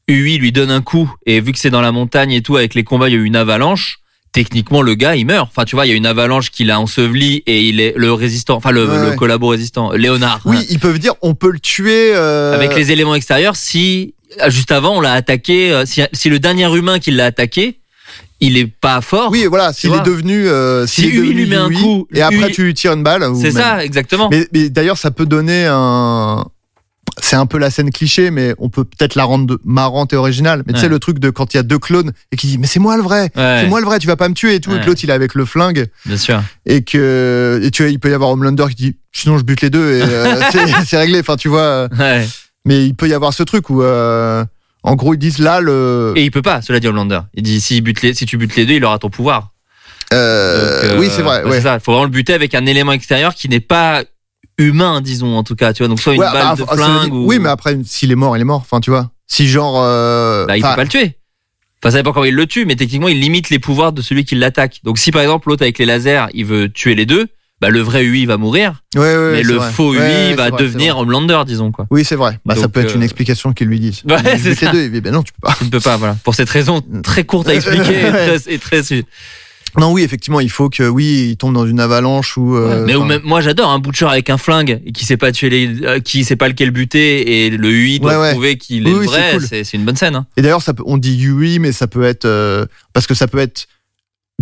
UI 0.08 0.38
lui 0.38 0.52
donne 0.52 0.70
un 0.70 0.82
coup 0.82 1.12
et 1.26 1.40
vu 1.40 1.52
que 1.52 1.58
c'est 1.58 1.70
dans 1.70 1.80
la 1.80 1.92
montagne 1.92 2.32
et 2.32 2.42
tout, 2.42 2.56
avec 2.56 2.74
les 2.74 2.84
combats, 2.84 3.08
il 3.08 3.12
y 3.12 3.16
a 3.16 3.18
eu 3.20 3.24
une 3.24 3.36
avalanche. 3.36 3.98
Techniquement, 4.32 4.80
le 4.80 4.94
gars, 4.94 5.16
il 5.16 5.26
meurt. 5.26 5.48
Enfin, 5.50 5.64
tu 5.64 5.74
vois, 5.74 5.86
il 5.86 5.88
y 5.88 5.92
a 5.92 5.96
une 5.96 6.06
avalanche 6.06 6.50
qui 6.52 6.62
l'a 6.62 6.78
enseveli 6.78 7.42
et 7.46 7.62
il 7.64 7.80
est 7.80 7.94
le 7.96 8.12
résistant, 8.12 8.54
enfin 8.56 8.70
le, 8.70 8.88
Ouais, 8.88 8.96
le 9.00 9.08
ouais. 9.10 9.16
collabo 9.16 9.48
résistant, 9.48 9.90
Léonard. 9.90 10.40
Oui, 10.44 10.64
ils 10.70 10.78
peuvent 10.78 11.00
dire 11.00 11.14
on 11.20 11.34
peut 11.34 11.50
le 11.50 11.58
tuer. 11.58 12.12
euh, 12.14 12.54
Avec 12.54 12.76
les 12.76 12.92
éléments 12.92 13.16
extérieurs, 13.16 13.56
si 13.56 14.14
juste 14.46 14.70
avant 14.70 14.96
on 14.98 15.00
l'a 15.00 15.14
attaqué, 15.14 15.72
euh, 15.72 15.84
si, 15.84 16.02
si 16.12 16.28
le 16.30 16.38
dernier 16.38 16.72
humain 16.76 17.00
qui 17.00 17.10
l'a 17.10 17.24
attaqué, 17.26 17.80
il 18.38 18.56
est 18.56 18.68
pas 18.68 19.00
fort. 19.00 19.30
Oui, 19.32 19.46
voilà, 19.46 19.72
s'il 19.72 19.92
est 19.92 20.02
devenu. 20.04 20.46
euh, 20.48 20.86
Si 20.86 21.10
devenu 21.10 21.32
lui 21.32 21.46
met 21.46 21.56
un 21.56 21.68
coup, 21.70 22.06
et 22.14 22.22
après 22.22 22.52
tu 22.52 22.62
lui 22.62 22.74
tires 22.74 22.92
une 22.92 23.02
balle. 23.02 23.24
c'est 23.40 23.50
ça, 23.50 23.84
exactement. 23.84 24.28
Mais, 24.30 24.46
mais 24.52 24.70
d'ailleurs, 24.70 24.96
ça 24.98 25.10
peut 25.10 25.26
donner 25.26 25.66
un. 25.68 26.46
C'est 27.22 27.36
un 27.36 27.46
peu 27.46 27.58
la 27.58 27.70
scène 27.70 27.90
cliché, 27.90 28.30
mais 28.30 28.54
on 28.58 28.68
peut 28.68 28.84
peut-être 28.84 29.14
la 29.14 29.24
rendre 29.24 29.58
marrante 29.64 30.12
et 30.12 30.16
originale. 30.16 30.62
Mais 30.66 30.72
tu 30.72 30.80
sais, 30.80 30.88
le 30.88 30.98
truc 30.98 31.18
de 31.18 31.30
quand 31.30 31.52
il 31.54 31.58
y 31.58 31.60
a 31.60 31.62
deux 31.62 31.78
clones 31.78 32.12
et 32.32 32.36
qui 32.36 32.46
dit 32.46 32.58
Mais 32.58 32.66
c'est 32.66 32.80
moi 32.80 32.96
le 32.96 33.02
vrai, 33.02 33.30
Ouais, 33.36 33.60
c'est 33.62 33.66
moi 33.68 33.80
le 33.80 33.86
vrai, 33.86 33.98
tu 33.98 34.06
vas 34.06 34.16
pas 34.16 34.28
me 34.28 34.34
tuer 34.34 34.54
et 34.56 34.60
tout. 34.60 34.70
Et 34.74 34.80
que 34.80 34.86
l'autre 34.86 35.00
il 35.04 35.10
est 35.10 35.12
avec 35.12 35.34
le 35.34 35.44
flingue 35.44 35.86
bien 36.06 36.16
sûr. 36.16 36.42
et 36.66 36.82
que 36.82 37.60
et 37.62 37.70
tu 37.70 37.82
vois, 37.82 37.90
il 37.90 37.98
peut 37.98 38.10
y 38.10 38.14
avoir 38.14 38.30
Homelander 38.30 38.66
qui 38.70 38.74
dit 38.76 38.96
Sinon 39.12 39.38
je 39.38 39.44
bute 39.44 39.60
les 39.60 39.70
deux 39.70 39.92
et 39.96 40.02
euh, 40.02 40.40
c'est- 40.86 40.96
réglé. 40.98 41.20
Enfin, 41.20 41.36
tu 41.36 41.48
vois. 41.48 41.60
euh. 41.60 41.88
Mais 42.64 42.84
il 42.86 42.94
peut 42.94 43.08
y 43.08 43.14
avoir 43.14 43.32
ce 43.32 43.42
truc 43.42 43.70
où, 43.70 43.82
euh, 43.82 44.44
en 44.82 44.94
gros, 44.94 45.14
ils 45.14 45.18
disent 45.18 45.38
là 45.38 45.60
le. 45.60 46.12
Et 46.16 46.24
il 46.24 46.30
peut 46.30 46.42
pas, 46.42 46.62
cela 46.62 46.78
dit 46.80 46.88
Homelander. 46.88 47.20
Il 47.34 47.42
dit 47.42 47.60
si, 47.60 47.80
bute 47.80 48.02
les, 48.02 48.14
si 48.14 48.26
tu 48.26 48.36
butes 48.36 48.54
les 48.56 48.66
deux, 48.66 48.74
il 48.74 48.84
aura 48.84 48.98
ton 48.98 49.10
pouvoir. 49.10 49.50
Euh, 50.12 50.82
Donc, 50.82 50.90
euh, 50.92 50.98
oui, 51.00 51.08
c'est 51.14 51.22
vrai. 51.22 51.42
bah. 51.44 51.50
C'est 51.52 51.60
ça. 51.62 51.74
Il 51.74 51.80
faut 51.80 51.92
vraiment 51.92 52.04
le 52.04 52.10
buter 52.10 52.34
avec 52.34 52.54
un 52.54 52.66
élément 52.66 52.92
extérieur 52.92 53.34
qui 53.34 53.48
n'est 53.48 53.60
pas 53.60 54.02
humain, 54.60 55.00
disons 55.00 55.36
en 55.36 55.42
tout 55.42 55.56
cas. 55.56 55.72
Tu 55.72 55.82
vois, 55.82 55.88
donc 55.88 56.00
soit 56.00 56.14
une 56.14 56.20
Ouais, 56.20 56.26
balle 56.32 56.42
bah, 56.42 56.54
de 56.54 56.60
veut 56.60 56.66
flingue 56.76 57.04
dire- 57.04 57.14
ou. 57.14 57.26
Oui, 57.26 57.38
mais 57.38 57.48
après, 57.48 57.78
s'il 57.84 58.10
est 58.12 58.16
mort, 58.16 58.36
il 58.36 58.40
est 58.40 58.44
mort. 58.44 58.60
Enfin, 58.60 58.80
tu 58.80 58.90
vois. 58.90 59.10
Si 59.26 59.48
genre. 59.48 59.80
euh, 59.82 60.46
bah, 60.46 60.56
il 60.56 60.64
enfin, 60.64 60.72
peut 60.72 60.76
pas 60.76 60.82
le 60.84 60.88
tuer. 60.90 61.16
Enfin, 61.82 61.92
ça 61.92 61.96
dépend 61.98 62.12
comment 62.12 62.26
il 62.26 62.34
le 62.34 62.46
tue, 62.46 62.66
mais 62.66 62.76
techniquement, 62.76 63.08
il 63.08 63.20
limite 63.20 63.48
les 63.50 63.58
pouvoirs 63.58 63.92
de 63.92 64.02
celui 64.02 64.24
qui 64.24 64.34
l'attaque. 64.34 64.80
Donc, 64.84 64.98
si 64.98 65.10
par 65.12 65.22
exemple 65.22 65.48
l'autre 65.48 65.62
avec 65.62 65.78
les 65.78 65.86
lasers, 65.86 66.26
il 66.34 66.44
veut 66.44 66.68
tuer 66.68 66.94
les 66.94 67.06
deux, 67.06 67.26
bah 67.62 67.70
le 67.70 67.80
vrai 67.80 68.04
UI 68.04 68.26
va 68.26 68.36
mourir, 68.36 68.82
ouais, 68.96 69.32
mais 69.32 69.42
le 69.42 69.54
vrai. 69.54 69.70
faux 69.70 69.94
UI 69.94 69.98
Ouais, 69.98 70.34
va 70.34 70.50
vrai, 70.50 70.62
devenir. 70.62 70.98
Homelander, 70.98 71.40
disons 71.46 71.72
quoi. 71.72 71.86
Oui, 71.90 72.04
c'est 72.04 72.16
vrai. 72.16 72.38
Bah, 72.44 72.54
ça 72.56 72.68
peut 72.68 72.80
être 72.80 72.94
une 72.96 73.00
euh, 73.00 73.04
explication 73.04 73.52
qu'ils 73.54 73.68
lui 73.68 73.80
disent. 73.80 74.02
Ouais, 74.08 74.38
c'est 74.38 74.54
ça. 74.54 74.72
deux. 74.72 74.84
Il 74.84 74.92
dit, 74.92 75.00
ben 75.00 75.12
non, 75.12 75.22
tu 75.22 75.32
peux 75.32 75.46
pas. 75.46 75.56
Il 75.62 75.66
ne 75.66 75.70
peut 75.70 75.80
pas, 75.80 75.96
voilà. 75.96 76.16
Pour 76.22 76.34
cette 76.34 76.50
raison 76.50 76.82
très 77.02 77.24
courte 77.24 77.48
à 77.48 77.54
expliquer 77.54 78.00
et 78.06 78.10
très, 78.10 78.36
et 78.54 78.58
très- 78.58 79.04
Non, 79.78 79.92
oui, 79.92 80.02
effectivement, 80.02 80.40
il 80.40 80.50
faut 80.50 80.68
que, 80.68 80.82
oui, 80.88 81.28
il 81.30 81.36
tombe 81.36 81.54
dans 81.54 81.66
une 81.66 81.80
avalanche 81.80 82.36
ou. 82.36 82.56
euh, 82.56 82.84
mais 82.86 82.96
même, 82.98 83.20
moi 83.24 83.40
j'adore 83.40 83.70
un 83.70 83.78
butcher 83.78 84.06
avec 84.06 84.30
un 84.30 84.36
flingue 84.38 84.80
et 84.84 84.92
qui 84.92 85.04
sait 85.04 85.16
pas 85.16 85.32
tuer 85.32 85.50
les, 85.50 85.82
euh, 85.84 86.00
qui 86.00 86.24
sait 86.24 86.36
pas 86.36 86.48
lequel 86.48 86.70
buter 86.70 87.46
et 87.46 87.50
le 87.50 87.70
UI 87.70 88.00
doit 88.00 88.12
Ouais, 88.14 88.20
ouais. 88.20 88.30
prouver 88.32 88.56
qu'il 88.58 88.86
est 88.88 88.92
oui, 88.92 89.06
vrai. 89.06 89.38
c'est 89.40 89.62
cool. 89.62 89.80
Une 89.80 89.84
bonne 89.86 89.96
scène. 89.96 90.14
Hein. 90.16 90.26
Et 90.36 90.42
d'ailleurs, 90.42 90.62
ça 90.62 90.74
peut, 90.74 90.82
on 90.86 90.98
dit 90.98 91.14
Yui, 91.14 91.58
mais 91.58 91.72
ça 91.72 91.86
peut 91.86 92.02
être 92.04 92.24
euh, 92.24 92.66
parce 92.92 93.06
que 93.06 93.14
ça 93.14 93.26
peut 93.28 93.38
être 93.38 93.66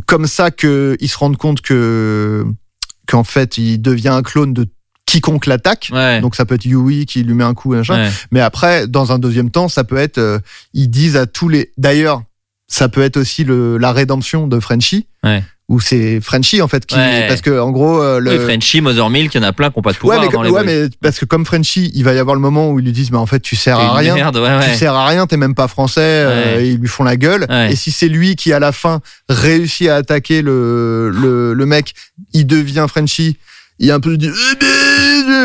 comme 0.06 0.26
ça 0.26 0.50
que 0.50 0.96
ils 1.00 1.08
se 1.08 1.18
rendent 1.18 1.36
compte 1.36 1.60
que 1.60 2.44
qu'en 3.06 3.24
fait, 3.24 3.58
il 3.58 3.78
devient 3.82 4.08
un 4.08 4.22
clone 4.22 4.52
de 4.54 4.66
quiconque 5.06 5.46
l'attaque. 5.46 5.88
Ouais. 5.92 6.20
Donc 6.20 6.34
ça 6.34 6.44
peut 6.44 6.54
être 6.54 6.64
Yui 6.66 7.06
qui 7.06 7.22
lui 7.22 7.34
met 7.34 7.44
un 7.44 7.54
coup, 7.54 7.72
machin. 7.74 8.04
ouais. 8.04 8.10
Mais 8.30 8.40
après, 8.40 8.86
dans 8.86 9.10
un 9.12 9.18
deuxième 9.18 9.50
temps, 9.50 9.68
ça 9.68 9.82
peut 9.84 9.96
être, 9.96 10.18
euh, 10.18 10.38
ils 10.74 10.88
disent 10.90 11.16
à 11.16 11.26
tous 11.26 11.48
les. 11.48 11.72
D'ailleurs, 11.78 12.22
ça 12.68 12.88
peut 12.88 13.02
être 13.02 13.16
aussi 13.16 13.42
le, 13.44 13.76
la 13.78 13.92
rédemption 13.92 14.46
de 14.46 14.60
Frenchie. 14.60 15.06
Ouais. 15.24 15.42
Où 15.70 15.80
c'est 15.80 16.22
Frenchie 16.22 16.62
en 16.62 16.68
fait 16.68 16.86
qui, 16.86 16.94
Ouais. 16.96 17.26
parce 17.28 17.42
que 17.42 17.60
en 17.60 17.70
gros, 17.70 18.00
euh, 18.02 18.20
le. 18.20 18.30
Oui, 18.30 18.38
Frenchy, 18.38 18.80
Mother 18.80 19.10
Milk, 19.10 19.34
il 19.34 19.38
y 19.42 19.44
en 19.44 19.46
a 19.46 19.52
plein 19.52 19.68
qui 19.68 19.78
n'ont 19.78 19.82
pas 19.82 19.90
de 19.90 19.96
ouais, 19.96 20.00
pouvoir 20.00 20.20
mais, 20.20 20.26
dans 20.28 20.32
comme- 20.32 20.44
les 20.44 20.50
ouais, 20.50 20.64
mais 20.64 20.88
parce 21.02 21.18
que 21.18 21.26
comme 21.26 21.44
Frenchie, 21.44 21.90
il 21.94 22.04
va 22.04 22.14
y 22.14 22.18
avoir 22.18 22.34
le 22.34 22.40
moment 22.40 22.70
où 22.70 22.78
ils 22.78 22.86
lui 22.86 22.92
disent, 22.92 23.10
mais 23.10 23.18
en 23.18 23.26
fait, 23.26 23.40
tu 23.40 23.54
sers 23.54 23.78
à 23.78 23.94
rien. 23.94 24.14
Merde, 24.14 24.36
ouais, 24.38 24.42
ouais. 24.56 24.70
Tu 24.72 24.78
sers 24.78 24.94
à 24.94 25.06
rien, 25.06 25.26
t'es 25.26 25.36
même 25.36 25.54
pas 25.54 25.68
français, 25.68 26.00
euh, 26.00 26.56
Ouais. 26.56 26.64
et 26.64 26.70
ils 26.70 26.78
lui 26.78 26.88
font 26.88 27.04
la 27.04 27.18
gueule. 27.18 27.44
Ouais. 27.50 27.70
Et 27.72 27.76
si 27.76 27.90
c'est 27.90 28.08
lui 28.08 28.34
qui, 28.34 28.54
à 28.54 28.60
la 28.60 28.72
fin, 28.72 29.00
réussit 29.28 29.88
à 29.88 29.96
attaquer 29.96 30.40
le, 30.40 31.10
le, 31.10 31.52
le 31.52 31.66
mec, 31.66 31.92
il 32.32 32.46
devient 32.46 32.86
Frenchie, 32.88 33.36
il 33.78 33.90
est 33.90 33.92
un 33.92 34.00
peu 34.00 34.16
dit, 34.16 34.30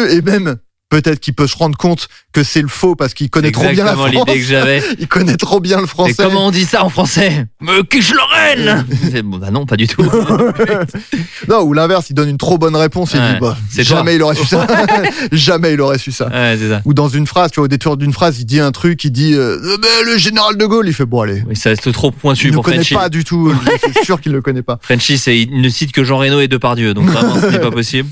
et 0.09 0.21
même, 0.21 0.55
peut-être 1.01 1.19
qu'il 1.19 1.33
peut 1.33 1.47
se 1.47 1.57
rendre 1.57 1.75
compte 1.75 2.07
que 2.33 2.43
c'est 2.43 2.61
le 2.61 2.67
faux 2.67 2.95
parce 2.95 3.13
qu'il 3.15 3.29
connaît 3.31 3.51
trop 3.51 3.67
bien 3.69 3.83
la 3.83 3.93
France. 3.93 4.11
l'idée 4.11 4.39
que 4.39 4.45
j'avais. 4.45 4.83
Il 4.99 5.07
connaît 5.07 5.37
trop 5.37 5.59
bien 5.59 5.77
le 5.77 5.83
Et 5.85 5.87
français. 5.87 6.13
comment 6.17 6.47
on 6.47 6.51
dit 6.51 6.65
ça 6.65 6.83
en 6.83 6.89
français 6.89 7.45
Me 7.61 7.81
quiche 7.83 8.11
Lorraine 8.13 8.85
bon, 9.23 9.37
Bah 9.37 9.49
non, 9.51 9.65
pas 9.65 9.75
du 9.77 9.87
tout. 9.87 10.03
Non, 11.49 11.61
ou 11.61 11.73
l'inverse, 11.73 12.09
il 12.09 12.13
donne 12.13 12.29
une 12.29 12.37
trop 12.37 12.57
bonne 12.57 12.75
réponse, 12.75 13.11
il 13.13 13.19
Ouais. 13.19 13.33
dit, 13.33 13.39
bah, 13.41 13.57
jamais 13.77 14.03
toi. 14.03 14.13
il 14.15 14.23
aurait 14.23 14.35
su 14.35 14.45
ça. 14.45 14.67
jamais 15.31 15.73
il 15.73 15.81
aurait 15.81 15.97
su 15.97 16.11
ça. 16.11 16.27
ouais, 16.27 16.55
c'est 16.59 16.69
ça. 16.69 16.81
Ou 16.85 16.93
dans 16.93 17.09
une 17.09 17.27
phrase, 17.27 17.51
tu 17.51 17.55
vois, 17.57 17.65
au 17.65 17.67
détour 17.67 17.97
d'une 17.97 18.13
phrase, 18.13 18.39
il 18.39 18.45
dit 18.45 18.59
un 18.59 18.71
truc, 18.71 19.03
il 19.03 19.11
dit, 19.11 19.33
euh, 19.33 19.57
Euh, 19.63 19.77
le 20.05 20.17
général 20.17 20.57
de 20.57 20.65
Gaulle, 20.65 20.87
il 20.87 20.93
fait, 20.93 21.05
bon, 21.05 21.21
allez. 21.21 21.43
Oui, 21.47 21.55
ça 21.55 21.69
reste 21.69 21.91
trop 21.91 22.11
pointu 22.11 22.47
Il 22.47 22.51
ne 22.51 22.55
pour 22.55 22.63
connaît 22.65 22.77
Frenchy. 22.77 22.93
pas 22.95 23.09
du 23.09 23.23
tout, 23.23 23.53
c'est 23.95 24.03
sûr 24.05 24.21
qu'il 24.21 24.31
ne 24.31 24.37
le 24.37 24.41
connaît 24.41 24.61
pas. 24.63 24.79
Frenchy, 24.81 25.17
c'est, 25.17 25.37
il 25.37 25.61
ne 25.61 25.69
cite 25.69 25.91
que 25.91 26.03
Jean 26.03 26.17
Reno 26.17 26.39
et 26.39 26.47
Depardieu, 26.47 26.93
donc 26.93 27.09
vraiment, 27.09 27.39
ce 27.39 27.47
n'est 27.47 27.59
pas 27.59 27.71
possible. 27.71 28.09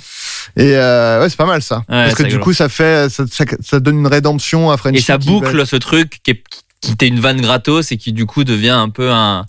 Et 0.57 0.75
euh, 0.75 1.21
ouais, 1.21 1.29
c'est 1.29 1.37
pas 1.37 1.45
mal 1.45 1.61
ça. 1.61 1.83
Parce 1.87 2.13
que 2.15 2.23
du 2.23 2.27
rigolo. 2.29 2.43
coup, 2.43 2.53
ça 2.53 2.69
fait, 2.69 3.09
ça, 3.09 3.23
ça, 3.31 3.45
ça 3.63 3.79
donne 3.79 3.99
une 3.99 4.07
rédemption 4.07 4.71
à 4.71 4.77
Frenchie. 4.77 4.97
Et 4.97 5.01
ça 5.01 5.17
boucle 5.17 5.57
va- 5.57 5.65
ce 5.65 5.75
truc 5.75 6.19
qui, 6.23 6.31
est, 6.31 6.43
qui 6.81 6.91
était 6.93 7.07
une 7.07 7.19
vanne 7.19 7.41
gratos 7.41 7.91
et 7.91 7.97
qui 7.97 8.13
du 8.13 8.25
coup 8.25 8.43
devient 8.43 8.69
un 8.69 8.89
peu 8.89 9.11
un, 9.11 9.45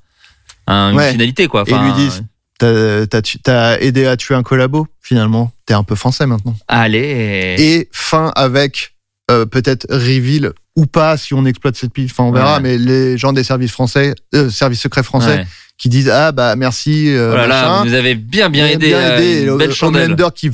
un- 0.66 0.92
une 0.92 1.12
finalité 1.12 1.48
quoi. 1.48 1.64
Et 1.66 1.72
lui 1.72 1.92
disent, 1.94 2.22
t'as, 2.58 3.06
t'as, 3.42 3.78
aidé 3.80 4.06
à 4.06 4.16
tuer 4.16 4.34
un 4.34 4.42
collabo, 4.42 4.86
finalement. 5.00 5.52
T'es 5.66 5.74
un 5.74 5.82
peu 5.84 5.94
français 5.94 6.26
maintenant. 6.26 6.54
allez. 6.68 7.54
Et 7.58 7.88
fin 7.92 8.32
avec 8.36 8.94
euh, 9.30 9.46
peut-être 9.46 9.86
reveal 9.90 10.52
ou 10.76 10.86
pas 10.86 11.16
si 11.16 11.34
on 11.34 11.44
exploite 11.44 11.76
cette 11.76 11.92
piste. 11.92 12.12
Enfin, 12.12 12.24
on 12.24 12.32
verra. 12.32 12.56
Ouais. 12.56 12.62
Mais 12.62 12.78
les 12.78 13.18
gens 13.18 13.32
des 13.32 13.44
services 13.44 13.72
français, 13.72 14.14
euh, 14.34 14.50
services 14.50 14.80
secrets 14.80 15.02
français, 15.02 15.36
Ouais. 15.38 15.46
Qui 15.82 15.88
disent 15.88 16.08
ah 16.10 16.30
bah 16.30 16.54
merci 16.54 17.08
euh, 17.10 17.32
Oh 17.32 17.36
là 17.36 17.46
là, 17.48 17.82
vous 17.84 17.92
avez 17.94 18.14
bien 18.14 18.48
bien 18.50 18.66
Bien 18.66 18.74
aidé. 18.76 18.92
euh, 18.94 19.16
aidé. 19.18 19.42
une 19.46 19.58
belle 19.58 19.68
le 19.70 19.74
chandelle. 19.74 20.16
Qui 20.32 20.48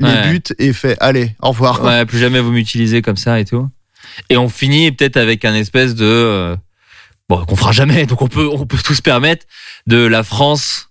les 0.00 0.06
Ouais. 0.08 0.28
bute 0.32 0.54
et 0.58 0.72
fait 0.72 0.96
allez 1.00 1.30
au 1.40 1.50
revoir. 1.50 1.82
Ouais, 1.84 2.04
plus 2.04 2.18
jamais 2.18 2.40
vous 2.40 2.50
m'utilisez 2.50 3.00
comme 3.00 3.16
ça 3.16 3.38
et 3.38 3.44
tout. 3.44 3.68
Et 4.28 4.36
on 4.36 4.48
finit 4.48 4.90
peut-être 4.90 5.18
avec 5.18 5.44
un 5.44 5.54
espèce 5.54 5.94
de 5.94 6.04
euh, 6.04 6.56
bon 7.28 7.44
qu'on 7.44 7.54
fera 7.54 7.70
jamais, 7.70 8.06
donc 8.06 8.22
on 8.22 8.26
peut 8.28 8.48
on 8.52 8.66
peut 8.66 8.76
tout 8.84 8.94
se 8.94 9.02
permettre 9.02 9.46
de 9.86 9.98
la 10.04 10.24
France 10.24 10.88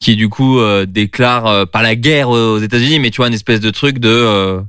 qui 0.00 0.16
du 0.16 0.30
coup 0.30 0.58
euh, 0.58 0.86
déclare 0.86 1.66
pas 1.68 1.82
la 1.82 1.96
guerre 1.96 2.30
aux 2.30 2.58
États-Unis, 2.58 2.98
mais 2.98 3.10
tu 3.10 3.18
vois 3.18 3.28
une 3.28 3.34
espèce 3.34 3.60
de 3.60 3.68
truc 3.70 3.98
de 3.98 4.60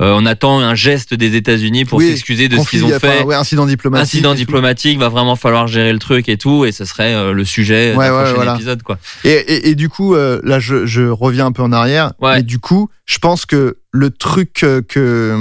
euh, 0.00 0.14
on 0.16 0.24
attend 0.26 0.60
un 0.60 0.74
geste 0.74 1.14
des 1.14 1.36
États-Unis 1.36 1.84
pour 1.84 1.98
Oui, 1.98 2.08
s'excuser 2.08 2.48
de 2.48 2.56
ce 2.58 2.68
qu'ils 2.68 2.84
ont 2.84 2.98
fait. 2.98 3.22
ouais, 3.22 3.34
incident 3.34 3.66
diplomatique. 3.66 4.02
Incident 4.14 4.34
diplomatique, 4.34 4.98
va 4.98 5.08
vraiment 5.08 5.36
falloir 5.36 5.66
gérer 5.66 5.92
le 5.92 5.98
truc 5.98 6.28
et 6.28 6.38
tout, 6.38 6.64
et 6.64 6.72
ce 6.72 6.84
serait 6.84 7.14
euh, 7.14 7.32
le 7.32 7.44
sujet 7.44 7.94
Ouais, 7.94 8.06
du 8.08 8.12
ouais, 8.12 8.18
prochain 8.22 8.34
voilà. 8.34 8.54
épisode 8.54 8.82
quoi. 8.82 8.98
Et, 9.24 9.30
et, 9.30 9.68
et 9.70 9.74
du 9.74 9.88
coup, 9.88 10.14
euh, 10.14 10.40
là, 10.42 10.58
je, 10.58 10.86
je 10.86 11.02
reviens 11.02 11.46
un 11.46 11.52
peu 11.52 11.62
en 11.62 11.72
arrière. 11.72 12.12
Ouais. 12.20 12.40
Et 12.40 12.42
du 12.42 12.58
coup, 12.58 12.88
je 13.04 13.18
pense 13.18 13.44
que 13.46 13.78
le 13.92 14.10
truc 14.10 14.62
euh, 14.62 14.80
que. 14.82 15.34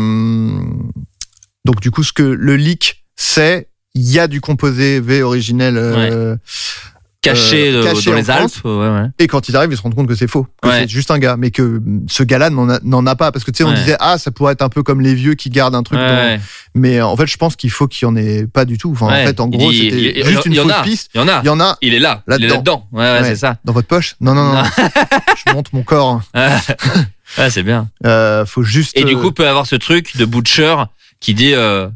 Donc, 1.65 1.81
du 1.81 1.91
coup, 1.91 2.03
ce 2.03 2.13
que 2.13 2.23
le 2.23 2.55
leak, 2.55 3.03
c'est 3.15 3.69
il 3.95 4.09
y 4.09 4.19
a 4.19 4.27
du 4.27 4.41
composé 4.41 4.99
V 4.99 5.23
originel. 5.23 6.39
Caché, 7.21 7.73
Euh, 7.73 7.81
euh, 7.81 7.83
caché 7.83 8.11
dans 8.11 8.15
les 8.15 8.23
France. 8.23 8.55
Alpes, 8.55 8.65
ouais 8.65 8.71
ouais. 8.89 9.05
Et 9.19 9.27
quand 9.27 9.49
ils 9.49 9.55
arrivent, 9.57 9.71
ils 9.73 9.77
se 9.77 9.81
rendent 9.81 9.93
compte 9.95 10.07
que 10.07 10.15
c'est 10.15 10.27
faux. 10.29 10.47
Que 10.61 10.69
Ouais. 10.69 10.79
c'est 10.79 10.87
juste 10.87 11.11
un 11.11 11.19
gars. 11.19 11.35
Mais 11.37 11.51
que 11.51 11.61
hum, 11.63 12.05
ce 12.09 12.23
gars-là 12.23 12.49
n'en 12.49 12.69
a, 12.69 12.79
n'en 12.83 13.05
a 13.05 13.15
pas. 13.17 13.33
Parce 13.33 13.43
que 13.43 13.51
tu 13.51 13.57
sais, 13.57 13.63
on 13.65 13.69
Ouais. 13.71 13.75
disait, 13.75 13.97
ah, 13.99 14.17
ça 14.17 14.31
pourrait 14.31 14.53
être 14.53 14.61
un 14.61 14.69
peu 14.69 14.83
comme 14.83 15.01
les 15.01 15.13
vieux 15.13 15.33
qui 15.33 15.49
gardent 15.49 15.75
un 15.75 15.83
truc. 15.83 15.99
Ouais, 15.99 16.07
dans- 16.07 16.15
ouais. 16.15 16.39
Mais 16.75 16.99
euh, 16.99 17.05
en 17.07 17.17
fait, 17.17 17.27
je 17.27 17.35
pense 17.35 17.57
qu'il 17.57 17.71
faut 17.71 17.87
qu'il 17.87 18.05
y 18.05 18.09
en 18.09 18.15
ait 18.15 18.47
pas 18.47 18.63
du 18.63 18.77
tout. 18.77 18.91
Enfin, 18.91 19.07
Ouais. 19.07 19.23
en 19.23 19.25
fait, 19.27 19.39
en 19.41 19.47
gros, 19.49 19.69
c'était 19.69 20.23
juste 20.23 20.45
une 20.45 20.55
fausse 20.55 20.81
piste. 20.85 21.09
Il 21.13 21.19
y 21.19 21.23
en 21.23 21.27
a. 21.27 21.41
Il 21.43 21.47
y 21.47 21.49
en 21.49 21.59
a 21.59 21.77
Il 21.81 21.93
est 21.93 21.99
là. 21.99 22.23
Il 22.29 22.45
est 22.45 22.47
Là-dedans. 22.47 22.87
Ouais, 22.93 23.03
ouais, 23.03 23.19
Ouais. 23.19 23.23
c'est 23.25 23.35
ça. 23.35 23.57
dans 23.65 23.73
votre 23.73 23.87
poche. 23.87 24.15
Non, 24.21 24.33
non, 24.33 24.53
non. 24.53 24.63
je 25.45 25.53
monte 25.53 25.73
mon 25.73 25.83
corps. 25.83 26.21
Ah, 27.37 27.49
c'est 27.51 27.61
bien. 27.61 27.89
Euh, 28.07 28.43
faut 28.45 28.63
juste. 28.63 28.97
Et 28.97 29.03
du 29.03 29.13
euh, 29.15 29.19
coup, 29.21 29.31
peut 29.31 29.47
avoir 29.47 29.67
ce 29.67 29.75
truc 29.75 30.17
de 30.17 30.25
Butcher 30.25 30.75
qui 31.19 31.35
dit 31.35 31.53
euh, 31.53 31.87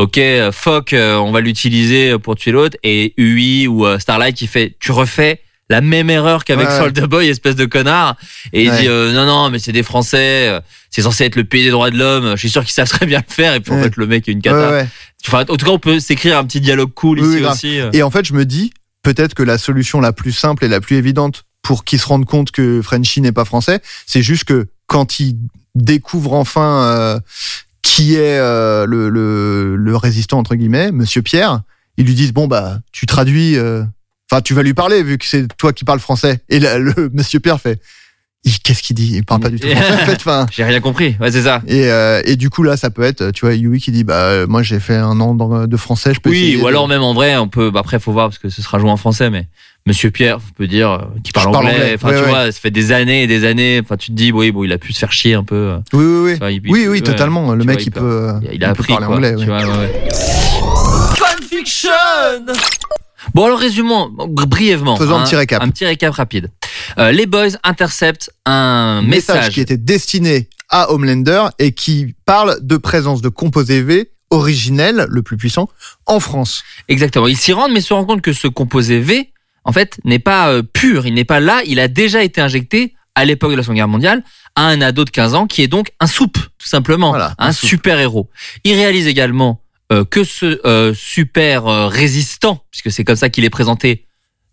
OK, 0.00 0.20
fuck, 0.52 0.92
euh, 0.92 1.16
on 1.16 1.30
va 1.32 1.40
l'utiliser 1.40 2.18
pour 2.18 2.36
tuer 2.36 2.52
l'autre 2.52 2.76
et 2.82 3.12
UI 3.16 3.66
ou 3.68 3.86
euh, 3.86 3.98
Starlight 3.98 4.34
qui 4.36 4.46
fait 4.46 4.74
tu 4.80 4.92
refais 4.92 5.40
la 5.68 5.80
même 5.80 6.10
erreur 6.10 6.44
qu'avec 6.44 6.68
Ouais, 6.68 7.06
Boy, 7.06 7.28
espèce 7.28 7.54
de 7.54 7.64
connard 7.66 8.16
et 8.52 8.64
il 8.64 8.70
dit 8.72 8.88
euh, 8.88 9.12
non 9.12 9.26
non, 9.26 9.50
mais 9.50 9.58
c'est 9.58 9.72
des 9.72 9.82
Français, 9.82 10.48
euh, 10.48 10.60
c'est 10.90 11.02
censé 11.02 11.24
être 11.24 11.36
le 11.36 11.44
pays 11.44 11.64
des 11.64 11.70
droits 11.70 11.90
de 11.90 11.98
l'homme, 11.98 12.30
je 12.32 12.36
suis 12.40 12.50
sûr 12.50 12.62
qu'ils 12.64 12.72
savent 12.72 12.88
très 12.88 13.06
bien 13.06 13.22
le 13.26 13.32
faire 13.32 13.54
et 13.54 13.60
puis 13.60 13.72
en 13.72 13.76
Ouais. 13.76 13.84
fait 13.84 13.96
le 13.96 14.06
mec 14.06 14.28
est 14.28 14.32
une 14.32 14.42
cata. 14.42 14.70
ouais. 14.70 14.88
Enfin, 15.26 15.42
en 15.42 15.56
tout 15.56 15.66
cas, 15.66 15.70
on 15.70 15.78
peut 15.78 16.00
s'écrire 16.00 16.38
un 16.38 16.44
petit 16.44 16.60
dialogue 16.60 16.92
cool 16.94 17.20
Oui, 17.20 17.36
ici 17.36 17.44
aussi. 17.44 17.80
Et 17.92 18.02
en 18.02 18.10
fait, 18.10 18.24
je 18.24 18.32
me 18.32 18.44
dis, 18.46 18.72
peut-être 19.02 19.34
que 19.34 19.42
la 19.42 19.58
solution 19.58 20.00
la 20.00 20.12
plus 20.14 20.32
simple 20.32 20.64
et 20.64 20.68
la 20.68 20.80
plus 20.80 20.96
évidente 20.96 21.44
pour 21.62 21.84
qu'ils 21.84 22.00
se 22.00 22.06
rendent 22.06 22.24
compte 22.24 22.52
que 22.52 22.80
Frenchy 22.82 23.20
n'est 23.20 23.30
pas 23.32 23.44
français, 23.44 23.80
c'est 24.06 24.22
juste 24.22 24.44
que 24.44 24.66
quand 24.86 25.20
ils 25.20 25.36
découvrent 25.74 26.32
enfin 26.32 26.82
euh, 26.84 27.20
qui 27.82 28.14
est 28.14 28.38
euh, 28.38 28.86
le, 28.86 29.08
le, 29.08 29.76
le 29.76 29.96
résistant, 29.96 30.38
entre 30.38 30.54
guillemets, 30.54 30.92
Monsieur 30.92 31.22
Pierre, 31.22 31.62
ils 31.96 32.04
lui 32.06 32.14
disent, 32.14 32.32
bon, 32.32 32.46
bah, 32.46 32.78
tu 32.92 33.06
traduis, 33.06 33.56
euh, 33.56 33.82
enfin, 34.30 34.40
tu 34.42 34.54
vas 34.54 34.62
lui 34.62 34.74
parler 34.74 35.02
vu 35.02 35.18
que 35.18 35.24
c'est 35.26 35.46
toi 35.56 35.72
qui 35.72 35.84
parles 35.84 36.00
français. 36.00 36.40
Et 36.48 36.60
là, 36.60 36.78
le 36.78 37.10
Monsieur 37.14 37.40
Pierre 37.40 37.60
fait, 37.60 37.80
qu'est-ce 38.64 38.82
qu'il 38.82 38.96
dit? 38.96 39.12
Il 39.16 39.24
parle 39.24 39.40
pas 39.40 39.48
du 39.50 39.58
tout 39.60 39.68
français, 39.68 39.92
en 39.92 40.06
fait. 40.06 40.14
Enfin, 40.16 40.46
J'ai 40.52 40.64
rien 40.64 40.80
compris. 40.80 41.16
Ouais, 41.20 41.30
c'est 41.30 41.42
ça. 41.42 41.62
et, 41.66 41.90
euh, 41.90 42.22
et 42.24 42.36
du 42.36 42.48
coup, 42.50 42.62
là, 42.62 42.76
ça 42.76 42.90
peut 42.90 43.02
être, 43.02 43.30
tu 43.32 43.44
vois, 43.44 43.54
Yui 43.54 43.80
qui 43.80 43.92
dit, 43.92 44.04
bah, 44.04 44.14
euh, 44.28 44.46
moi, 44.46 44.62
j'ai 44.62 44.80
fait 44.80 44.96
un 44.96 45.18
an 45.20 45.34
de 45.66 45.76
français, 45.76 46.14
je 46.14 46.20
peux 46.20 46.30
Oui, 46.30 46.56
ou 46.56 46.62
de- 46.62 46.66
alors 46.68 46.88
même 46.88 47.02
en 47.02 47.12
vrai, 47.14 47.36
on 47.36 47.48
peut. 47.48 47.70
bah, 47.70 47.80
après, 47.80 47.98
faut 47.98 48.12
voir 48.12 48.28
parce 48.28 48.38
que 48.38 48.48
ce 48.48 48.62
sera 48.62 48.78
joué 48.78 48.90
en 48.90 48.96
français, 48.96 49.30
mais 49.30 49.46
Monsieur 49.86 50.10
Pierre, 50.10 50.36
on 50.38 50.52
peut 50.54 50.66
dire, 50.66 50.90
euh, 50.90 50.98
qui 51.24 51.32
parle 51.32 51.52
parle 51.52 51.66
anglais. 51.68 51.92
Enfin, 51.94 52.08
ouais, 52.08 52.16
tu 52.18 52.22
ouais. 52.22 52.28
vois, 52.28 52.52
ça 52.52 52.60
fait 52.60 52.70
des 52.70 52.92
années 52.92 53.22
et 53.22 53.26
des 53.26 53.44
années. 53.46 53.80
Enfin, 53.82 53.96
tu 53.96 54.08
te 54.10 54.16
dis, 54.16 54.30
oui, 54.30 54.52
bon, 54.52 54.62
il 54.62 54.72
a 54.72 54.78
pu 54.78 54.92
se 54.92 54.98
faire 54.98 55.10
chier 55.12 55.34
un 55.34 55.42
peu. 55.42 55.54
euh, 55.54 55.78
Oui, 55.94 56.04
oui, 56.04 56.22
oui. 56.24 56.32
tu 56.34 56.38
vois, 56.38 56.50
il- 56.52 56.60
Oui, 56.64 56.70
oui, 56.82 56.88
ouais, 56.88 57.00
totalement. 57.00 57.54
Le 57.54 57.64
mec, 57.64 57.76
vois, 57.78 57.82
il, 57.82 57.90
peut, 57.90 58.32
Il 58.42 58.48
a 58.48 58.52
il 58.52 58.58
peut 58.60 58.66
appris 58.66 58.92
parler 58.92 59.06
quoi, 59.06 59.16
anglais. 59.16 59.34
tu 59.36 59.46
vois. 59.46 59.60
Fanfiction 61.16 61.90
Bon, 63.34 63.44
alors 63.46 63.58
résumons 63.58 64.08
br- 64.08 64.46
brièvement. 64.46 64.96
Faisons 64.96 65.16
un 65.16 65.20
hein, 65.20 65.24
petit 65.24 65.36
récap. 65.36 65.62
Un 65.62 65.68
petit 65.70 65.84
récap 65.84 66.12
rapide. 66.14 66.50
Euh, 66.98 67.12
les 67.12 67.26
boys 67.26 67.48
interceptent 67.64 68.30
un 68.46 69.02
message, 69.02 69.36
message. 69.36 69.54
qui 69.54 69.60
était 69.60 69.76
destiné 69.76 70.48
à 70.68 70.90
Homelander 70.92 71.44
et 71.58 71.72
qui 71.72 72.14
parle 72.24 72.58
de 72.62 72.76
présence 72.76 73.20
de 73.22 73.28
composé 73.28 73.82
V 73.82 74.10
originel, 74.30 75.06
le 75.08 75.22
plus 75.22 75.36
puissant, 75.36 75.68
en 76.06 76.20
France. 76.20 76.62
Exactement. 76.88 77.26
Ils 77.26 77.36
s'y 77.36 77.52
rendent, 77.52 77.72
mais 77.72 77.80
se 77.80 77.92
rendent 77.92 78.06
compte 78.06 78.22
que 78.22 78.32
ce 78.32 78.46
composé 78.46 79.00
V, 79.00 79.32
en 79.64 79.72
fait, 79.72 79.98
n'est 80.04 80.18
pas 80.18 80.50
euh, 80.50 80.62
pur. 80.62 81.06
Il 81.06 81.14
n'est 81.14 81.24
pas 81.24 81.40
là. 81.40 81.62
Il 81.66 81.80
a 81.80 81.88
déjà 81.88 82.22
été 82.22 82.40
injecté 82.40 82.94
à 83.14 83.24
l'époque 83.24 83.50
de 83.52 83.56
la 83.56 83.62
Seconde 83.62 83.76
Guerre 83.76 83.88
mondiale 83.88 84.22
à 84.56 84.66
un 84.66 84.80
ado 84.80 85.04
de 85.04 85.10
15 85.10 85.34
ans 85.34 85.46
qui 85.46 85.62
est 85.62 85.68
donc 85.68 85.90
un 86.00 86.06
soupe, 86.06 86.38
tout 86.58 86.68
simplement, 86.68 87.10
Voilà, 87.10 87.34
un, 87.38 87.48
un 87.48 87.52
soupe. 87.52 87.68
super 87.70 87.98
héros. 87.98 88.28
Il 88.64 88.74
réalise 88.74 89.06
également 89.06 89.62
euh, 89.92 90.04
que 90.04 90.24
ce 90.24 90.60
euh, 90.66 90.94
super 90.94 91.66
euh, 91.66 91.88
résistant, 91.88 92.62
puisque 92.70 92.90
c'est 92.90 93.04
comme 93.04 93.16
ça 93.16 93.28
qu'il 93.28 93.44
est 93.44 93.50
présenté, 93.50 94.06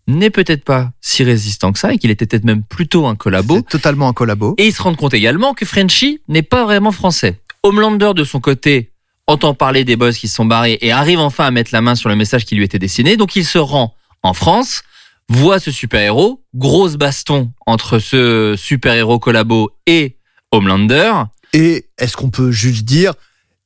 n'est 0.06 0.30
peut-être 0.30 0.64
pas 0.64 0.90
si 1.00 1.22
résistant 1.22 1.72
que 1.72 1.78
ça 1.78 1.92
et 1.92 1.98
qu'il 1.98 2.10
était 2.10 2.26
peut-être 2.26 2.44
même 2.44 2.62
plutôt 2.62 3.06
un 3.06 3.14
collabo. 3.14 3.60
Totalement 3.62 4.08
un 4.08 4.12
collabo. 4.12 4.54
Et 4.58 4.66
ils 4.66 4.72
se 4.72 4.82
rendent 4.82 4.96
compte 4.96 5.14
également 5.14 5.52
que 5.54 5.66
Frenchy 5.66 6.20
n'est 6.28 6.42
pas 6.42 6.64
vraiment 6.64 6.92
français. 6.92 7.40
Homelander, 7.62 8.12
de 8.14 8.24
son 8.24 8.40
côté, 8.40 8.90
entend 9.26 9.52
parler 9.54 9.84
des 9.84 9.96
boss 9.96 10.16
qui 10.16 10.26
se 10.28 10.34
sont 10.36 10.46
barrés 10.46 10.78
et 10.80 10.92
arrive 10.92 11.18
enfin 11.18 11.44
à 11.44 11.50
mettre 11.50 11.70
la 11.72 11.82
main 11.82 11.94
sur 11.94 12.08
le 12.08 12.16
message 12.16 12.44
qui 12.46 12.54
lui 12.54 12.64
était 12.64 12.78
destiné. 12.78 13.16
Donc 13.16 13.36
il 13.36 13.44
se 13.44 13.58
rend 13.58 13.94
en 14.22 14.32
France, 14.32 14.82
voit 15.28 15.60
ce 15.60 15.70
super-héros, 15.70 16.42
grosse 16.54 16.96
baston 16.96 17.52
entre 17.66 17.98
ce 17.98 18.54
super-héros 18.56 19.18
collabo 19.18 19.70
et 19.86 20.16
Homelander. 20.52 21.12
Et 21.52 21.86
est-ce 21.98 22.16
qu'on 22.16 22.30
peut 22.30 22.50
juste 22.50 22.84
dire, 22.84 23.12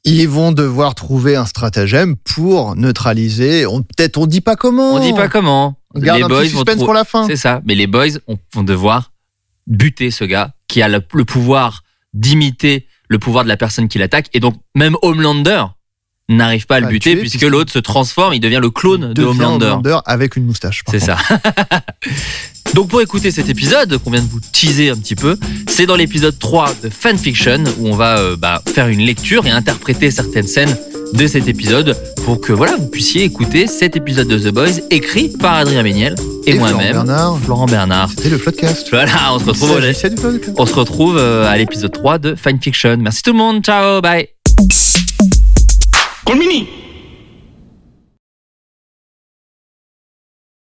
ils 0.04 0.28
vont 0.28 0.52
devoir 0.52 0.94
trouver 0.94 1.36
un 1.36 1.46
stratagème 1.46 2.16
pour 2.16 2.74
neutraliser. 2.76 3.66
On, 3.66 3.82
peut-être 3.82 4.18
on 4.18 4.26
dit 4.26 4.40
pas 4.40 4.56
comment. 4.56 4.94
On 4.94 5.00
dit 5.00 5.12
pas 5.12 5.28
comment. 5.28 5.78
On 5.94 6.00
garde 6.00 6.18
les 6.18 6.24
un 6.24 6.28
boys 6.28 6.40
petit 6.40 6.50
suspense 6.50 6.82
pour 6.82 6.94
la 6.94 7.04
fin. 7.04 7.26
C'est 7.26 7.36
ça. 7.36 7.60
Mais 7.64 7.74
les 7.74 7.86
boys 7.86 8.18
on- 8.26 8.36
vont 8.54 8.64
devoir 8.64 9.12
buter 9.66 10.10
ce 10.10 10.24
gars 10.24 10.54
qui 10.66 10.82
a 10.82 10.88
le, 10.88 11.00
le 11.12 11.24
pouvoir 11.24 11.82
d'imiter 12.14 12.86
le 13.08 13.18
pouvoir 13.18 13.44
de 13.44 13.48
la 13.48 13.56
personne 13.56 13.88
qui 13.88 13.98
l'attaque. 13.98 14.28
Et 14.32 14.40
donc, 14.40 14.54
même 14.74 14.96
Homelander 15.02 15.64
n'arrive 16.36 16.66
pas 16.66 16.76
à 16.76 16.80
le 16.80 16.86
buter 16.88 17.12
tuer, 17.12 17.20
puisque 17.20 17.42
l'autre 17.42 17.72
se 17.72 17.78
transforme, 17.78 18.34
il 18.34 18.40
devient 18.40 18.60
le 18.60 18.70
clone 18.70 19.08
de 19.12 19.22
Devient 19.22 19.44
Homelander. 19.44 19.98
avec 20.06 20.36
une 20.36 20.44
moustache. 20.46 20.82
C'est 20.90 21.00
ça. 21.00 21.16
Donc 22.74 22.88
pour 22.88 23.02
écouter 23.02 23.30
cet 23.30 23.48
épisode 23.50 23.98
qu'on 23.98 24.10
vient 24.10 24.22
de 24.22 24.28
vous 24.28 24.40
teaser 24.52 24.88
un 24.90 24.96
petit 24.96 25.14
peu, 25.14 25.36
c'est 25.68 25.84
dans 25.84 25.96
l'épisode 25.96 26.38
3 26.38 26.74
de 26.82 26.88
Fanfiction 26.88 27.64
où 27.78 27.88
on 27.88 27.96
va 27.96 28.18
euh, 28.18 28.36
bah, 28.36 28.62
faire 28.74 28.88
une 28.88 29.00
lecture 29.00 29.46
et 29.46 29.50
interpréter 29.50 30.10
certaines 30.10 30.46
scènes 30.46 30.74
de 31.12 31.26
cet 31.26 31.46
épisode 31.48 31.94
pour 32.24 32.40
que 32.40 32.54
voilà 32.54 32.76
vous 32.76 32.86
puissiez 32.88 33.24
écouter 33.24 33.66
cet 33.66 33.96
épisode 33.96 34.28
de 34.28 34.38
The 34.38 34.54
Boys 34.54 34.80
écrit 34.90 35.28
par 35.28 35.54
Adrien 35.56 35.82
Méniel 35.82 36.14
et, 36.46 36.54
moi-même 36.54 36.92
Bernard. 36.92 37.38
Florent 37.44 37.66
Bernard. 37.66 38.08
C'était 38.08 38.30
le 38.30 38.38
podcast. 38.38 38.88
Voilà, 38.90 39.34
on 39.34 39.38
se 39.38 39.44
retrouve, 39.44 39.72
au- 39.72 40.52
on 40.62 40.64
se 40.66 40.74
retrouve 40.74 41.18
euh, 41.18 41.46
à 41.46 41.58
l'épisode 41.58 41.92
3 41.92 42.18
de 42.18 42.34
Fanfiction. 42.34 42.96
Merci 42.98 43.20
tout 43.22 43.32
le 43.32 43.38
monde, 43.38 43.62
ciao, 43.62 44.00
bye. 44.00 44.28
Colmini. 46.24 46.91